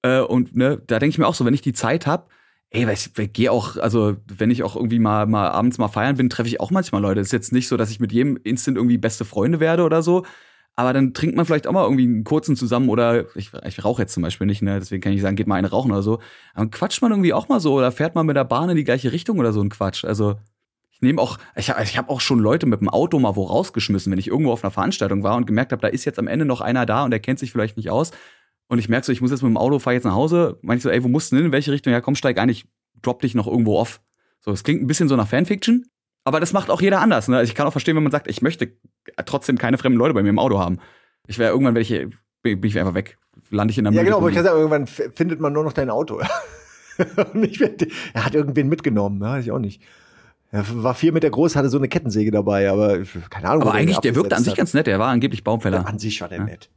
Äh, 0.02 0.20
und 0.20 0.54
ne, 0.54 0.80
da 0.86 1.00
denke 1.00 1.10
ich 1.10 1.18
mir 1.18 1.26
auch 1.26 1.34
so, 1.34 1.44
wenn 1.44 1.54
ich 1.54 1.62
die 1.62 1.72
Zeit 1.72 2.06
habe, 2.06 2.28
ey, 2.70 2.88
ich, 2.92 3.10
ich 3.18 3.32
gehe 3.32 3.50
auch, 3.50 3.76
also 3.76 4.16
wenn 4.28 4.52
ich 4.52 4.62
auch 4.62 4.76
irgendwie 4.76 5.00
mal, 5.00 5.26
mal 5.26 5.48
abends 5.48 5.78
mal 5.78 5.88
feiern 5.88 6.16
bin, 6.16 6.30
treffe 6.30 6.48
ich 6.48 6.60
auch 6.60 6.70
manchmal 6.70 7.02
Leute. 7.02 7.20
Es 7.20 7.28
ist 7.28 7.32
jetzt 7.32 7.52
nicht 7.52 7.66
so, 7.66 7.76
dass 7.76 7.90
ich 7.90 7.98
mit 7.98 8.12
jedem 8.12 8.38
Instant 8.44 8.76
irgendwie 8.76 8.98
beste 8.98 9.24
Freunde 9.24 9.58
werde 9.58 9.82
oder 9.82 10.02
so. 10.02 10.24
Aber 10.78 10.92
dann 10.92 11.12
trinkt 11.12 11.34
man 11.34 11.44
vielleicht 11.44 11.66
auch 11.66 11.72
mal 11.72 11.82
irgendwie 11.82 12.04
einen 12.04 12.22
kurzen 12.22 12.54
zusammen 12.54 12.88
oder 12.88 13.24
ich, 13.34 13.50
ich 13.66 13.84
rauche 13.84 14.02
jetzt 14.02 14.14
zum 14.14 14.22
Beispiel 14.22 14.46
nicht, 14.46 14.62
ne? 14.62 14.78
deswegen 14.78 15.02
kann 15.02 15.12
ich 15.12 15.20
sagen, 15.20 15.34
geht 15.34 15.48
mal 15.48 15.56
eine 15.56 15.70
rauchen 15.70 15.90
oder 15.90 16.04
so. 16.04 16.20
Dann 16.54 16.70
quatscht 16.70 17.02
man 17.02 17.10
irgendwie 17.10 17.32
auch 17.32 17.48
mal 17.48 17.58
so 17.58 17.74
oder 17.74 17.90
fährt 17.90 18.14
man 18.14 18.26
mit 18.26 18.36
der 18.36 18.44
Bahn 18.44 18.70
in 18.70 18.76
die 18.76 18.84
gleiche 18.84 19.10
Richtung 19.10 19.40
oder 19.40 19.52
so 19.52 19.60
ein 19.60 19.70
Quatsch. 19.70 20.04
Also 20.04 20.36
ich 20.92 21.00
nehme 21.00 21.20
auch, 21.20 21.38
ich 21.56 21.70
habe 21.70 21.82
ich 21.82 21.98
hab 21.98 22.08
auch 22.08 22.20
schon 22.20 22.38
Leute 22.38 22.66
mit 22.66 22.80
dem 22.80 22.88
Auto 22.88 23.18
mal 23.18 23.34
wo 23.34 23.42
rausgeschmissen, 23.42 24.12
wenn 24.12 24.20
ich 24.20 24.28
irgendwo 24.28 24.52
auf 24.52 24.62
einer 24.62 24.70
Veranstaltung 24.70 25.24
war 25.24 25.34
und 25.34 25.48
gemerkt 25.48 25.72
habe, 25.72 25.82
da 25.82 25.88
ist 25.88 26.04
jetzt 26.04 26.20
am 26.20 26.28
Ende 26.28 26.44
noch 26.44 26.60
einer 26.60 26.86
da 26.86 27.02
und 27.02 27.10
der 27.10 27.18
kennt 27.18 27.40
sich 27.40 27.50
vielleicht 27.50 27.76
nicht 27.76 27.90
aus. 27.90 28.12
Und 28.68 28.78
ich 28.78 28.88
merke 28.88 29.04
so, 29.04 29.10
ich 29.10 29.20
muss 29.20 29.32
jetzt 29.32 29.42
mit 29.42 29.50
dem 29.50 29.56
Auto, 29.56 29.80
fahr 29.80 29.94
jetzt 29.94 30.04
nach 30.04 30.14
Hause. 30.14 30.60
Meine 30.62 30.78
ich 30.78 30.84
so, 30.84 30.90
ey, 30.90 31.02
wo 31.02 31.08
musst 31.08 31.32
du 31.32 31.36
denn? 31.36 31.46
In 31.46 31.52
welche 31.52 31.72
Richtung? 31.72 31.92
Ja, 31.92 32.00
komm, 32.00 32.14
steig 32.14 32.38
ein, 32.38 32.50
ich 32.50 32.68
drop 33.02 33.20
dich 33.20 33.34
noch 33.34 33.48
irgendwo 33.48 33.80
off. 33.80 34.00
So, 34.38 34.52
es 34.52 34.62
klingt 34.62 34.80
ein 34.80 34.86
bisschen 34.86 35.08
so 35.08 35.16
nach 35.16 35.26
Fanfiction, 35.26 35.86
aber 36.28 36.40
das 36.40 36.52
macht 36.52 36.70
auch 36.70 36.80
jeder 36.80 37.00
anders. 37.00 37.28
Ne? 37.28 37.36
Also 37.36 37.50
ich 37.50 37.54
kann 37.54 37.66
auch 37.66 37.72
verstehen, 37.72 37.96
wenn 37.96 38.02
man 38.02 38.12
sagt, 38.12 38.28
ich 38.28 38.42
möchte 38.42 38.72
trotzdem 39.26 39.58
keine 39.58 39.78
fremden 39.78 39.98
Leute 39.98 40.14
bei 40.14 40.22
mir 40.22 40.28
im 40.28 40.38
Auto 40.38 40.58
haben. 40.58 40.78
Ich 41.26 41.38
wäre 41.38 41.50
irgendwann, 41.50 41.74
ich, 41.76 41.90
bin 42.42 42.62
ich 42.62 42.78
einfach 42.78 42.94
weg. 42.94 43.18
Lande 43.50 43.72
ich 43.72 43.78
in 43.78 43.84
der 43.84 43.92
Ja, 43.92 44.02
genau, 44.02 44.18
aber 44.18 44.28
ich 44.28 44.34
kann 44.34 44.44
sagen, 44.44 44.58
irgendwann 44.58 44.86
findet 44.86 45.40
man 45.40 45.52
nur 45.52 45.64
noch 45.64 45.72
dein 45.72 45.90
Auto. 45.90 46.20
er 46.98 48.24
hat 48.24 48.34
irgendwen 48.34 48.68
mitgenommen, 48.68 49.20
ja, 49.22 49.38
ich 49.38 49.50
auch 49.50 49.58
nicht. 49.58 49.82
Er 50.50 50.64
war 50.82 50.94
vier 50.94 51.12
Meter 51.12 51.28
groß, 51.28 51.56
hatte 51.56 51.68
so 51.68 51.78
eine 51.78 51.88
Kettensäge 51.88 52.30
dabei, 52.30 52.70
aber 52.70 53.00
keine 53.30 53.48
Ahnung. 53.48 53.62
Aber 53.62 53.74
eigentlich, 53.74 53.98
der 53.98 54.14
wirkte 54.14 54.36
an 54.36 54.42
sich 54.42 54.52
hat. 54.52 54.58
ganz 54.58 54.74
nett, 54.74 54.86
der 54.86 54.98
war 54.98 55.08
angeblich 55.08 55.44
Baumfäller. 55.44 55.86
an 55.86 55.98
sich 55.98 56.20
war 56.20 56.28
der 56.28 56.38
ja. 56.38 56.44
nett. 56.44 56.70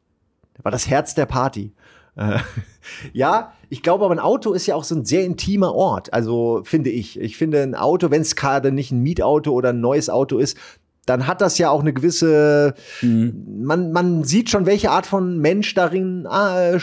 Der 0.57 0.65
war 0.65 0.71
das 0.71 0.87
Herz 0.89 1.15
der 1.15 1.25
Party. 1.25 1.73
Äh, 2.15 2.39
ja, 3.13 3.53
ich 3.69 3.83
glaube 3.83 4.05
aber 4.05 4.13
ein 4.13 4.19
Auto 4.19 4.53
ist 4.53 4.67
ja 4.67 4.75
auch 4.75 4.83
so 4.83 4.95
ein 4.95 5.05
sehr 5.05 5.23
intimer 5.23 5.73
Ort. 5.73 6.13
Also 6.13 6.61
finde 6.63 6.89
ich. 6.89 7.19
Ich 7.19 7.37
finde 7.37 7.61
ein 7.61 7.75
Auto, 7.75 8.11
wenn 8.11 8.21
es 8.21 8.35
gerade 8.35 8.71
nicht 8.71 8.91
ein 8.91 9.01
Mietauto 9.01 9.51
oder 9.51 9.69
ein 9.69 9.81
neues 9.81 10.09
Auto 10.09 10.37
ist, 10.37 10.57
dann 11.05 11.25
hat 11.25 11.41
das 11.41 11.57
ja 11.57 11.69
auch 11.69 11.81
eine 11.81 11.93
gewisse, 11.93 12.75
mhm. 13.01 13.63
man, 13.63 13.91
man 13.91 14.23
sieht 14.23 14.49
schon, 14.49 14.67
welche 14.67 14.91
Art 14.91 15.07
von 15.07 15.39
Mensch 15.39 15.73
darin, 15.73 16.25
äh, 16.25 16.77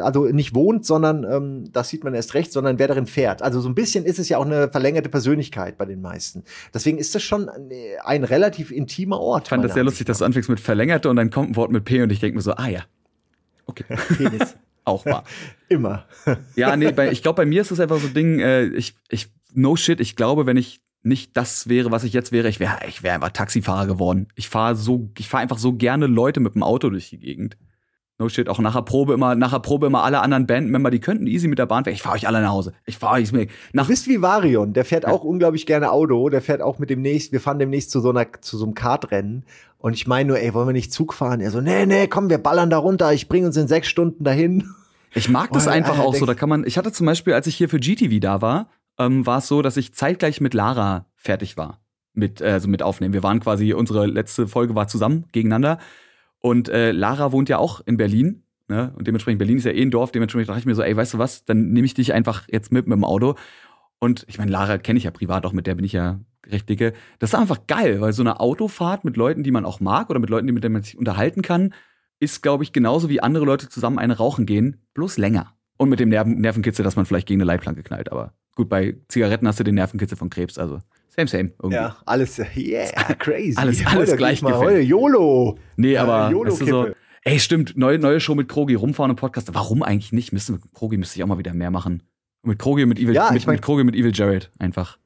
also 0.00 0.26
nicht 0.26 0.54
wohnt, 0.54 0.86
sondern 0.86 1.24
ähm, 1.24 1.72
das 1.72 1.88
sieht 1.88 2.04
man 2.04 2.14
erst 2.14 2.34
recht, 2.34 2.52
sondern 2.52 2.78
wer 2.78 2.86
darin 2.86 3.06
fährt. 3.06 3.42
Also 3.42 3.60
so 3.60 3.68
ein 3.68 3.74
bisschen 3.74 4.04
ist 4.04 4.18
es 4.18 4.28
ja 4.28 4.38
auch 4.38 4.46
eine 4.46 4.70
verlängerte 4.70 5.08
Persönlichkeit 5.08 5.76
bei 5.76 5.86
den 5.86 6.00
meisten. 6.00 6.44
Deswegen 6.72 6.98
ist 6.98 7.14
das 7.16 7.22
schon 7.22 7.50
ein 8.04 8.24
relativ 8.24 8.70
intimer 8.70 9.18
Ort. 9.18 9.44
Ich 9.44 9.48
fand 9.50 9.64
das 9.64 9.74
sehr 9.74 9.84
lustig, 9.84 10.06
dass 10.06 10.18
du 10.18 10.24
anfängst 10.24 10.48
mit 10.48 10.60
verlängerte 10.60 11.10
und 11.10 11.16
dann 11.16 11.30
kommt 11.30 11.50
ein 11.50 11.56
Wort 11.56 11.72
mit 11.72 11.84
P 11.84 12.00
und 12.02 12.12
ich 12.12 12.20
denke 12.20 12.36
mir 12.36 12.42
so, 12.42 12.52
ah 12.52 12.68
ja, 12.68 12.82
okay. 13.66 13.84
Penis. 14.16 14.56
Auch 14.84 15.06
wahr. 15.06 15.24
Immer. 15.68 16.04
ja, 16.56 16.76
nee, 16.76 16.92
bei, 16.92 17.10
ich 17.10 17.22
glaube, 17.22 17.36
bei 17.36 17.46
mir 17.46 17.62
ist 17.62 17.70
es 17.70 17.80
einfach 17.80 17.98
so 17.98 18.08
ein 18.08 18.14
Ding, 18.14 18.38
äh, 18.40 18.64
ich, 18.64 18.94
ich, 19.08 19.32
no 19.52 19.76
shit, 19.76 20.00
ich 20.00 20.16
glaube, 20.16 20.46
wenn 20.46 20.56
ich 20.56 20.80
nicht 21.02 21.36
das 21.36 21.68
wäre, 21.68 21.90
was 21.90 22.04
ich 22.04 22.12
jetzt 22.12 22.32
wäre, 22.32 22.48
ich 22.48 22.60
wäre 22.60 22.78
ich 22.88 23.02
wäre 23.02 23.14
einfach 23.16 23.30
Taxifahrer 23.30 23.86
geworden. 23.86 24.28
Ich 24.36 24.48
fahre 24.48 24.74
so 24.74 25.10
ich 25.18 25.28
fahre 25.28 25.42
einfach 25.42 25.58
so 25.58 25.74
gerne 25.74 26.06
Leute 26.06 26.40
mit 26.40 26.54
dem 26.54 26.62
Auto 26.62 26.88
durch 26.88 27.10
die 27.10 27.18
Gegend. 27.18 27.58
No 28.16 28.28
shit, 28.28 28.48
auch 28.48 28.60
nachher 28.60 28.82
Probe 28.82 29.12
immer, 29.12 29.34
nachher 29.34 29.58
Probe 29.58 29.86
immer 29.86 30.04
alle 30.04 30.20
anderen 30.20 30.46
Bandmember, 30.46 30.92
die 30.92 31.00
könnten 31.00 31.26
easy 31.26 31.48
mit 31.48 31.58
der 31.58 31.66
Bahn 31.66 31.84
fahren. 31.84 31.94
Ich 31.94 32.02
fahre 32.02 32.14
euch 32.14 32.28
alle 32.28 32.40
nach 32.40 32.52
Hause. 32.52 32.72
Ich 32.86 32.96
fahre 32.96 33.20
euch 33.20 33.32
mit. 33.32 33.50
Nach 33.72 33.86
du 33.86 33.90
bist 33.90 34.06
wie 34.06 34.22
Varion, 34.22 34.72
der 34.72 34.84
fährt 34.84 35.04
auch 35.04 35.24
unglaublich 35.24 35.66
gerne 35.66 35.90
Auto. 35.90 36.28
Der 36.28 36.40
fährt 36.40 36.62
auch 36.62 36.78
mit 36.78 36.90
demnächst, 36.90 37.32
wir 37.32 37.40
fahren 37.40 37.58
demnächst 37.58 37.90
zu 37.90 37.98
so 37.98 38.10
einer, 38.10 38.26
zu 38.40 38.56
so 38.56 38.66
einem 38.66 38.74
Kartrennen. 38.74 39.44
Und 39.84 39.92
ich 39.92 40.06
meine 40.06 40.28
nur, 40.28 40.40
ey, 40.40 40.54
wollen 40.54 40.66
wir 40.66 40.72
nicht 40.72 40.94
Zug 40.94 41.12
fahren? 41.12 41.42
Er 41.42 41.50
so, 41.50 41.60
nee, 41.60 41.84
nee, 41.84 42.06
komm, 42.06 42.30
wir 42.30 42.38
ballern 42.38 42.70
da 42.70 42.78
runter. 42.78 43.12
Ich 43.12 43.28
bringe 43.28 43.48
uns 43.48 43.58
in 43.58 43.68
sechs 43.68 43.86
Stunden 43.86 44.24
dahin. 44.24 44.70
Ich 45.12 45.28
mag 45.28 45.52
das 45.52 45.68
einfach 45.68 45.98
auch 45.98 46.14
so. 46.14 46.24
Da 46.24 46.32
kann 46.32 46.48
man, 46.48 46.64
ich 46.66 46.78
hatte 46.78 46.90
zum 46.90 47.04
Beispiel, 47.04 47.34
als 47.34 47.46
ich 47.46 47.54
hier 47.54 47.68
für 47.68 47.78
GTV 47.78 48.18
da 48.18 48.40
war, 48.40 48.70
ähm, 48.98 49.26
war 49.26 49.40
es 49.40 49.46
so, 49.46 49.60
dass 49.60 49.76
ich 49.76 49.92
zeitgleich 49.92 50.40
mit 50.40 50.54
Lara 50.54 51.04
fertig 51.16 51.58
war. 51.58 51.82
Mit, 52.14 52.40
äh, 52.40 52.46
also 52.46 52.66
mit 52.66 52.82
aufnehmen. 52.82 53.12
Wir 53.12 53.22
waren 53.22 53.40
quasi, 53.40 53.74
unsere 53.74 54.06
letzte 54.06 54.48
Folge 54.48 54.74
war 54.74 54.88
zusammen 54.88 55.26
gegeneinander. 55.32 55.76
Und 56.38 56.70
äh, 56.70 56.90
Lara 56.90 57.30
wohnt 57.32 57.50
ja 57.50 57.58
auch 57.58 57.82
in 57.84 57.98
Berlin 57.98 58.40
Ne? 58.66 58.94
Und 58.96 59.06
dementsprechend, 59.06 59.38
Berlin 59.38 59.58
ist 59.58 59.64
ja 59.64 59.72
eh 59.72 59.82
ein 59.82 59.90
Dorf, 59.90 60.10
dementsprechend 60.10 60.48
dachte 60.48 60.60
ich 60.60 60.64
mir 60.64 60.74
so, 60.74 60.80
ey, 60.80 60.96
weißt 60.96 61.12
du 61.12 61.18
was, 61.18 61.44
dann 61.44 61.72
nehme 61.72 61.84
ich 61.84 61.92
dich 61.92 62.14
einfach 62.14 62.48
jetzt 62.50 62.72
mit 62.72 62.86
mit 62.86 62.96
dem 62.96 63.04
Auto. 63.04 63.34
Und 63.98 64.24
ich 64.26 64.38
meine, 64.38 64.50
Lara 64.50 64.78
kenne 64.78 64.96
ich 64.96 65.04
ja 65.04 65.10
privat 65.10 65.44
auch, 65.44 65.52
mit 65.52 65.66
der 65.66 65.74
bin 65.74 65.84
ich 65.84 65.92
ja 65.92 66.20
recht 66.50 66.68
dicke. 66.68 66.92
Das 67.18 67.30
ist 67.30 67.34
einfach 67.34 67.66
geil, 67.66 68.00
weil 68.00 68.12
so 68.12 68.22
eine 68.22 68.40
Autofahrt 68.40 69.04
mit 69.04 69.16
Leuten, 69.16 69.42
die 69.42 69.50
man 69.50 69.64
auch 69.64 69.80
mag 69.80 70.10
oder 70.10 70.18
mit 70.18 70.30
Leuten, 70.30 70.46
mit 70.46 70.64
denen 70.64 70.74
man 70.74 70.82
sich 70.82 70.98
unterhalten 70.98 71.42
kann, 71.42 71.74
ist, 72.20 72.42
glaube 72.42 72.64
ich, 72.64 72.72
genauso 72.72 73.08
wie 73.08 73.20
andere 73.20 73.44
Leute 73.44 73.68
zusammen 73.68 73.98
eine 73.98 74.16
rauchen 74.16 74.46
gehen, 74.46 74.82
bloß 74.94 75.18
länger. 75.18 75.54
Und 75.76 75.88
mit 75.88 76.00
dem 76.00 76.08
Nerven 76.08 76.40
Nervenkitzel, 76.40 76.84
dass 76.84 76.96
man 76.96 77.06
vielleicht 77.06 77.26
gegen 77.26 77.40
eine 77.40 77.46
Leitplanke 77.46 77.82
knallt. 77.82 78.12
Aber 78.12 78.32
gut, 78.54 78.68
bei 78.68 78.96
Zigaretten 79.08 79.48
hast 79.48 79.58
du 79.58 79.64
den 79.64 79.74
Nervenkitzel 79.74 80.16
von 80.16 80.30
Krebs, 80.30 80.58
also 80.58 80.78
same, 81.08 81.26
same. 81.26 81.52
Irgendwie. 81.58 81.74
Ja, 81.74 81.96
alles, 82.06 82.38
yeah, 82.56 83.14
crazy. 83.18 83.56
alles, 83.56 83.84
alles 83.86 84.16
gleich 84.16 84.42
mal 84.42 84.56
heute 84.56 84.80
YOLO. 84.80 85.58
Nee, 85.76 85.96
aber 85.96 86.30
ja, 86.30 86.36
weißt 86.36 86.60
du, 86.60 86.66
so, 86.66 86.86
Ey, 87.26 87.40
stimmt, 87.40 87.74
neue, 87.78 87.98
neue 87.98 88.20
Show 88.20 88.34
mit 88.34 88.48
Krogi, 88.50 88.74
rumfahren 88.74 89.10
im 89.10 89.16
Podcast. 89.16 89.48
Warum 89.54 89.82
eigentlich 89.82 90.12
nicht? 90.12 90.34
Müsste, 90.34 90.58
Krogi 90.74 90.98
müsste 90.98 91.18
ich 91.18 91.24
auch 91.24 91.26
mal 91.26 91.38
wieder 91.38 91.54
mehr 91.54 91.70
machen. 91.70 92.02
Mit 92.42 92.58
Krogi 92.58 92.82
und 92.82 92.90
mit 92.90 92.98
Evil, 92.98 93.14
ja, 93.14 93.30
mit, 93.32 93.46
mein, 93.46 93.54
mit 93.54 93.62
Krogi 93.62 93.82
mit 93.82 93.94
Evil 93.94 94.12
Jared 94.14 94.50
einfach. 94.58 94.98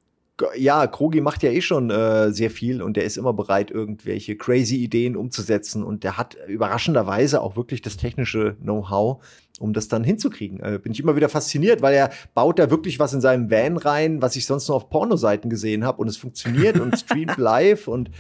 Ja, 0.57 0.87
Krogi 0.87 1.21
macht 1.21 1.43
ja 1.43 1.51
eh 1.51 1.61
schon 1.61 1.91
äh, 1.91 2.33
sehr 2.33 2.51
viel 2.51 2.81
und 2.81 2.97
der 2.97 3.05
ist 3.05 3.17
immer 3.17 3.33
bereit, 3.33 3.71
irgendwelche 3.71 4.37
crazy 4.37 4.77
Ideen 4.77 5.17
umzusetzen 5.17 5.83
und 5.83 6.05
der 6.05 6.17
hat 6.17 6.37
überraschenderweise 6.47 7.41
auch 7.41 7.57
wirklich 7.57 7.83
das 7.83 7.97
technische 7.97 8.57
Know-how, 8.63 9.25
um 9.59 9.73
das 9.73 9.89
dann 9.89 10.05
hinzukriegen. 10.05 10.61
Äh, 10.61 10.79
bin 10.79 10.93
ich 10.93 11.01
immer 11.01 11.17
wieder 11.17 11.29
fasziniert, 11.29 11.83
weil 11.83 11.95
er 11.95 12.11
baut 12.35 12.59
da 12.59 12.71
wirklich 12.71 12.99
was 12.99 13.13
in 13.13 13.21
seinem 13.21 13.51
Van 13.51 13.77
rein, 13.77 14.23
was 14.23 14.37
ich 14.37 14.47
sonst 14.47 14.69
nur 14.69 14.77
auf 14.77 14.91
Pornoseiten 14.91 15.51
gesehen 15.51 15.85
habe 15.85 16.01
und 16.01 16.09
es 16.09 16.17
funktioniert 16.17 16.79
und 16.79 16.97
streamt 16.99 17.37
live 17.37 17.89
und 17.89 18.11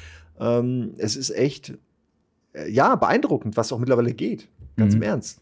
ähm, 0.40 0.94
es 0.98 1.14
ist 1.14 1.30
echt 1.30 1.74
äh, 2.52 2.70
ja, 2.70 2.96
beeindruckend, 2.96 3.56
was 3.56 3.72
auch 3.72 3.78
mittlerweile 3.78 4.14
geht. 4.14 4.48
Ganz 4.76 4.94
mhm. 4.94 5.02
im 5.02 5.08
Ernst. 5.08 5.40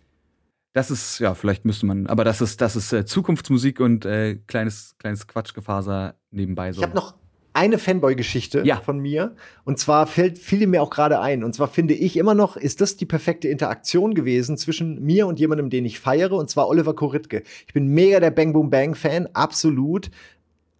Das 0.76 0.90
ist, 0.90 1.20
ja, 1.20 1.34
vielleicht 1.34 1.64
müsste 1.64 1.86
man, 1.86 2.06
aber 2.06 2.22
das 2.22 2.42
ist, 2.42 2.60
das 2.60 2.76
ist 2.76 2.92
äh, 2.92 3.06
Zukunftsmusik 3.06 3.80
und 3.80 4.04
äh, 4.04 4.36
kleines, 4.46 4.94
kleines 4.98 5.26
Quatschgefaser 5.26 6.16
nebenbei 6.36 6.72
so. 6.72 6.80
Ich 6.80 6.86
habe 6.86 6.96
noch 6.96 7.14
eine 7.56 7.78
Fanboy-Geschichte 7.78 8.62
ja. 8.64 8.76
von 8.76 8.98
mir. 8.98 9.34
Und 9.64 9.78
zwar 9.78 10.06
fällt, 10.06 10.38
fiel 10.38 10.66
mir 10.66 10.82
auch 10.82 10.90
gerade 10.90 11.20
ein. 11.20 11.42
Und 11.42 11.54
zwar 11.54 11.68
finde 11.68 11.94
ich 11.94 12.18
immer 12.18 12.34
noch, 12.34 12.58
ist 12.58 12.82
das 12.82 12.98
die 12.98 13.06
perfekte 13.06 13.48
Interaktion 13.48 14.14
gewesen 14.14 14.58
zwischen 14.58 15.02
mir 15.02 15.26
und 15.26 15.40
jemandem, 15.40 15.70
den 15.70 15.86
ich 15.86 15.98
feiere, 15.98 16.32
und 16.32 16.50
zwar 16.50 16.68
Oliver 16.68 16.94
Koritke. 16.94 17.42
Ich 17.66 17.72
bin 17.72 17.88
mega 17.88 18.20
der 18.20 18.30
Bang 18.30 18.52
Boom 18.52 18.68
Bang 18.68 18.94
Fan, 18.94 19.26
absolut. 19.32 20.10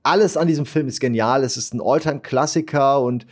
Alles 0.03 0.37
an 0.37 0.49
diesem 0.49 0.67
Film 0.67 0.87
ist 0.87 1.01
genial. 1.01 1.45
Es 1.45 1.57
ist 1.57 1.73
ein 1.73 1.81
Alltime-Klassiker 1.81 3.01
und 3.01 3.27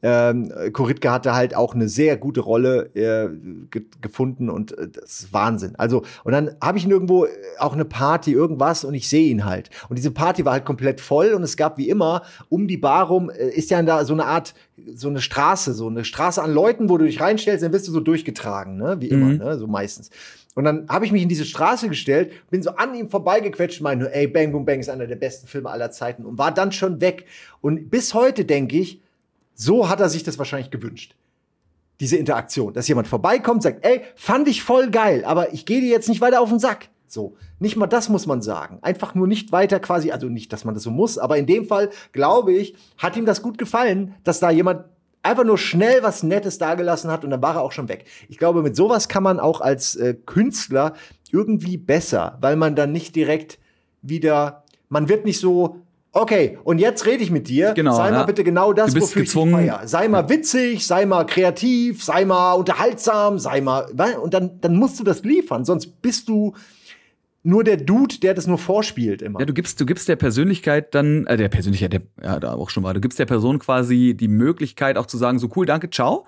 ähm, 0.00 0.52
Koritke 0.72 1.10
hatte 1.10 1.34
halt 1.34 1.56
auch 1.56 1.74
eine 1.74 1.88
sehr 1.88 2.16
gute 2.16 2.40
Rolle 2.40 2.90
äh, 2.94 3.28
ge 3.70 3.82
gefunden 4.00 4.48
und 4.48 4.76
äh, 4.78 4.88
das 4.88 5.20
ist 5.20 5.32
Wahnsinn. 5.32 5.74
Also, 5.76 6.04
und 6.22 6.32
dann 6.32 6.54
habe 6.62 6.78
ich 6.78 6.86
nirgendwo 6.86 7.24
äh, 7.24 7.30
auch 7.58 7.72
eine 7.72 7.84
Party, 7.84 8.32
irgendwas 8.32 8.84
und 8.84 8.94
ich 8.94 9.08
sehe 9.08 9.28
ihn 9.28 9.44
halt. 9.44 9.70
Und 9.88 9.98
diese 9.98 10.12
Party 10.12 10.44
war 10.44 10.52
halt 10.52 10.64
komplett 10.64 11.00
voll 11.00 11.32
und 11.32 11.42
es 11.42 11.56
gab 11.56 11.78
wie 11.78 11.88
immer 11.88 12.22
um 12.48 12.68
die 12.68 12.76
Bar 12.76 13.08
rum, 13.08 13.28
äh, 13.30 13.48
ist 13.48 13.70
ja 13.70 13.82
da 13.82 14.04
so 14.04 14.12
eine 14.12 14.26
Art, 14.26 14.54
so 14.94 15.08
eine 15.08 15.20
Straße, 15.20 15.74
so 15.74 15.88
eine 15.88 16.04
Straße 16.04 16.40
an 16.40 16.52
Leuten, 16.52 16.88
wo 16.88 16.96
du 16.96 17.04
dich 17.04 17.20
reinstellst, 17.20 17.64
dann 17.64 17.72
wirst 17.72 17.88
du 17.88 17.92
so 17.92 18.00
durchgetragen, 18.00 18.76
ne? 18.76 19.00
Wie 19.00 19.08
immer, 19.08 19.26
mhm. 19.26 19.38
ne? 19.38 19.58
So 19.58 19.66
meistens. 19.66 20.10
Und 20.54 20.64
dann 20.64 20.88
habe 20.88 21.04
ich 21.04 21.12
mich 21.12 21.22
in 21.22 21.28
diese 21.28 21.44
Straße 21.44 21.88
gestellt, 21.88 22.32
bin 22.50 22.62
so 22.62 22.70
an 22.70 22.94
ihm 22.94 23.10
vorbeigequetscht, 23.10 23.80
meine, 23.80 24.12
ey, 24.12 24.26
Bang 24.26 24.52
Boom 24.52 24.64
Bang 24.64 24.80
ist 24.80 24.90
einer 24.90 25.06
der 25.06 25.16
besten 25.16 25.46
Filme 25.46 25.70
aller 25.70 25.90
Zeiten 25.90 26.24
und 26.24 26.38
war 26.38 26.52
dann 26.52 26.72
schon 26.72 27.00
weg. 27.00 27.26
Und 27.60 27.90
bis 27.90 28.14
heute 28.14 28.44
denke 28.44 28.76
ich, 28.76 29.00
so 29.58 29.88
hat 29.88 30.00
er 30.00 30.08
sich 30.08 30.22
das 30.22 30.38
wahrscheinlich 30.38 30.70
gewünscht. 30.70 31.16
Diese 31.98 32.16
Interaktion, 32.16 32.72
dass 32.72 32.86
jemand 32.86 33.08
vorbeikommt, 33.08 33.64
sagt, 33.64 33.84
ey, 33.84 34.02
fand 34.14 34.46
ich 34.46 34.62
voll 34.62 34.90
geil, 34.90 35.24
aber 35.24 35.52
ich 35.52 35.66
gehe 35.66 35.80
dir 35.80 35.90
jetzt 35.90 36.08
nicht 36.08 36.20
weiter 36.20 36.40
auf 36.40 36.48
den 36.48 36.60
Sack. 36.60 36.88
So, 37.08 37.36
nicht 37.58 37.74
mal 37.74 37.88
das 37.88 38.08
muss 38.08 38.26
man 38.26 38.40
sagen. 38.40 38.78
Einfach 38.82 39.16
nur 39.16 39.26
nicht 39.26 39.50
weiter 39.50 39.80
quasi, 39.80 40.12
also 40.12 40.28
nicht, 40.28 40.52
dass 40.52 40.64
man 40.64 40.74
das 40.74 40.84
so 40.84 40.92
muss, 40.92 41.18
aber 41.18 41.38
in 41.38 41.46
dem 41.46 41.66
Fall, 41.66 41.90
glaube 42.12 42.52
ich, 42.52 42.76
hat 42.98 43.16
ihm 43.16 43.26
das 43.26 43.42
gut 43.42 43.58
gefallen, 43.58 44.14
dass 44.22 44.38
da 44.38 44.50
jemand 44.50 44.84
einfach 45.24 45.44
nur 45.44 45.58
schnell 45.58 46.04
was 46.04 46.22
Nettes 46.22 46.58
dagelassen 46.58 47.10
hat 47.10 47.24
und 47.24 47.30
dann 47.30 47.42
war 47.42 47.56
er 47.56 47.62
auch 47.62 47.72
schon 47.72 47.88
weg. 47.88 48.04
Ich 48.28 48.38
glaube, 48.38 48.62
mit 48.62 48.76
sowas 48.76 49.08
kann 49.08 49.24
man 49.24 49.40
auch 49.40 49.60
als 49.60 49.96
äh, 49.96 50.14
Künstler 50.14 50.94
irgendwie 51.32 51.78
besser, 51.78 52.38
weil 52.40 52.54
man 52.54 52.76
dann 52.76 52.92
nicht 52.92 53.16
direkt 53.16 53.58
wieder, 54.02 54.62
man 54.88 55.08
wird 55.08 55.24
nicht 55.24 55.40
so 55.40 55.80
Okay, 56.18 56.58
und 56.64 56.78
jetzt 56.78 57.06
rede 57.06 57.22
ich 57.22 57.30
mit 57.30 57.48
dir. 57.48 57.72
Genau, 57.74 57.94
sei 57.94 58.10
mal 58.10 58.18
ja. 58.18 58.22
bitte 58.24 58.42
genau 58.42 58.72
das, 58.72 58.88
du 58.88 58.94
bist 58.94 59.08
wofür 59.08 59.22
gezwungen. 59.22 59.64
ich 59.64 59.70
feier. 59.70 59.86
Sei 59.86 60.08
mal 60.08 60.28
witzig, 60.28 60.86
sei 60.86 61.06
mal 61.06 61.24
kreativ, 61.24 62.02
sei 62.02 62.24
mal 62.24 62.54
unterhaltsam, 62.54 63.38
sei 63.38 63.60
mal. 63.60 63.86
Und 64.20 64.34
dann, 64.34 64.60
dann 64.60 64.76
musst 64.76 64.98
du 64.98 65.04
das 65.04 65.22
liefern, 65.22 65.64
sonst 65.64 66.02
bist 66.02 66.28
du 66.28 66.54
nur 67.44 67.62
der 67.62 67.76
Dude, 67.76 68.18
der 68.20 68.34
das 68.34 68.46
nur 68.46 68.58
vorspielt 68.58 69.22
immer. 69.22 69.38
Ja, 69.38 69.46
du 69.46 69.54
gibst, 69.54 69.80
du 69.80 69.86
gibst 69.86 70.08
der 70.08 70.16
Persönlichkeit 70.16 70.94
dann, 70.94 71.24
äh, 71.26 71.36
der 71.36 71.48
Persönlichkeit, 71.48 71.92
der 71.92 72.02
ja 72.22 72.40
da 72.40 72.54
auch 72.54 72.70
schon 72.70 72.82
war, 72.82 72.94
du 72.94 73.00
gibst 73.00 73.18
der 73.18 73.26
Person 73.26 73.60
quasi 73.60 74.14
die 74.18 74.28
Möglichkeit 74.28 74.98
auch 74.98 75.06
zu 75.06 75.16
sagen, 75.16 75.38
so 75.38 75.48
cool, 75.54 75.66
danke, 75.66 75.88
ciao. 75.88 76.26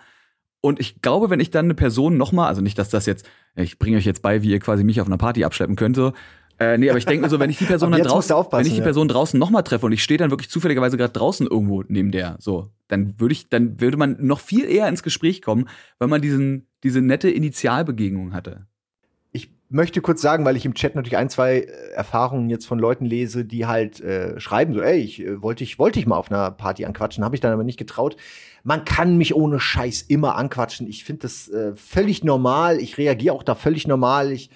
Und 0.62 0.78
ich 0.78 1.02
glaube, 1.02 1.30
wenn 1.30 1.40
ich 1.40 1.50
dann 1.50 1.66
eine 1.66 1.74
Person 1.74 2.16
nochmal, 2.16 2.48
also 2.48 2.60
nicht, 2.60 2.78
dass 2.78 2.90
das 2.90 3.06
jetzt, 3.06 3.28
ich 3.56 3.78
bringe 3.78 3.96
euch 3.96 4.04
jetzt 4.04 4.22
bei, 4.22 4.42
wie 4.42 4.50
ihr 4.50 4.60
quasi 4.60 4.84
mich 4.84 5.00
auf 5.00 5.06
einer 5.06 5.16
Party 5.16 5.44
abschleppen 5.44 5.74
könnte, 5.74 6.12
äh, 6.60 6.76
nee, 6.76 6.90
aber 6.90 6.98
ich 6.98 7.06
denke 7.06 7.22
mir 7.22 7.30
so, 7.30 7.40
wenn 7.40 7.48
ich 7.48 7.56
die 7.56 7.64
Person 7.64 7.90
dann 7.90 8.02
draußen, 8.02 8.36
wenn 8.36 8.66
ich 8.66 8.74
die 8.74 8.82
Person 8.82 9.08
ja. 9.08 9.14
draußen 9.14 9.40
nochmal 9.40 9.62
treffe 9.62 9.86
und 9.86 9.92
ich 9.92 10.02
stehe 10.02 10.18
dann 10.18 10.30
wirklich 10.30 10.50
zufälligerweise 10.50 10.98
gerade 10.98 11.14
draußen 11.14 11.46
irgendwo 11.46 11.82
neben 11.88 12.10
der, 12.10 12.36
so, 12.38 12.68
dann 12.88 13.18
würde 13.18 13.32
ich, 13.32 13.48
dann 13.48 13.80
würde 13.80 13.96
man 13.96 14.18
noch 14.20 14.40
viel 14.40 14.66
eher 14.66 14.86
ins 14.86 15.02
Gespräch 15.02 15.40
kommen, 15.40 15.70
weil 15.98 16.08
man 16.08 16.20
diesen, 16.20 16.66
diese 16.82 17.00
nette 17.00 17.30
Initialbegegnung 17.30 18.34
hatte. 18.34 18.66
Ich 19.32 19.50
möchte 19.70 20.02
kurz 20.02 20.20
sagen, 20.20 20.44
weil 20.44 20.54
ich 20.54 20.66
im 20.66 20.74
Chat 20.74 20.96
natürlich 20.96 21.16
ein, 21.16 21.30
zwei 21.30 21.60
äh, 21.60 21.92
Erfahrungen 21.94 22.50
jetzt 22.50 22.66
von 22.66 22.78
Leuten 22.78 23.06
lese, 23.06 23.46
die 23.46 23.64
halt 23.64 24.00
äh, 24.00 24.38
schreiben 24.38 24.74
so, 24.74 24.82
ey, 24.82 24.98
ich 24.98 25.22
äh, 25.22 25.40
wollte 25.40 25.64
ich 25.64 25.78
wollte 25.78 25.98
ich 25.98 26.06
mal 26.06 26.16
auf 26.18 26.30
einer 26.30 26.50
Party 26.50 26.84
anquatschen, 26.84 27.24
habe 27.24 27.36
ich 27.36 27.40
dann 27.40 27.54
aber 27.54 27.64
nicht 27.64 27.78
getraut. 27.78 28.16
Man 28.64 28.84
kann 28.84 29.16
mich 29.16 29.34
ohne 29.34 29.60
Scheiß 29.60 30.02
immer 30.02 30.36
anquatschen. 30.36 30.86
Ich 30.86 31.04
finde 31.04 31.22
das 31.22 31.48
äh, 31.48 31.74
völlig 31.74 32.22
normal. 32.22 32.80
Ich 32.80 32.98
reagiere 32.98 33.34
auch 33.34 33.44
da 33.44 33.54
völlig 33.54 33.86
normal. 33.86 34.30
Ich 34.30 34.50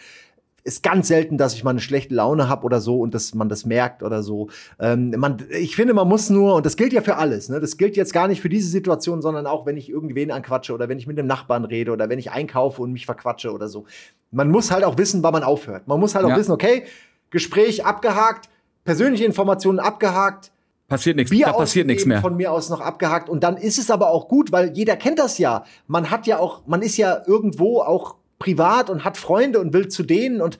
ist 0.65 0.83
ganz 0.83 1.09
selten, 1.09 1.37
dass 1.37 1.55
ich 1.55 1.63
mal 1.63 1.71
eine 1.71 1.81
schlechte 1.81 2.15
Laune 2.15 2.49
habe 2.49 2.65
oder 2.65 2.81
so 2.81 2.99
und 3.01 3.15
dass 3.15 3.35
man 3.35 3.51
das 3.51 3.67
merkt 3.67 4.03
oder 4.03 4.23
so. 4.23 4.49
Ähm, 4.81 5.15
man, 5.17 5.37
ich 5.51 5.77
finde, 5.77 5.93
man 5.93 6.09
muss 6.09 6.31
nur, 6.31 6.55
und 6.55 6.65
das 6.65 6.77
gilt 6.77 6.95
ja 6.95 7.03
für 7.03 7.17
alles, 7.17 7.51
ne? 7.51 7.61
das 7.61 7.77
gilt 7.77 7.97
jetzt 7.97 8.15
gar 8.15 8.29
nicht 8.29 8.41
für 8.41 8.49
diese 8.49 8.69
Situation, 8.69 9.21
sondern 9.21 9.47
auch, 9.47 9.67
wenn 9.67 9.77
ich 9.77 9.91
irgendwen 9.91 10.31
anquatsche 10.31 10.73
oder 10.73 10.89
wenn 10.89 10.99
ich 10.99 11.07
mit 11.07 11.19
einem 11.19 11.29
Nachbarn 11.29 11.67
rede 11.67 11.93
oder 11.93 12.09
wenn 12.09 12.19
ich 12.19 12.33
einkaufe 12.33 12.81
und 12.81 12.93
mich 12.93 13.05
verquatsche 13.05 13.53
oder 13.53 13.69
so. 13.69 13.85
Man 14.31 14.51
muss 14.51 14.71
halt 14.71 14.85
auch 14.85 14.97
wissen, 14.97 15.23
wann 15.23 15.35
man 15.35 15.43
aufhört. 15.43 15.87
Man 15.87 16.01
muss 16.01 16.15
halt 16.15 16.25
auch 16.25 16.31
ja. 16.31 16.37
wissen, 16.39 16.53
okay, 16.53 16.85
Gespräch 17.31 17.85
abgehakt, 17.85 18.49
persönliche 18.85 19.25
Informationen 19.25 19.79
abgehakt, 19.79 20.51
Passiert 20.87 21.17
nichts, 21.17 21.33
da 21.37 21.53
passiert 21.53 21.87
nichts 21.87 22.05
mehr. 22.05 22.21
Von 22.21 22.37
mir 22.37 22.53
aus 22.53 22.69
noch 22.69 22.81
abgehakt. 22.81 23.31
Und 23.31 23.43
dann 23.43 23.57
ist 23.57 23.79
es 23.79 23.91
aber 23.91 24.11
auch 24.11 24.29
gut, 24.29 24.53
weil 24.53 24.71
jeder 24.75 24.97
kennt 24.97 25.19
das 25.19 25.39
ja. 25.39 25.65
Man 25.87 26.11
hat 26.11 26.27
ja 26.27 26.39
auch, 26.39 26.67
man 26.67 26.83
ist 26.83 26.99
ja 26.99 27.23
irgendwo 27.27 27.81
auch 27.81 28.17
privat 28.45 28.91
und 28.91 29.05
hat 29.05 29.17
Freunde 29.17 29.59
und 29.59 29.73
will 29.73 29.89
zu 29.89 30.03
denen 30.03 30.43
und 30.43 30.59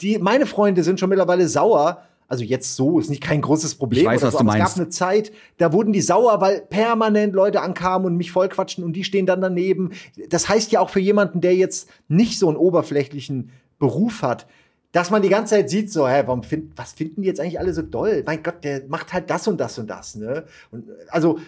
die, 0.00 0.18
meine 0.18 0.46
Freunde 0.46 0.82
sind 0.82 0.98
schon 0.98 1.10
mittlerweile 1.10 1.48
sauer. 1.48 2.02
Also 2.28 2.42
jetzt 2.42 2.74
so 2.74 2.98
ist 2.98 3.08
nicht 3.08 3.22
kein 3.22 3.40
großes 3.40 3.76
Problem. 3.76 4.00
Ich 4.02 4.06
weiß, 4.06 4.22
was 4.22 4.32
so, 4.32 4.38
du 4.38 4.44
meinst. 4.44 4.68
Es 4.68 4.74
gab 4.74 4.80
eine 4.80 4.88
Zeit, 4.88 5.32
da 5.58 5.72
wurden 5.72 5.92
die 5.92 6.00
sauer, 6.00 6.40
weil 6.40 6.62
permanent 6.62 7.34
Leute 7.34 7.60
ankamen 7.60 8.06
und 8.06 8.16
mich 8.16 8.32
vollquatschen 8.32 8.82
und 8.82 8.94
die 8.94 9.04
stehen 9.04 9.26
dann 9.26 9.40
daneben. 9.40 9.92
Das 10.30 10.48
heißt 10.48 10.72
ja 10.72 10.80
auch 10.80 10.90
für 10.90 10.98
jemanden, 10.98 11.40
der 11.40 11.54
jetzt 11.54 11.88
nicht 12.08 12.38
so 12.38 12.48
einen 12.48 12.56
oberflächlichen 12.56 13.50
Beruf 13.78 14.22
hat, 14.22 14.46
dass 14.92 15.10
man 15.10 15.20
die 15.20 15.28
ganze 15.28 15.56
Zeit 15.56 15.68
sieht, 15.68 15.92
so, 15.92 16.08
hä, 16.08 16.22
warum 16.24 16.42
find, 16.42 16.72
was 16.76 16.94
finden 16.94 17.20
die 17.20 17.28
jetzt 17.28 17.38
eigentlich 17.38 17.60
alle 17.60 17.74
so 17.74 17.82
doll? 17.82 18.22
Mein 18.24 18.42
Gott, 18.42 18.64
der 18.64 18.82
macht 18.88 19.12
halt 19.12 19.28
das 19.28 19.46
und 19.46 19.58
das 19.58 19.78
und 19.78 19.88
das, 19.88 20.16
ne? 20.16 20.46
Und 20.70 20.86
also 21.08 21.38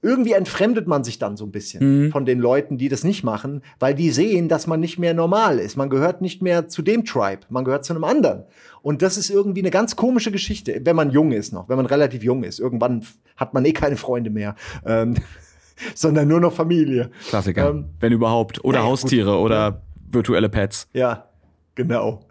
irgendwie 0.00 0.32
entfremdet 0.32 0.86
man 0.86 1.02
sich 1.02 1.18
dann 1.18 1.36
so 1.36 1.44
ein 1.44 1.50
bisschen 1.50 2.04
mhm. 2.04 2.12
von 2.12 2.24
den 2.24 2.38
Leuten, 2.38 2.78
die 2.78 2.88
das 2.88 3.02
nicht 3.02 3.24
machen, 3.24 3.62
weil 3.80 3.94
die 3.94 4.10
sehen, 4.10 4.48
dass 4.48 4.66
man 4.66 4.78
nicht 4.78 4.98
mehr 4.98 5.12
normal 5.12 5.58
ist. 5.58 5.76
Man 5.76 5.90
gehört 5.90 6.20
nicht 6.20 6.40
mehr 6.40 6.68
zu 6.68 6.82
dem 6.82 7.04
Tribe, 7.04 7.40
man 7.48 7.64
gehört 7.64 7.84
zu 7.84 7.92
einem 7.92 8.04
anderen. 8.04 8.44
Und 8.80 9.02
das 9.02 9.16
ist 9.16 9.28
irgendwie 9.28 9.60
eine 9.60 9.70
ganz 9.70 9.96
komische 9.96 10.30
Geschichte, 10.30 10.80
wenn 10.84 10.94
man 10.94 11.10
jung 11.10 11.32
ist 11.32 11.52
noch, 11.52 11.68
wenn 11.68 11.76
man 11.76 11.86
relativ 11.86 12.22
jung 12.22 12.44
ist. 12.44 12.60
Irgendwann 12.60 13.04
hat 13.36 13.54
man 13.54 13.64
eh 13.64 13.72
keine 13.72 13.96
Freunde 13.96 14.30
mehr. 14.30 14.54
Ähm, 14.86 15.16
sondern 15.94 16.28
nur 16.28 16.40
noch 16.40 16.52
Familie. 16.52 17.10
Klassiker. 17.28 17.70
Ähm, 17.70 17.86
wenn 18.00 18.12
überhaupt. 18.12 18.64
Oder 18.64 18.78
ja, 18.78 18.84
Haustiere 18.84 19.32
gut. 19.32 19.40
oder 19.40 19.82
virtuelle 20.10 20.48
Pads. 20.48 20.88
Ja, 20.92 21.28
genau. 21.74 22.26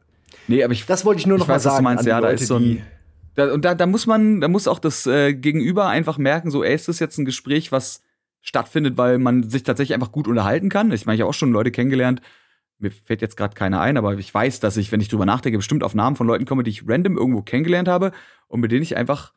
Nee, 0.48 0.64
aber 0.64 0.74
ich, 0.74 0.86
das 0.86 1.06
wollte 1.06 1.20
ich 1.20 1.28
nur 1.28 1.38
noch 1.38 1.46
ich 1.46 1.50
weiß, 1.50 1.66
mal 1.66 1.72
sagen. 1.72 1.86
Was 1.86 1.92
du 1.92 1.96
meinst, 1.96 2.06
ja, 2.06 2.22
da 2.22 2.30
ist 2.30 2.48
so 2.48 2.56
ein, 2.56 2.82
da, 3.38 3.54
und 3.54 3.64
da, 3.66 3.76
da 3.76 3.86
muss 3.86 4.08
man, 4.08 4.42
da 4.42 4.48
muss 4.48 4.68
auch 4.68 4.80
das 4.80 5.06
äh, 5.06 5.32
Gegenüber 5.36 5.88
einfach 5.88 6.18
merken, 6.18 6.50
so, 6.50 6.64
ey, 6.64 6.74
ist 6.74 6.88
das 6.88 6.98
jetzt 6.98 7.20
ein 7.20 7.26
Gespräch, 7.26 7.72
was 7.72 8.02
stattfindet, 8.42 8.98
weil 8.98 9.20
man 9.20 9.44
sich 9.48 9.62
tatsächlich 9.62 9.94
einfach 9.94 10.12
gut 10.12 10.28
unterhalten 10.28 10.70
kann. 10.70 10.92
Ich 10.92 11.06
meine, 11.06 11.16
ich 11.16 11.22
habe 11.22 11.30
auch 11.30 11.36
schon 11.36 11.52
Leute 11.52 11.70
kennengelernt, 11.70 12.22
mir 12.80 12.90
fällt 12.90 13.22
jetzt 13.22 13.38
gerade 13.38 13.54
keiner 13.54 13.80
ein, 13.80 13.96
aber 13.96 14.18
ich 14.18 14.34
weiß, 14.34 14.60
dass 14.60 14.76
ich, 14.76 14.92
wenn 14.92 15.02
ich 15.02 15.10
drüber 15.10 15.28
nachdenke, 15.28 15.60
bestimmt 15.60 15.84
auf 15.84 15.94
Namen 15.94 16.16
von 16.16 16.26
Leuten 16.26 16.46
komme, 16.46 16.64
die 16.64 16.72
ich 16.72 16.90
random 16.90 17.16
irgendwo 17.16 17.44
kennengelernt 17.44 17.88
habe 17.88 18.12
und 18.48 18.60
mit 18.60 18.72
denen 18.72 18.82
ich 18.82 18.98
einfach 18.98 19.34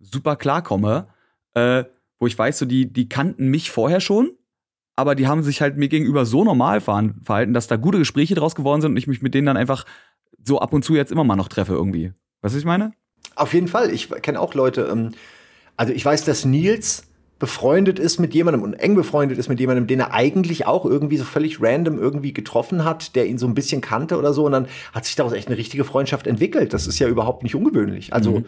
super 0.00 0.34
klarkomme, 0.34 1.06
äh, 1.54 1.84
wo 2.18 2.26
ich 2.26 2.36
weiß, 2.36 2.58
so 2.58 2.66
die, 2.66 2.92
die 2.92 3.08
kannten 3.08 3.50
mich 3.50 3.70
vorher 3.70 4.00
schon, 4.00 4.32
aber 4.96 5.14
die 5.14 5.28
haben 5.28 5.44
sich 5.44 5.60
halt 5.60 5.76
mir 5.76 5.88
gegenüber 5.88 6.26
so 6.26 6.42
normal 6.42 6.80
verhalten, 6.80 7.54
dass 7.54 7.68
da 7.68 7.76
gute 7.76 7.98
Gespräche 7.98 8.34
draus 8.34 8.56
geworden 8.56 8.80
sind 8.80 8.92
und 8.92 8.96
ich 8.96 9.06
mich 9.06 9.22
mit 9.22 9.32
denen 9.32 9.46
dann 9.46 9.56
einfach 9.56 9.84
so 10.44 10.58
ab 10.58 10.72
und 10.72 10.84
zu 10.84 10.96
jetzt 10.96 11.12
immer 11.12 11.22
mal 11.22 11.36
noch 11.36 11.48
treffe 11.48 11.74
irgendwie. 11.74 12.12
Was 12.40 12.56
ich 12.56 12.64
meine? 12.64 12.92
Auf 13.36 13.54
jeden 13.54 13.68
Fall. 13.68 13.90
Ich 13.90 14.08
kenne 14.22 14.40
auch 14.40 14.54
Leute. 14.54 14.88
Ähm, 14.90 15.12
also 15.76 15.92
ich 15.92 16.04
weiß, 16.04 16.24
dass 16.24 16.44
Nils 16.44 17.04
befreundet 17.38 17.98
ist 17.98 18.20
mit 18.20 18.32
jemandem 18.32 18.62
und 18.62 18.74
eng 18.74 18.94
befreundet 18.94 19.38
ist 19.38 19.48
mit 19.48 19.58
jemandem, 19.58 19.86
den 19.86 20.00
er 20.00 20.14
eigentlich 20.14 20.66
auch 20.66 20.84
irgendwie 20.84 21.16
so 21.16 21.24
völlig 21.24 21.60
random 21.60 21.98
irgendwie 21.98 22.32
getroffen 22.32 22.84
hat, 22.84 23.16
der 23.16 23.26
ihn 23.26 23.38
so 23.38 23.46
ein 23.46 23.54
bisschen 23.54 23.80
kannte 23.80 24.18
oder 24.18 24.32
so. 24.32 24.46
Und 24.46 24.52
dann 24.52 24.68
hat 24.92 25.04
sich 25.04 25.16
daraus 25.16 25.32
echt 25.32 25.48
eine 25.48 25.58
richtige 25.58 25.84
Freundschaft 25.84 26.26
entwickelt. 26.26 26.72
Das 26.72 26.86
ist 26.86 26.98
ja 27.00 27.08
überhaupt 27.08 27.42
nicht 27.42 27.54
ungewöhnlich. 27.54 28.14
Also, 28.14 28.38
mhm. 28.38 28.44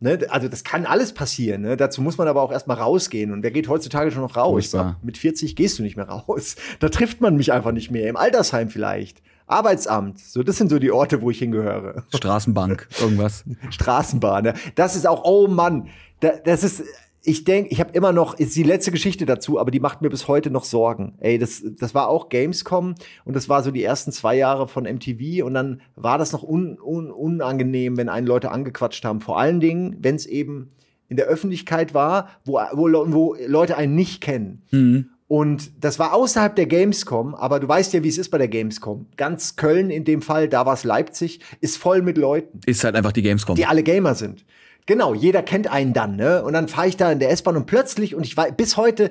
ne, 0.00 0.20
also 0.30 0.48
das 0.48 0.62
kann 0.62 0.86
alles 0.86 1.12
passieren. 1.12 1.62
Ne? 1.62 1.76
Dazu 1.76 2.00
muss 2.00 2.16
man 2.16 2.28
aber 2.28 2.42
auch 2.42 2.52
erstmal 2.52 2.78
rausgehen. 2.78 3.32
Und 3.32 3.42
wer 3.42 3.50
geht 3.50 3.68
heutzutage 3.68 4.12
schon 4.12 4.22
noch 4.22 4.36
raus? 4.36 4.72
Mit 5.02 5.18
40 5.18 5.56
gehst 5.56 5.78
du 5.78 5.82
nicht 5.82 5.96
mehr 5.96 6.08
raus. 6.08 6.56
Da 6.78 6.88
trifft 6.88 7.20
man 7.20 7.36
mich 7.36 7.52
einfach 7.52 7.72
nicht 7.72 7.90
mehr. 7.90 8.08
Im 8.08 8.16
Altersheim 8.16 8.70
vielleicht. 8.70 9.20
Arbeitsamt. 9.46 10.18
So, 10.18 10.42
das 10.42 10.56
sind 10.56 10.70
so 10.70 10.78
die 10.78 10.90
Orte, 10.90 11.22
wo 11.22 11.30
ich 11.30 11.38
hingehöre. 11.38 12.04
Straßenbank, 12.14 12.88
irgendwas. 13.00 13.44
Straßenbahn. 13.70 14.44
Ne? 14.44 14.54
Das 14.74 14.96
ist 14.96 15.06
auch, 15.06 15.24
oh 15.24 15.46
Mann, 15.46 15.88
da, 16.20 16.32
das 16.44 16.64
ist, 16.64 16.82
ich 17.22 17.44
denke, 17.44 17.70
ich 17.70 17.80
habe 17.80 17.92
immer 17.92 18.12
noch, 18.12 18.38
ist 18.38 18.54
die 18.56 18.62
letzte 18.62 18.92
Geschichte 18.92 19.26
dazu, 19.26 19.58
aber 19.58 19.70
die 19.70 19.80
macht 19.80 20.00
mir 20.00 20.10
bis 20.10 20.28
heute 20.28 20.50
noch 20.50 20.64
Sorgen. 20.64 21.14
Ey, 21.18 21.38
das, 21.38 21.62
das 21.78 21.94
war 21.94 22.08
auch 22.08 22.28
Gamescom 22.28 22.94
und 23.24 23.36
das 23.36 23.48
war 23.48 23.62
so 23.62 23.70
die 23.70 23.82
ersten 23.82 24.12
zwei 24.12 24.36
Jahre 24.36 24.68
von 24.68 24.84
MTV 24.84 25.44
und 25.44 25.54
dann 25.54 25.80
war 25.96 26.18
das 26.18 26.32
noch 26.32 26.44
un, 26.44 26.78
un, 26.80 27.10
unangenehm, 27.10 27.96
wenn 27.96 28.08
einen 28.08 28.26
Leute 28.26 28.50
angequatscht 28.50 29.04
haben. 29.04 29.20
Vor 29.20 29.38
allen 29.38 29.60
Dingen, 29.60 29.96
wenn 30.00 30.14
es 30.14 30.26
eben 30.26 30.70
in 31.08 31.16
der 31.16 31.26
Öffentlichkeit 31.26 31.94
war, 31.94 32.28
wo, 32.44 32.60
wo, 32.72 33.12
wo 33.12 33.36
Leute 33.46 33.76
einen 33.76 33.94
nicht 33.94 34.20
kennen. 34.20 34.62
Mhm. 34.70 35.10
Und 35.28 35.72
das 35.82 35.98
war 35.98 36.14
außerhalb 36.14 36.54
der 36.54 36.66
Gamescom, 36.66 37.34
aber 37.34 37.58
du 37.58 37.66
weißt 37.66 37.92
ja, 37.94 38.04
wie 38.04 38.08
es 38.08 38.18
ist 38.18 38.30
bei 38.30 38.38
der 38.38 38.46
Gamescom. 38.46 39.06
Ganz 39.16 39.56
Köln 39.56 39.90
in 39.90 40.04
dem 40.04 40.22
Fall, 40.22 40.48
da 40.48 40.66
war 40.66 40.74
es 40.74 40.84
Leipzig, 40.84 41.40
ist 41.60 41.78
voll 41.78 42.00
mit 42.00 42.16
Leuten. 42.16 42.60
Ist 42.64 42.84
halt 42.84 42.94
einfach 42.94 43.12
die 43.12 43.22
Gamescom. 43.22 43.56
Die 43.56 43.66
alle 43.66 43.82
Gamer 43.82 44.14
sind. 44.14 44.44
Genau, 44.86 45.14
jeder 45.14 45.42
kennt 45.42 45.66
einen 45.66 45.92
dann, 45.92 46.14
ne? 46.14 46.44
Und 46.44 46.52
dann 46.52 46.68
fahre 46.68 46.86
ich 46.86 46.96
da 46.96 47.10
in 47.10 47.18
der 47.18 47.30
S-Bahn 47.30 47.56
und 47.56 47.66
plötzlich, 47.66 48.14
und 48.14 48.24
ich 48.24 48.36
war 48.36 48.52
bis 48.52 48.76
heute, 48.76 49.10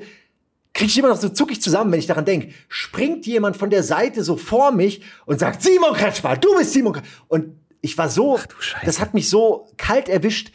kriege 0.73 0.89
ich 0.89 0.97
immer 0.97 1.09
noch 1.09 1.19
so 1.19 1.27
zuckig 1.27 1.61
zusammen, 1.61 1.91
wenn 1.91 1.99
ich 1.99 2.07
daran 2.07 2.23
denke, 2.23 2.53
springt 2.69 3.25
jemand 3.25 3.57
von 3.57 3.69
der 3.69 3.83
Seite 3.83 4.23
so 4.23 4.37
vor 4.37 4.71
mich 4.71 5.01
und 5.25 5.39
sagt, 5.39 5.61
Simon 5.61 5.93
Kretschmer, 5.93 6.37
du 6.37 6.55
bist 6.57 6.71
Simon 6.71 6.93
Kretschmer. 6.93 7.13
Und 7.27 7.59
ich 7.81 7.97
war 7.97 8.09
so, 8.09 8.39
das 8.85 9.01
hat 9.01 9.13
mich 9.13 9.29
so 9.29 9.67
kalt 9.75 10.07
erwischt, 10.07 10.51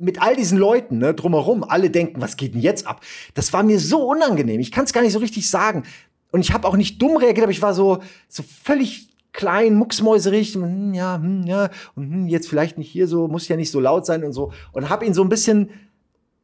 mit 0.00 0.20
all 0.22 0.34
diesen 0.34 0.58
Leuten 0.58 0.98
ne, 0.98 1.14
drumherum, 1.14 1.64
alle 1.64 1.90
denken, 1.90 2.20
was 2.20 2.36
geht 2.36 2.54
denn 2.54 2.60
jetzt 2.60 2.86
ab? 2.86 3.02
Das 3.34 3.52
war 3.52 3.62
mir 3.62 3.78
so 3.78 4.08
unangenehm. 4.08 4.60
Ich 4.60 4.72
kann 4.72 4.84
es 4.84 4.92
gar 4.92 5.02
nicht 5.02 5.12
so 5.12 5.18
richtig 5.18 5.48
sagen. 5.48 5.84
Und 6.32 6.40
ich 6.40 6.52
habe 6.52 6.66
auch 6.66 6.76
nicht 6.76 7.00
dumm 7.00 7.16
reagiert, 7.16 7.44
aber 7.44 7.52
ich 7.52 7.62
war 7.62 7.74
so, 7.74 7.98
so 8.28 8.42
völlig 8.42 9.08
klein, 9.32 9.74
mucksmäuserig, 9.74 10.54
hm, 10.54 10.94
ja, 10.94 11.16
hm, 11.16 11.44
ja, 11.46 11.70
und 11.94 12.12
hm, 12.12 12.26
jetzt 12.26 12.48
vielleicht 12.48 12.78
nicht 12.78 12.90
hier 12.90 13.06
so, 13.06 13.28
muss 13.28 13.48
ja 13.48 13.56
nicht 13.56 13.70
so 13.70 13.80
laut 13.80 14.06
sein 14.06 14.24
und 14.24 14.32
so. 14.32 14.52
Und 14.72 14.88
habe 14.88 15.06
ihn 15.06 15.14
so 15.14 15.22
ein 15.22 15.28
bisschen, 15.28 15.70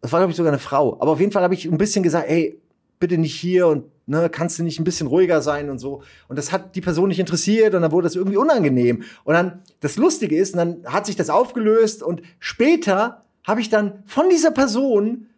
das 0.00 0.12
war 0.12 0.20
glaube 0.20 0.30
ich 0.30 0.36
sogar 0.36 0.52
eine 0.52 0.60
Frau, 0.60 1.00
aber 1.00 1.12
auf 1.12 1.20
jeden 1.20 1.32
Fall 1.32 1.42
habe 1.42 1.54
ich 1.54 1.66
ein 1.66 1.78
bisschen 1.78 2.02
gesagt, 2.02 2.28
ey, 2.28 2.60
bitte 2.98 3.18
nicht 3.18 3.34
hier 3.34 3.66
und 3.66 3.84
ne, 4.06 4.30
kannst 4.30 4.58
du 4.58 4.62
nicht 4.62 4.78
ein 4.78 4.84
bisschen 4.84 5.08
ruhiger 5.08 5.42
sein 5.42 5.68
und 5.68 5.78
so. 5.78 6.02
Und 6.28 6.38
das 6.38 6.52
hat 6.52 6.76
die 6.76 6.80
Person 6.80 7.08
nicht 7.08 7.18
interessiert 7.18 7.74
und 7.74 7.82
dann 7.82 7.92
wurde 7.92 8.06
das 8.06 8.16
irgendwie 8.16 8.38
unangenehm. 8.38 9.02
Und 9.24 9.34
dann, 9.34 9.62
das 9.80 9.96
Lustige 9.96 10.36
ist, 10.36 10.54
und 10.54 10.58
dann 10.58 10.92
hat 10.92 11.06
sich 11.06 11.16
das 11.16 11.28
aufgelöst 11.28 12.02
und 12.02 12.22
später 12.38 13.25
habe 13.46 13.60
ich 13.60 13.70
dann 13.70 14.02
von 14.06 14.28
dieser 14.28 14.50
Person 14.50 15.28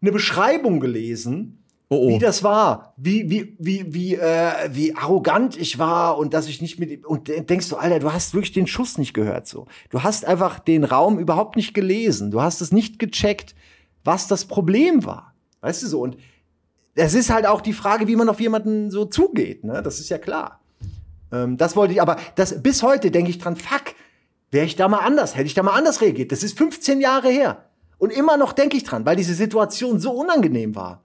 eine 0.00 0.12
Beschreibung 0.12 0.80
gelesen, 0.80 1.64
oh 1.88 1.96
oh. 1.96 2.08
wie 2.08 2.18
das 2.18 2.42
war, 2.42 2.94
wie 2.96 3.28
wie 3.28 3.56
wie 3.58 3.92
wie 3.92 4.14
äh, 4.14 4.70
wie 4.70 4.94
arrogant 4.94 5.56
ich 5.56 5.78
war 5.78 6.16
und 6.16 6.32
dass 6.32 6.48
ich 6.48 6.62
nicht 6.62 6.78
mit 6.78 7.04
und 7.04 7.28
denkst 7.28 7.68
du, 7.68 7.76
Alter, 7.76 7.98
du 7.98 8.12
hast 8.12 8.34
wirklich 8.34 8.52
den 8.52 8.68
Schuss 8.68 8.98
nicht 8.98 9.14
gehört 9.14 9.48
so. 9.48 9.66
Du 9.90 10.02
hast 10.02 10.24
einfach 10.24 10.60
den 10.60 10.84
Raum 10.84 11.18
überhaupt 11.18 11.56
nicht 11.56 11.74
gelesen. 11.74 12.30
Du 12.30 12.40
hast 12.40 12.60
es 12.60 12.72
nicht 12.72 12.98
gecheckt, 12.98 13.54
was 14.04 14.28
das 14.28 14.44
Problem 14.44 15.04
war. 15.04 15.34
Weißt 15.60 15.82
du 15.82 15.88
so 15.88 16.00
und 16.00 16.16
es 16.94 17.14
ist 17.14 17.30
halt 17.30 17.46
auch 17.46 17.60
die 17.60 17.74
Frage, 17.74 18.06
wie 18.06 18.16
man 18.16 18.28
auf 18.28 18.40
jemanden 18.40 18.90
so 18.90 19.04
zugeht, 19.04 19.64
ne? 19.64 19.82
Das 19.82 19.98
ist 19.98 20.08
ja 20.08 20.18
klar. 20.18 20.60
Ähm, 21.32 21.56
das 21.56 21.74
wollte 21.74 21.92
ich 21.92 22.00
aber 22.00 22.16
das 22.36 22.62
bis 22.62 22.82
heute 22.84 23.10
denke 23.10 23.30
ich 23.30 23.38
dran, 23.38 23.56
fuck, 23.56 23.94
Wäre 24.56 24.64
ich 24.64 24.76
da 24.76 24.88
mal 24.88 25.00
anders, 25.00 25.36
hätte 25.36 25.48
ich 25.48 25.52
da 25.52 25.62
mal 25.62 25.74
anders 25.74 26.00
reagiert. 26.00 26.32
Das 26.32 26.42
ist 26.42 26.56
15 26.56 27.02
Jahre 27.02 27.28
her. 27.28 27.66
Und 27.98 28.10
immer 28.10 28.38
noch 28.38 28.54
denke 28.54 28.78
ich 28.78 28.84
dran, 28.84 29.04
weil 29.04 29.14
diese 29.14 29.34
Situation 29.34 30.00
so 30.00 30.12
unangenehm 30.12 30.74
war. 30.74 31.02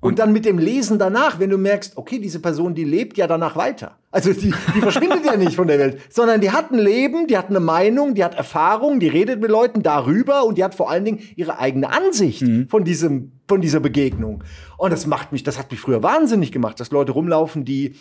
Und 0.00 0.18
dann 0.18 0.34
mit 0.34 0.44
dem 0.44 0.58
Lesen 0.58 0.98
danach, 0.98 1.38
wenn 1.38 1.48
du 1.48 1.56
merkst, 1.56 1.96
okay, 1.96 2.18
diese 2.18 2.40
Person, 2.40 2.74
die 2.74 2.84
lebt 2.84 3.16
ja 3.16 3.26
danach 3.26 3.56
weiter. 3.56 3.96
Also 4.10 4.34
die, 4.34 4.52
die 4.74 4.80
verschwindet 4.82 5.24
ja 5.24 5.34
nicht 5.34 5.56
von 5.56 5.66
der 5.66 5.78
Welt, 5.78 5.98
sondern 6.10 6.42
die 6.42 6.50
hat 6.50 6.72
ein 6.72 6.78
Leben, 6.78 7.26
die 7.26 7.38
hat 7.38 7.48
eine 7.48 7.58
Meinung, 7.58 8.14
die 8.14 8.22
hat 8.22 8.34
Erfahrung, 8.34 9.00
die 9.00 9.08
redet 9.08 9.40
mit 9.40 9.50
Leuten 9.50 9.82
darüber 9.82 10.44
und 10.44 10.58
die 10.58 10.62
hat 10.62 10.74
vor 10.74 10.90
allen 10.90 11.06
Dingen 11.06 11.20
ihre 11.36 11.58
eigene 11.58 11.90
Ansicht 11.90 12.42
mhm. 12.42 12.68
von 12.68 12.84
diesem, 12.84 13.32
von 13.48 13.62
dieser 13.62 13.80
Begegnung. 13.80 14.44
Und 14.76 14.92
das 14.92 15.06
macht 15.06 15.32
mich, 15.32 15.42
das 15.42 15.58
hat 15.58 15.70
mich 15.70 15.80
früher 15.80 16.02
wahnsinnig 16.02 16.52
gemacht, 16.52 16.78
dass 16.80 16.90
Leute 16.90 17.12
rumlaufen, 17.12 17.64
die 17.64 17.94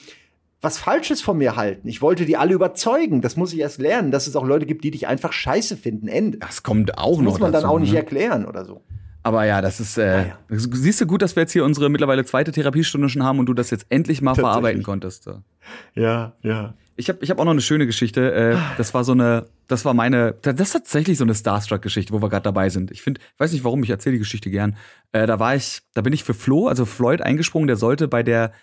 was 0.63 0.77
Falsches 0.77 1.21
von 1.21 1.37
mir 1.37 1.57
halten. 1.57 1.87
Ich 1.89 2.01
wollte 2.01 2.25
die 2.25 2.37
alle 2.37 2.53
überzeugen. 2.53 3.21
Das 3.21 3.35
muss 3.35 3.51
ich 3.51 3.59
erst 3.59 3.79
lernen, 3.79 4.11
dass 4.11 4.27
es 4.27 4.35
auch 4.37 4.45
Leute 4.45 4.65
gibt, 4.65 4.85
die 4.85 4.91
dich 4.91 5.07
einfach 5.07 5.33
scheiße 5.33 5.75
finden. 5.75 6.07
Ende. 6.07 6.37
Das 6.37 6.63
kommt 6.63 6.97
auch 6.97 7.17
das 7.17 7.17
noch. 7.17 7.31
Muss 7.31 7.39
man 7.39 7.51
dazu, 7.51 7.63
dann 7.63 7.71
auch 7.71 7.79
nicht 7.79 7.91
ne? 7.91 7.97
erklären 7.97 8.45
oder 8.45 8.63
so. 8.63 8.81
Aber 9.23 9.45
ja, 9.45 9.61
das 9.61 9.81
ist. 9.81 9.97
Äh, 9.97 10.27
ja. 10.27 10.37
Siehst 10.49 11.01
du 11.01 11.05
gut, 11.05 11.21
dass 11.21 11.35
wir 11.35 11.41
jetzt 11.43 11.51
hier 11.51 11.65
unsere 11.65 11.89
mittlerweile 11.89 12.23
zweite 12.23 12.53
Therapiestunde 12.53 13.09
schon 13.09 13.23
haben 13.23 13.39
und 13.39 13.45
du 13.47 13.53
das 13.53 13.71
jetzt 13.71 13.85
endlich 13.89 14.21
mal 14.21 14.35
verarbeiten 14.35 14.83
konntest. 14.83 15.29
Ja, 15.95 16.33
ja. 16.41 16.73
Ich 16.95 17.09
habe 17.09 17.19
ich 17.21 17.29
hab 17.29 17.39
auch 17.39 17.45
noch 17.45 17.51
eine 17.51 17.61
schöne 17.61 17.85
Geschichte. 17.85 18.33
Äh, 18.33 18.57
das 18.77 18.93
war 18.93 19.03
so 19.03 19.11
eine, 19.11 19.47
das 19.67 19.83
war 19.83 19.93
meine, 19.93 20.35
das 20.41 20.59
ist 20.59 20.73
tatsächlich 20.73 21.17
so 21.17 21.25
eine 21.25 21.35
Starstruck-Geschichte, 21.35 22.13
wo 22.13 22.21
wir 22.21 22.29
gerade 22.29 22.43
dabei 22.43 22.69
sind. 22.69 22.91
Ich 22.91 23.01
finde, 23.01 23.19
weiß 23.37 23.51
nicht 23.51 23.63
warum, 23.65 23.83
ich 23.83 23.89
erzähle 23.89 24.13
die 24.13 24.19
Geschichte 24.19 24.49
gern. 24.49 24.77
Äh, 25.11 25.25
da 25.25 25.39
war 25.39 25.55
ich, 25.55 25.81
da 25.93 26.01
bin 26.01 26.13
ich 26.13 26.23
für 26.23 26.33
Flo, 26.33 26.67
also 26.67 26.85
Floyd, 26.85 27.21
eingesprungen. 27.21 27.67
Der 27.67 27.77
sollte 27.77 28.07
bei 28.07 28.23
der 28.23 28.53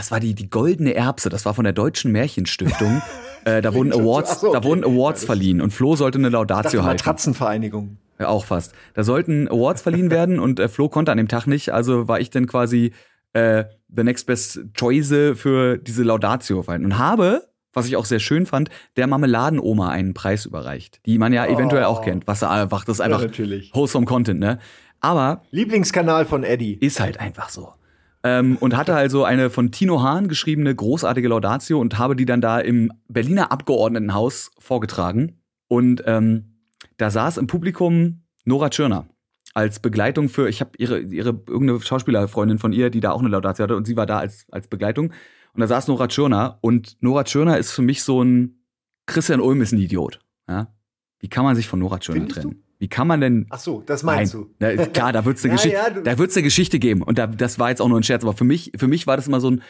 das 0.00 0.10
war 0.10 0.18
die, 0.18 0.34
die 0.34 0.48
goldene 0.48 0.94
Erbse, 0.94 1.28
das 1.28 1.44
war 1.44 1.52
von 1.52 1.64
der 1.64 1.74
Deutschen 1.74 2.10
Märchenstiftung. 2.10 3.02
äh, 3.44 3.60
da 3.60 3.74
wurden 3.74 3.92
Awards, 3.92 4.40
so, 4.40 4.48
okay. 4.48 4.58
da 4.58 4.64
wurden 4.64 4.82
Awards 4.82 5.26
verliehen 5.26 5.60
und 5.60 5.72
Flo 5.72 5.94
sollte 5.94 6.16
eine 6.16 6.30
Laudatio 6.30 6.84
halten. 6.84 6.96
Matratzenvereinigung. 6.96 7.98
Ja, 8.18 8.28
auch 8.28 8.46
fast. 8.46 8.72
Da 8.94 9.04
sollten 9.04 9.46
Awards 9.48 9.82
verliehen 9.82 10.10
werden 10.10 10.38
und 10.40 10.58
äh, 10.58 10.68
Flo 10.68 10.88
konnte 10.88 11.12
an 11.12 11.18
dem 11.18 11.28
Tag 11.28 11.46
nicht, 11.46 11.74
also 11.74 12.08
war 12.08 12.18
ich 12.18 12.30
dann 12.30 12.46
quasi 12.46 12.92
äh, 13.34 13.64
the 13.94 14.02
next 14.02 14.26
best 14.26 14.60
choice 14.72 15.12
für 15.34 15.76
diese 15.76 16.02
Laudatio 16.02 16.64
und 16.66 16.96
habe 16.96 17.46
was 17.72 17.86
ich 17.86 17.94
auch 17.94 18.04
sehr 18.04 18.18
schön 18.18 18.46
fand, 18.46 18.68
der 18.96 19.06
Marmeladenoma 19.06 19.90
einen 19.90 20.12
Preis 20.12 20.44
überreicht, 20.44 20.98
die 21.06 21.18
man 21.18 21.32
ja 21.32 21.46
eventuell 21.46 21.84
auch 21.84 22.00
oh. 22.00 22.04
kennt, 22.04 22.26
was 22.26 22.42
einfach 22.42 22.84
das 22.84 22.96
ist 22.96 23.00
einfach 23.00 23.22
ja, 23.22 23.58
wholesome 23.72 24.06
Content, 24.06 24.40
ne? 24.40 24.58
Aber 24.98 25.42
Lieblingskanal 25.52 26.24
von 26.24 26.42
Eddie 26.42 26.74
ist 26.74 26.98
halt 26.98 27.20
einfach 27.20 27.48
so. 27.48 27.74
Ähm, 28.22 28.56
und 28.58 28.76
hatte 28.76 28.94
also 28.94 29.24
eine 29.24 29.48
von 29.48 29.70
Tino 29.70 30.02
Hahn 30.02 30.28
geschriebene 30.28 30.74
großartige 30.74 31.28
Laudatio 31.28 31.80
und 31.80 31.98
habe 31.98 32.16
die 32.16 32.26
dann 32.26 32.40
da 32.40 32.60
im 32.60 32.92
Berliner 33.08 33.50
Abgeordnetenhaus 33.50 34.50
vorgetragen. 34.58 35.40
Und 35.68 36.02
ähm, 36.06 36.60
da 36.98 37.10
saß 37.10 37.38
im 37.38 37.46
Publikum 37.46 38.24
Nora 38.44 38.68
Tschirner 38.68 39.06
als 39.54 39.80
Begleitung 39.80 40.28
für, 40.28 40.48
ich 40.48 40.60
habe 40.60 40.72
ihre, 40.78 41.00
ihre 41.00 41.30
irgendeine 41.30 41.80
Schauspielerfreundin 41.80 42.58
von 42.58 42.72
ihr, 42.72 42.90
die 42.90 43.00
da 43.00 43.12
auch 43.12 43.20
eine 43.20 43.28
Laudatio 43.28 43.62
hatte 43.62 43.76
und 43.76 43.86
sie 43.86 43.96
war 43.96 44.06
da 44.06 44.18
als, 44.18 44.46
als 44.50 44.68
Begleitung. 44.68 45.12
Und 45.52 45.60
da 45.60 45.66
saß 45.66 45.88
Nora 45.88 46.06
Tschirner 46.08 46.58
und 46.60 46.96
Nora 47.00 47.24
Tschirner 47.24 47.58
ist 47.58 47.72
für 47.72 47.82
mich 47.82 48.02
so 48.02 48.22
ein 48.22 48.60
Christian 49.06 49.40
Ulm 49.40 49.60
ist 49.62 49.72
ein 49.72 49.78
Idiot. 49.78 50.20
Ja? 50.48 50.72
Wie 51.18 51.28
kann 51.28 51.44
man 51.44 51.56
sich 51.56 51.66
von 51.66 51.80
Nora 51.80 51.98
Tschirner 51.98 52.28
trennen? 52.28 52.50
Du? 52.50 52.69
Wie 52.80 52.88
kann 52.88 53.06
man 53.06 53.20
denn? 53.20 53.46
Ach 53.50 53.60
so, 53.60 53.82
das 53.84 54.02
meinst 54.02 54.34
Nein. 54.34 54.76
du? 54.76 54.76
Na, 54.80 54.86
klar, 54.86 55.12
da 55.12 55.24
wird's 55.24 55.44
eine 55.44 55.52
ja, 55.52 55.56
Geschichte, 55.56 55.76
ja, 55.76 55.90
da 55.90 56.18
wird's 56.18 56.34
eine 56.34 56.42
Geschichte 56.44 56.78
geben. 56.78 57.02
Und 57.02 57.18
da, 57.18 57.26
das 57.26 57.58
war 57.58 57.68
jetzt 57.68 57.80
auch 57.80 57.88
nur 57.88 58.00
ein 58.00 58.02
Scherz. 58.02 58.22
Aber 58.24 58.32
für 58.32 58.44
mich, 58.44 58.72
für 58.76 58.88
mich 58.88 59.06
war 59.06 59.16
das 59.16 59.28
immer 59.28 59.40
so 59.40 59.50
ein 59.50 59.62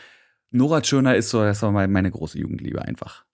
Nora 0.53 0.81
Tschirner 0.81 1.17
ist 1.17 1.31
so, 1.31 1.43
das 1.43 1.63
war 1.63 1.71
meine 1.71 2.11
große 2.11 2.39
Jugendliebe 2.39 2.83
einfach. 2.83 3.25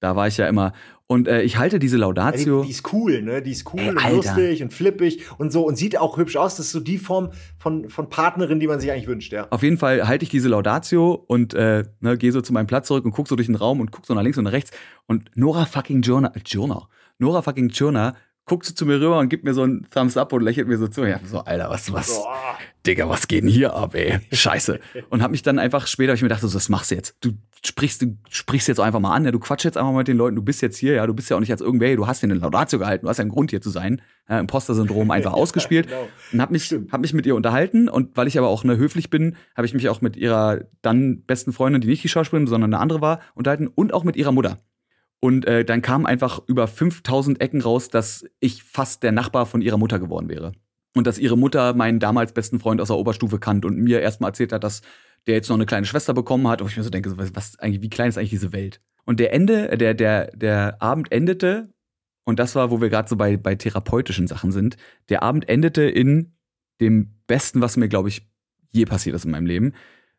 Da 0.00 0.14
war 0.14 0.26
ich 0.26 0.36
ja 0.36 0.46
immer. 0.46 0.72
Und 1.06 1.28
äh, 1.28 1.42
ich 1.42 1.56
halte 1.56 1.78
diese 1.78 1.96
Laudatio. 1.96 2.62
Die, 2.62 2.66
die, 2.66 2.72
ist 2.72 2.92
cool, 2.92 3.22
ne? 3.22 3.40
Die 3.40 3.52
ist 3.52 3.72
cool 3.72 3.80
Ey, 3.80 3.88
und 3.90 3.98
Alter. 3.98 4.16
lustig 4.16 4.62
und 4.62 4.72
flippig 4.72 5.24
und 5.38 5.52
so 5.52 5.66
und 5.66 5.76
sieht 5.76 5.98
auch 5.98 6.18
hübsch 6.18 6.36
aus. 6.36 6.56
Das 6.56 6.66
ist 6.66 6.72
so 6.72 6.80
die 6.80 6.98
Form 6.98 7.30
von, 7.58 7.88
von 7.88 8.10
Partnerin, 8.10 8.60
die 8.60 8.66
man 8.66 8.80
sich 8.80 8.90
eigentlich 8.90 9.06
wünscht, 9.06 9.32
ja. 9.32 9.46
Auf 9.50 9.62
jeden 9.62 9.78
Fall 9.78 10.06
halte 10.06 10.24
ich 10.24 10.28
diese 10.28 10.48
Laudatio 10.48 11.12
und 11.12 11.54
äh, 11.54 11.84
ne, 12.00 12.18
gehe 12.18 12.32
so 12.32 12.40
zu 12.40 12.52
meinem 12.52 12.66
Platz 12.66 12.88
zurück 12.88 13.04
und 13.04 13.12
guck 13.12 13.28
so 13.28 13.36
durch 13.36 13.46
den 13.46 13.54
Raum 13.54 13.80
und 13.80 13.90
guck 13.90 14.04
so 14.04 14.14
nach 14.14 14.22
links 14.22 14.36
und 14.36 14.44
nach 14.44 14.52
rechts. 14.52 14.70
Und 15.06 15.30
Nora 15.34 15.64
fucking 15.64 16.02
Jonah, 16.02 16.32
Jonah, 16.44 16.88
Nora 17.18 17.42
fucking 17.42 17.68
Jonah 17.68 18.14
guckt 18.46 18.64
so 18.64 18.72
zu 18.72 18.86
mir 18.86 19.00
rüber 19.00 19.18
und 19.18 19.28
gibt 19.28 19.44
mir 19.44 19.54
so 19.54 19.62
einen 19.62 19.86
Thumbs 19.92 20.16
up 20.16 20.32
und 20.32 20.42
lächelt 20.42 20.68
mir 20.68 20.78
so 20.78 20.86
zu. 20.86 21.04
Ja, 21.04 21.20
so, 21.24 21.40
Alter, 21.40 21.68
was, 21.68 21.92
was, 21.92 22.14
Boah. 22.14 22.56
Digga, 22.86 23.08
was 23.08 23.26
geht 23.26 23.42
denn 23.42 23.50
hier 23.50 23.74
ab, 23.74 23.94
ey? 23.94 24.20
Scheiße. 24.32 24.78
Und 25.10 25.22
hab 25.22 25.32
mich 25.32 25.42
dann 25.42 25.58
einfach 25.58 25.88
später, 25.88 26.14
ich 26.14 26.22
mir 26.22 26.28
gedacht, 26.28 26.42
so, 26.42 26.54
was 26.54 26.68
machst 26.68 26.92
du 26.92 26.94
jetzt? 26.94 27.16
Du 27.20 27.32
sprichst, 27.64 28.02
du 28.02 28.16
sprichst 28.30 28.68
jetzt 28.68 28.78
einfach 28.78 29.00
mal 29.00 29.12
an, 29.12 29.24
ja, 29.24 29.32
du 29.32 29.40
quatsch 29.40 29.64
jetzt 29.64 29.76
einfach 29.76 29.90
mal 29.90 29.98
mit 29.98 30.08
den 30.08 30.16
Leuten, 30.16 30.36
du 30.36 30.42
bist 30.42 30.62
jetzt 30.62 30.76
hier, 30.76 30.94
ja, 30.94 31.06
du 31.06 31.12
bist 31.14 31.28
ja 31.28 31.36
auch 31.36 31.40
nicht 31.40 31.50
als 31.50 31.60
irgendwer, 31.60 31.96
du 31.96 32.06
hast 32.06 32.22
dir 32.22 32.28
eine 32.28 32.34
Laudatio 32.34 32.78
gehalten, 32.78 33.06
du 33.06 33.10
hast 33.10 33.16
ja 33.16 33.22
einen 33.22 33.32
Grund 33.32 33.50
hier 33.50 33.60
zu 33.60 33.70
sein. 33.70 34.00
Ja, 34.28 34.38
Imposter-Syndrom 34.38 35.10
einfach 35.10 35.32
ausgespielt. 35.34 35.88
genau. 35.88 36.08
Und 36.32 36.40
hab 36.40 36.52
mich, 36.52 36.66
Stimmt. 36.66 36.92
hab 36.92 37.00
mich 37.00 37.12
mit 37.14 37.26
ihr 37.26 37.34
unterhalten 37.34 37.88
und 37.88 38.16
weil 38.16 38.28
ich 38.28 38.38
aber 38.38 38.46
auch 38.46 38.62
ne, 38.62 38.76
höflich 38.76 39.10
bin, 39.10 39.36
habe 39.56 39.66
ich 39.66 39.74
mich 39.74 39.88
auch 39.88 40.00
mit 40.00 40.16
ihrer 40.16 40.60
dann 40.82 41.22
besten 41.22 41.52
Freundin, 41.52 41.80
die 41.80 41.88
nicht 41.88 42.04
die 42.04 42.08
Schauspielerin, 42.08 42.46
sondern 42.46 42.72
eine 42.72 42.80
andere 42.80 43.00
war, 43.00 43.20
unterhalten 43.34 43.66
und 43.66 43.92
auch 43.92 44.04
mit 44.04 44.14
ihrer 44.14 44.30
Mutter. 44.30 44.60
Und 45.20 45.46
äh, 45.46 45.64
dann 45.64 45.82
kam 45.82 46.06
einfach 46.06 46.40
über 46.46 46.66
5000 46.66 47.40
Ecken 47.40 47.60
raus, 47.60 47.88
dass 47.88 48.24
ich 48.40 48.62
fast 48.62 49.02
der 49.02 49.12
Nachbar 49.12 49.46
von 49.46 49.62
ihrer 49.62 49.78
Mutter 49.78 49.98
geworden 49.98 50.28
wäre. 50.28 50.52
Und 50.94 51.06
dass 51.06 51.18
ihre 51.18 51.36
Mutter 51.36 51.74
meinen 51.74 51.98
damals 51.98 52.32
besten 52.32 52.58
Freund 52.58 52.80
aus 52.80 52.88
der 52.88 52.96
Oberstufe 52.96 53.38
kannte 53.38 53.66
und 53.66 53.78
mir 53.78 54.00
erstmal 54.00 54.30
erzählt 54.30 54.52
hat, 54.52 54.64
dass 54.64 54.82
der 55.26 55.34
jetzt 55.34 55.48
noch 55.48 55.56
eine 55.56 55.66
kleine 55.66 55.86
Schwester 55.86 56.14
bekommen 56.14 56.48
hat. 56.48 56.62
Und 56.62 56.68
ich 56.68 56.76
mir 56.76 56.82
so 56.82 56.90
denke, 56.90 57.16
was, 57.18 57.34
was 57.34 57.58
eigentlich, 57.58 57.82
wie 57.82 57.90
klein 57.90 58.08
ist 58.08 58.18
eigentlich 58.18 58.30
diese 58.30 58.52
Welt? 58.52 58.80
Und 59.04 59.20
der 59.20 59.32
Ende, 59.32 59.76
der, 59.76 59.94
der, 59.94 60.30
der 60.32 60.80
Abend 60.82 61.12
endete, 61.12 61.70
und 62.24 62.38
das 62.38 62.54
war, 62.54 62.70
wo 62.70 62.80
wir 62.80 62.88
gerade 62.88 63.08
so 63.08 63.16
bei, 63.16 63.36
bei 63.36 63.54
therapeutischen 63.54 64.26
Sachen 64.26 64.52
sind, 64.52 64.76
der 65.08 65.22
Abend 65.22 65.48
endete 65.48 65.82
in 65.82 66.34
dem 66.80 67.14
Besten, 67.26 67.60
was 67.60 67.76
mir, 67.76 67.88
glaube 67.88 68.08
ich, 68.08 68.26
je 68.72 68.84
passiert 68.84 69.14
ist 69.14 69.24
in 69.24 69.30
meinem 69.30 69.46
Leben. 69.46 69.74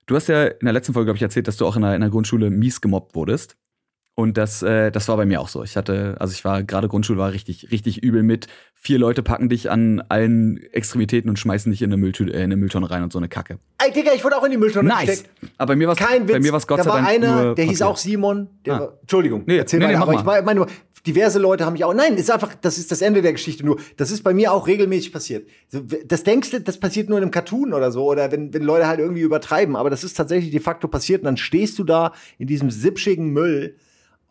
Du 0.06 0.16
hast 0.16 0.28
ja 0.28 0.46
in 0.46 0.66
der 0.66 0.74
letzten 0.74 0.94
Folge, 0.94 1.08
glaube 1.08 1.18
ich, 1.18 1.22
erzählt, 1.22 1.48
dass 1.48 1.58
du 1.58 1.66
auch 1.66 1.76
in 1.76 1.82
der, 1.82 1.96
in 1.96 2.02
der 2.02 2.10
Grundschule 2.10 2.50
mies 2.50 2.80
gemobbt 2.80 3.14
wurdest. 3.14 3.58
Und 4.20 4.36
das, 4.36 4.64
äh, 4.64 4.90
das 4.92 5.08
war 5.10 5.16
bei 5.18 5.28
mir 5.28 5.40
auch 5.40 5.48
so. 5.48 5.64
Ich 5.64 5.78
hatte, 5.78 6.16
also 6.20 6.34
ich 6.34 6.44
war 6.44 6.64
gerade 6.64 6.88
Grundschule, 6.88 7.20
war 7.20 7.32
richtig, 7.34 7.70
richtig 7.70 8.02
übel 8.04 8.24
mit. 8.24 8.48
Vier 8.74 8.98
Leute 8.98 9.22
packen 9.22 9.48
dich 9.48 9.70
an 9.70 10.02
allen 10.10 10.58
Extremitäten 10.74 11.30
und 11.30 11.38
schmeißen 11.38 11.72
dich 11.72 11.84
in 11.84 11.90
eine, 11.92 11.98
Mülltü 11.98 12.24
äh, 12.24 12.38
in 12.38 12.44
eine 12.46 12.58
Mülltonne 12.58 12.90
rein 12.90 13.04
und 13.04 13.14
so 13.14 13.20
eine 13.20 13.30
Kacke. 13.30 13.60
Ey, 13.78 13.92
Digga, 13.92 14.14
ich 14.16 14.24
wurde 14.24 14.36
auch 14.38 14.44
in 14.44 14.50
die 14.50 14.58
Mülltonne 14.58 14.90
Nice. 14.90 15.06
gesteckt. 15.06 15.30
Aber 15.60 15.74
bei 15.74 15.76
mir 15.76 15.88
war 15.88 15.96
bei 15.96 16.40
mir 16.40 16.52
war's 16.52 16.66
Gott 16.66 16.80
da 16.80 16.84
sei 16.86 16.90
war 16.90 16.98
Dank 16.98 17.10
einer, 17.10 17.54
der 17.54 17.66
hieß 17.66 17.74
passiert. 17.74 17.90
auch 17.90 17.98
Simon. 17.98 18.48
Der 18.66 18.74
Ah. 18.74 18.80
war, 18.80 18.98
Entschuldigung, 19.02 19.44
Nee, 19.46 19.58
erzähl 19.58 19.78
nee, 19.78 19.86
mal. 19.86 19.92
nee, 19.92 19.98
aber 19.98 20.24
mal. 20.24 20.40
ich 20.40 20.46
meine 20.46 20.66
diverse 21.06 21.38
Leute 21.38 21.64
haben 21.64 21.74
mich 21.74 21.84
auch. 21.84 21.94
Nein, 21.94 22.16
ist 22.16 22.32
einfach, 22.32 22.56
das 22.56 22.80
ist 22.80 22.92
das 22.92 23.04
Ende 23.04 23.22
der 23.22 23.34
Geschichte 23.34 23.64
nur. 23.64 23.78
Das 23.98 24.10
ist 24.10 24.24
bei 24.24 24.34
mir 24.34 24.52
auch 24.52 24.66
regelmäßig 24.66 25.14
passiert. 25.14 25.48
Das 26.06 26.24
denkst 26.24 26.50
du, 26.50 26.60
das 26.62 26.80
passiert 26.80 27.08
nur 27.08 27.20
in 27.20 27.24
einem 27.24 27.32
Cartoon 27.32 27.72
oder 27.72 27.92
so, 27.92 28.06
oder 28.10 28.32
wenn, 28.32 28.52
wenn 28.52 28.64
Leute 28.64 28.88
halt 28.88 29.00
irgendwie 29.00 29.22
übertreiben. 29.22 29.76
Aber 29.76 29.92
das 29.92 30.04
ist 30.04 30.16
tatsächlich 30.18 30.50
de 30.50 30.60
facto 30.60 30.88
passiert. 30.88 31.22
Und 31.22 31.26
dann 31.26 31.38
stehst 31.38 31.78
du 31.78 31.84
da 31.84 32.14
in 32.40 32.48
diesem 32.48 32.72
sipschigen 32.72 33.30
Müll 33.32 33.76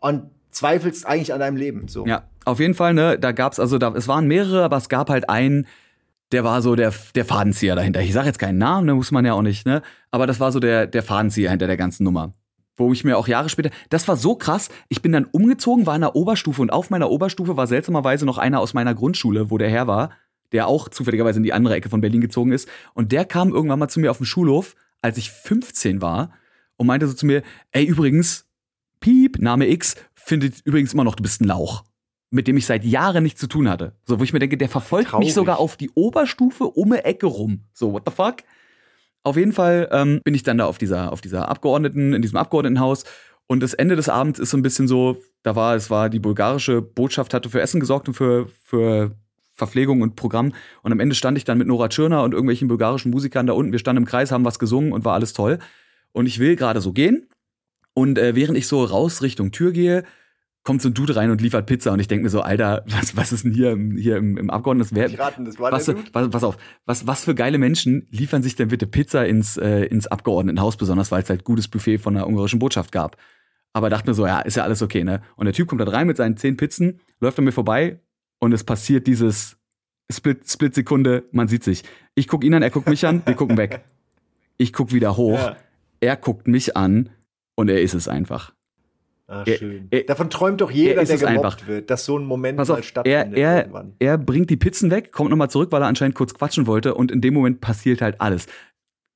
und 0.07 0.29
zweifelst 0.51 1.05
eigentlich 1.05 1.33
an 1.33 1.39
deinem 1.39 1.57
Leben. 1.57 1.87
So. 1.87 2.05
Ja, 2.05 2.23
auf 2.45 2.59
jeden 2.59 2.73
Fall, 2.73 2.93
ne, 2.93 3.19
da 3.19 3.31
gab's 3.31 3.59
also 3.59 3.77
da 3.77 3.93
es 3.93 4.07
waren 4.07 4.27
mehrere, 4.27 4.63
aber 4.63 4.77
es 4.77 4.89
gab 4.89 5.09
halt 5.09 5.29
einen, 5.29 5.67
der 6.31 6.43
war 6.43 6.61
so 6.61 6.75
der 6.75 6.93
der 7.15 7.25
Fadenzieher 7.25 7.75
dahinter. 7.75 8.01
Ich 8.01 8.13
sage 8.13 8.27
jetzt 8.27 8.39
keinen 8.39 8.57
Namen, 8.57 8.87
da 8.87 8.95
muss 8.95 9.11
man 9.11 9.25
ja 9.25 9.33
auch 9.33 9.41
nicht, 9.41 9.65
ne, 9.65 9.81
aber 10.11 10.27
das 10.27 10.39
war 10.39 10.51
so 10.51 10.59
der 10.59 10.87
der 10.87 11.03
Fadenzieher 11.03 11.49
hinter 11.49 11.67
der 11.67 11.77
ganzen 11.77 12.03
Nummer. 12.03 12.33
Wo 12.75 12.93
ich 12.93 13.03
mir 13.03 13.17
auch 13.17 13.27
Jahre 13.27 13.49
später, 13.49 13.71
das 13.89 14.07
war 14.07 14.17
so 14.17 14.35
krass, 14.35 14.69
ich 14.87 15.01
bin 15.01 15.11
dann 15.11 15.25
umgezogen, 15.25 15.87
war 15.87 15.95
in 15.95 16.01
der 16.01 16.15
Oberstufe 16.15 16.61
und 16.61 16.71
auf 16.71 16.91
meiner 16.91 17.09
Oberstufe 17.09 17.57
war 17.57 17.65
seltsamerweise 17.65 18.25
noch 18.25 18.37
einer 18.37 18.59
aus 18.59 18.75
meiner 18.75 18.93
Grundschule, 18.93 19.49
wo 19.49 19.57
der 19.57 19.69
Herr 19.69 19.87
war, 19.87 20.11
der 20.51 20.67
auch 20.67 20.87
zufälligerweise 20.87 21.37
in 21.37 21.43
die 21.43 21.53
andere 21.53 21.75
Ecke 21.75 21.89
von 21.89 22.01
Berlin 22.01 22.21
gezogen 22.21 22.51
ist 22.51 22.69
und 22.93 23.11
der 23.11 23.25
kam 23.25 23.51
irgendwann 23.51 23.79
mal 23.79 23.87
zu 23.87 23.99
mir 23.99 24.11
auf 24.11 24.17
dem 24.17 24.27
Schulhof, 24.27 24.75
als 25.01 25.17
ich 25.17 25.31
15 25.31 26.01
war 26.01 26.31
und 26.77 26.87
meinte 26.87 27.07
so 27.07 27.13
zu 27.13 27.25
mir, 27.25 27.41
ey 27.71 27.83
übrigens, 27.83 28.46
Piep, 28.99 29.39
Name 29.39 29.69
X, 29.69 29.95
findet 30.15 30.61
übrigens 30.65 30.93
immer 30.93 31.03
noch, 31.03 31.15
du 31.15 31.23
bist 31.23 31.41
ein 31.41 31.45
Lauch. 31.45 31.83
Mit 32.29 32.47
dem 32.47 32.57
ich 32.57 32.65
seit 32.65 32.83
Jahren 32.83 33.23
nichts 33.23 33.39
zu 33.39 33.47
tun 33.47 33.69
hatte. 33.69 33.93
So, 34.05 34.19
wo 34.19 34.23
ich 34.23 34.33
mir 34.33 34.39
denke, 34.39 34.57
der 34.57 34.67
verfolgt 34.67 35.11
Traurig. 35.11 35.27
mich 35.27 35.33
sogar 35.33 35.59
auf 35.59 35.77
die 35.77 35.89
Oberstufe 35.91 36.65
um 36.65 36.91
eine 36.91 37.05
Ecke 37.05 37.25
rum. 37.25 37.61
So, 37.71 37.93
what 37.93 38.03
the 38.05 38.11
fuck? 38.13 38.37
Auf 39.23 39.37
jeden 39.37 39.53
Fall 39.53 39.87
ähm, 39.91 40.21
bin 40.23 40.33
ich 40.33 40.43
dann 40.43 40.57
da 40.57 40.65
auf 40.65 40.77
dieser, 40.77 41.13
auf 41.13 41.21
dieser 41.21 41.47
Abgeordneten, 41.47 42.13
in 42.13 42.21
diesem 42.21 42.37
Abgeordnetenhaus. 42.37 43.05
Und 43.47 43.61
das 43.61 43.73
Ende 43.73 43.95
des 43.95 44.09
Abends 44.09 44.39
ist 44.39 44.49
so 44.49 44.57
ein 44.57 44.61
bisschen 44.61 44.89
so, 44.89 45.17
da 45.43 45.55
war, 45.55 45.75
es 45.75 45.89
war 45.89 46.09
die 46.09 46.19
bulgarische 46.19 46.81
Botschaft, 46.81 47.33
hatte 47.33 47.49
für 47.49 47.61
Essen 47.61 47.79
gesorgt 47.79 48.09
und 48.09 48.13
für, 48.13 48.49
für 48.63 49.15
Verpflegung 49.53 50.01
und 50.01 50.15
Programm. 50.15 50.53
Und 50.83 50.91
am 50.91 50.99
Ende 50.99 51.15
stand 51.15 51.37
ich 51.37 51.45
dann 51.45 51.57
mit 51.57 51.67
Nora 51.67 51.87
Tschirner 51.87 52.23
und 52.23 52.33
irgendwelchen 52.33 52.67
bulgarischen 52.67 53.11
Musikern 53.11 53.47
da 53.47 53.53
unten. 53.53 53.71
Wir 53.71 53.79
standen 53.79 54.03
im 54.03 54.07
Kreis, 54.07 54.31
haben 54.31 54.45
was 54.45 54.59
gesungen 54.59 54.91
und 54.91 55.05
war 55.05 55.13
alles 55.13 55.33
toll. 55.33 55.59
Und 56.11 56.25
ich 56.25 56.39
will 56.39 56.55
gerade 56.55 56.81
so 56.81 56.91
gehen. 56.93 57.27
Und 57.97 58.19
äh, 58.19 58.35
während 58.35 58.55
ich 58.59 58.67
so 58.67 58.83
raus 58.83 59.23
Richtung 59.23 59.51
Tür 59.51 59.71
gehe, 59.71 60.03
kommt 60.63 60.83
so 60.83 60.89
ein 60.89 60.93
Dude 60.93 61.15
rein 61.15 61.31
und 61.31 61.41
liefert 61.41 61.65
Pizza. 61.65 61.91
Und 61.93 61.99
ich 61.99 62.07
denke 62.07 62.25
mir 62.25 62.29
so, 62.29 62.41
Alter, 62.41 62.83
was, 62.87 63.15
was 63.17 63.31
ist 63.31 63.43
denn 63.43 63.53
hier, 63.53 63.71
im- 63.71 63.97
hier 63.97 64.17
im, 64.17 64.37
im 64.37 64.49
Abgeordneten? 64.51 64.95
Ich 64.97 65.17
raten, 65.17 65.45
das 65.45 65.57
war 65.57 65.71
Was, 65.71 65.85
der 65.85 65.95
Dude? 65.95 66.09
was, 66.13 66.29
pass 66.29 66.43
auf, 66.43 66.57
was, 66.85 67.07
was 67.07 67.23
für 67.23 67.33
geile 67.33 67.57
Menschen 67.57 68.05
liefern 68.11 68.43
sich 68.43 68.55
denn 68.55 68.67
bitte 68.67 68.85
Pizza 68.85 69.25
ins, 69.25 69.57
äh, 69.57 69.85
ins 69.85 70.05
Abgeordnetenhaus, 70.05 70.77
besonders 70.77 71.09
weil 71.11 71.23
es 71.23 71.29
halt 71.31 71.43
gutes 71.43 71.67
Buffet 71.69 71.97
von 71.97 72.13
der 72.13 72.27
ungarischen 72.27 72.59
Botschaft 72.59 72.91
gab. 72.91 73.17
Aber 73.73 73.89
dachte 73.89 74.09
mir 74.09 74.13
so, 74.13 74.27
ja, 74.27 74.41
ist 74.41 74.57
ja 74.57 74.63
alles 74.63 74.83
okay, 74.83 75.03
ne? 75.03 75.23
Und 75.35 75.45
der 75.45 75.53
Typ 75.53 75.67
kommt 75.67 75.81
da 75.81 75.85
rein 75.85 76.05
mit 76.05 76.17
seinen 76.17 76.37
zehn 76.37 76.55
Pizzen, 76.55 76.99
läuft 77.19 77.39
an 77.39 77.45
mir 77.45 77.51
vorbei 77.51 77.99
und 78.39 78.53
es 78.53 78.63
passiert 78.63 79.07
dieses 79.07 79.57
Split, 80.11 80.47
Split-Sekunde, 80.47 81.23
man 81.31 81.47
sieht 81.47 81.63
sich. 81.63 81.83
Ich 82.13 82.27
guck 82.27 82.43
ihn 82.43 82.53
an, 82.53 82.61
er 82.61 82.69
guckt 82.69 82.87
mich 82.89 83.07
an, 83.07 83.23
wir 83.25 83.33
gucken 83.35 83.57
weg. 83.57 83.81
Ich 84.57 84.71
guck 84.73 84.93
wieder 84.93 85.17
hoch, 85.17 85.39
Ja. 85.39 85.55
er 86.01 86.15
guckt 86.15 86.47
mich 86.47 86.75
an 86.77 87.09
und 87.57 87.69
er 87.69 87.81
ist 87.81 87.93
es 87.93 88.07
einfach. 88.07 88.53
Ah, 89.29 89.43
Er- 89.45 89.57
schön. 89.57 89.87
er- 89.91 90.03
Davon 90.03 90.29
träumt 90.29 90.61
doch 90.61 90.71
jeder, 90.71 90.95
er 90.95 91.01
ist 91.01 91.09
der 91.09 91.17
gemobbt 91.17 91.45
einfach. 91.45 91.67
wird, 91.67 91.89
dass 91.89 92.05
so 92.05 92.17
ein 92.17 92.23
Moment 92.23 92.57
mal 92.57 92.63
auf, 92.63 92.69
er, 92.77 92.83
stattfindet 92.83 93.37
er, 93.37 93.57
irgendwann. 93.57 93.93
er 93.99 94.17
bringt 94.17 94.49
die 94.49 94.55
Pizzen 94.55 94.89
weg, 94.89 95.11
kommt 95.11 95.31
nochmal 95.31 95.49
zurück, 95.49 95.71
weil 95.73 95.81
er 95.81 95.87
anscheinend 95.89 96.15
kurz 96.15 96.33
quatschen 96.33 96.65
wollte 96.65 96.93
und 96.95 97.11
in 97.11 97.19
dem 97.19 97.33
Moment 97.33 97.59
passiert 97.59 98.01
halt 98.01 98.21
alles. 98.21 98.45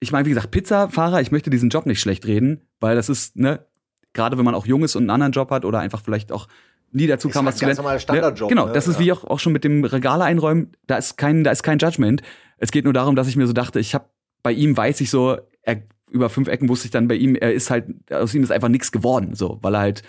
Ich 0.02 0.12
meine, 0.12 0.26
wie 0.26 0.30
gesagt, 0.32 0.52
Pizzafahrer, 0.52 1.22
ich 1.22 1.32
möchte 1.32 1.50
diesen 1.50 1.70
Job 1.70 1.86
nicht 1.86 2.02
schlecht 2.02 2.26
reden, 2.26 2.60
weil 2.82 2.96
das 2.98 3.08
ist, 3.08 3.38
ne, 3.38 3.66
gerade 4.14 4.38
wenn 4.38 4.44
man 4.44 4.56
auch 4.56 4.66
jung 4.66 4.84
ist 4.84 4.98
und 4.98 5.04
einen 5.04 5.12
anderen 5.12 5.32
Job 5.32 5.50
hat 5.52 5.64
oder 5.64 5.80
einfach 5.80 6.02
vielleicht 6.02 6.34
auch 6.34 6.48
nie 6.92 7.08
dazu 7.08 7.30
Ist 7.30 7.34
kam, 7.36 7.46
halt 7.46 7.54
was 7.54 7.60
zu 7.60 7.66
ganz 7.66 7.78
lernen. 7.82 8.00
Standardjob, 8.02 8.50
Genau, 8.50 8.66
ne? 8.66 8.74
das 8.74 8.90
ist 8.90 8.96
Ja. 9.00 9.06
wie 9.06 9.12
auch, 9.14 9.24
auch 9.24 9.40
schon 9.40 9.54
mit 9.54 9.64
dem 9.64 9.86
Regale 9.86 10.26
einräumen, 10.26 10.72
da 10.88 10.98
ist 10.98 11.18
kein, 11.18 11.46
da 11.46 11.52
ist 11.52 11.64
kein 11.64 11.78
Judgment. 11.78 12.22
Es 12.58 12.72
geht 12.72 12.84
nur 12.84 12.92
darum, 12.94 13.16
dass 13.16 13.30
ich 13.30 13.38
mir 13.38 13.48
so 13.48 13.54
dachte, 13.54 13.80
ich 13.80 13.94
habe 13.96 14.06
bei 14.44 14.52
ihm 14.52 14.76
weiß 14.76 15.00
ich 15.00 15.10
so, 15.10 15.38
er, 15.62 15.84
über 16.12 16.30
fünf 16.30 16.48
Ecken 16.48 16.70
wusste 16.70 16.86
ich 16.86 16.92
dann 16.92 17.08
bei 17.08 17.16
ihm, 17.16 17.36
er 17.36 17.54
ist 17.54 17.72
halt, 17.72 17.88
aus 18.12 18.34
ihm 18.36 18.44
ist 18.44 18.52
einfach 18.52 18.70
nichts 18.70 18.92
geworden, 18.92 19.34
so, 19.36 19.60
weil 19.62 19.76
er 19.76 19.80
halt 19.82 20.04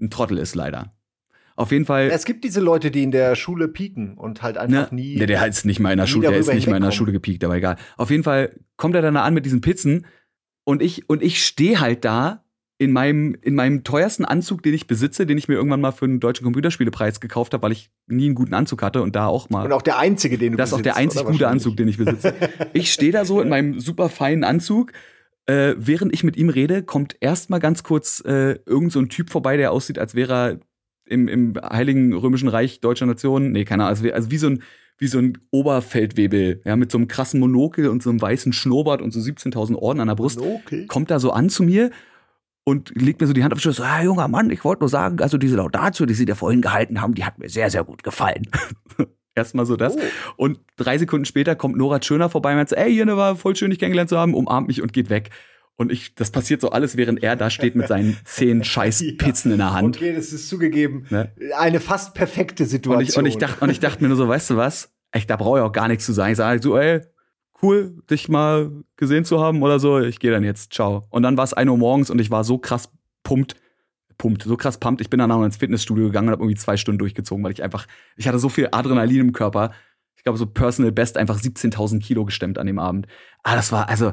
ein 0.00 0.10
Trottel 0.10 0.38
ist, 0.38 0.54
leider. 0.54 0.92
Auf 1.56 1.72
jeden 1.72 1.86
Fall. 1.86 2.10
Es 2.12 2.26
gibt 2.26 2.44
diese 2.44 2.60
Leute, 2.60 2.90
die 2.90 3.02
in 3.02 3.10
der 3.10 3.34
Schule 3.34 3.66
pieken 3.68 4.18
und 4.18 4.42
halt 4.42 4.58
einfach 4.58 4.90
Ne? 4.92 4.96
nie. 4.96 5.16
Nee, 5.16 5.24
der 5.26 5.46
ist 5.46 5.64
nicht 5.64 5.80
mal 5.80 5.90
in 5.92 5.98
der 5.98 6.06
Schule, 6.06 6.28
der 6.28 6.38
ist 6.38 6.52
nicht 6.52 6.68
mal 6.68 6.76
in 6.76 6.82
der. 6.82 6.90
Schule 6.90 7.12
gepiekt, 7.12 7.42
aber 7.44 7.56
egal. 7.56 7.76
Auf 7.96 8.10
jeden 8.10 8.22
Fall 8.24 8.52
kommt 8.76 8.94
er 8.94 9.00
dann 9.02 9.14
da 9.14 9.22
an 9.22 9.32
mit 9.34 9.46
diesen 9.46 9.62
Pizzen 9.62 10.06
und 10.64 10.82
ich 10.82 11.08
und 11.08 11.22
ich 11.22 11.42
stehe 11.44 11.80
halt 11.80 12.04
da 12.04 12.44
in 12.76 12.92
meinem 12.92 13.34
in 13.40 13.54
meinem 13.54 13.84
teuersten 13.84 14.26
Anzug, 14.26 14.62
den 14.62 14.74
ich 14.74 14.86
besitze, 14.86 15.24
den 15.24 15.38
ich 15.38 15.48
mir 15.48 15.54
irgendwann 15.54 15.80
mal 15.80 15.92
für 15.92 16.04
einen 16.04 16.20
deutschen 16.20 16.44
Computerspielepreis 16.44 17.20
gekauft 17.20 17.54
habe, 17.54 17.62
weil 17.62 17.72
ich 17.72 17.90
nie 18.06 18.26
einen 18.26 18.34
guten 18.34 18.52
Anzug 18.52 18.82
hatte 18.82 19.00
und 19.00 19.16
da 19.16 19.26
auch 19.26 19.48
mal 19.48 19.64
und 19.64 19.72
auch 19.72 19.80
der 19.80 19.98
einzige, 19.98 20.36
den 20.36 20.52
du 20.52 20.58
das 20.58 20.68
ist 20.68 20.74
auch 20.74 20.82
der 20.82 20.92
besitzt, 20.92 21.16
einzig 21.16 21.32
gute. 21.32 21.48
Anzug, 21.48 21.78
den 21.78 21.88
ich 21.88 21.96
besitze. 21.96 22.34
Ich 22.74 22.92
stehe 22.92 23.12
da 23.12 23.24
so 23.24 23.40
in 23.40 23.48
meinem 23.48 23.80
super 23.80 24.10
feinen 24.10 24.44
Anzug. 24.44 24.92
Äh, 25.46 25.74
während 25.78 26.12
ich 26.12 26.24
mit 26.24 26.36
ihm 26.36 26.48
rede, 26.48 26.82
kommt 26.82 27.16
erstmal 27.20 27.60
ganz 27.60 27.82
kurz 27.82 28.20
äh, 28.26 28.58
irgend 28.66 28.92
so 28.92 28.98
ein 29.00 29.08
Typ 29.08 29.30
vorbei, 29.30 29.56
der 29.56 29.70
aussieht, 29.72 29.98
als 29.98 30.14
wäre 30.14 30.32
er 30.34 30.60
im, 31.08 31.28
im 31.28 31.54
Heiligen 31.62 32.12
Römischen 32.14 32.48
Reich 32.48 32.80
deutscher 32.80 33.06
Nation. 33.06 33.52
Nee, 33.52 33.64
keine 33.64 33.84
Ahnung. 33.84 33.90
Also, 33.90 34.04
wie- 34.04 34.12
also 34.12 34.30
wie 34.30 34.38
so 34.38 34.48
ein 34.48 34.62
wie 34.98 35.08
so 35.08 35.18
ein 35.18 35.36
Oberfeldwebel, 35.50 36.62
ja, 36.64 36.74
mit 36.74 36.90
so 36.90 36.96
einem 36.96 37.06
krassen 37.06 37.38
Monokel 37.38 37.88
und 37.88 38.02
so 38.02 38.08
einem 38.08 38.20
weißen 38.20 38.54
Schnurrbart 38.54 39.02
und 39.02 39.12
so 39.12 39.20
17.000 39.20 39.76
Orden 39.76 40.00
an 40.00 40.08
der 40.08 40.14
Brust 40.14 40.38
Monokel? 40.40 40.86
kommt 40.86 41.10
da 41.10 41.20
so 41.20 41.32
an 41.32 41.50
zu 41.50 41.62
mir 41.64 41.90
und 42.64 42.90
legt 43.00 43.20
mir 43.20 43.26
so 43.26 43.34
die 43.34 43.44
Hand 43.44 43.52
auf 43.52 43.58
die 43.58 43.62
Schulter, 43.64 43.82
so, 43.82 43.82
ah, 43.84 44.02
junger 44.02 44.26
Mann, 44.26 44.48
ich 44.50 44.64
wollte 44.64 44.80
nur 44.80 44.88
sagen, 44.88 45.20
also 45.20 45.36
diese 45.36 45.56
Laudatio, 45.56 46.06
die 46.06 46.14
Sie 46.14 46.24
da 46.24 46.34
vorhin 46.34 46.62
gehalten 46.62 47.02
haben, 47.02 47.14
die 47.14 47.24
hat 47.26 47.38
mir 47.38 47.50
sehr, 47.50 47.70
sehr 47.70 47.84
gut 47.84 48.02
gefallen. 48.02 48.48
Erstmal 49.36 49.66
so 49.66 49.76
das. 49.76 49.96
Oh. 49.96 50.00
Und 50.36 50.58
drei 50.76 50.98
Sekunden 50.98 51.26
später 51.26 51.54
kommt 51.54 51.76
Nora 51.76 52.02
Schöner 52.02 52.30
vorbei 52.30 52.50
und 52.50 52.56
meint 52.56 52.70
so, 52.70 52.76
ey, 52.76 52.92
hier 52.92 53.04
ne, 53.04 53.16
war 53.16 53.36
voll 53.36 53.54
schön, 53.54 53.70
dich 53.70 53.78
kennengelernt 53.78 54.08
zu 54.08 54.18
haben, 54.18 54.34
umarmt 54.34 54.66
mich 54.66 54.82
und 54.82 54.92
geht 54.92 55.10
weg. 55.10 55.30
Und 55.76 55.92
ich, 55.92 56.14
das 56.14 56.30
passiert 56.30 56.62
so 56.62 56.70
alles, 56.70 56.96
während 56.96 57.22
er 57.22 57.36
da 57.36 57.50
steht 57.50 57.76
mit 57.76 57.86
seinen 57.86 58.16
zehn 58.24 58.64
scheiß 58.64 59.02
Ja. 59.46 59.52
In 59.52 59.58
der 59.58 59.74
Hand. 59.74 59.96
Okay, 59.96 60.14
das 60.14 60.32
ist 60.32 60.48
zugegeben. 60.48 61.06
Ne? 61.10 61.32
Eine 61.58 61.80
fast 61.80 62.14
perfekte 62.14 62.64
Situation. 62.64 62.96
Und 62.96 63.08
ich, 63.08 63.16
und 63.18 63.26
ich 63.26 63.36
dachte, 63.36 63.62
und 63.62 63.70
ich 63.70 63.78
dachte 63.78 64.02
mir 64.02 64.08
nur 64.08 64.16
so, 64.16 64.26
weißt 64.26 64.50
du 64.50 64.56
was? 64.56 64.90
Echt, 65.12 65.28
da 65.28 65.36
brauche 65.36 65.58
ich 65.58 65.64
auch 65.64 65.72
gar 65.72 65.88
nichts 65.88 66.06
zu 66.06 66.14
sagen. 66.14 66.32
Ich 66.32 66.38
sage 66.38 66.62
so, 66.62 66.78
ey, 66.78 67.02
cool, 67.62 68.02
dich 68.10 68.30
mal 68.30 68.70
gesehen 68.96 69.26
zu 69.26 69.40
haben 69.40 69.62
oder 69.62 69.78
so. 69.78 70.00
Ich 70.00 70.18
gehe 70.18 70.30
dann 70.30 70.44
jetzt, 70.44 70.72
ciao. 70.72 71.06
Und 71.10 71.22
dann 71.22 71.36
war 71.36 71.44
es 71.44 71.52
1 71.52 71.70
Uhr 71.70 71.76
morgens 71.76 72.08
und 72.08 72.20
ich 72.20 72.30
war 72.30 72.42
so 72.42 72.56
krass 72.56 72.88
pumpt. 73.22 73.56
Pumpt, 74.18 74.42
so 74.42 74.56
krass 74.56 74.78
pumpt. 74.78 75.00
Ich 75.00 75.10
bin 75.10 75.18
dann 75.18 75.30
auch 75.30 75.44
ins 75.44 75.56
Fitnessstudio 75.56 76.06
gegangen 76.06 76.28
und 76.28 76.32
habe 76.32 76.42
irgendwie 76.42 76.58
zwei 76.58 76.76
Stunden 76.76 76.98
durchgezogen, 76.98 77.44
weil 77.44 77.52
ich 77.52 77.62
einfach, 77.62 77.86
ich 78.16 78.28
hatte 78.28 78.38
so 78.38 78.48
viel 78.48 78.68
Adrenalin 78.72 79.20
im 79.20 79.32
Körper. 79.32 79.72
Ich 80.16 80.22
glaube, 80.22 80.38
so 80.38 80.46
Personal 80.46 80.92
Best 80.92 81.16
einfach 81.16 81.38
17.000 81.38 82.00
Kilo 82.00 82.24
gestemmt 82.24 82.58
an 82.58 82.66
dem 82.66 82.78
Abend. 82.78 83.06
Ah, 83.42 83.54
das 83.54 83.72
war, 83.72 83.88
also, 83.88 84.12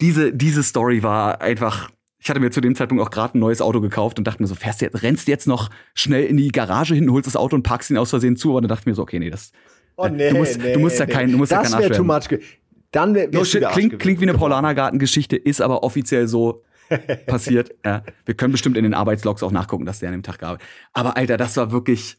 diese, 0.00 0.32
diese 0.32 0.62
Story 0.62 1.02
war 1.02 1.40
einfach, 1.40 1.90
ich 2.18 2.28
hatte 2.28 2.40
mir 2.40 2.50
zu 2.50 2.60
dem 2.60 2.74
Zeitpunkt 2.74 3.02
auch 3.02 3.10
gerade 3.10 3.38
ein 3.38 3.40
neues 3.40 3.60
Auto 3.60 3.80
gekauft 3.80 4.18
und 4.18 4.26
dachte 4.26 4.42
mir 4.42 4.48
so, 4.48 4.54
fährst 4.54 4.80
du 4.80 4.86
jetzt, 4.86 5.02
rennst 5.02 5.26
du 5.26 5.30
jetzt 5.30 5.46
noch 5.46 5.70
schnell 5.94 6.24
in 6.24 6.36
die 6.36 6.48
Garage 6.48 6.94
hin, 6.94 7.10
holst 7.10 7.26
das 7.26 7.36
Auto 7.36 7.56
und 7.56 7.62
parkst 7.62 7.90
ihn 7.90 7.98
aus 7.98 8.10
Versehen 8.10 8.36
zu. 8.36 8.50
Aber 8.50 8.60
dann 8.60 8.68
dachte 8.68 8.82
ich 8.82 8.86
mir 8.86 8.94
so, 8.94 9.02
okay, 9.02 9.18
nee, 9.18 9.30
das. 9.30 9.52
Oh, 9.96 10.08
nee, 10.08 10.30
du 10.30 10.36
musst, 10.36 10.58
nee, 10.58 10.72
du 10.74 10.80
musst 10.80 10.98
nee. 10.98 11.06
ja 11.06 11.06
kein, 11.06 11.32
du 11.32 11.38
musst 11.38 11.52
das 11.52 11.70
ja 11.70 11.78
kein 11.78 11.90
wäre 11.90 11.96
too 11.96 12.04
much. 12.04 12.28
Dann 12.90 13.14
wär, 13.14 13.28
No 13.30 13.44
shit, 13.44 13.66
klingt, 13.68 13.98
klingt 13.98 14.20
wie 14.20 14.28
eine 14.28 14.34
Paulanergarten-Geschichte, 14.34 15.36
ist 15.36 15.60
aber 15.60 15.82
offiziell 15.82 16.28
so 16.28 16.62
passiert. 17.26 17.74
Ja. 17.84 18.02
Wir 18.24 18.34
können 18.34 18.52
bestimmt 18.52 18.76
in 18.76 18.84
den 18.84 18.94
Arbeitslogs 18.94 19.42
auch 19.42 19.52
nachgucken, 19.52 19.86
dass 19.86 19.98
der 19.98 20.08
an 20.08 20.14
dem 20.14 20.22
Tag 20.22 20.38
gab. 20.38 20.60
Aber 20.92 21.16
Alter, 21.16 21.36
das 21.36 21.56
war 21.56 21.72
wirklich. 21.72 22.18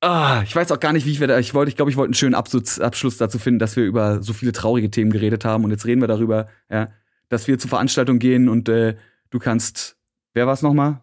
Ah, 0.00 0.42
ich 0.44 0.54
weiß 0.54 0.72
auch 0.72 0.80
gar 0.80 0.92
nicht, 0.92 1.06
wie 1.06 1.12
ich 1.12 1.20
da. 1.20 1.38
Ich 1.38 1.54
wollte, 1.54 1.68
ich 1.68 1.76
glaube, 1.76 1.90
ich 1.90 1.96
wollte 1.96 2.08
einen 2.08 2.14
schönen 2.14 2.34
Abschluss, 2.34 2.80
Abschluss 2.80 3.18
dazu 3.18 3.38
finden, 3.38 3.60
dass 3.60 3.76
wir 3.76 3.84
über 3.84 4.22
so 4.22 4.32
viele 4.32 4.52
traurige 4.52 4.90
Themen 4.90 5.12
geredet 5.12 5.44
haben. 5.44 5.64
Und 5.64 5.70
jetzt 5.70 5.86
reden 5.86 6.00
wir 6.00 6.08
darüber, 6.08 6.48
ja, 6.70 6.90
dass 7.28 7.46
wir 7.46 7.58
zur 7.58 7.70
Veranstaltung 7.70 8.18
gehen 8.18 8.48
und 8.48 8.68
äh, 8.68 8.96
du 9.30 9.38
kannst. 9.38 9.96
Wer 10.34 10.46
war's 10.46 10.62
nochmal? 10.62 11.02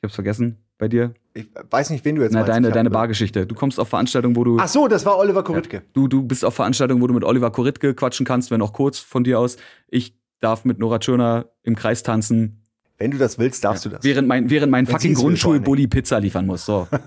Ich 0.00 0.04
hab's 0.04 0.14
vergessen. 0.14 0.58
Bei 0.78 0.86
dir? 0.86 1.14
Ich 1.34 1.48
weiß 1.70 1.90
nicht, 1.90 2.04
wen 2.04 2.14
du 2.14 2.22
jetzt 2.22 2.32
Na, 2.32 2.40
meinst. 2.40 2.54
deine, 2.54 2.70
deine 2.70 2.90
Bargeschichte. 2.90 3.46
Du 3.46 3.54
kommst 3.56 3.80
auf 3.80 3.88
Veranstaltungen, 3.88 4.36
wo 4.36 4.44
du. 4.44 4.58
Ach 4.60 4.68
so, 4.68 4.86
das 4.86 5.04
war 5.04 5.18
Oliver 5.18 5.42
Koritke. 5.42 5.82
Du, 5.92 6.06
du 6.06 6.22
bist 6.22 6.44
auf 6.44 6.54
Veranstaltungen, 6.54 7.02
wo 7.02 7.08
du 7.08 7.14
mit 7.14 7.24
Oliver 7.24 7.50
Koritke 7.50 7.94
quatschen 7.94 8.24
kannst, 8.24 8.52
wenn 8.52 8.62
auch 8.62 8.72
kurz 8.72 8.98
von 9.00 9.24
dir 9.24 9.40
aus. 9.40 9.56
Ich 9.88 10.17
darf 10.40 10.64
mit 10.64 10.78
Nora 10.78 10.98
Tschirner 10.98 11.46
im 11.62 11.76
Kreis 11.76 12.02
tanzen, 12.02 12.62
Wenn 12.98 13.10
du 13.10 13.18
das 13.18 13.38
willst, 13.38 13.64
darfst 13.64 13.84
du 13.84 13.88
das. 13.88 14.04
während 14.04 14.28
mein, 14.28 14.50
während 14.50 14.70
mein 14.70 14.86
Wenn 14.86 14.92
fucking 14.92 15.14
Grundschulbully 15.14 15.86
Pizza 15.86 16.18
liefern 16.18 16.46
muss. 16.46 16.64
So. 16.64 16.88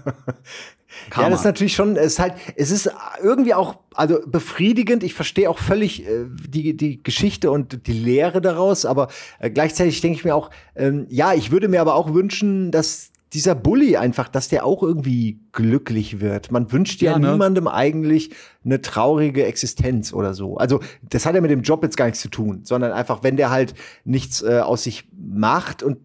Ja, 1.16 1.30
das 1.30 1.40
ist 1.40 1.46
natürlich 1.46 1.74
schon, 1.74 1.96
es 1.96 2.14
ist 2.14 2.20
halt, 2.20 2.34
es 2.56 2.70
ist 2.70 2.92
irgendwie 3.24 3.54
auch, 3.54 3.78
also 3.94 4.20
befriedigend. 4.26 5.04
Ich 5.04 5.14
verstehe 5.14 5.50
auch 5.50 5.58
völlig 5.58 6.06
äh, 6.06 6.26
die, 6.30 6.76
die 6.76 7.02
Geschichte 7.02 7.52
und 7.52 7.88
die 7.88 7.94
Lehre 7.94 8.42
daraus, 8.42 8.86
aber 8.86 9.08
äh, 9.40 9.50
gleichzeitig 9.50 10.02
denke 10.02 10.18
ich 10.18 10.26
mir 10.26 10.36
auch, 10.36 10.50
ähm, 10.76 11.08
ja, 11.10 11.34
ich 11.34 11.52
würde 11.52 11.68
mir 11.68 11.82
aber 11.82 11.96
auch 11.96 12.14
wünschen, 12.14 12.72
dass 12.72 13.11
dieser 13.34 13.56
Bully 13.56 13.96
einfach, 13.96 14.28
dass 14.28 14.50
der 14.50 14.66
auch 14.66 14.84
irgendwie 14.84 15.40
glücklich 15.54 16.20
wird. 16.20 16.52
Man 16.52 16.72
wünscht 16.72 17.02
ja, 17.02 17.14
Ja, 17.14 17.20
ne? 17.20 17.32
niemandem 17.32 17.68
eigentlich 17.68 18.32
eine 18.66 18.82
traurige 18.82 19.46
Existenz 19.46 20.12
oder 20.14 20.34
so. 20.34 20.58
Also 20.58 20.82
das 21.02 21.26
hat 21.26 21.36
ja 21.36 21.42
mit 21.42 21.52
dem 21.52 21.62
Job 21.62 21.84
jetzt 21.84 21.96
gar 21.96 22.06
nichts 22.06 22.22
zu 22.22 22.30
tun, 22.30 22.62
sondern 22.64 22.92
einfach, 22.92 23.24
wenn 23.24 23.38
der 23.38 23.50
halt 23.50 23.74
nichts 24.04 24.42
äh, 24.42 24.60
aus 24.60 24.84
sich 24.84 25.08
macht 25.18 25.82
und 25.82 25.98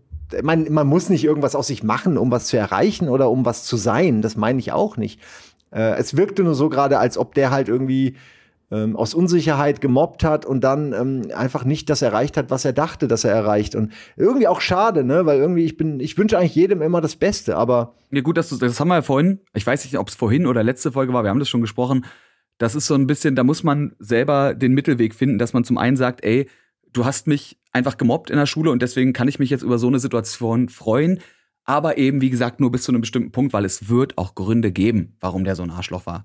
man, 0.42 0.72
man 0.72 0.86
muss 0.86 1.08
nicht 1.08 1.24
irgendwas 1.24 1.54
aus 1.54 1.68
sich 1.68 1.82
machen, 1.82 2.18
um 2.18 2.30
was 2.30 2.46
zu 2.46 2.56
erreichen 2.56 3.08
oder 3.08 3.30
um 3.30 3.44
was 3.44 3.64
zu 3.64 3.76
sein. 3.76 4.22
Das 4.22 4.36
meine 4.36 4.58
ich 4.58 4.72
auch 4.72 4.96
nicht. 4.96 5.20
Äh, 5.70 5.96
es 5.98 6.16
wirkte 6.16 6.42
nur 6.42 6.54
so 6.54 6.68
gerade, 6.68 6.98
als 6.98 7.18
ob 7.18 7.34
der 7.34 7.50
halt 7.50 7.68
irgendwie 7.68 8.16
ähm, 8.70 8.97
aus 8.97 9.14
Unsicherheit 9.14 9.80
gemobbt 9.80 10.24
hat 10.24 10.44
und 10.44 10.62
dann 10.62 10.93
ähm, 10.93 11.22
einfach 11.34 11.64
nicht 11.64 11.88
das 11.88 12.02
erreicht 12.02 12.36
hat, 12.36 12.51
was 12.51 12.64
er 12.64 12.72
dachte, 12.72 13.06
dass 13.09 13.24
er 13.24 13.32
erreicht. 13.32 13.74
Und 13.74 13.93
irgendwie 14.16 14.48
auch 14.48 14.60
schade, 14.60 15.05
ne? 15.05 15.26
Weil 15.26 15.38
irgendwie 15.38 15.64
ich 15.64 15.76
bin, 15.76 16.01
ich 16.01 16.18
wünsche 16.18 16.38
eigentlich 16.38 16.55
jedem 16.55 16.82
immer 16.82 17.01
das 17.01 17.16
Beste, 17.16 17.56
aber 17.56 17.94
Ja, 18.10 18.20
gut, 18.22 18.36
dass 18.36 18.48
du, 18.48 18.56
das 18.56 18.80
haben 18.80 18.88
wir 18.88 18.97
ja 18.97 19.02
vorhin, 19.02 19.40
ich 19.55 19.66
weiß 19.66 19.84
nicht, 19.84 19.98
ob 19.98 20.09
es 20.09 20.14
vorhin 20.14 20.47
oder 20.47 20.62
letzte 20.62 20.93
Folge 20.93 21.12
war, 21.12 21.22
wir 21.22 21.30
haben 21.30 21.38
das 21.38 21.48
schon 21.48 21.60
gesprochen. 21.60 22.05
Das 22.59 22.74
ist 22.74 22.86
so 22.86 22.94
ein 22.94 23.06
bisschen, 23.06 23.36
da 23.36 23.44
muss 23.44 23.62
man 23.62 23.94
selber 23.98 24.55
den 24.55 24.72
Mittelweg 24.72 25.14
finden, 25.14 25.38
dass 25.38 25.52
man 25.52 25.64
zum 25.64 25.78
einen 25.78 25.97
sagt, 25.97 26.24
ey, 26.24 26.48
du 26.93 27.05
hast 27.05 27.26
mich 27.26 27.59
einfach 27.72 27.98
gemobbt 27.98 28.30
in 28.30 28.36
der 28.36 28.47
Schule 28.47 28.70
und 28.70 28.80
deswegen 28.80 29.12
kann 29.12 29.28
ich 29.28 29.38
mich 29.38 29.51
jetzt 29.51 29.62
über 29.62 29.78
so 29.78 29.86
eine 29.86 29.98
Situation 29.98 30.68
freuen. 30.68 31.20
Aber 31.64 31.98
eben, 31.98 32.20
wie 32.20 32.30
gesagt, 32.30 32.60
nur 32.60 32.70
bis 32.70 32.84
zu 32.84 32.93
einem 32.93 33.01
bestimmten 33.01 33.32
Punkt, 33.32 33.52
weil 33.52 33.64
es 33.64 33.88
wird 33.88 34.16
auch 34.18 34.34
Gründe 34.34 34.72
geben, 34.72 35.16
warum 35.20 35.44
der 35.44 35.56
so 35.56 35.64
ein 35.64 35.70
Arschloch 35.70 36.06
war. 36.06 36.22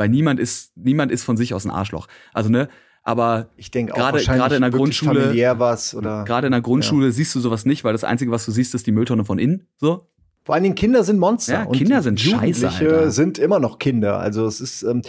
Weil 0.00 0.08
niemand 0.08 0.40
ist, 0.40 0.72
niemand 0.76 1.12
ist 1.12 1.24
von 1.24 1.36
sich 1.36 1.52
aus 1.52 1.66
ein 1.66 1.70
Arschloch. 1.70 2.06
Also, 2.32 2.48
ne, 2.48 2.68
aber 3.02 3.50
ich 3.58 3.70
denke 3.70 3.92
Gerade- 3.92 4.18
gerade 4.24 4.54
in 4.56 4.62
der 4.62 4.70
Grundschule- 4.72 5.20
familiär 5.24 5.58
was 5.58 5.94
oder 5.94 6.24
gerade 6.24 6.46
in 6.46 6.52
der 6.52 6.62
Grundschule 6.62 7.12
siehst 7.12 7.34
du 7.34 7.40
sowas 7.40 7.66
nicht, 7.66 7.84
weil 7.84 7.92
das 7.92 8.02
Einzige, 8.04 8.30
was 8.30 8.46
du 8.46 8.50
siehst, 8.50 8.74
ist 8.74 8.86
die 8.86 8.92
Mülltonne 8.92 9.26
von 9.26 9.38
innen. 9.38 9.66
So. 9.76 10.06
Vor 10.42 10.54
allen 10.54 10.64
Dingen 10.64 10.74
Kinder 10.74 11.04
sind 11.04 11.18
Monster. 11.18 11.52
Ja, 11.52 11.66
Kinder 11.66 12.00
sind 12.00 12.18
Jugendliche 12.18 12.70
scheiße, 12.70 12.86
Alter. 12.96 13.10
sind 13.10 13.38
immer 13.38 13.60
noch 13.60 13.78
Kinder. 13.78 14.18
Also 14.18 14.46
es 14.46 14.62
ist, 14.62 14.82
ähm, 14.84 15.02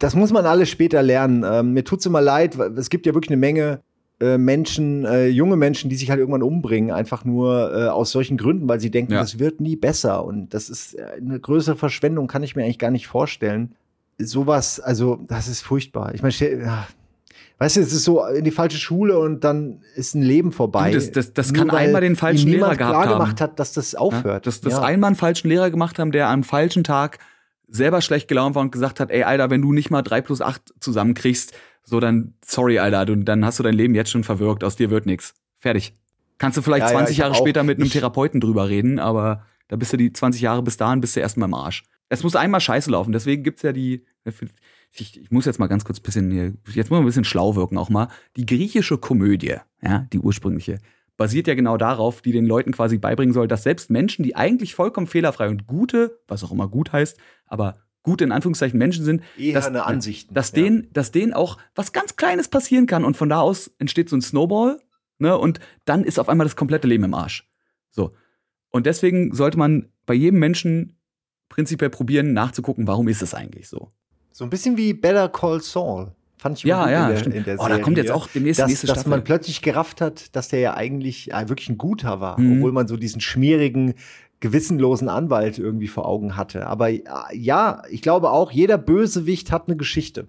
das 0.00 0.16
muss 0.16 0.32
man 0.32 0.44
alles 0.44 0.68
später 0.70 1.04
lernen. 1.04 1.44
Ähm, 1.48 1.72
mir 1.72 1.84
tut's 1.84 2.04
immer 2.04 2.20
leid, 2.20 2.58
weil 2.58 2.76
es 2.76 2.90
gibt 2.90 3.06
ja 3.06 3.14
wirklich 3.14 3.30
eine 3.30 3.36
Menge 3.38 3.80
äh, 4.18 4.38
Menschen, 4.38 5.04
äh, 5.04 5.26
junge 5.28 5.56
Menschen, 5.56 5.88
die 5.90 5.94
sich 5.96 6.08
halt 6.10 6.18
irgendwann 6.18 6.42
umbringen, 6.42 6.90
einfach 6.90 7.24
nur 7.24 7.70
äh, 7.76 7.88
aus 7.88 8.10
solchen 8.10 8.38
Gründen, 8.38 8.66
weil 8.68 8.80
sie 8.80 8.90
denken, 8.90 9.12
Ja. 9.12 9.20
das 9.20 9.38
wird 9.38 9.60
nie 9.60 9.76
besser. 9.76 10.24
Und 10.24 10.52
das 10.54 10.68
ist 10.70 10.94
äh, 10.94 11.04
eine 11.20 11.38
größere 11.38 11.76
Verschwendung, 11.76 12.26
kann 12.26 12.42
ich 12.42 12.56
mir 12.56 12.64
eigentlich 12.64 12.78
gar 12.78 12.90
nicht 12.90 13.06
vorstellen. 13.08 13.74
Sowas, 14.18 14.80
also 14.80 15.16
das 15.28 15.48
ist 15.48 15.60
furchtbar. 15.62 16.14
Ich 16.14 16.22
meine, 16.22 16.34
ja, 16.64 16.86
weißt 17.58 17.76
du, 17.76 17.80
es 17.80 17.92
ist 17.92 18.04
so 18.04 18.24
in 18.26 18.44
die 18.44 18.50
falsche 18.50 18.78
Schule 18.78 19.18
und 19.18 19.44
dann 19.44 19.82
ist 19.94 20.14
ein 20.14 20.22
Leben 20.22 20.52
vorbei. 20.52 20.90
Du, 20.90 20.96
das- 20.96 21.10
das- 21.12 21.34
das 21.34 21.52
Nur 21.52 21.66
kann 21.66 21.76
einmal 21.76 22.00
den 22.00 22.16
falschen 22.16 22.48
Lehrer 22.48 22.76
gehabt 22.76 22.92
klar 22.94 23.06
haben. 23.06 23.12
gemacht 23.18 23.40
hat, 23.40 23.58
dass 23.58 23.72
das 23.74 23.94
aufhört. 23.94 24.24
Ja, 24.46 24.50
dass 24.50 24.60
das 24.62 24.74
Ja. 24.74 24.82
einmal 24.82 25.08
einen 25.08 25.16
falschen 25.16 25.48
Lehrer 25.48 25.70
gemacht 25.70 25.98
haben, 25.98 26.12
der 26.12 26.28
am 26.28 26.44
falschen 26.44 26.82
Tag 26.84 27.18
selber 27.68 28.00
schlecht 28.00 28.28
gelaunt 28.28 28.54
war 28.54 28.62
und 28.62 28.70
gesagt 28.72 29.00
hat, 29.00 29.10
ey, 29.10 29.24
Alter, 29.24 29.50
wenn 29.50 29.60
du 29.60 29.72
nicht 29.72 29.90
mal 29.90 30.02
drei 30.02 30.20
plus 30.22 30.40
acht 30.40 30.62
zusammenkriegst, 30.80 31.52
so 31.82 32.00
dann, 32.00 32.34
sorry, 32.44 32.78
Alter, 32.78 33.04
du, 33.04 33.16
dann 33.16 33.44
hast 33.44 33.58
du 33.58 33.62
dein 33.62 33.74
Leben 33.74 33.94
jetzt 33.94 34.10
schon 34.10 34.24
verwirkt, 34.24 34.64
aus 34.64 34.76
dir 34.76 34.90
wird 34.90 35.04
nix. 35.06 35.34
Fertig. 35.58 35.94
Kannst 36.38 36.56
du 36.58 36.62
vielleicht 36.62 36.82
Ja, 36.86 36.90
ja, 36.92 36.96
20 36.98 37.12
ich 37.12 37.18
Jahre 37.18 37.32
auch- 37.32 37.36
später 37.38 37.62
mit 37.64 37.78
einem 37.80 37.90
Therapeuten 37.90 38.40
drüber 38.40 38.68
reden, 38.68 38.98
aber 38.98 39.44
da 39.68 39.76
bist 39.76 39.92
du 39.92 39.96
die 39.96 40.12
20 40.12 40.40
Jahre 40.42 40.62
bis 40.62 40.76
dahin, 40.76 41.00
bist 41.00 41.16
du 41.16 41.20
erstmal 41.20 41.48
im 41.48 41.54
Arsch. 41.54 41.82
Es 42.08 42.22
muss 42.22 42.36
einmal 42.36 42.60
scheiße 42.60 42.90
laufen, 42.90 43.12
deswegen 43.12 43.42
gibt's 43.42 43.62
ja 43.62 43.72
die, 43.72 44.04
ich, 44.92 45.20
ich 45.20 45.30
muss 45.30 45.44
jetzt 45.44 45.58
mal 45.58 45.66
ganz 45.66 45.84
kurz 45.84 45.98
ein 45.98 46.02
bisschen 46.02 46.30
hier, 46.30 46.52
jetzt 46.72 46.90
muss 46.90 46.98
man 46.98 47.00
ein 47.00 47.06
bisschen 47.06 47.24
schlau 47.24 47.56
wirken 47.56 47.78
auch 47.78 47.90
mal. 47.90 48.08
Die 48.36 48.46
griechische 48.46 48.98
Komödie, 48.98 49.56
ja, 49.82 50.06
die 50.12 50.18
ursprüngliche, 50.18 50.78
basiert 51.16 51.46
ja 51.46 51.54
genau 51.54 51.76
darauf, 51.76 52.20
die 52.22 52.32
den 52.32 52.46
Leuten 52.46 52.72
quasi 52.72 52.98
beibringen 52.98 53.32
soll, 53.32 53.48
dass 53.48 53.62
selbst 53.62 53.90
Menschen, 53.90 54.22
die 54.22 54.36
eigentlich 54.36 54.74
vollkommen 54.74 55.06
fehlerfrei 55.06 55.48
und 55.48 55.66
gute, 55.66 56.20
was 56.28 56.44
auch 56.44 56.52
immer 56.52 56.68
gut 56.68 56.92
heißt, 56.92 57.18
aber 57.46 57.78
gute 58.02 58.24
in 58.24 58.32
Anführungszeichen 58.32 58.78
Menschen 58.78 59.04
sind, 59.04 59.22
dass, 59.52 59.66
eine 59.66 59.84
Ansichten. 59.84 60.32
dass 60.32 60.52
ja. 60.52 60.62
denen, 60.62 60.92
dass 60.92 61.10
denen 61.10 61.32
auch 61.32 61.58
was 61.74 61.92
ganz 61.92 62.16
Kleines 62.16 62.48
passieren 62.48 62.86
kann 62.86 63.04
und 63.04 63.16
von 63.16 63.28
da 63.28 63.40
aus 63.40 63.72
entsteht 63.78 64.08
so 64.08 64.16
ein 64.16 64.22
Snowball, 64.22 64.78
ne, 65.18 65.36
und 65.36 65.60
dann 65.84 66.04
ist 66.04 66.18
auf 66.18 66.28
einmal 66.28 66.44
das 66.44 66.56
komplette 66.56 66.86
Leben 66.86 67.04
im 67.04 67.14
Arsch. 67.14 67.50
So. 67.90 68.12
Und 68.70 68.86
deswegen 68.86 69.34
sollte 69.34 69.58
man 69.58 69.88
bei 70.04 70.14
jedem 70.14 70.38
Menschen 70.38 70.95
prinzipiell 71.48 71.90
probieren, 71.90 72.32
nachzugucken, 72.32 72.86
warum 72.86 73.08
ist 73.08 73.22
es 73.22 73.34
eigentlich 73.34 73.68
so. 73.68 73.90
So 74.32 74.44
ein 74.44 74.50
bisschen 74.50 74.76
wie 74.76 74.92
Better 74.92 75.28
Call 75.28 75.60
Saul. 75.62 76.12
Fand 76.38 76.58
ich 76.58 76.64
Ja, 76.64 76.90
ja, 76.90 77.04
in 77.06 77.12
der, 77.12 77.18
stimmt. 77.20 77.34
in 77.36 77.44
der 77.44 77.58
Oh, 77.60 77.66
da 77.68 77.78
kommt 77.78 77.96
jetzt 77.96 78.10
auch 78.10 78.28
demnächst 78.28 78.60
dass, 78.60 78.68
nächste 78.68 78.86
dass 78.86 78.96
Staffel. 78.96 79.10
man 79.10 79.24
plötzlich 79.24 79.62
gerafft 79.62 80.00
hat, 80.02 80.36
dass 80.36 80.48
der 80.48 80.60
ja 80.60 80.74
eigentlich 80.74 81.32
äh, 81.32 81.48
wirklich 81.48 81.70
ein 81.70 81.78
Guter 81.78 82.20
war, 82.20 82.38
Mhm. 82.38 82.58
obwohl 82.58 82.72
man 82.72 82.86
so 82.86 82.96
diesen 82.98 83.20
schmierigen, 83.22 83.94
gewissenlosen 84.40 85.08
Anwalt 85.08 85.58
irgendwie 85.58 85.88
vor 85.88 86.06
Augen 86.06 86.36
hatte. 86.36 86.66
Aber 86.66 86.90
äh, 86.90 87.00
ja, 87.32 87.82
ich 87.90 88.02
glaube 88.02 88.30
auch, 88.30 88.50
jeder 88.52 88.76
Bösewicht 88.76 89.50
hat 89.50 89.66
eine 89.68 89.76
Geschichte. 89.76 90.26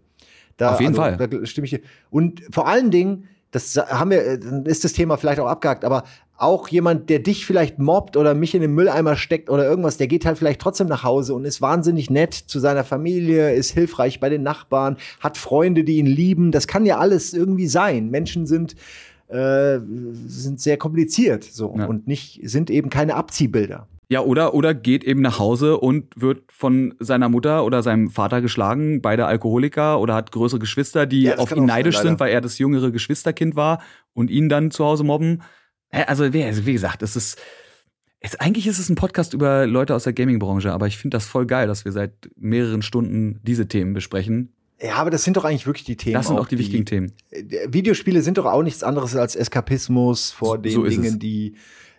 Da, 0.55 0.71
Auf 0.73 0.79
jeden 0.79 0.97
also, 0.97 1.17
Fall. 1.17 1.27
Da 1.27 1.45
stimme 1.45 1.65
ich. 1.65 1.71
dir. 1.71 1.81
Und 2.09 2.41
vor 2.51 2.67
allen 2.67 2.89
Dingen, 2.89 3.25
das 3.51 3.75
haben 3.75 4.11
wir, 4.11 4.25
äh, 4.25 4.39
dann 4.39 4.65
ist 4.65 4.85
das 4.85 4.93
Thema 4.93 5.17
vielleicht 5.17 5.39
auch 5.41 5.47
abgehakt, 5.47 5.83
aber 5.83 6.03
auch 6.37 6.67
jemand, 6.67 7.09
der 7.09 7.19
dich 7.19 7.45
vielleicht 7.45 7.79
mobbt 7.79 8.15
oder 8.15 8.33
mich 8.35 8.53
in 8.55 8.61
den 8.61 8.73
Mülleimer 8.75 9.15
steckt 9.15 9.49
oder 9.49 9.65
irgendwas, 9.67 9.97
der 9.97 10.07
geht 10.07 10.25
halt 10.25 10.37
vielleicht 10.37 10.61
trotzdem 10.61 10.87
nach 10.87 11.03
Hause 11.03 11.33
und 11.33 11.45
ist 11.45 11.61
wahnsinnig 11.61 12.09
nett 12.09 12.33
zu 12.33 12.59
seiner 12.59 12.83
Familie, 12.83 13.53
ist 13.53 13.71
hilfreich 13.71 14.19
bei 14.19 14.29
den 14.29 14.43
Nachbarn, 14.43 14.97
hat 15.19 15.37
Freunde, 15.37 15.83
die 15.83 15.97
ihn 15.97 16.05
lieben. 16.05 16.51
Das 16.51 16.67
kann 16.67 16.85
ja 16.85 16.97
alles 16.99 17.33
irgendwie 17.33 17.67
sein. 17.67 18.09
Menschen 18.11 18.45
sind 18.45 18.75
äh, 19.29 19.79
sind 20.27 20.61
sehr 20.61 20.77
kompliziert 20.77 21.43
so 21.43 21.75
Ja. 21.77 21.85
und 21.87 22.07
nicht 22.07 22.39
sind 22.43 22.69
eben 22.69 22.89
keine 22.89 23.15
Abziehbilder. 23.15 23.87
Ja, 24.09 24.21
oder, 24.21 24.53
oder 24.53 24.73
geht 24.73 25.03
eben 25.03 25.19
nach 25.21 25.37
Hause 25.37 25.77
und 25.79 26.05
wird 26.15 26.43
von 26.49 26.93
seiner 26.99 27.27
Mutter 27.27 27.65
oder 27.65 27.83
seinem 27.83 28.09
Vater 28.09 28.39
geschlagen, 28.41 29.01
beide 29.01 29.25
Alkoholiker 29.25 29.99
oder 29.99 30.13
hat 30.15 30.31
größere 30.31 30.59
Geschwister, 30.61 31.05
die 31.05 31.23
Ja, 31.23 31.39
auf 31.39 31.51
ihn 31.51 31.57
sein, 31.57 31.65
neidisch 31.65 31.95
leider. 31.95 32.07
sind, 32.07 32.19
weil 32.21 32.31
er 32.31 32.39
das 32.39 32.57
jüngere 32.57 32.89
Geschwisterkind 32.91 33.57
war 33.57 33.81
und 34.13 34.29
ihn 34.31 34.47
dann 34.47 34.71
zu 34.71 34.85
Hause 34.85 35.03
mobben. 35.03 35.41
Also, 36.05 36.33
wie, 36.33 36.43
also 36.43 36.65
wie 36.65 36.73
gesagt, 36.73 37.01
es 37.01 37.15
ist, 37.15 37.39
es, 38.19 38.35
eigentlich 38.39 38.67
ist 38.67 38.79
es 38.79 38.89
ein 38.89 38.95
Podcast 38.95 39.33
über 39.33 39.65
Leute 39.65 39.95
aus 39.95 40.03
der 40.03 40.13
Gaming-Branche, 40.13 40.71
aber 40.71 40.87
ich 40.87 40.97
finde 40.97 41.15
das 41.15 41.25
voll 41.25 41.45
geil, 41.45 41.67
dass 41.67 41.85
wir 41.85 41.91
seit 41.91 42.29
mehreren 42.35 42.81
Stunden 42.81 43.39
diese 43.43 43.67
Themen 43.67 43.93
besprechen. 43.93 44.53
Ja, 44.81 44.95
aber 44.95 45.09
das 45.09 45.23
sind 45.23 45.37
doch 45.37 45.45
eigentlich 45.45 45.65
wirklich 45.65 45.85
die 45.85 45.97
Themen. 45.97 46.13
Das 46.13 46.27
sind 46.27 46.37
auch 46.37 46.47
die 46.47 46.59
wichtigen 46.59 46.85
Themen. 46.85 47.13
Äh, 47.31 47.67
Videospiele 47.69 48.21
sind 48.21 48.37
doch 48.37 48.45
auch 48.45 48.63
nichts 48.63 48.83
anderes 48.83 49.15
als 49.15 49.35
Eskapismus 49.35 50.31
vor 50.31 50.59
den 50.59 50.71
So 50.71 50.83
Dingen, 50.83 51.05
es. 51.05 51.19
die 51.19 51.55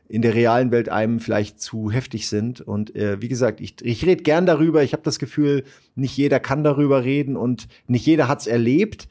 in 0.09 0.23
der 0.23 0.35
realen 0.35 0.71
Welt 0.71 0.89
einem 0.89 1.21
vielleicht 1.21 1.61
zu 1.61 1.91
heftig 1.91 2.29
sind. 2.29 2.61
Und 2.61 2.95
äh, 2.97 3.21
wie 3.21 3.29
gesagt, 3.29 3.61
ich, 3.61 3.77
ich 3.83 4.07
rede 4.07 4.23
gern 4.23 4.47
darüber. 4.47 4.83
Ich 4.83 4.93
habe 4.93 5.03
das 5.03 5.19
Gefühl, 5.19 5.65
nicht 5.97 6.17
jeder 6.17 6.41
kann 6.41 6.65
darüber 6.65 7.05
reden 7.05 7.37
und 7.37 7.69
nicht 7.89 8.07
jeder 8.07 8.29
hat's 8.29 8.47
erlebt. 8.47 9.09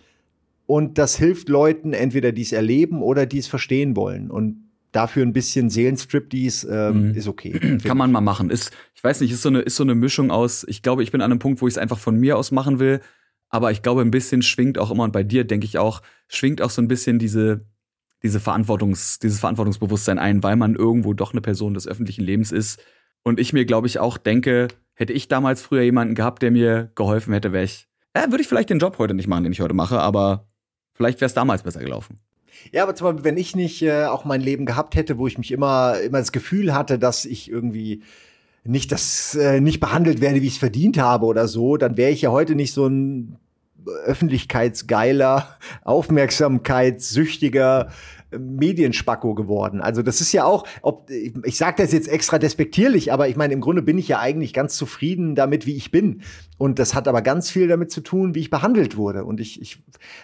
Und 0.66 0.98
das 0.98 1.18
hilft 1.18 1.50
Leuten, 1.50 1.94
entweder 1.94 2.32
die 2.32 2.42
es 2.42 2.52
erleben 2.52 3.02
oder 3.02 3.26
die 3.26 3.38
es 3.38 3.48
verstehen 3.48 3.96
wollen. 3.96 4.32
Und 4.32 4.67
dafür 4.98 5.24
ein 5.24 5.32
bisschen 5.32 5.70
Seelenstriptease 5.70 6.68
ähm, 6.68 7.10
mhm. 7.10 7.14
ist 7.14 7.28
okay. 7.28 7.78
Kann 7.84 7.98
man 7.98 8.12
mal 8.12 8.22
machen. 8.22 8.50
Ist, 8.50 8.72
ich 8.96 9.04
weiß 9.04 9.22
nicht, 9.22 9.32
ist 9.32 9.44
so 9.44 9.50
eine, 9.50 9.60
ist 9.60 9.76
so 9.76 9.84
eine 9.84 9.94
Mischung 9.94 10.32
aus, 10.32 10.66
ich 10.68 10.82
glaube, 10.82 11.04
ich 11.04 11.12
bin 11.12 11.22
an 11.22 11.32
einem 11.32 11.40
Punkt, 11.40 11.62
wo 11.62 11.68
ich 11.68 11.76
es 11.76 11.78
einfach 11.78 12.00
von 12.00 12.20
mir 12.20 12.36
aus 12.36 12.50
machen 12.52 12.80
will, 12.80 13.02
aber 13.50 13.72
ich 13.72 13.84
glaube, 13.84 14.02
ein 14.02 14.10
bisschen 14.10 14.42
schwingt 14.42 14.80
auch 14.80 14.90
immer, 14.90 15.04
und 15.04 15.14
bei 15.14 15.22
dir 15.22 15.44
denke 15.44 15.66
ich 15.66 15.78
auch, 15.78 16.02
schwingt 16.28 16.64
auch 16.64 16.72
so 16.72 16.82
ein 16.82 16.88
bisschen 16.88 17.20
diese, 17.20 17.68
diese 18.24 18.40
Verantwortungs, 18.40 19.20
dieses 19.20 19.40
Verantwortungsbewusstsein 19.40 20.18
ein, 20.18 20.42
weil 20.42 20.56
man 20.56 20.74
irgendwo 20.74 21.14
doch 21.14 21.32
eine 21.32 21.42
Person 21.42 21.76
des 21.76 21.88
öffentlichen 21.88 22.24
Lebens 22.24 22.52
ist. 22.52 22.82
Und 23.22 23.40
ich 23.40 23.54
mir, 23.54 23.66
glaube 23.66 23.86
ich, 23.86 24.00
auch 24.00 24.18
denke, 24.18 24.68
hätte 24.96 25.14
ich 25.14 25.28
damals 25.28 25.62
früher 25.62 25.84
jemanden 25.84 26.16
gehabt, 26.16 26.42
der 26.42 26.50
mir 26.50 26.92
geholfen 26.96 27.34
hätte, 27.34 27.54
wäre 27.54 27.66
ich, 27.66 27.88
äh, 28.14 28.32
würde 28.32 28.42
ich 28.42 28.48
vielleicht 28.48 28.72
den 28.72 28.80
Job 28.80 28.98
heute 28.98 29.14
nicht 29.14 29.28
machen, 29.28 29.44
den 29.44 29.54
ich 29.54 29.62
heute 29.62 29.76
mache, 29.76 30.00
aber 30.00 30.48
vielleicht 30.96 31.22
wäre 31.22 31.28
es 31.28 31.36
damals 31.36 31.62
besser 31.62 31.82
gelaufen. 31.82 32.20
Ja, 32.72 32.84
aber 32.84 32.96
zum 32.96 33.06
Beispiel, 33.06 33.24
wenn 33.24 33.38
ich 33.38 33.56
nicht 33.56 33.82
äh, 33.82 34.06
auch 34.06 34.26
mein 34.26 34.42
Leben 34.42 34.66
gehabt 34.66 34.96
hätte, 34.96 35.18
wo 35.18 35.28
ich 35.28 35.38
mich 35.38 35.52
immer, 35.52 36.00
immer 36.02 36.20
das 36.20 36.32
Gefühl 36.32 36.74
hatte, 36.74 37.00
dass 37.00 37.26
ich 37.26 37.50
irgendwie 37.50 38.04
nicht 38.64 38.92
das 38.92 39.36
äh, 39.36 39.62
nicht 39.62 39.80
behandelt 39.80 40.22
werde, 40.22 40.42
wie 40.42 40.48
ich 40.48 40.54
es 40.54 40.60
verdient 40.60 40.98
habe 40.98 41.26
oder 41.26 41.48
so, 41.48 41.78
dann 41.78 41.98
wäre 41.98 42.12
ich 42.12 42.24
ja 42.24 42.32
heute 42.32 42.56
nicht 42.56 42.74
so 42.74 42.88
ein 42.88 43.38
öffentlichkeitsgeiler, 44.06 45.58
aufmerksamkeitssüchtiger 45.84 47.92
Medienspacko 48.32 49.36
geworden. 49.36 49.82
Also 49.82 50.02
das 50.02 50.22
ist 50.22 50.34
ja 50.34 50.44
auch, 50.44 50.66
ob 50.82 51.10
ich 51.10 51.58
sage 51.58 51.82
das 51.82 51.94
jetzt 51.94 52.08
extra 52.08 52.40
despektierlich, 52.40 53.14
aber 53.14 53.30
ich 53.30 53.36
meine, 53.36 53.54
im 53.54 53.62
Grunde 53.62 53.82
bin 53.82 53.98
ich 53.98 54.08
ja 54.08 54.20
eigentlich 54.20 54.54
ganz 54.54 54.76
zufrieden 54.76 55.36
damit, 55.36 55.66
wie 55.66 55.76
ich 55.76 55.92
bin. 55.92 56.22
Und 56.58 56.80
das 56.80 56.94
hat 56.94 57.08
aber 57.08 57.22
ganz 57.22 57.50
viel 57.50 57.68
damit 57.68 57.92
zu 57.92 58.02
tun, 58.02 58.36
wie 58.36 58.40
ich 58.40 58.50
behandelt 58.50 58.98
wurde. 58.98 59.24
Und 59.24 59.40
ich, 59.40 59.62
ich 59.62 59.80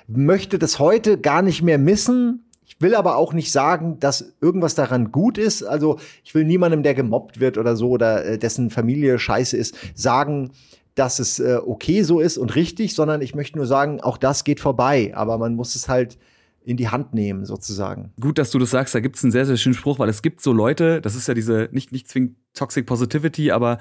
möchte 0.08 0.60
das 0.60 0.80
heute 0.80 1.18
gar 1.18 1.42
nicht 1.42 1.62
mehr 1.62 1.78
missen, 1.78 2.46
ich 2.66 2.82
will 2.82 2.96
aber 2.96 3.18
auch 3.18 3.34
nicht 3.34 3.52
sagen, 3.52 4.00
dass 4.00 4.34
irgendwas 4.42 4.74
daran 4.74 5.12
gut 5.12 5.38
ist. 5.38 5.64
Also 5.64 6.00
ich 6.24 6.34
will 6.34 6.44
niemandem, 6.44 6.82
der 6.82 6.96
gemobbt 6.96 7.40
wird 7.40 7.58
oder 7.58 7.76
so 7.76 7.90
oder 7.90 8.26
äh, 8.26 8.38
dessen 8.40 8.72
Familie 8.72 9.20
scheiße 9.20 9.56
ist, 9.56 9.76
sagen, 9.94 10.52
dass 10.96 11.20
es 11.20 11.40
äh, 11.40 11.60
okay 11.64 12.04
so 12.04 12.20
ist 12.20 12.38
und 12.38 12.56
richtig, 12.56 12.96
sondern 12.96 13.22
ich 13.22 13.36
möchte 13.36 13.58
nur 13.58 13.68
sagen, 13.68 14.02
auch 14.02 14.18
das 14.18 14.44
geht 14.44 14.60
vorbei. 14.60 15.12
Aber 15.16 15.38
man 15.38 15.56
muss 15.56 15.76
es 15.76 15.88
halt 15.88 16.18
in 16.65 16.77
die 16.77 16.90
Hand 16.90 17.14
nehmen, 17.14 17.45
sozusagen. 17.45 18.14
Gut, 18.19 18.38
dass 18.38 18.52
du 18.52 18.60
das 18.60 18.72
sagst, 18.72 18.95
da 18.95 18.99
gibt 18.99 19.15
es 19.15 19.23
einen 19.23 19.31
sehr, 19.31 19.45
sehr 19.45 19.57
schönen 19.57 19.76
Spruch, 19.76 19.99
weil 19.99 20.10
es 20.10 20.22
gibt 20.22 20.41
so 20.41 20.53
Leute, 20.53 21.02
das 21.02 21.15
ist 21.15 21.27
ja 21.27 21.34
diese, 21.34 21.69
nicht, 21.72 21.91
nicht 21.91 22.07
zwingend 22.07 22.38
Toxic 22.53 22.85
Positivity, 22.85 23.52
aber 23.52 23.80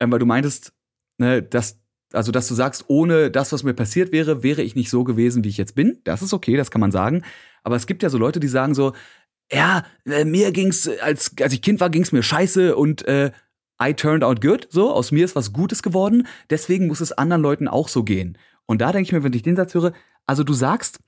ähm, 0.00 0.10
weil 0.10 0.18
du 0.18 0.26
meintest, 0.26 0.72
ne, 1.18 1.42
dass, 1.42 1.80
also 2.12 2.32
dass 2.32 2.48
du 2.48 2.54
sagst, 2.54 2.84
ohne 2.88 3.30
das, 3.30 3.52
was 3.52 3.62
mir 3.62 3.74
passiert 3.74 4.12
wäre, 4.12 4.42
wäre 4.42 4.62
ich 4.62 4.74
nicht 4.74 4.90
so 4.90 5.04
gewesen, 5.04 5.44
wie 5.44 5.48
ich 5.48 5.58
jetzt 5.58 5.74
bin. 5.74 5.98
Das 6.04 6.22
ist 6.22 6.32
okay, 6.32 6.56
das 6.56 6.70
kann 6.70 6.80
man 6.80 6.92
sagen. 6.92 7.22
Aber 7.62 7.76
es 7.76 7.86
gibt 7.86 8.02
ja 8.02 8.10
so 8.10 8.18
Leute, 8.18 8.40
die 8.40 8.48
sagen 8.48 8.74
so, 8.74 8.92
ja, 9.52 9.84
äh, 10.06 10.24
mir 10.24 10.52
ging's, 10.52 10.88
als, 10.88 11.32
als 11.40 11.52
ich 11.52 11.62
Kind 11.62 11.80
war, 11.80 11.90
ging's 11.90 12.12
mir 12.12 12.22
scheiße 12.22 12.76
und 12.76 13.06
äh, 13.06 13.30
I 13.82 13.92
turned 13.92 14.22
out 14.22 14.40
good, 14.40 14.68
so, 14.70 14.92
aus 14.92 15.10
mir 15.10 15.24
ist 15.24 15.36
was 15.36 15.52
Gutes 15.52 15.82
geworden, 15.82 16.26
deswegen 16.48 16.86
muss 16.86 17.00
es 17.00 17.12
anderen 17.12 17.42
Leuten 17.42 17.68
auch 17.68 17.88
so 17.88 18.04
gehen. 18.04 18.38
Und 18.66 18.80
da 18.80 18.92
denke 18.92 19.08
ich 19.08 19.12
mir, 19.12 19.24
wenn 19.24 19.32
ich 19.32 19.42
den 19.42 19.56
Satz 19.56 19.74
höre, 19.74 19.92
also 20.26 20.44
du 20.44 20.54
sagst, 20.54 21.00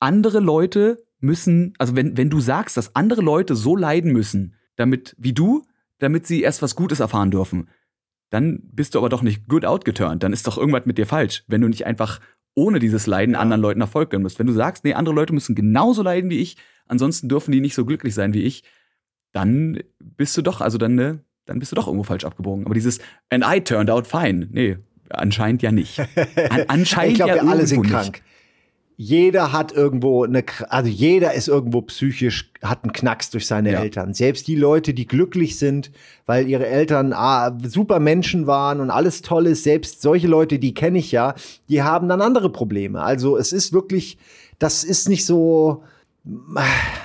andere 0.00 0.40
Leute 0.40 0.98
müssen, 1.20 1.74
also 1.78 1.94
wenn, 1.94 2.16
wenn 2.16 2.30
du 2.30 2.40
sagst, 2.40 2.76
dass 2.76 2.96
andere 2.96 3.22
Leute 3.22 3.54
so 3.54 3.76
leiden 3.76 4.12
müssen, 4.12 4.54
damit, 4.76 5.14
wie 5.18 5.32
du, 5.32 5.64
damit 5.98 6.26
sie 6.26 6.42
erst 6.42 6.62
was 6.62 6.74
Gutes 6.74 7.00
erfahren 7.00 7.30
dürfen, 7.30 7.68
dann 8.30 8.60
bist 8.72 8.94
du 8.94 8.98
aber 8.98 9.08
doch 9.08 9.22
nicht 9.22 9.48
good 9.48 9.64
out 9.64 9.84
geturnt. 9.84 10.22
Dann 10.22 10.32
ist 10.32 10.46
doch 10.46 10.56
irgendwas 10.56 10.86
mit 10.86 10.98
dir 10.98 11.06
falsch, 11.06 11.44
wenn 11.46 11.60
du 11.60 11.68
nicht 11.68 11.84
einfach 11.84 12.20
ohne 12.54 12.78
dieses 12.78 13.06
Leiden 13.06 13.34
ja. 13.34 13.40
anderen 13.40 13.60
Leuten 13.60 13.80
Erfolg 13.80 14.10
gönnen 14.10 14.22
musst. 14.22 14.38
Wenn 14.38 14.46
du 14.46 14.52
sagst, 14.52 14.84
nee, 14.84 14.94
andere 14.94 15.14
Leute 15.14 15.32
müssen 15.32 15.54
genauso 15.54 16.02
leiden 16.02 16.30
wie 16.30 16.38
ich, 16.38 16.56
ansonsten 16.86 17.28
dürfen 17.28 17.52
die 17.52 17.60
nicht 17.60 17.74
so 17.74 17.84
glücklich 17.84 18.14
sein 18.14 18.34
wie 18.34 18.42
ich, 18.42 18.64
dann 19.32 19.80
bist 19.98 20.36
du 20.36 20.42
doch, 20.42 20.60
also 20.60 20.78
dann, 20.78 20.94
ne, 20.94 21.20
dann 21.44 21.58
bist 21.58 21.72
du 21.72 21.76
doch 21.76 21.86
irgendwo 21.86 22.04
falsch 22.04 22.24
abgebogen. 22.24 22.64
Aber 22.64 22.74
dieses 22.74 22.98
and 23.28 23.44
I 23.46 23.60
turned 23.60 23.90
out 23.90 24.06
fine, 24.06 24.48
nee, 24.50 24.78
anscheinend 25.10 25.62
ja 25.62 25.72
nicht. 25.72 26.00
An, 26.50 26.64
anscheinend 26.68 27.12
ich 27.12 27.16
glaube, 27.16 27.36
ja 27.36 27.42
wir 27.42 27.50
alle 27.50 27.66
sind 27.66 27.82
krank. 27.82 28.22
Jeder 29.02 29.50
hat 29.54 29.72
irgendwo 29.72 30.24
eine, 30.24 30.44
also 30.68 30.90
jeder 30.90 31.32
ist 31.32 31.48
irgendwo 31.48 31.80
psychisch, 31.80 32.52
hat 32.60 32.84
einen 32.84 32.92
Knacks 32.92 33.30
durch 33.30 33.46
seine 33.46 33.72
ja. 33.72 33.80
Eltern. 33.80 34.12
Selbst 34.12 34.46
die 34.46 34.56
Leute, 34.56 34.92
die 34.92 35.06
glücklich 35.06 35.58
sind, 35.58 35.90
weil 36.26 36.46
ihre 36.46 36.66
Eltern 36.66 37.14
ah, 37.14 37.56
super 37.66 37.98
Menschen 37.98 38.46
waren 38.46 38.78
und 38.78 38.90
alles 38.90 39.22
toll 39.22 39.46
ist, 39.46 39.64
selbst 39.64 40.02
solche 40.02 40.28
Leute, 40.28 40.58
die 40.58 40.74
kenne 40.74 40.98
ich 40.98 41.12
ja, 41.12 41.34
die 41.70 41.82
haben 41.82 42.10
dann 42.10 42.20
andere 42.20 42.52
Probleme. 42.52 43.00
Also 43.00 43.38
es 43.38 43.54
ist 43.54 43.72
wirklich, 43.72 44.18
das 44.58 44.84
ist 44.84 45.08
nicht 45.08 45.24
so, 45.24 45.82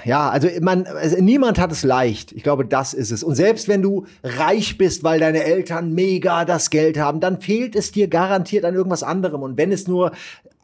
ja, 0.03 0.29
also 0.29 0.49
man, 0.61 0.85
also 0.85 1.21
niemand 1.21 1.57
hat 1.57 1.71
es 1.71 1.83
leicht. 1.83 2.33
Ich 2.33 2.43
glaube, 2.43 2.65
das 2.65 2.93
ist 2.93 3.11
es. 3.11 3.23
Und 3.23 3.35
selbst 3.35 3.67
wenn 3.67 3.81
du 3.81 4.05
reich 4.23 4.77
bist, 4.77 5.03
weil 5.03 5.19
deine 5.19 5.43
Eltern 5.43 5.93
mega 5.93 6.43
das 6.43 6.69
Geld 6.69 6.97
haben, 6.97 7.21
dann 7.21 7.39
fehlt 7.39 7.75
es 7.75 7.91
dir 7.91 8.09
garantiert 8.09 8.65
an 8.65 8.75
irgendwas 8.75 9.03
anderem. 9.03 9.41
Und 9.41 9.57
wenn 9.57 9.71
es 9.71 9.87
nur 9.87 10.11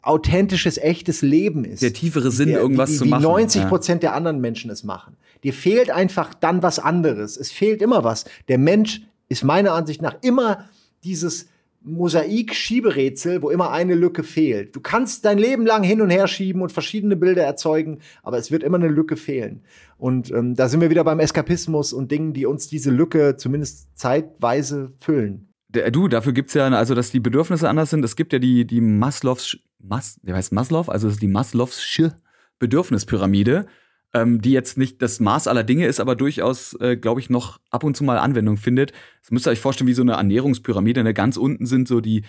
authentisches, 0.01 0.77
echtes 0.77 1.21
Leben 1.21 1.63
ist. 1.63 1.81
Der 1.81 1.93
tiefere 1.93 2.31
Sinn, 2.31 2.49
der, 2.49 2.59
irgendwas 2.59 2.89
die, 2.89 2.93
die, 2.93 2.99
zu 2.99 3.05
machen. 3.05 3.23
Wie 3.23 3.27
90 3.27 3.67
Prozent 3.67 4.03
ja. 4.03 4.09
der 4.09 4.17
anderen 4.17 4.41
Menschen 4.41 4.69
es 4.69 4.83
machen. 4.83 5.15
Dir 5.43 5.53
fehlt 5.53 5.89
einfach 5.89 6.33
dann 6.33 6.61
was 6.61 6.79
anderes. 6.79 7.37
Es 7.37 7.51
fehlt 7.51 7.81
immer 7.81 8.03
was. 8.03 8.25
Der 8.47 8.57
Mensch 8.57 9.01
ist 9.29 9.43
meiner 9.43 9.73
Ansicht 9.73 10.01
nach 10.01 10.15
immer 10.21 10.65
dieses 11.03 11.47
Mosaik-Schieberätsel, 11.83 13.41
wo 13.41 13.49
immer 13.49 13.71
eine 13.71 13.95
Lücke 13.95 14.23
fehlt. 14.23 14.75
Du 14.75 14.81
kannst 14.81 15.25
dein 15.25 15.37
Leben 15.37 15.65
lang 15.65 15.83
hin 15.83 16.01
und 16.01 16.09
her 16.09 16.27
schieben 16.27 16.61
und 16.61 16.71
verschiedene 16.71 17.15
Bilder 17.15 17.43
erzeugen, 17.43 17.99
aber 18.23 18.37
es 18.37 18.51
wird 18.51 18.63
immer 18.63 18.77
eine 18.77 18.87
Lücke 18.87 19.17
fehlen. 19.17 19.63
Und 19.97 20.31
ähm, 20.31 20.55
da 20.55 20.69
sind 20.69 20.81
wir 20.81 20.89
wieder 20.89 21.03
beim 21.03 21.19
Eskapismus 21.19 21.93
und 21.93 22.11
Dingen, 22.11 22.33
die 22.33 22.45
uns 22.45 22.67
diese 22.67 22.91
Lücke 22.91 23.35
zumindest 23.37 23.97
zeitweise 23.97 24.93
füllen. 24.99 25.47
Du, 25.69 26.07
dafür 26.07 26.33
gibt's 26.33 26.53
ja, 26.53 26.67
also 26.67 26.95
dass 26.95 27.11
die 27.11 27.21
Bedürfnisse 27.21 27.69
anders 27.69 27.89
sind. 27.89 28.03
Es 28.03 28.15
gibt 28.15 28.33
ja 28.33 28.39
die, 28.39 28.65
die 28.65 28.81
Maslows, 28.81 29.57
Mas, 29.79 30.19
der 30.21 30.35
heißt 30.35 30.51
Maslow, 30.51 30.89
also 30.89 31.09
die 31.09 31.29
Maslow'sche 31.29 32.13
Bedürfnispyramide, 32.59 33.65
ähm, 34.13 34.41
die 34.41 34.51
jetzt 34.51 34.77
nicht 34.77 35.01
das 35.01 35.19
Maß 35.19 35.47
aller 35.47 35.63
Dinge 35.63 35.87
ist, 35.87 35.99
aber 35.99 36.15
durchaus, 36.15 36.73
äh, 36.81 36.97
glaube 36.97 37.21
ich, 37.21 37.29
noch 37.29 37.59
ab 37.69 37.83
und 37.83 37.95
zu 37.95 38.03
mal 38.03 38.17
Anwendung 38.17 38.57
findet. 38.57 38.91
Das 39.21 39.31
müsst 39.31 39.47
ihr 39.47 39.51
euch 39.51 39.59
vorstellen 39.59 39.87
wie 39.87 39.93
so 39.93 40.01
eine 40.01 40.13
Ernährungspyramide. 40.13 41.03
Ne? 41.03 41.13
Ganz 41.13 41.37
unten 41.37 41.65
sind 41.65 41.87
so 41.87 42.01
die 42.01 42.23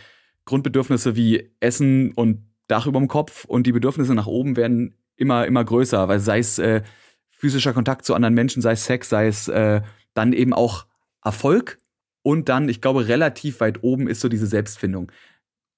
Grundbedürfnisse 0.45 1.17
wie 1.17 1.51
Essen 1.61 2.13
und 2.13 2.47
Dach 2.69 2.87
über 2.87 3.01
dem 3.01 3.09
Kopf 3.09 3.45
und 3.45 3.67
die 3.67 3.73
Bedürfnisse 3.73 4.15
nach 4.15 4.27
oben 4.27 4.57
werden 4.57 4.95
immer, 5.17 5.47
immer 5.47 5.65
größer, 5.65 6.09
weil 6.09 6.21
sei 6.21 6.39
es 6.39 6.59
äh, 6.59 6.83
physischer 7.31 7.73
Kontakt 7.73 8.05
zu 8.05 8.15
anderen 8.15 8.35
Menschen, 8.35 8.63
sei 8.63 8.73
es 8.73 8.85
Sex, 8.85 9.09
sei 9.09 9.27
es 9.27 9.49
äh, 9.49 9.83
dann 10.15 10.33
eben 10.33 10.53
auch 10.55 10.87
Erfolg 11.25 11.79
und 12.23 12.49
dann, 12.49 12.69
ich 12.69 12.81
glaube, 12.81 13.09
relativ 13.09 13.61
weit 13.61 13.83
oben 13.83 14.09
ist 14.09 14.21
so 14.21 14.29
diese 14.29 14.47
Selbstfindung. 14.47 15.11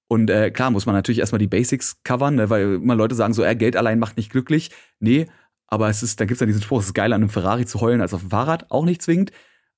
Und 0.08 0.28
äh, 0.30 0.50
klar 0.50 0.70
muss 0.70 0.86
man 0.86 0.94
natürlich 0.94 1.18
erstmal 1.18 1.38
die 1.38 1.46
Basics 1.46 2.02
covern, 2.04 2.34
ne, 2.34 2.50
weil 2.50 2.74
immer 2.74 2.94
Leute 2.94 3.14
sagen 3.14 3.32
so, 3.32 3.42
äh, 3.42 3.56
Geld 3.56 3.76
allein 3.76 3.98
macht 3.98 4.16
nicht 4.16 4.30
glücklich. 4.30 4.70
Nee, 5.00 5.26
aber 5.66 5.88
es 5.88 6.02
ist, 6.02 6.20
dann 6.20 6.28
gibt's 6.28 6.40
ja 6.40 6.46
diesen 6.46 6.62
Spruch, 6.62 6.80
es 6.80 6.86
ist 6.86 6.94
geiler, 6.94 7.16
an 7.16 7.22
einem 7.22 7.30
Ferrari 7.30 7.66
zu 7.66 7.80
heulen 7.80 8.00
als 8.00 8.14
auf 8.14 8.20
dem 8.20 8.30
Fahrrad, 8.30 8.70
auch 8.70 8.84
nicht 8.84 9.02
zwingend. 9.02 9.32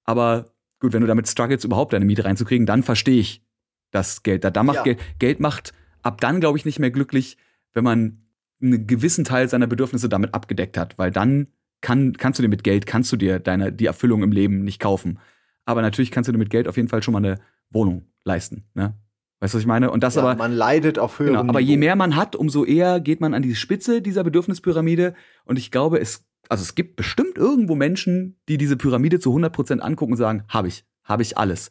Aber 0.04 0.52
gut, 0.80 0.92
wenn 0.92 1.00
du 1.00 1.06
damit 1.06 1.28
struggles, 1.28 1.64
überhaupt 1.64 1.92
deine 1.92 2.04
Miete 2.04 2.24
reinzukriegen, 2.24 2.66
dann 2.66 2.82
verstehe 2.82 3.20
ich 3.20 3.44
das 3.90 4.22
Geld. 4.22 4.44
Da, 4.44 4.50
da 4.50 4.62
macht 4.62 4.76
ja. 4.76 4.82
Geld, 4.82 5.00
Geld 5.18 5.40
macht 5.40 5.72
ab 6.02 6.20
dann, 6.20 6.40
glaube 6.40 6.58
ich, 6.58 6.64
nicht 6.64 6.78
mehr 6.78 6.90
glücklich, 6.90 7.36
wenn 7.72 7.84
man 7.84 8.22
einen 8.62 8.86
gewissen 8.86 9.24
Teil 9.24 9.48
seiner 9.48 9.66
Bedürfnisse 9.66 10.08
damit 10.08 10.34
abgedeckt 10.34 10.78
hat, 10.78 10.98
weil 10.98 11.10
dann 11.10 11.48
kann, 11.80 12.14
kannst 12.14 12.38
du 12.38 12.42
dir 12.42 12.48
mit 12.48 12.64
Geld, 12.64 12.86
kannst 12.86 13.12
du 13.12 13.16
dir 13.16 13.38
deine, 13.38 13.72
die 13.72 13.86
Erfüllung 13.86 14.22
im 14.22 14.32
Leben 14.32 14.64
nicht 14.64 14.80
kaufen. 14.80 15.18
Aber 15.64 15.82
natürlich 15.82 16.10
kannst 16.10 16.28
du 16.28 16.32
dir 16.32 16.38
mit 16.38 16.50
Geld 16.50 16.68
auf 16.68 16.76
jeden 16.76 16.88
Fall 16.88 17.02
schon 17.02 17.12
mal 17.12 17.18
eine 17.18 17.38
Wohnung 17.70 18.06
leisten. 18.24 18.64
Ne? 18.74 18.94
Weißt 19.40 19.52
du, 19.52 19.58
was 19.58 19.62
ich 19.62 19.66
meine? 19.66 19.90
Und 19.90 20.02
das 20.02 20.14
ja, 20.14 20.22
aber. 20.22 20.34
Man 20.36 20.52
leidet 20.52 20.98
auf 20.98 21.18
höherem 21.18 21.34
genau, 21.34 21.50
Aber 21.50 21.60
je 21.60 21.76
mehr 21.76 21.94
man 21.96 22.16
hat, 22.16 22.34
umso 22.36 22.64
eher 22.64 23.00
geht 23.00 23.20
man 23.20 23.34
an 23.34 23.42
die 23.42 23.54
Spitze 23.54 24.00
dieser 24.00 24.24
Bedürfnispyramide. 24.24 25.14
Und 25.44 25.58
ich 25.58 25.70
glaube, 25.70 26.00
es, 26.00 26.24
also 26.48 26.62
es 26.62 26.74
gibt 26.74 26.96
bestimmt 26.96 27.36
irgendwo 27.36 27.74
Menschen, 27.74 28.38
die 28.48 28.56
diese 28.56 28.76
Pyramide 28.76 29.20
zu 29.20 29.30
100 29.30 29.52
Prozent 29.52 29.82
angucken 29.82 30.12
und 30.12 30.18
sagen, 30.18 30.44
habe 30.48 30.68
ich, 30.68 30.84
habe 31.04 31.22
ich 31.22 31.36
alles. 31.36 31.70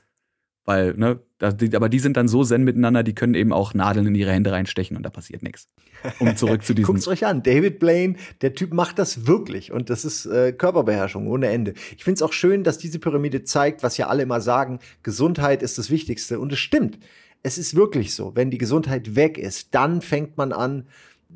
Weil, 0.65 0.95
ne, 0.95 1.19
die, 1.39 1.75
aber 1.75 1.89
die 1.89 1.99
sind 1.99 2.17
dann 2.17 2.27
so 2.27 2.43
zen 2.43 2.63
miteinander, 2.63 3.03
die 3.03 3.13
können 3.13 3.35
eben 3.35 3.53
auch 3.53 3.75
Nadeln 3.75 4.07
in 4.07 4.15
ihre 4.15 4.31
Hände 4.31 4.51
reinstechen 4.51 4.97
und 4.97 5.03
da 5.03 5.11
passiert 5.11 5.43
nichts. 5.43 5.69
Um 6.19 6.35
zurück 6.35 6.63
zu 6.63 6.73
diesem. 6.75 6.87
Guckt's 6.87 7.07
euch 7.07 7.25
an, 7.25 7.43
David 7.43 7.77
Blaine, 7.77 8.15
der 8.41 8.55
Typ 8.55 8.73
macht 8.73 8.97
das 8.97 9.27
wirklich 9.27 9.71
und 9.71 9.91
das 9.91 10.05
ist 10.05 10.25
äh, 10.25 10.53
Körperbeherrschung 10.53 11.27
ohne 11.27 11.49
Ende. 11.49 11.75
Ich 11.95 12.03
finde 12.03 12.15
es 12.15 12.21
auch 12.23 12.33
schön, 12.33 12.63
dass 12.63 12.79
diese 12.79 12.97
Pyramide 12.97 13.43
zeigt, 13.43 13.83
was 13.83 13.97
ja 13.97 14.07
alle 14.07 14.23
immer 14.23 14.41
sagen, 14.41 14.79
Gesundheit 15.03 15.61
ist 15.61 15.77
das 15.77 15.91
Wichtigste 15.91 16.39
und 16.39 16.51
es 16.51 16.59
stimmt. 16.59 16.97
Es 17.45 17.59
ist 17.59 17.75
wirklich 17.75 18.15
so, 18.15 18.31
wenn 18.35 18.49
die 18.49 18.57
Gesundheit 18.57 19.15
weg 19.15 19.37
ist, 19.37 19.75
dann 19.75 20.01
fängt 20.01 20.35
man 20.35 20.51
an 20.51 20.87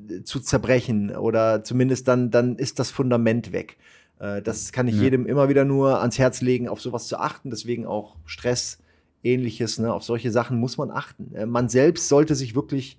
äh, 0.10 0.24
zu 0.24 0.40
zerbrechen 0.40 1.16
oder 1.16 1.64
zumindest 1.64 2.08
dann, 2.08 2.32
dann 2.32 2.56
ist 2.56 2.80
das 2.80 2.90
Fundament 2.90 3.52
weg. 3.52 3.78
Äh, 4.18 4.42
das 4.42 4.72
kann 4.72 4.88
ich 4.88 4.96
ja. 4.96 5.04
jedem 5.04 5.28
immer 5.28 5.50
wieder 5.50 5.66
nur 5.66 6.00
ans 6.00 6.18
Herz 6.18 6.42
legen, 6.42 6.68
auf 6.68 6.82
sowas 6.82 7.08
zu 7.08 7.20
achten, 7.20 7.52
deswegen 7.52 7.86
auch 7.86 8.16
Stress 8.26 8.80
ähnliches. 9.24 9.78
Ne? 9.78 9.94
Auf 9.94 10.04
solche 10.04 10.32
Sachen 10.32 10.60
muss 10.60 10.78
man 10.78 10.90
achten. 10.90 11.36
Äh, 11.36 11.46
man 11.46 11.70
selbst 11.70 12.08
sollte 12.08 12.34
sich 12.34 12.56
wirklich 12.56 12.98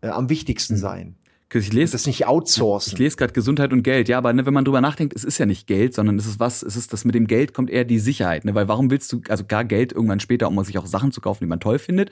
äh, 0.00 0.08
am 0.08 0.30
wichtigsten 0.30 0.74
mhm. 0.74 0.78
sein. 0.78 1.14
Ich 1.52 1.72
lese 1.72 1.92
das 1.92 2.06
nicht 2.06 2.26
outsourcen. 2.26 2.92
Ich 2.92 2.98
lese 2.98 3.16
gerade 3.16 3.32
Gesundheit 3.32 3.72
und 3.72 3.82
Geld. 3.82 4.08
Ja, 4.08 4.18
aber 4.18 4.34
ne, 4.34 4.44
wenn 4.44 4.52
man 4.52 4.66
drüber 4.66 4.82
nachdenkt, 4.82 5.16
es 5.16 5.24
ist 5.24 5.38
ja 5.38 5.46
nicht 5.46 5.66
Geld, 5.66 5.94
sondern 5.94 6.18
es 6.18 6.26
ist 6.26 6.38
was, 6.38 6.62
es 6.62 6.76
ist 6.76 6.92
das 6.92 7.06
mit 7.06 7.14
dem 7.14 7.26
Geld 7.26 7.54
kommt 7.54 7.70
eher 7.70 7.84
die 7.84 7.98
Sicherheit. 7.98 8.44
Ne? 8.44 8.54
Weil 8.54 8.68
warum 8.68 8.90
willst 8.90 9.10
du, 9.12 9.22
also 9.28 9.44
gar 9.46 9.64
Geld 9.64 9.92
irgendwann 9.92 10.20
später, 10.20 10.48
um 10.48 10.62
sich 10.62 10.76
auch 10.76 10.84
Sachen 10.84 11.10
zu 11.10 11.22
kaufen, 11.22 11.44
die 11.44 11.48
man 11.48 11.60
toll 11.60 11.78
findet. 11.78 12.10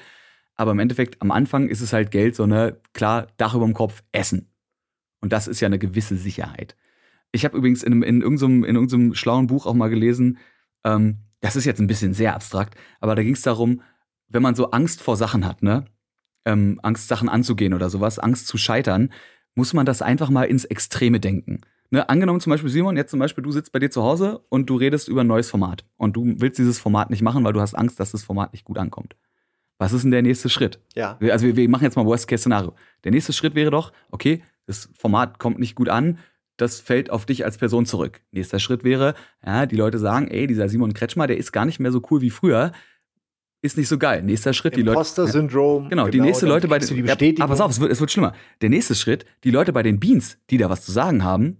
Aber 0.56 0.72
im 0.72 0.78
Endeffekt, 0.78 1.20
am 1.20 1.30
Anfang 1.30 1.68
ist 1.68 1.80
es 1.80 1.92
halt 1.92 2.10
Geld, 2.10 2.34
so 2.34 2.46
ne, 2.46 2.80
klar, 2.92 3.28
Dach 3.36 3.54
über 3.54 3.66
dem 3.66 3.74
Kopf, 3.74 4.02
Essen. 4.12 4.50
Und 5.20 5.32
das 5.32 5.48
ist 5.48 5.60
ja 5.60 5.66
eine 5.66 5.78
gewisse 5.78 6.16
Sicherheit. 6.16 6.76
Ich 7.32 7.44
habe 7.44 7.56
übrigens 7.56 7.82
in, 7.82 8.02
in, 8.02 8.22
irgendeinem, 8.22 8.64
in 8.64 8.74
irgendeinem 8.76 9.14
schlauen 9.14 9.46
Buch 9.46 9.66
auch 9.66 9.74
mal 9.74 9.90
gelesen, 9.90 10.38
ähm, 10.84 11.18
das 11.40 11.56
ist 11.56 11.64
jetzt 11.64 11.80
ein 11.80 11.86
bisschen 11.86 12.14
sehr 12.14 12.34
abstrakt, 12.34 12.76
aber 13.00 13.14
da 13.14 13.22
ging 13.22 13.34
es 13.34 13.42
darum, 13.42 13.82
wenn 14.28 14.42
man 14.42 14.54
so 14.54 14.70
Angst 14.70 15.02
vor 15.02 15.16
Sachen 15.16 15.44
hat, 15.44 15.62
ne? 15.62 15.84
Ähm, 16.44 16.80
Angst, 16.82 17.08
Sachen 17.08 17.28
anzugehen 17.28 17.74
oder 17.74 17.90
sowas, 17.90 18.18
Angst 18.18 18.46
zu 18.46 18.56
scheitern, 18.56 19.12
muss 19.54 19.74
man 19.74 19.84
das 19.84 20.00
einfach 20.00 20.30
mal 20.30 20.44
ins 20.44 20.64
Extreme 20.64 21.20
denken. 21.20 21.60
Ne, 21.90 22.08
angenommen 22.08 22.40
zum 22.40 22.50
Beispiel, 22.50 22.70
Simon, 22.70 22.96
jetzt 22.96 23.10
zum 23.10 23.20
Beispiel, 23.20 23.44
du 23.44 23.52
sitzt 23.52 23.72
bei 23.72 23.78
dir 23.78 23.90
zu 23.90 24.02
Hause 24.02 24.40
und 24.48 24.68
du 24.68 24.76
redest 24.76 25.08
über 25.08 25.22
ein 25.22 25.26
neues 25.26 25.50
Format 25.50 25.84
und 25.96 26.16
du 26.16 26.34
willst 26.38 26.58
dieses 26.58 26.78
Format 26.78 27.10
nicht 27.10 27.22
machen, 27.22 27.44
weil 27.44 27.52
du 27.52 27.60
hast 27.60 27.74
Angst, 27.74 28.00
dass 28.00 28.12
das 28.12 28.24
Format 28.24 28.52
nicht 28.52 28.64
gut 28.64 28.78
ankommt. 28.78 29.16
Was 29.78 29.92
ist 29.92 30.02
denn 30.02 30.10
der 30.10 30.22
nächste 30.22 30.48
Schritt? 30.48 30.80
Ja. 30.94 31.18
Also 31.20 31.46
wir, 31.46 31.56
wir 31.56 31.68
machen 31.68 31.84
jetzt 31.84 31.96
mal 31.96 32.06
Worst-Case-Szenario. 32.06 32.74
Der 33.04 33.12
nächste 33.12 33.32
Schritt 33.32 33.54
wäre 33.54 33.70
doch, 33.70 33.92
okay, 34.10 34.42
das 34.66 34.88
Format 34.98 35.38
kommt 35.38 35.58
nicht 35.58 35.74
gut 35.74 35.88
an, 35.88 36.18
das 36.56 36.80
fällt 36.80 37.10
auf 37.10 37.26
dich 37.26 37.44
als 37.44 37.58
Person 37.58 37.84
zurück. 37.84 38.20
Nächster 38.32 38.58
Schritt 38.58 38.84
wäre, 38.84 39.14
ja, 39.44 39.66
die 39.66 39.76
Leute 39.76 39.98
sagen, 39.98 40.28
ey, 40.28 40.46
dieser 40.46 40.68
Simon 40.68 40.94
Kretschmer, 40.94 41.26
der 41.26 41.36
ist 41.36 41.52
gar 41.52 41.66
nicht 41.66 41.80
mehr 41.80 41.92
so 41.92 42.02
cool 42.10 42.22
wie 42.22 42.30
früher. 42.30 42.72
Ist 43.62 43.76
nicht 43.76 43.88
so 43.88 43.98
geil. 43.98 44.22
Nächster 44.22 44.52
Schritt, 44.52 44.76
die 44.76 44.82
Leute. 44.82 44.92
Imposter-Syndrom. 44.92 45.84
Ja, 45.84 45.88
genau, 45.88 46.04
genau, 46.04 46.12
die 46.12 46.20
nächste 46.20 46.46
Leute 46.46 46.68
bei 46.68 46.78
den. 46.78 47.06
Ja, 47.06 47.14
aber 47.14 47.48
pass 47.48 47.60
auf, 47.60 47.70
es 47.70 47.80
wird, 47.80 47.90
es 47.90 48.00
wird 48.00 48.10
schlimmer. 48.10 48.32
Der 48.60 48.70
nächste 48.70 48.94
Schritt, 48.94 49.26
die 49.44 49.50
Leute 49.50 49.72
bei 49.72 49.82
den 49.82 49.98
Beans, 49.98 50.38
die 50.50 50.56
da 50.56 50.70
was 50.70 50.84
zu 50.84 50.92
sagen 50.92 51.24
haben, 51.24 51.58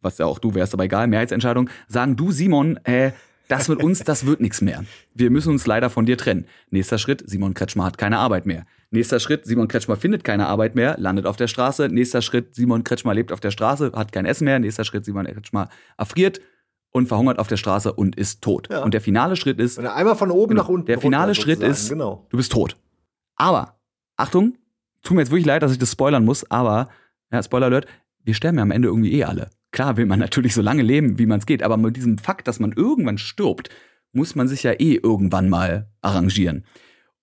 was 0.00 0.18
ja 0.18 0.26
auch 0.26 0.38
du 0.38 0.54
wärst, 0.54 0.72
aber 0.74 0.84
egal, 0.84 1.08
Mehrheitsentscheidung, 1.08 1.68
sagen, 1.88 2.16
du 2.16 2.30
Simon, 2.32 2.76
äh, 2.84 3.12
das 3.48 3.68
mit 3.68 3.82
uns, 3.82 4.04
das 4.04 4.26
wird 4.26 4.40
nichts 4.40 4.60
mehr. 4.60 4.84
Wir 5.14 5.30
müssen 5.30 5.50
uns 5.50 5.66
leider 5.66 5.90
von 5.90 6.06
dir 6.06 6.16
trennen. 6.16 6.46
Nächster 6.70 6.98
Schritt, 6.98 7.22
Simon 7.26 7.54
Kretschmer 7.54 7.84
hat 7.84 7.98
keine 7.98 8.18
Arbeit 8.18 8.46
mehr. 8.46 8.66
Nächster 8.90 9.20
Schritt, 9.20 9.46
Simon 9.46 9.68
Kretschmer 9.68 9.96
findet 9.96 10.24
keine 10.24 10.46
Arbeit 10.46 10.74
mehr, 10.74 10.96
landet 10.98 11.26
auf 11.26 11.36
der 11.36 11.48
Straße. 11.48 11.88
Nächster 11.88 12.22
Schritt, 12.22 12.54
Simon 12.54 12.84
Kretschmer 12.84 13.14
lebt 13.14 13.32
auf 13.32 13.40
der 13.40 13.50
Straße, 13.50 13.92
hat 13.94 14.12
kein 14.12 14.26
Essen 14.26 14.44
mehr. 14.44 14.58
Nächster 14.58 14.84
Schritt, 14.84 15.04
Simon 15.04 15.26
Kretschmer 15.26 15.68
erfriert 15.96 16.40
und 16.90 17.06
verhungert 17.06 17.38
auf 17.38 17.48
der 17.48 17.56
Straße 17.56 17.92
und 17.92 18.16
ist 18.16 18.42
tot. 18.42 18.68
Ja. 18.70 18.82
Und 18.82 18.94
der 18.94 19.00
finale 19.00 19.36
Schritt 19.36 19.58
ist. 19.58 19.78
Und 19.78 19.86
einmal 19.86 20.16
von 20.16 20.30
oben 20.30 20.50
genau, 20.50 20.62
nach 20.62 20.68
unten. 20.68 20.86
Der 20.86 21.00
finale 21.00 21.34
Schritt 21.34 21.62
ist, 21.62 21.88
genau. 21.88 22.26
du 22.30 22.36
bist 22.36 22.52
tot. 22.52 22.76
Aber, 23.36 23.78
Achtung, 24.16 24.56
tut 25.02 25.14
mir 25.14 25.22
jetzt 25.22 25.30
wirklich 25.30 25.46
leid, 25.46 25.62
dass 25.62 25.72
ich 25.72 25.78
das 25.78 25.92
spoilern 25.92 26.24
muss, 26.24 26.50
aber, 26.50 26.88
ja, 27.30 27.42
Spoiler 27.42 27.66
Alert, 27.66 27.86
wir 28.24 28.34
sterben 28.34 28.58
ja 28.58 28.62
am 28.62 28.70
Ende 28.70 28.88
irgendwie 28.88 29.12
eh 29.12 29.24
alle. 29.24 29.50
Klar 29.70 29.96
will 29.96 30.06
man 30.06 30.18
natürlich 30.18 30.54
so 30.54 30.62
lange 30.62 30.82
leben, 30.82 31.18
wie 31.18 31.26
man 31.26 31.40
es 31.40 31.46
geht, 31.46 31.62
aber 31.62 31.76
mit 31.76 31.96
diesem 31.96 32.18
Fakt, 32.18 32.48
dass 32.48 32.60
man 32.60 32.72
irgendwann 32.72 33.18
stirbt, 33.18 33.70
muss 34.12 34.34
man 34.34 34.48
sich 34.48 34.62
ja 34.62 34.72
eh 34.72 34.94
irgendwann 34.94 35.48
mal 35.48 35.90
arrangieren. 36.00 36.64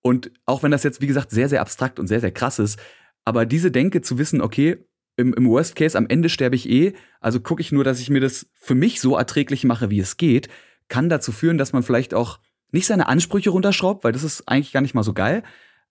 Und 0.02 0.30
auch 0.44 0.62
wenn 0.62 0.70
das 0.70 0.84
jetzt, 0.84 1.00
wie 1.00 1.08
gesagt, 1.08 1.30
sehr, 1.30 1.48
sehr 1.48 1.60
abstrakt 1.60 1.98
und 1.98 2.06
sehr, 2.06 2.20
sehr 2.20 2.30
krass 2.30 2.58
ist, 2.58 2.78
aber 3.24 3.44
diese 3.44 3.72
Denke 3.72 4.02
zu 4.02 4.18
wissen, 4.18 4.40
okay, 4.40 4.86
im, 5.16 5.34
im 5.34 5.48
Worst 5.48 5.74
Case 5.74 5.98
am 5.98 6.06
Ende 6.06 6.28
sterbe 6.28 6.54
ich 6.54 6.68
eh, 6.68 6.92
also 7.20 7.40
gucke 7.40 7.60
ich 7.60 7.72
nur, 7.72 7.82
dass 7.82 8.00
ich 8.00 8.10
mir 8.10 8.20
das 8.20 8.46
für 8.54 8.74
mich 8.74 9.00
so 9.00 9.16
erträglich 9.16 9.64
mache, 9.64 9.90
wie 9.90 9.98
es 9.98 10.16
geht, 10.16 10.48
kann 10.88 11.08
dazu 11.08 11.32
führen, 11.32 11.58
dass 11.58 11.72
man 11.72 11.82
vielleicht 11.82 12.14
auch 12.14 12.38
nicht 12.70 12.86
seine 12.86 13.08
Ansprüche 13.08 13.50
runterschraubt, 13.50 14.04
weil 14.04 14.12
das 14.12 14.22
ist 14.22 14.46
eigentlich 14.46 14.72
gar 14.72 14.82
nicht 14.82 14.94
mal 14.94 15.02
so 15.02 15.14
geil, 15.14 15.42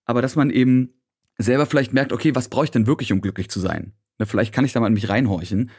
aber 0.04 0.22
dass 0.22 0.36
man 0.36 0.50
eben 0.50 0.94
selber 1.36 1.66
vielleicht 1.66 1.92
merkt, 1.92 2.12
okay, 2.12 2.34
was 2.34 2.48
brauche 2.48 2.64
ich 2.64 2.70
denn 2.70 2.86
wirklich, 2.86 3.12
um 3.12 3.20
glücklich 3.20 3.50
zu 3.50 3.60
sein? 3.60 3.92
Ne, 4.18 4.26
vielleicht 4.26 4.54
kann 4.54 4.64
ich 4.64 4.72
da 4.72 4.80
mal 4.80 4.86
in 4.86 4.94
mich 4.94 5.08
reinhorchen. 5.08 5.70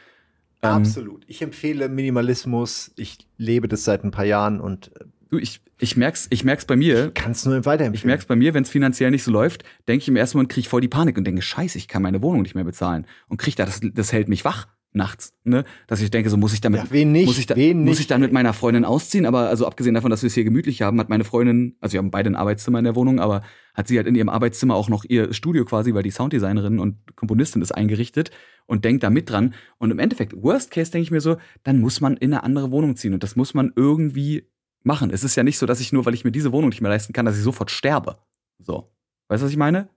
Ähm, 0.62 0.70
Absolut. 0.70 1.24
Ich 1.26 1.42
empfehle 1.42 1.88
Minimalismus. 1.88 2.92
Ich 2.96 3.18
lebe 3.36 3.68
das 3.68 3.84
seit 3.84 4.04
ein 4.04 4.10
paar 4.10 4.24
Jahren 4.24 4.60
und 4.60 4.90
äh, 4.96 5.04
Du, 5.30 5.36
ich, 5.36 5.60
ich 5.78 5.96
merk's, 5.96 6.26
ich 6.30 6.42
merk's 6.42 6.64
bei 6.64 6.74
mir. 6.74 7.10
Kannst 7.12 7.44
nur 7.44 7.54
weiterempfehlen. 7.66 7.94
Ich 7.94 8.04
merk's 8.04 8.24
bei 8.24 8.34
mir, 8.34 8.54
wenn 8.54 8.62
es 8.62 8.70
finanziell 8.70 9.10
nicht 9.10 9.24
so 9.24 9.30
läuft, 9.30 9.62
denke 9.86 10.02
ich 10.02 10.08
im 10.08 10.16
ersten 10.16 10.38
Moment, 10.38 10.50
kriege 10.50 10.60
ich 10.60 10.68
voll 10.68 10.80
die 10.80 10.88
Panik 10.88 11.18
und 11.18 11.24
denke, 11.24 11.42
scheiße, 11.42 11.76
ich 11.76 11.86
kann 11.86 12.02
meine 12.02 12.22
Wohnung 12.22 12.42
nicht 12.42 12.54
mehr 12.54 12.64
bezahlen. 12.64 13.06
Und 13.28 13.36
krieg 13.36 13.54
da, 13.54 13.66
das, 13.66 13.80
das 13.82 14.12
hält 14.12 14.28
mich 14.28 14.46
wach 14.46 14.68
nachts, 14.92 15.34
ne? 15.44 15.64
Dass 15.86 16.00
ich 16.00 16.10
denke, 16.10 16.30
so 16.30 16.36
muss 16.36 16.52
ich 16.52 16.60
damit, 16.60 16.82
ja, 16.82 16.90
wen 16.90 17.12
nicht, 17.12 17.26
muss 17.26 17.38
ich 17.38 17.46
da, 17.46 17.56
wen 17.56 17.84
muss 17.84 18.00
ich 18.00 18.06
dann 18.06 18.20
mit 18.20 18.32
meiner 18.32 18.52
Freundin 18.52 18.84
ausziehen. 18.84 19.26
Aber 19.26 19.48
also 19.48 19.66
abgesehen 19.66 19.94
davon, 19.94 20.10
dass 20.10 20.22
wir 20.22 20.28
es 20.28 20.34
hier 20.34 20.44
gemütlich 20.44 20.82
haben, 20.82 20.98
hat 20.98 21.08
meine 21.08 21.24
Freundin, 21.24 21.76
also 21.80 21.92
wir 21.92 21.98
haben 21.98 22.10
beide 22.10 22.30
ein 22.30 22.36
Arbeitszimmer 22.36 22.78
in 22.78 22.84
der 22.84 22.96
Wohnung, 22.96 23.20
aber 23.20 23.42
hat 23.74 23.88
sie 23.88 23.96
halt 23.96 24.06
in 24.06 24.14
ihrem 24.14 24.28
Arbeitszimmer 24.28 24.74
auch 24.74 24.88
noch 24.88 25.04
ihr 25.04 25.32
Studio 25.32 25.64
quasi, 25.64 25.94
weil 25.94 26.02
die 26.02 26.10
Sounddesignerin 26.10 26.78
und 26.78 27.16
Komponistin 27.16 27.62
ist 27.62 27.72
eingerichtet 27.72 28.30
und 28.66 28.84
denkt 28.84 29.02
da 29.02 29.10
mit 29.10 29.30
dran. 29.30 29.54
Und 29.78 29.90
im 29.90 29.98
Endeffekt, 29.98 30.34
Worst 30.42 30.70
Case 30.70 30.90
denke 30.90 31.04
ich 31.04 31.10
mir 31.10 31.20
so, 31.20 31.36
dann 31.62 31.80
muss 31.80 32.00
man 32.00 32.16
in 32.16 32.32
eine 32.32 32.42
andere 32.42 32.70
Wohnung 32.70 32.96
ziehen 32.96 33.14
und 33.14 33.22
das 33.22 33.36
muss 33.36 33.54
man 33.54 33.72
irgendwie 33.76 34.48
machen. 34.82 35.10
Es 35.10 35.22
ist 35.22 35.36
ja 35.36 35.42
nicht 35.42 35.58
so, 35.58 35.66
dass 35.66 35.80
ich 35.80 35.92
nur, 35.92 36.06
weil 36.06 36.14
ich 36.14 36.24
mir 36.24 36.32
diese 36.32 36.52
Wohnung 36.52 36.70
nicht 36.70 36.80
mehr 36.80 36.90
leisten 36.90 37.12
kann, 37.12 37.26
dass 37.26 37.36
ich 37.36 37.44
sofort 37.44 37.70
sterbe. 37.70 38.18
So. 38.58 38.90
Weißt 39.28 39.42
du, 39.42 39.44
was 39.44 39.52
ich 39.52 39.58
meine? 39.58 39.88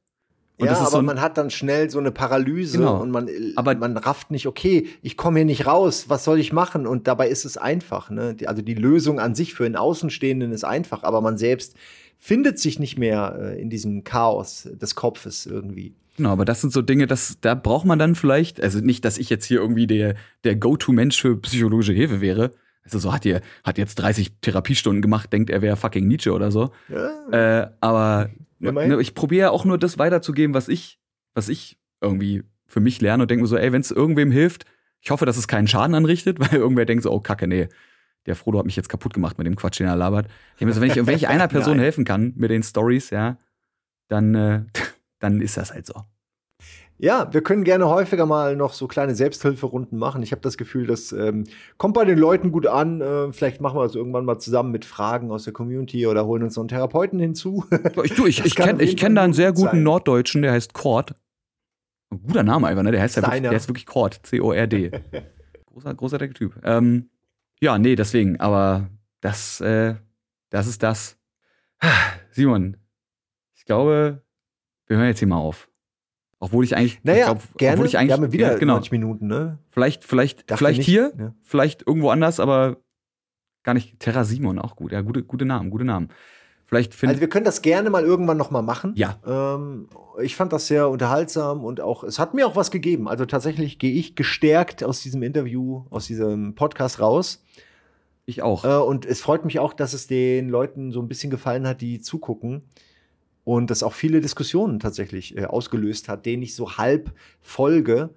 Und 0.61 0.67
ja, 0.67 0.77
aber 0.77 0.89
so 0.89 1.01
man 1.01 1.19
hat 1.19 1.39
dann 1.39 1.49
schnell 1.49 1.89
so 1.89 1.97
eine 1.97 2.11
Paralyse 2.11 2.77
genau. 2.77 3.01
und 3.01 3.09
man, 3.09 3.27
aber 3.55 3.73
man 3.73 3.97
rafft 3.97 4.29
nicht, 4.29 4.45
okay, 4.45 4.87
ich 5.01 5.17
komme 5.17 5.39
hier 5.39 5.45
nicht 5.45 5.65
raus, 5.65 6.05
was 6.07 6.23
soll 6.23 6.39
ich 6.39 6.53
machen? 6.53 6.85
Und 6.85 7.07
dabei 7.07 7.29
ist 7.29 7.45
es 7.45 7.57
einfach. 7.57 8.11
Ne? 8.11 8.35
Die, 8.35 8.47
also 8.47 8.61
die 8.61 8.75
Lösung 8.75 9.19
an 9.19 9.33
sich 9.33 9.55
für 9.55 9.65
einen 9.65 9.75
Außenstehenden 9.75 10.51
ist 10.51 10.63
einfach, 10.63 11.01
aber 11.01 11.19
man 11.21 11.39
selbst 11.39 11.75
findet 12.19 12.59
sich 12.59 12.77
nicht 12.77 12.99
mehr 12.99 13.39
äh, 13.41 13.59
in 13.59 13.71
diesem 13.71 14.03
Chaos 14.03 14.69
des 14.71 14.93
Kopfes 14.93 15.47
irgendwie. 15.47 15.95
Genau, 16.17 16.29
aber 16.29 16.45
das 16.45 16.61
sind 16.61 16.71
so 16.71 16.83
Dinge, 16.83 17.07
das, 17.07 17.37
da 17.41 17.55
braucht 17.55 17.87
man 17.87 17.97
dann 17.97 18.13
vielleicht, 18.13 18.61
also 18.61 18.79
nicht, 18.81 19.03
dass 19.03 19.17
ich 19.17 19.31
jetzt 19.31 19.45
hier 19.45 19.59
irgendwie 19.59 19.87
der, 19.87 20.13
der 20.43 20.55
Go-To-Mensch 20.55 21.19
für 21.19 21.35
psychologische 21.37 21.93
Hilfe 21.93 22.21
wäre, 22.21 22.51
also 22.83 22.99
so 22.99 23.13
hat 23.13 23.25
ihr 23.25 23.41
hat 23.63 23.77
jetzt 23.77 23.95
30 23.95 24.39
Therapiestunden 24.41 25.01
gemacht, 25.01 25.31
denkt 25.31 25.49
er 25.49 25.61
wäre 25.61 25.75
fucking 25.75 26.07
Nietzsche 26.07 26.33
oder 26.33 26.51
so. 26.51 26.71
Ja. 26.89 27.61
Äh, 27.61 27.71
aber 27.79 28.29
ne, 28.59 28.99
ich 29.01 29.13
probiere 29.13 29.51
auch 29.51 29.65
nur 29.65 29.77
das 29.77 29.97
weiterzugeben, 29.97 30.53
was 30.53 30.67
ich 30.67 30.99
was 31.33 31.49
ich 31.49 31.77
irgendwie 32.01 32.43
für 32.65 32.79
mich 32.79 33.01
lerne 33.01 33.23
und 33.23 33.31
denke 33.31 33.43
mir 33.43 33.47
so, 33.47 33.57
ey, 33.57 33.71
wenn 33.71 33.81
es 33.81 33.91
irgendwem 33.91 34.31
hilft, 34.31 34.65
ich 35.01 35.11
hoffe, 35.11 35.25
dass 35.25 35.37
es 35.37 35.47
keinen 35.47 35.67
Schaden 35.67 35.95
anrichtet, 35.95 36.39
weil 36.51 36.59
irgendwer 36.59 36.85
denkt 36.85 37.03
so, 37.03 37.11
oh 37.11 37.19
Kacke, 37.19 37.47
nee, 37.47 37.69
der 38.25 38.35
Frodo 38.35 38.59
hat 38.59 38.65
mich 38.65 38.75
jetzt 38.75 38.89
kaputt 38.89 39.13
gemacht 39.13 39.37
mit 39.37 39.47
dem 39.47 39.55
Quatsch, 39.55 39.79
den 39.79 39.87
er 39.87 39.95
labert. 39.95 40.27
Ich 40.57 40.73
so, 40.73 40.81
wenn 40.81 40.89
ich, 40.89 40.95
wenn 40.95 41.15
ich 41.15 41.27
einer 41.27 41.47
Person 41.49 41.79
helfen 41.79 42.05
kann 42.05 42.33
mit 42.35 42.51
den 42.51 42.63
Stories, 42.63 43.09
ja, 43.09 43.37
dann 44.07 44.35
äh, 44.35 44.63
dann 45.21 45.39
ist 45.41 45.57
das 45.57 45.73
halt 45.73 45.85
so. 45.85 46.03
Ja, 47.01 47.33
wir 47.33 47.41
können 47.41 47.63
gerne 47.63 47.89
häufiger 47.89 48.27
mal 48.27 48.55
noch 48.55 48.73
so 48.73 48.87
kleine 48.87 49.15
Selbsthilferunden 49.15 49.97
machen. 49.97 50.21
Ich 50.21 50.31
habe 50.31 50.41
das 50.43 50.55
Gefühl, 50.55 50.85
das 50.85 51.11
ähm, 51.11 51.45
kommt 51.79 51.95
bei 51.95 52.05
den 52.05 52.19
Leuten 52.19 52.51
gut 52.51 52.67
an. 52.67 53.01
Äh, 53.01 53.33
vielleicht 53.33 53.59
machen 53.59 53.75
wir 53.75 53.83
das 53.83 53.95
irgendwann 53.95 54.23
mal 54.23 54.37
zusammen 54.37 54.71
mit 54.71 54.85
Fragen 54.85 55.31
aus 55.31 55.45
der 55.45 55.51
Community 55.51 56.05
oder 56.05 56.27
holen 56.27 56.43
uns 56.43 56.57
noch 56.57 56.61
einen 56.61 56.67
Therapeuten 56.67 57.17
hinzu. 57.17 57.65
ich 58.03 58.19
ich, 58.19 58.45
ich 58.45 58.55
kenne 58.55 58.85
kenn 58.85 59.15
da 59.15 59.23
einen 59.23 59.33
sehr 59.33 59.51
guten 59.51 59.71
sein. 59.71 59.83
Norddeutschen, 59.83 60.43
der 60.43 60.51
heißt 60.51 60.73
Cord. 60.73 61.15
Ein 62.11 62.21
guter 62.21 62.43
Name 62.43 62.67
einfach, 62.67 62.83
ne? 62.83 62.91
Der 62.91 63.01
heißt 63.01 63.15
ja 63.15 63.23
wirklich, 63.23 63.41
der 63.41 63.53
ist 63.53 63.67
wirklich 63.67 63.87
Cord, 63.87 64.19
C-O-R-D. 64.21 64.91
großer, 65.65 65.95
großartiger 65.95 66.33
Typ. 66.35 66.53
Ähm, 66.63 67.09
ja, 67.59 67.79
nee, 67.79 67.95
deswegen, 67.95 68.39
aber 68.39 68.91
das, 69.21 69.59
äh, 69.61 69.95
das 70.51 70.67
ist 70.67 70.83
das. 70.83 71.17
Simon, 72.29 72.77
ich 73.55 73.65
glaube, 73.65 74.21
wir 74.85 74.97
hören 74.97 75.07
jetzt 75.07 75.17
hier 75.17 75.27
mal 75.27 75.37
auf. 75.37 75.70
Obwohl 76.43 76.63
ich 76.63 76.75
eigentlich, 76.75 76.99
naja, 77.03 77.19
ich 77.19 77.25
glaub, 77.25 77.57
gerne. 77.57 77.73
obwohl 77.75 77.85
ich 77.85 77.97
eigentlich, 77.99 78.17
wir 78.17 78.23
haben 78.25 78.31
wieder 78.33 78.51
ja, 78.53 78.57
genau. 78.57 78.73
90 78.73 78.91
Minuten, 78.91 79.27
ne? 79.27 79.59
Vielleicht, 79.69 80.03
vielleicht, 80.03 80.49
Dachte 80.49 80.57
vielleicht 80.57 80.79
nicht, 80.79 80.87
hier, 80.87 81.13
ja. 81.17 81.35
vielleicht 81.43 81.85
irgendwo 81.85 82.09
anders, 82.09 82.39
aber 82.39 82.77
gar 83.61 83.75
nicht. 83.75 83.99
Terra 83.99 84.23
Simon 84.23 84.57
auch 84.57 84.75
gut. 84.75 84.91
Ja, 84.91 85.01
gute, 85.01 85.21
gute 85.21 85.45
Namen, 85.45 85.69
gute 85.69 85.85
Namen. 85.85 86.09
Vielleicht 86.65 87.03
also 87.03 87.21
wir 87.21 87.29
können 87.29 87.45
das 87.45 87.61
gerne 87.61 87.91
mal 87.91 88.03
irgendwann 88.03 88.37
noch 88.37 88.49
mal 88.49 88.63
machen. 88.63 88.93
Ja. 88.95 89.19
Ähm, 89.27 89.87
ich 90.23 90.35
fand 90.35 90.51
das 90.51 90.65
sehr 90.65 90.89
unterhaltsam 90.89 91.63
und 91.63 91.79
auch 91.79 92.03
es 92.03 92.17
hat 92.17 92.33
mir 92.33 92.47
auch 92.47 92.55
was 92.55 92.71
gegeben. 92.71 93.07
Also 93.07 93.25
tatsächlich 93.25 93.77
gehe 93.77 93.93
ich 93.93 94.15
gestärkt 94.15 94.83
aus 94.83 95.01
diesem 95.01 95.21
Interview, 95.21 95.83
aus 95.91 96.07
diesem 96.07 96.55
Podcast 96.55 96.99
raus. 96.99 97.43
Ich 98.25 98.41
auch. 98.41 98.65
Äh, 98.65 98.83
und 98.83 99.05
es 99.05 99.21
freut 99.21 99.45
mich 99.45 99.59
auch, 99.59 99.73
dass 99.73 99.93
es 99.93 100.07
den 100.07 100.49
Leuten 100.49 100.91
so 100.91 101.01
ein 101.01 101.07
bisschen 101.07 101.29
gefallen 101.29 101.67
hat, 101.67 101.81
die 101.81 102.01
zugucken 102.01 102.63
und 103.43 103.69
das 103.69 103.83
auch 103.83 103.93
viele 103.93 104.21
Diskussionen 104.21 104.79
tatsächlich 104.79 105.37
äh, 105.37 105.45
ausgelöst 105.45 106.09
hat, 106.09 106.25
denen 106.25 106.43
ich 106.43 106.55
so 106.55 106.77
halb 106.77 107.11
folge. 107.41 108.11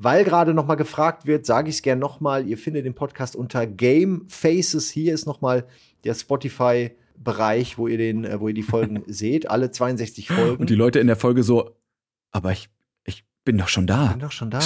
Weil 0.00 0.22
gerade 0.22 0.54
noch 0.54 0.66
mal 0.66 0.76
gefragt 0.76 1.26
wird, 1.26 1.44
sage 1.44 1.70
ich 1.70 1.76
es 1.76 1.82
gerne 1.82 2.00
noch 2.00 2.20
mal. 2.20 2.46
Ihr 2.46 2.56
findet 2.56 2.86
den 2.86 2.94
Podcast 2.94 3.34
unter 3.34 3.66
Game 3.66 4.26
Faces. 4.28 4.90
Hier 4.90 5.12
ist 5.12 5.26
noch 5.26 5.40
mal 5.40 5.66
der 6.04 6.14
Spotify 6.14 6.92
Bereich, 7.16 7.78
wo 7.78 7.88
ihr 7.88 7.98
den, 7.98 8.24
äh, 8.24 8.38
wo 8.38 8.46
ihr 8.46 8.54
die 8.54 8.62
Folgen 8.62 9.02
seht. 9.08 9.50
Alle 9.50 9.72
62 9.72 10.28
Folgen. 10.28 10.60
Und 10.60 10.70
die 10.70 10.76
Leute 10.76 11.00
in 11.00 11.08
der 11.08 11.16
Folge 11.16 11.42
so, 11.42 11.76
aber 12.30 12.52
ich, 12.52 12.70
ich 13.04 13.24
bin 13.44 13.58
doch 13.58 13.66
schon 13.66 13.88
da. 13.88 14.04
Ich 14.04 14.10
bin 14.12 14.20
doch 14.20 14.30
schon 14.30 14.50
da. 14.50 14.60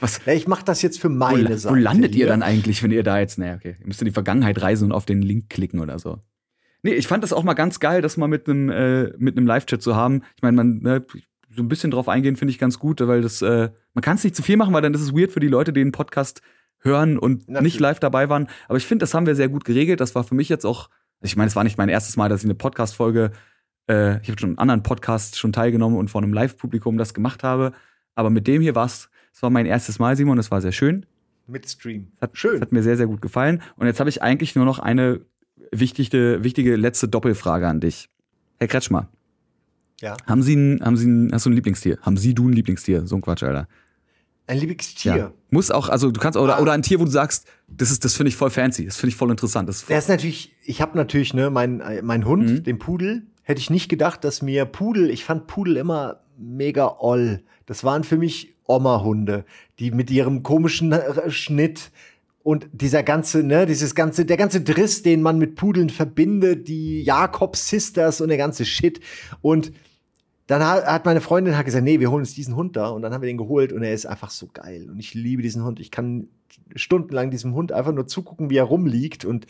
Was? 0.00 0.20
Ja, 0.26 0.34
ich 0.34 0.46
mache 0.46 0.66
das 0.66 0.82
jetzt 0.82 1.00
für 1.00 1.08
meine 1.08 1.48
wo, 1.48 1.56
Seite. 1.56 1.74
Wo 1.74 1.78
landet 1.78 2.14
hier. 2.14 2.26
ihr 2.26 2.28
dann 2.28 2.42
eigentlich, 2.42 2.82
wenn 2.82 2.90
ihr 2.90 3.02
da 3.02 3.18
jetzt, 3.18 3.38
naja, 3.38 3.54
okay, 3.54 3.76
ihr 3.80 3.86
müsst 3.86 4.02
in 4.02 4.06
die 4.06 4.12
Vergangenheit 4.12 4.60
reisen 4.60 4.86
und 4.86 4.92
auf 4.92 5.06
den 5.06 5.22
Link 5.22 5.48
klicken 5.48 5.80
oder 5.80 5.98
so. 5.98 6.18
Nee, 6.84 6.92
ich 6.92 7.06
fand 7.06 7.24
das 7.24 7.32
auch 7.32 7.44
mal 7.44 7.54
ganz 7.54 7.80
geil, 7.80 8.02
das 8.02 8.18
mal 8.18 8.28
mit 8.28 8.46
einem 8.46 8.68
äh, 8.68 9.04
mit 9.16 9.38
einem 9.38 9.46
Live-Chat 9.46 9.80
zu 9.80 9.96
haben. 9.96 10.22
Ich 10.36 10.42
meine, 10.42 10.54
man, 10.54 10.80
ne, 10.80 11.04
so 11.48 11.62
ein 11.62 11.68
bisschen 11.68 11.90
drauf 11.90 12.10
eingehen, 12.10 12.36
finde 12.36 12.52
ich 12.52 12.58
ganz 12.58 12.78
gut, 12.78 13.00
weil 13.00 13.22
das, 13.22 13.40
äh, 13.40 13.70
man 13.94 14.02
kann 14.02 14.16
es 14.16 14.24
nicht 14.24 14.36
zu 14.36 14.42
viel 14.42 14.58
machen, 14.58 14.74
weil 14.74 14.82
dann 14.82 14.92
ist 14.92 15.00
es 15.00 15.14
weird 15.14 15.32
für 15.32 15.40
die 15.40 15.48
Leute, 15.48 15.72
die 15.72 15.80
den 15.80 15.92
Podcast 15.92 16.42
hören 16.80 17.18
und 17.18 17.48
Natürlich. 17.48 17.74
nicht 17.74 17.80
live 17.80 18.00
dabei 18.00 18.28
waren. 18.28 18.48
Aber 18.68 18.76
ich 18.76 18.86
finde, 18.86 19.02
das 19.04 19.14
haben 19.14 19.26
wir 19.26 19.34
sehr 19.34 19.48
gut 19.48 19.64
geregelt. 19.64 20.00
Das 20.00 20.14
war 20.14 20.24
für 20.24 20.34
mich 20.34 20.50
jetzt 20.50 20.66
auch, 20.66 20.90
ich 21.22 21.36
meine, 21.36 21.48
es 21.48 21.56
war 21.56 21.64
nicht 21.64 21.78
mein 21.78 21.88
erstes 21.88 22.18
Mal, 22.18 22.28
dass 22.28 22.42
ich 22.42 22.46
eine 22.46 22.54
Podcast-Folge, 22.54 23.32
äh, 23.88 24.20
ich 24.20 24.28
habe 24.28 24.38
schon 24.38 24.50
einen 24.50 24.58
anderen 24.58 24.82
Podcast 24.82 25.38
schon 25.38 25.54
teilgenommen 25.54 25.96
und 25.96 26.10
vor 26.10 26.22
einem 26.22 26.34
Live-Publikum 26.34 26.98
das 26.98 27.14
gemacht 27.14 27.42
habe. 27.42 27.72
Aber 28.14 28.28
mit 28.28 28.46
dem 28.46 28.60
hier 28.60 28.74
war 28.74 28.84
es, 28.84 29.08
es 29.32 29.42
war 29.42 29.48
mein 29.48 29.64
erstes 29.64 29.98
Mal, 29.98 30.16
Simon, 30.16 30.38
es 30.38 30.50
war 30.50 30.60
sehr 30.60 30.72
schön. 30.72 31.06
Mit 31.46 31.66
Stream. 31.68 32.12
Hat, 32.20 32.36
schön. 32.36 32.60
Hat 32.60 32.72
mir 32.72 32.82
sehr, 32.82 32.98
sehr 32.98 33.06
gut 33.06 33.22
gefallen. 33.22 33.62
Und 33.76 33.86
jetzt 33.86 34.00
habe 34.00 34.10
ich 34.10 34.22
eigentlich 34.22 34.54
nur 34.54 34.64
noch 34.66 34.78
eine 34.78 35.20
wichtige, 35.72 36.38
wichtige 36.42 36.76
letzte 36.76 37.08
Doppelfrage 37.08 37.66
an 37.68 37.80
dich. 37.80 38.08
Herr 38.58 38.68
Kretschmer. 38.68 39.08
Ja. 40.00 40.16
Haben 40.26 40.42
Sie 40.42 40.54
ein, 40.54 40.80
haben 40.82 40.96
Sie 40.96 41.06
ein, 41.06 41.32
hast 41.32 41.46
du 41.46 41.50
ein 41.50 41.54
Lieblingstier? 41.54 41.98
Haben 42.02 42.16
Sie 42.16 42.34
du 42.34 42.48
ein 42.48 42.52
Lieblingstier? 42.52 43.06
So 43.06 43.16
ein 43.16 43.22
Quatsch, 43.22 43.42
Alter. 43.42 43.68
Ein 44.46 44.58
Lieblingstier? 44.58 45.16
Ja. 45.16 45.32
Muss 45.50 45.70
auch, 45.70 45.88
also 45.88 46.10
du 46.10 46.20
kannst, 46.20 46.38
oder, 46.38 46.58
ah. 46.58 46.60
oder 46.60 46.72
ein 46.72 46.82
Tier, 46.82 47.00
wo 47.00 47.04
du 47.04 47.10
sagst, 47.10 47.46
das 47.68 47.90
ist, 47.90 48.04
das 48.04 48.14
finde 48.14 48.28
ich 48.28 48.36
voll 48.36 48.50
fancy, 48.50 48.84
das 48.84 48.96
finde 48.96 49.10
ich 49.10 49.16
voll 49.16 49.30
interessant. 49.30 49.68
Das 49.68 49.76
ist, 49.76 49.82
voll 49.84 49.96
das 49.96 50.04
ist 50.04 50.10
natürlich, 50.10 50.54
ich 50.64 50.82
habe 50.82 50.96
natürlich, 50.98 51.32
ne, 51.32 51.48
mein, 51.48 51.82
mein 52.02 52.26
Hund, 52.26 52.46
mhm. 52.46 52.62
den 52.64 52.78
Pudel, 52.78 53.26
hätte 53.42 53.60
ich 53.60 53.70
nicht 53.70 53.88
gedacht, 53.88 54.24
dass 54.24 54.42
mir 54.42 54.66
Pudel, 54.66 55.10
ich 55.10 55.24
fand 55.24 55.46
Pudel 55.46 55.76
immer 55.76 56.20
mega 56.36 56.96
oll. 56.98 57.42
Das 57.66 57.84
waren 57.84 58.04
für 58.04 58.18
mich 58.18 58.54
Oma-Hunde, 58.66 59.44
die 59.78 59.90
mit 59.90 60.10
ihrem 60.10 60.42
komischen 60.42 60.94
Schnitt 61.28 61.90
und 62.44 62.68
dieser 62.72 63.02
ganze, 63.02 63.42
ne, 63.42 63.64
dieses 63.64 63.94
ganze, 63.94 64.26
der 64.26 64.36
ganze 64.36 64.60
Driss, 64.60 65.02
den 65.02 65.22
man 65.22 65.38
mit 65.38 65.56
Pudeln 65.56 65.88
verbindet, 65.88 66.68
die 66.68 67.02
Jakob 67.02 67.56
Sisters 67.56 68.20
und 68.20 68.28
der 68.28 68.36
ganze 68.36 68.66
Shit. 68.66 69.00
Und 69.40 69.72
dann 70.46 70.62
hat, 70.62 71.06
meine 71.06 71.22
Freundin 71.22 71.56
hat 71.56 71.64
gesagt, 71.64 71.84
nee, 71.84 72.00
wir 72.00 72.10
holen 72.10 72.20
uns 72.20 72.34
diesen 72.34 72.54
Hund 72.54 72.76
da. 72.76 72.88
Und 72.90 73.00
dann 73.00 73.14
haben 73.14 73.22
wir 73.22 73.28
den 73.28 73.38
geholt 73.38 73.72
und 73.72 73.82
er 73.82 73.94
ist 73.94 74.04
einfach 74.04 74.30
so 74.30 74.50
geil. 74.52 74.90
Und 74.90 75.00
ich 75.00 75.14
liebe 75.14 75.40
diesen 75.40 75.64
Hund. 75.64 75.80
Ich 75.80 75.90
kann 75.90 76.28
stundenlang 76.76 77.30
diesem 77.30 77.54
Hund 77.54 77.72
einfach 77.72 77.92
nur 77.92 78.06
zugucken, 78.06 78.50
wie 78.50 78.58
er 78.58 78.64
rumliegt 78.64 79.24
und 79.24 79.46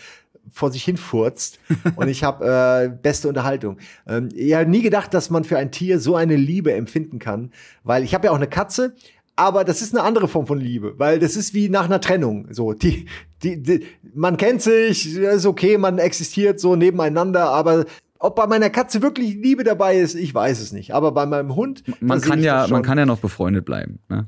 vor 0.52 0.70
sich 0.70 0.84
hin 0.84 0.96
furzt. 0.96 1.58
und 1.96 2.06
ich 2.06 2.22
habe 2.22 2.46
äh, 2.46 2.88
beste 2.88 3.26
Unterhaltung. 3.26 3.78
Ähm, 4.06 4.28
ich 4.32 4.54
habe 4.54 4.70
nie 4.70 4.82
gedacht, 4.82 5.12
dass 5.14 5.30
man 5.30 5.42
für 5.42 5.58
ein 5.58 5.72
Tier 5.72 5.98
so 5.98 6.14
eine 6.14 6.36
Liebe 6.36 6.72
empfinden 6.72 7.18
kann, 7.18 7.50
weil 7.82 8.04
ich 8.04 8.14
habe 8.14 8.26
ja 8.26 8.30
auch 8.30 8.36
eine 8.36 8.46
Katze 8.46 8.94
aber 9.36 9.64
das 9.64 9.82
ist 9.82 9.94
eine 9.94 10.04
andere 10.04 10.28
Form 10.28 10.46
von 10.46 10.58
Liebe, 10.58 10.98
weil 10.98 11.18
das 11.18 11.36
ist 11.36 11.54
wie 11.54 11.68
nach 11.68 11.86
einer 11.86 12.00
Trennung. 12.00 12.46
So, 12.50 12.72
die, 12.72 13.06
die, 13.42 13.62
die, 13.62 13.86
man 14.14 14.36
kennt 14.36 14.62
sich, 14.62 15.16
ist 15.16 15.46
okay, 15.46 15.78
man 15.78 15.98
existiert 15.98 16.60
so 16.60 16.76
nebeneinander, 16.76 17.50
aber 17.50 17.84
ob 18.18 18.36
bei 18.36 18.46
meiner 18.46 18.70
Katze 18.70 19.02
wirklich 19.02 19.34
Liebe 19.34 19.64
dabei 19.64 19.98
ist, 19.98 20.14
ich 20.14 20.34
weiß 20.34 20.60
es 20.60 20.72
nicht. 20.72 20.94
Aber 20.94 21.12
bei 21.12 21.26
meinem 21.26 21.54
Hund, 21.54 21.82
man 22.00 22.20
kann 22.20 22.42
ja, 22.42 22.66
man 22.68 22.82
kann 22.82 22.96
ja 22.96 23.06
noch 23.06 23.18
befreundet 23.18 23.64
bleiben. 23.64 23.98
Ne? 24.08 24.26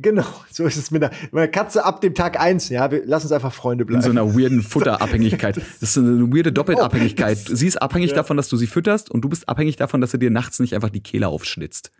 Genau, 0.00 0.26
so 0.50 0.64
ist 0.64 0.76
es 0.76 0.90
mit 0.90 1.02
der 1.02 1.48
Katze 1.48 1.84
ab 1.84 2.00
dem 2.00 2.14
Tag 2.14 2.38
eins. 2.38 2.68
Ja, 2.68 2.90
wir, 2.90 3.02
lass 3.04 3.24
uns 3.24 3.32
einfach 3.32 3.52
Freunde 3.52 3.84
bleiben. 3.84 4.04
In 4.04 4.04
so 4.04 4.10
einer 4.10 4.34
weirden 4.34 4.62
Futterabhängigkeit. 4.62 5.56
Das 5.56 5.90
ist 5.90 5.98
eine 5.98 6.30
weirde 6.32 6.52
Doppelabhängigkeit. 6.52 7.38
Oh, 7.50 7.54
sie 7.54 7.66
ist 7.66 7.80
abhängig 7.82 8.10
ja. 8.10 8.16
davon, 8.16 8.36
dass 8.36 8.48
du 8.48 8.56
sie 8.56 8.68
fütterst 8.68 9.10
und 9.10 9.22
du 9.22 9.28
bist 9.28 9.48
abhängig 9.48 9.76
davon, 9.76 10.00
dass 10.00 10.12
er 10.12 10.18
dir 10.18 10.30
nachts 10.30 10.60
nicht 10.60 10.74
einfach 10.74 10.90
die 10.90 11.00
Kehle 11.00 11.28
aufschnitzt. 11.28 11.90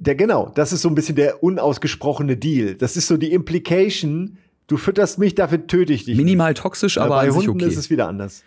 Der 0.00 0.14
genau, 0.14 0.50
das 0.54 0.72
ist 0.72 0.80
so 0.80 0.88
ein 0.88 0.94
bisschen 0.94 1.14
der 1.14 1.42
unausgesprochene 1.42 2.38
Deal. 2.38 2.74
Das 2.74 2.96
ist 2.96 3.06
so 3.06 3.18
die 3.18 3.32
Implication, 3.32 4.38
du 4.66 4.78
fütterst 4.78 5.18
mich, 5.18 5.34
dafür 5.34 5.66
töte 5.66 5.92
ich 5.92 6.06
dich. 6.06 6.16
Minimal 6.16 6.54
toxisch, 6.54 6.96
aber 6.96 7.16
bei 7.16 7.30
Hunden 7.30 7.50
okay. 7.50 7.66
ist 7.66 7.76
es 7.76 7.90
wieder 7.90 8.08
anders. 8.08 8.42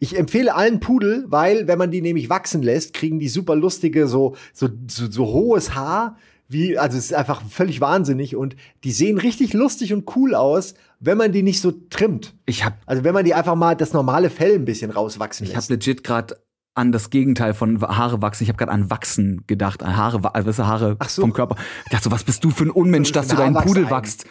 Ich 0.00 0.16
empfehle 0.18 0.54
allen 0.54 0.78
Pudel, 0.78 1.24
weil 1.28 1.66
wenn 1.66 1.78
man 1.78 1.90
die 1.90 2.02
nämlich 2.02 2.28
wachsen 2.28 2.62
lässt, 2.62 2.92
kriegen 2.92 3.18
die 3.18 3.28
super 3.28 3.56
lustige 3.56 4.06
so 4.06 4.36
so 4.52 4.68
so, 4.86 5.10
so 5.10 5.26
hohes 5.26 5.74
Haar, 5.74 6.18
wie 6.46 6.78
also 6.78 6.98
es 6.98 7.06
ist 7.06 7.14
einfach 7.14 7.42
völlig 7.48 7.80
wahnsinnig 7.80 8.36
und 8.36 8.54
die 8.84 8.92
sehen 8.92 9.16
richtig 9.16 9.54
lustig 9.54 9.94
und 9.94 10.14
cool 10.14 10.34
aus, 10.34 10.74
wenn 11.00 11.16
man 11.16 11.32
die 11.32 11.42
nicht 11.42 11.62
so 11.62 11.72
trimmt. 11.90 12.34
Ich 12.44 12.64
hab 12.64 12.74
also 12.84 13.02
wenn 13.02 13.14
man 13.14 13.24
die 13.24 13.34
einfach 13.34 13.54
mal 13.54 13.74
das 13.74 13.94
normale 13.94 14.28
Fell 14.28 14.54
ein 14.54 14.66
bisschen 14.66 14.90
rauswachsen 14.90 15.46
lässt. 15.46 15.56
Ich 15.56 15.56
habe 15.56 15.72
legit 15.72 16.04
gerade 16.04 16.36
an 16.76 16.92
das 16.92 17.10
Gegenteil 17.10 17.54
von 17.54 17.80
Haare 17.80 18.22
wachsen. 18.22 18.44
Ich 18.44 18.48
habe 18.48 18.58
gerade 18.58 18.72
an 18.72 18.90
Wachsen 18.90 19.42
gedacht, 19.46 19.82
an 19.82 19.96
Haare, 19.96 20.34
also 20.34 20.66
Haare 20.66 20.96
so. 21.08 21.22
vom 21.22 21.32
Körper. 21.32 21.56
Ich 21.84 21.90
dachte 21.90 22.04
so, 22.04 22.10
was 22.10 22.24
bist 22.24 22.44
du 22.44 22.50
für 22.50 22.64
ein 22.64 22.70
Unmensch, 22.70 23.12
dass 23.12 23.28
du 23.28 23.36
deinen 23.36 23.54
Pudel 23.54 23.90
wachst? 23.90 24.26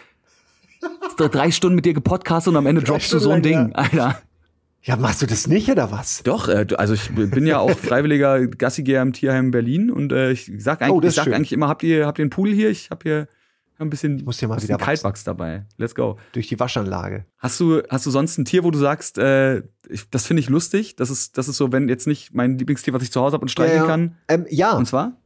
Drei 1.17 1.51
Stunden 1.51 1.75
mit 1.75 1.85
dir 1.85 1.93
gepodcastet 1.93 2.51
und 2.51 2.57
am 2.57 2.67
Ende 2.67 2.83
droppst 2.83 3.11
du 3.13 3.19
so 3.19 3.31
ein 3.31 3.41
Ding, 3.41 3.69
ja. 3.69 3.75
Alter. 3.75 4.21
Ja, 4.83 4.97
machst 4.97 5.23
du 5.23 5.25
das 5.25 5.47
nicht 5.47 5.67
oder 5.69 5.91
was? 5.91 6.21
Doch, 6.21 6.47
äh, 6.47 6.67
also 6.77 6.93
ich 6.93 7.09
bin 7.15 7.47
ja 7.47 7.57
auch 7.57 7.71
freiwilliger 7.77 8.45
Gassigeher 8.45 9.01
im 9.01 9.13
Tierheim 9.13 9.49
Berlin 9.49 9.89
und 9.89 10.11
äh, 10.11 10.31
ich 10.31 10.51
sag 10.59 10.83
eigentlich, 10.83 11.03
oh, 11.03 11.07
ich 11.07 11.15
sag 11.15 11.27
eigentlich 11.33 11.53
immer, 11.53 11.67
habt 11.67 11.81
ihr 11.81 12.05
habt 12.05 12.19
ihr 12.19 12.23
einen 12.23 12.29
Pool 12.29 12.53
hier? 12.53 12.69
Ich 12.69 12.91
habe 12.91 13.01
hier 13.01 13.27
ein 13.77 13.89
bisschen, 13.89 14.23
muss 14.23 14.37
dir 14.37 14.47
mal 14.47 14.61
wieder 14.61 14.77
Kaltwachs 14.77 15.23
dabei. 15.23 15.65
Let's 15.77 15.95
go. 15.95 16.17
Durch 16.31 16.47
die 16.47 16.59
Waschanlage. 16.59 17.25
Hast 17.37 17.59
du, 17.59 17.81
hast 17.89 18.05
du 18.05 18.11
sonst 18.11 18.37
ein 18.37 18.45
Tier, 18.45 18.63
wo 18.63 18.71
du 18.71 18.79
sagst, 18.79 19.17
äh, 19.17 19.63
ich, 19.89 20.09
das 20.09 20.25
finde 20.25 20.41
ich 20.41 20.49
lustig? 20.49 20.95
Das 20.95 21.09
ist, 21.09 21.37
das 21.37 21.47
ist 21.47 21.57
so, 21.57 21.71
wenn 21.71 21.89
jetzt 21.89 22.07
nicht 22.07 22.33
mein 22.33 22.57
Lieblingstier, 22.57 22.93
was 22.93 23.03
ich 23.03 23.11
zu 23.11 23.21
Hause 23.21 23.33
habe 23.33 23.43
und 23.43 23.49
streicheln 23.49 23.81
ja, 23.81 23.87
kann. 23.87 24.17
Ähm, 24.27 24.45
ja. 24.49 24.77
Und 24.77 24.87
zwar? 24.87 25.17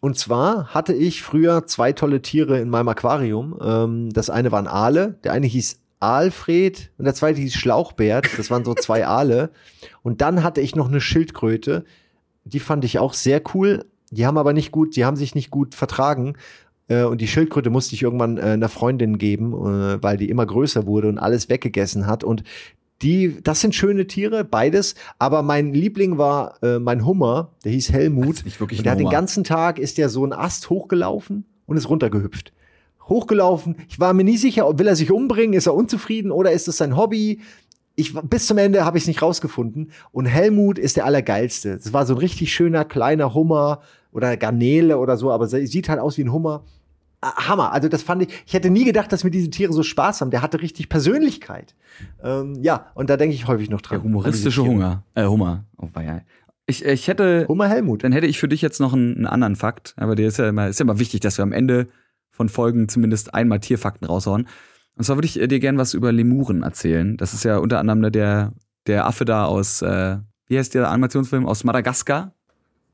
Und 0.00 0.16
zwar 0.16 0.68
hatte 0.68 0.94
ich 0.94 1.22
früher 1.22 1.66
zwei 1.66 1.92
tolle 1.92 2.22
Tiere 2.22 2.60
in 2.60 2.70
meinem 2.70 2.88
Aquarium. 2.88 3.58
Ähm, 3.60 4.10
das 4.10 4.30
eine 4.30 4.52
waren 4.52 4.66
Aale. 4.66 5.18
Der 5.24 5.32
eine 5.32 5.46
hieß 5.46 5.80
Alfred 6.00 6.92
und 6.98 7.04
der 7.04 7.14
zweite 7.14 7.40
hieß 7.40 7.54
Schlauchbert. 7.54 8.38
Das 8.38 8.50
waren 8.50 8.64
so 8.64 8.74
zwei 8.74 9.06
Aale. 9.08 9.50
Und 10.02 10.20
dann 10.20 10.42
hatte 10.42 10.60
ich 10.60 10.76
noch 10.76 10.88
eine 10.88 11.00
Schildkröte. 11.00 11.84
Die 12.44 12.60
fand 12.60 12.84
ich 12.84 12.98
auch 12.98 13.12
sehr 13.12 13.42
cool. 13.54 13.84
Die 14.10 14.26
haben 14.26 14.38
aber 14.38 14.52
nicht 14.52 14.72
gut, 14.72 14.96
die 14.96 15.04
haben 15.04 15.16
sich 15.16 15.34
nicht 15.34 15.50
gut 15.50 15.74
vertragen. 15.74 16.34
Äh, 16.88 17.04
und 17.04 17.20
die 17.20 17.28
Schildkröte 17.28 17.70
musste 17.70 17.94
ich 17.94 18.02
irgendwann 18.02 18.38
äh, 18.38 18.42
einer 18.42 18.68
Freundin 18.68 19.18
geben, 19.18 19.52
äh, 19.52 20.02
weil 20.02 20.16
die 20.16 20.28
immer 20.28 20.46
größer 20.46 20.86
wurde 20.86 21.08
und 21.08 21.18
alles 21.18 21.48
weggegessen 21.48 22.06
hat. 22.06 22.24
Und 22.24 22.42
die, 23.02 23.40
das 23.42 23.60
sind 23.60 23.74
schöne 23.74 24.06
Tiere, 24.06 24.44
beides. 24.44 24.94
Aber 25.18 25.42
mein 25.42 25.72
Liebling 25.72 26.18
war 26.18 26.60
äh, 26.62 26.78
mein 26.78 27.06
Hummer, 27.06 27.52
der 27.64 27.72
hieß 27.72 27.92
Helmut. 27.92 28.44
Nicht 28.44 28.60
wirklich 28.60 28.80
und 28.80 28.84
der 28.84 28.92
hat 28.92 29.00
den 29.00 29.10
ganzen 29.10 29.44
Tag 29.44 29.78
ist 29.78 29.98
der 29.98 30.08
so 30.08 30.24
ein 30.24 30.32
Ast 30.32 30.68
hochgelaufen 30.70 31.44
und 31.66 31.76
ist 31.76 31.88
runtergehüpft. 31.88 32.52
Hochgelaufen. 33.08 33.76
Ich 33.88 34.00
war 34.00 34.12
mir 34.12 34.24
nie 34.24 34.36
sicher, 34.36 34.78
will 34.78 34.86
er 34.86 34.96
sich 34.96 35.10
umbringen, 35.10 35.54
ist 35.54 35.66
er 35.66 35.74
unzufrieden 35.74 36.30
oder 36.30 36.52
ist 36.52 36.68
es 36.68 36.76
sein 36.76 36.96
Hobby? 36.96 37.40
Ich, 37.94 38.14
bis 38.14 38.46
zum 38.46 38.58
Ende 38.58 38.84
habe 38.84 38.98
ich 38.98 39.04
es 39.04 39.08
nicht 39.08 39.22
rausgefunden. 39.22 39.92
Und 40.12 40.26
Helmut 40.26 40.78
ist 40.78 40.96
der 40.96 41.04
Allergeilste. 41.04 41.76
Das 41.76 41.92
war 41.92 42.06
so 42.06 42.14
ein 42.14 42.18
richtig 42.18 42.52
schöner 42.52 42.84
kleiner 42.84 43.34
Hummer 43.34 43.80
oder 44.12 44.36
Garnele 44.36 44.98
oder 44.98 45.16
so, 45.16 45.30
aber 45.30 45.46
sieht 45.48 45.88
halt 45.88 46.00
aus 46.00 46.18
wie 46.18 46.22
ein 46.22 46.32
Hummer. 46.32 46.64
Ah, 47.20 47.48
Hammer. 47.48 47.72
Also 47.72 47.88
das 47.88 48.02
fand 48.02 48.22
ich, 48.22 48.28
ich 48.46 48.54
hätte 48.54 48.70
nie 48.70 48.84
gedacht, 48.84 49.12
dass 49.12 49.24
mir 49.24 49.30
diese 49.30 49.50
Tiere 49.50 49.72
so 49.72 49.82
Spaß 49.82 50.20
haben. 50.20 50.30
Der 50.30 50.42
hatte 50.42 50.62
richtig 50.62 50.88
Persönlichkeit. 50.88 51.74
Ähm, 52.22 52.56
ja, 52.62 52.86
und 52.94 53.10
da 53.10 53.16
denke 53.16 53.34
ich 53.34 53.48
häufig 53.48 53.70
noch 53.70 53.80
dran. 53.80 53.98
Der 53.98 54.04
humoristische 54.04 54.62
Hunger. 54.62 55.02
Äh, 55.14 55.26
Hummer. 55.26 55.64
Oh, 55.76 55.88
ja. 55.96 56.20
Ich, 56.66 56.84
ich 56.84 57.08
hätte. 57.08 57.46
Hummer 57.48 57.68
Helmut. 57.68 58.04
Dann 58.04 58.12
hätte 58.12 58.26
ich 58.26 58.38
für 58.38 58.46
dich 58.46 58.62
jetzt 58.62 58.78
noch 58.78 58.92
einen, 58.92 59.16
einen 59.16 59.26
anderen 59.26 59.56
Fakt. 59.56 59.94
Aber 59.96 60.14
der 60.14 60.28
ist 60.28 60.38
ja 60.38 60.48
immer, 60.48 60.68
ist 60.68 60.78
ja 60.78 60.84
immer 60.84 60.98
wichtig, 61.00 61.20
dass 61.20 61.38
wir 61.38 61.42
am 61.42 61.52
Ende 61.52 61.88
von 62.30 62.48
Folgen 62.48 62.88
zumindest 62.88 63.34
einmal 63.34 63.58
Tierfakten 63.58 64.06
raushauen. 64.06 64.46
Und 64.94 65.04
zwar 65.04 65.16
würde 65.16 65.26
ich 65.26 65.34
dir 65.34 65.60
gerne 65.60 65.78
was 65.78 65.94
über 65.94 66.12
Lemuren 66.12 66.62
erzählen. 66.62 67.16
Das 67.16 67.34
ist 67.34 67.44
ja 67.44 67.58
unter 67.58 67.78
anderem 67.78 68.12
der, 68.12 68.52
der 68.86 69.06
Affe 69.06 69.24
da 69.24 69.44
aus, 69.44 69.82
äh, 69.82 70.18
wie 70.46 70.58
heißt 70.58 70.74
der 70.74 70.90
Animationsfilm? 70.90 71.46
Aus 71.46 71.64
Madagaskar. 71.64 72.32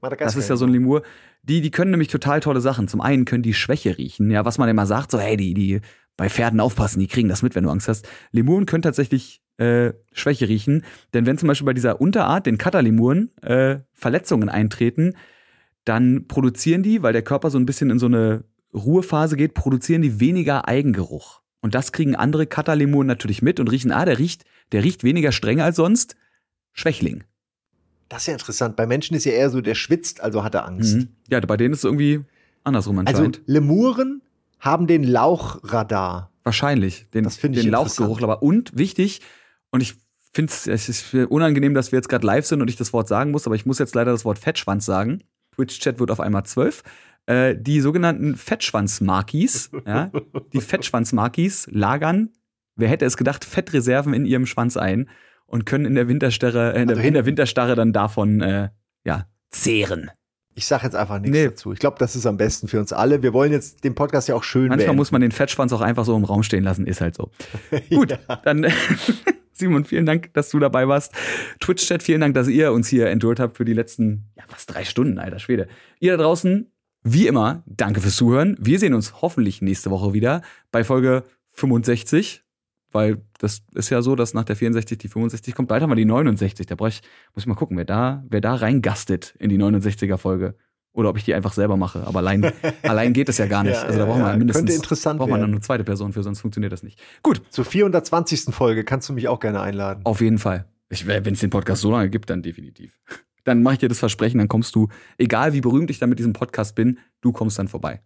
Madagaskar. 0.00 0.26
Das 0.26 0.36
ist 0.36 0.48
ja 0.48 0.56
so 0.56 0.66
ein 0.66 0.72
Lemur. 0.72 1.02
Die, 1.46 1.60
die 1.60 1.70
können 1.70 1.90
nämlich 1.90 2.08
total 2.08 2.40
tolle 2.40 2.60
Sachen. 2.60 2.88
Zum 2.88 3.00
einen 3.00 3.26
können 3.26 3.42
die 3.42 3.54
Schwäche 3.54 3.98
riechen. 3.98 4.30
Ja, 4.30 4.44
was 4.44 4.58
man 4.58 4.68
immer 4.68 4.86
sagt, 4.86 5.10
so, 5.10 5.18
hey, 5.18 5.36
die, 5.36 5.52
die 5.52 5.80
bei 6.16 6.30
Pferden 6.30 6.60
aufpassen, 6.60 7.00
die 7.00 7.06
kriegen 7.06 7.28
das 7.28 7.42
mit, 7.42 7.54
wenn 7.54 7.64
du 7.64 7.70
Angst 7.70 7.88
hast. 7.88 8.08
Lemuren 8.32 8.66
können 8.66 8.82
tatsächlich 8.82 9.42
äh, 9.58 9.92
Schwäche 10.12 10.48
riechen. 10.48 10.84
Denn 11.12 11.26
wenn 11.26 11.38
zum 11.38 11.48
Beispiel 11.48 11.66
bei 11.66 11.74
dieser 11.74 12.00
Unterart, 12.00 12.46
den 12.46 12.58
Kata-Lemuren, 12.58 13.30
äh, 13.42 13.80
Verletzungen 13.92 14.48
eintreten, 14.48 15.14
dann 15.84 16.26
produzieren 16.28 16.82
die, 16.82 17.02
weil 17.02 17.12
der 17.12 17.22
Körper 17.22 17.50
so 17.50 17.58
ein 17.58 17.66
bisschen 17.66 17.90
in 17.90 17.98
so 17.98 18.06
eine 18.06 18.44
Ruhephase 18.72 19.36
geht, 19.36 19.54
produzieren 19.54 20.02
die 20.02 20.20
weniger 20.20 20.66
Eigengeruch. 20.66 21.42
Und 21.60 21.74
das 21.74 21.92
kriegen 21.92 22.16
andere 22.16 22.46
Kata-Lemuren 22.46 23.06
natürlich 23.06 23.42
mit 23.42 23.60
und 23.60 23.70
riechen, 23.70 23.92
ah, 23.92 24.04
der 24.04 24.18
riecht, 24.18 24.44
der 24.72 24.82
riecht 24.82 25.04
weniger 25.04 25.32
streng 25.32 25.60
als 25.60 25.76
sonst. 25.76 26.16
Schwächling. 26.72 27.24
Das 28.08 28.22
ist 28.22 28.26
ja 28.26 28.32
interessant. 28.34 28.76
Bei 28.76 28.86
Menschen 28.86 29.16
ist 29.16 29.24
ja 29.24 29.32
eher 29.32 29.50
so, 29.50 29.60
der 29.60 29.74
schwitzt, 29.74 30.20
also 30.20 30.44
hat 30.44 30.54
er 30.54 30.66
Angst. 30.66 30.96
Mhm. 30.96 31.08
Ja, 31.28 31.40
bei 31.40 31.56
denen 31.56 31.72
ist 31.72 31.80
es 31.80 31.84
irgendwie 31.84 32.24
andersrum 32.62 32.98
also 32.98 33.08
anscheinend. 33.08 33.38
Also 33.38 33.44
Lemuren 33.46 34.22
haben 34.60 34.86
den 34.86 35.04
Lauchradar. 35.04 36.30
Wahrscheinlich, 36.42 37.06
den, 37.14 37.24
das 37.24 37.38
den 37.38 37.70
Lauchgeruch. 37.70 38.22
Aber 38.22 38.42
und 38.42 38.76
wichtig, 38.76 39.20
und 39.70 39.80
ich 39.80 39.94
finde 40.32 40.52
es 40.52 40.88
ist 40.88 41.14
unangenehm, 41.14 41.74
dass 41.74 41.92
wir 41.92 41.98
jetzt 41.98 42.08
gerade 42.08 42.26
live 42.26 42.44
sind 42.44 42.60
und 42.60 42.68
ich 42.68 42.76
das 42.76 42.92
Wort 42.92 43.08
sagen 43.08 43.30
muss, 43.30 43.46
aber 43.46 43.54
ich 43.54 43.66
muss 43.66 43.78
jetzt 43.78 43.94
leider 43.94 44.12
das 44.12 44.24
Wort 44.24 44.38
Fettschwanz 44.38 44.84
sagen. 44.84 45.22
Twitch-Chat 45.54 46.00
wird 46.00 46.10
auf 46.10 46.20
einmal 46.20 46.44
zwölf. 46.44 46.82
Äh, 47.26 47.56
die 47.56 47.80
sogenannten 47.80 48.36
Fettschwanz-Markis, 48.36 49.70
ja, 49.86 50.10
die 50.52 50.60
Fettschwanz-Markis 50.60 51.68
lagern, 51.70 52.30
wer 52.76 52.88
hätte 52.88 53.04
es 53.04 53.16
gedacht, 53.16 53.44
Fettreserven 53.44 54.12
in 54.12 54.26
ihrem 54.26 54.46
Schwanz 54.46 54.76
ein 54.76 55.08
und 55.54 55.66
können 55.66 55.84
in 55.84 55.94
der 55.94 56.08
Winterstarre, 56.08 56.74
äh, 56.74 56.82
in, 56.82 56.88
der, 56.88 56.96
also 56.96 57.06
in 57.06 57.14
der 57.14 57.26
Winterstarre 57.26 57.76
dann 57.76 57.92
davon 57.92 58.40
äh, 58.40 58.70
ja, 59.04 59.28
zehren. 59.52 60.10
Ich 60.56 60.66
sage 60.66 60.82
jetzt 60.82 60.96
einfach 60.96 61.20
nichts 61.20 61.36
nee. 61.36 61.44
dazu. 61.44 61.72
Ich 61.72 61.78
glaube, 61.78 61.96
das 62.00 62.16
ist 62.16 62.26
am 62.26 62.36
besten 62.36 62.66
für 62.66 62.80
uns 62.80 62.92
alle. 62.92 63.22
Wir 63.22 63.32
wollen 63.32 63.52
jetzt 63.52 63.84
den 63.84 63.94
Podcast 63.94 64.26
ja 64.28 64.34
auch 64.34 64.42
schön 64.42 64.62
Manchmal 64.62 64.78
beenden. 64.78 64.96
muss 64.96 65.12
man 65.12 65.20
den 65.20 65.30
Fettschwanz 65.30 65.72
auch 65.72 65.80
einfach 65.80 66.04
so 66.04 66.16
im 66.16 66.24
Raum 66.24 66.42
stehen 66.42 66.64
lassen, 66.64 66.88
ist 66.88 67.00
halt 67.00 67.14
so. 67.14 67.30
Gut, 67.90 68.10
ja. 68.10 68.36
dann 68.42 68.66
Simon, 69.52 69.84
vielen 69.84 70.06
Dank, 70.06 70.34
dass 70.34 70.50
du 70.50 70.58
dabei 70.58 70.88
warst. 70.88 71.12
Twitch-Chat, 71.60 72.02
vielen 72.02 72.20
Dank, 72.20 72.34
dass 72.34 72.48
ihr 72.48 72.72
uns 72.72 72.88
hier 72.88 73.06
endured 73.06 73.38
habt 73.38 73.56
für 73.56 73.64
die 73.64 73.74
letzten, 73.74 74.32
ja, 74.36 74.42
fast 74.48 74.74
drei 74.74 74.84
Stunden, 74.84 75.20
alter 75.20 75.38
Schwede. 75.38 75.68
Ihr 76.00 76.16
da 76.16 76.24
draußen, 76.24 76.68
wie 77.04 77.28
immer, 77.28 77.62
danke 77.66 78.00
fürs 78.00 78.16
Zuhören. 78.16 78.56
Wir 78.58 78.80
sehen 78.80 78.92
uns 78.92 79.22
hoffentlich 79.22 79.62
nächste 79.62 79.92
Woche 79.92 80.14
wieder 80.14 80.42
bei 80.72 80.82
Folge 80.82 81.22
65 81.52 82.43
weil 82.94 83.22
das 83.38 83.62
ist 83.74 83.90
ja 83.90 84.00
so, 84.02 84.14
dass 84.14 84.34
nach 84.34 84.44
der 84.44 84.54
64 84.54 84.96
die 84.96 85.08
65 85.08 85.54
kommt. 85.54 85.68
Bald 85.68 85.82
haben 85.82 85.90
wir 85.90 85.96
die 85.96 86.04
69. 86.04 86.66
Da 86.66 86.74
ich, 86.74 86.78
muss 86.80 87.02
ich 87.36 87.46
mal 87.46 87.56
gucken, 87.56 87.76
wer 87.76 87.84
da, 87.84 88.24
wer 88.28 88.40
da 88.40 88.54
reingastet 88.54 89.34
in 89.38 89.50
die 89.50 89.58
69er 89.58 90.16
Folge. 90.16 90.54
Oder 90.92 91.08
ob 91.10 91.16
ich 91.16 91.24
die 91.24 91.34
einfach 91.34 91.52
selber 91.52 91.76
mache. 91.76 92.06
Aber 92.06 92.20
allein, 92.20 92.52
allein 92.82 93.12
geht 93.12 93.28
es 93.28 93.38
ja 93.38 93.46
gar 93.46 93.64
nicht. 93.64 93.74
Ja, 93.74 93.82
also 93.82 93.98
da 93.98 94.04
braucht 94.04 94.20
man 94.20 94.28
ja, 94.28 94.36
mindestens 94.36 94.60
könnte 94.60 94.74
interessant 94.74 95.18
braucht 95.18 95.30
man 95.30 95.40
dann 95.40 95.50
eine 95.50 95.60
zweite 95.60 95.82
Person 95.82 96.12
für, 96.12 96.22
sonst 96.22 96.40
funktioniert 96.40 96.72
das 96.72 96.84
nicht. 96.84 97.02
Gut. 97.24 97.42
Zur 97.50 97.64
420. 97.64 98.54
Folge 98.54 98.84
kannst 98.84 99.08
du 99.08 99.12
mich 99.12 99.26
auch 99.26 99.40
gerne 99.40 99.60
einladen. 99.60 100.02
Auf 100.04 100.20
jeden 100.20 100.38
Fall. 100.38 100.66
Wenn 100.88 101.34
es 101.34 101.40
den 101.40 101.50
Podcast 101.50 101.82
so 101.82 101.90
lange 101.90 102.10
gibt, 102.10 102.30
dann 102.30 102.42
definitiv. 102.42 103.00
Dann 103.42 103.64
mache 103.64 103.74
ich 103.74 103.80
dir 103.80 103.88
das 103.88 103.98
Versprechen, 103.98 104.38
dann 104.38 104.48
kommst 104.48 104.74
du, 104.76 104.88
egal 105.18 105.52
wie 105.52 105.60
berühmt 105.60 105.90
ich 105.90 105.98
da 105.98 106.06
mit 106.06 106.20
diesem 106.20 106.32
Podcast 106.32 106.76
bin, 106.76 106.98
du 107.20 107.32
kommst 107.32 107.58
dann 107.58 107.66
vorbei. 107.66 108.00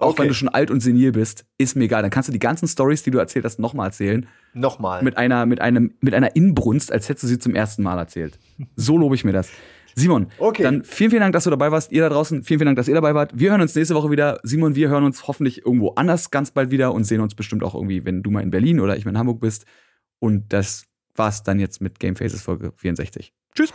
Auch 0.00 0.10
Okay. 0.10 0.22
wenn 0.22 0.28
du 0.28 0.34
schon 0.34 0.48
alt 0.48 0.70
und 0.70 0.80
senil 0.80 1.12
bist, 1.12 1.44
ist 1.58 1.76
mir 1.76 1.84
egal. 1.84 2.02
Dann 2.02 2.10
kannst 2.10 2.28
du 2.28 2.32
die 2.32 2.38
ganzen 2.38 2.66
Stories, 2.68 3.02
die 3.02 3.10
du 3.10 3.18
erzählt 3.18 3.44
hast, 3.44 3.58
nochmal 3.58 3.86
erzählen. 3.88 4.26
Nochmal. 4.54 5.02
Mit 5.02 5.16
einer, 5.16 5.46
mit 5.46 5.60
einem, 5.60 5.94
mit 6.00 6.14
einer 6.14 6.34
Inbrunst, 6.36 6.90
als 6.92 7.08
hättest 7.08 7.24
du 7.24 7.28
sie 7.28 7.38
zum 7.38 7.54
ersten 7.54 7.82
Mal 7.82 7.98
erzählt. 7.98 8.38
So 8.76 8.96
lobe 8.98 9.14
ich 9.14 9.24
mir 9.24 9.32
das. 9.32 9.50
Simon, 9.96 10.28
Okay. 10.38 10.62
dann 10.62 10.84
vielen, 10.84 11.10
vielen 11.10 11.20
Dank, 11.20 11.32
dass 11.32 11.44
du 11.44 11.50
dabei 11.50 11.72
warst. 11.72 11.90
Ihr 11.92 12.02
da 12.02 12.08
draußen, 12.08 12.44
vielen, 12.44 12.60
vielen 12.60 12.66
Dank, 12.66 12.76
dass 12.76 12.86
ihr 12.88 12.94
dabei 12.94 13.14
wart. 13.14 13.32
Wir 13.34 13.50
hören 13.50 13.60
uns 13.60 13.74
nächste 13.74 13.94
Woche 13.94 14.10
wieder. 14.10 14.38
Simon, 14.44 14.74
wir 14.76 14.88
hören 14.88 15.04
uns 15.04 15.26
hoffentlich 15.26 15.66
irgendwo 15.66 15.90
anders 15.90 16.30
ganz 16.30 16.52
bald 16.52 16.70
wieder 16.70 16.94
und 16.94 17.04
sehen 17.04 17.20
uns 17.20 17.34
bestimmt 17.34 17.64
auch 17.64 17.74
irgendwie, 17.74 18.04
wenn 18.04 18.22
du 18.22 18.30
mal 18.30 18.40
in 18.42 18.50
Berlin 18.50 18.80
oder 18.80 18.96
ich 18.96 19.04
mal 19.04 19.10
in 19.10 19.18
Hamburg 19.18 19.40
bist. 19.40 19.66
Und 20.20 20.52
das 20.52 20.84
war's 21.16 21.42
dann 21.42 21.58
jetzt 21.58 21.80
mit 21.82 21.98
Game 21.98 22.14
Faces 22.16 22.40
Folge 22.40 22.72
64. 22.76 23.32
Tschüss. 23.54 23.74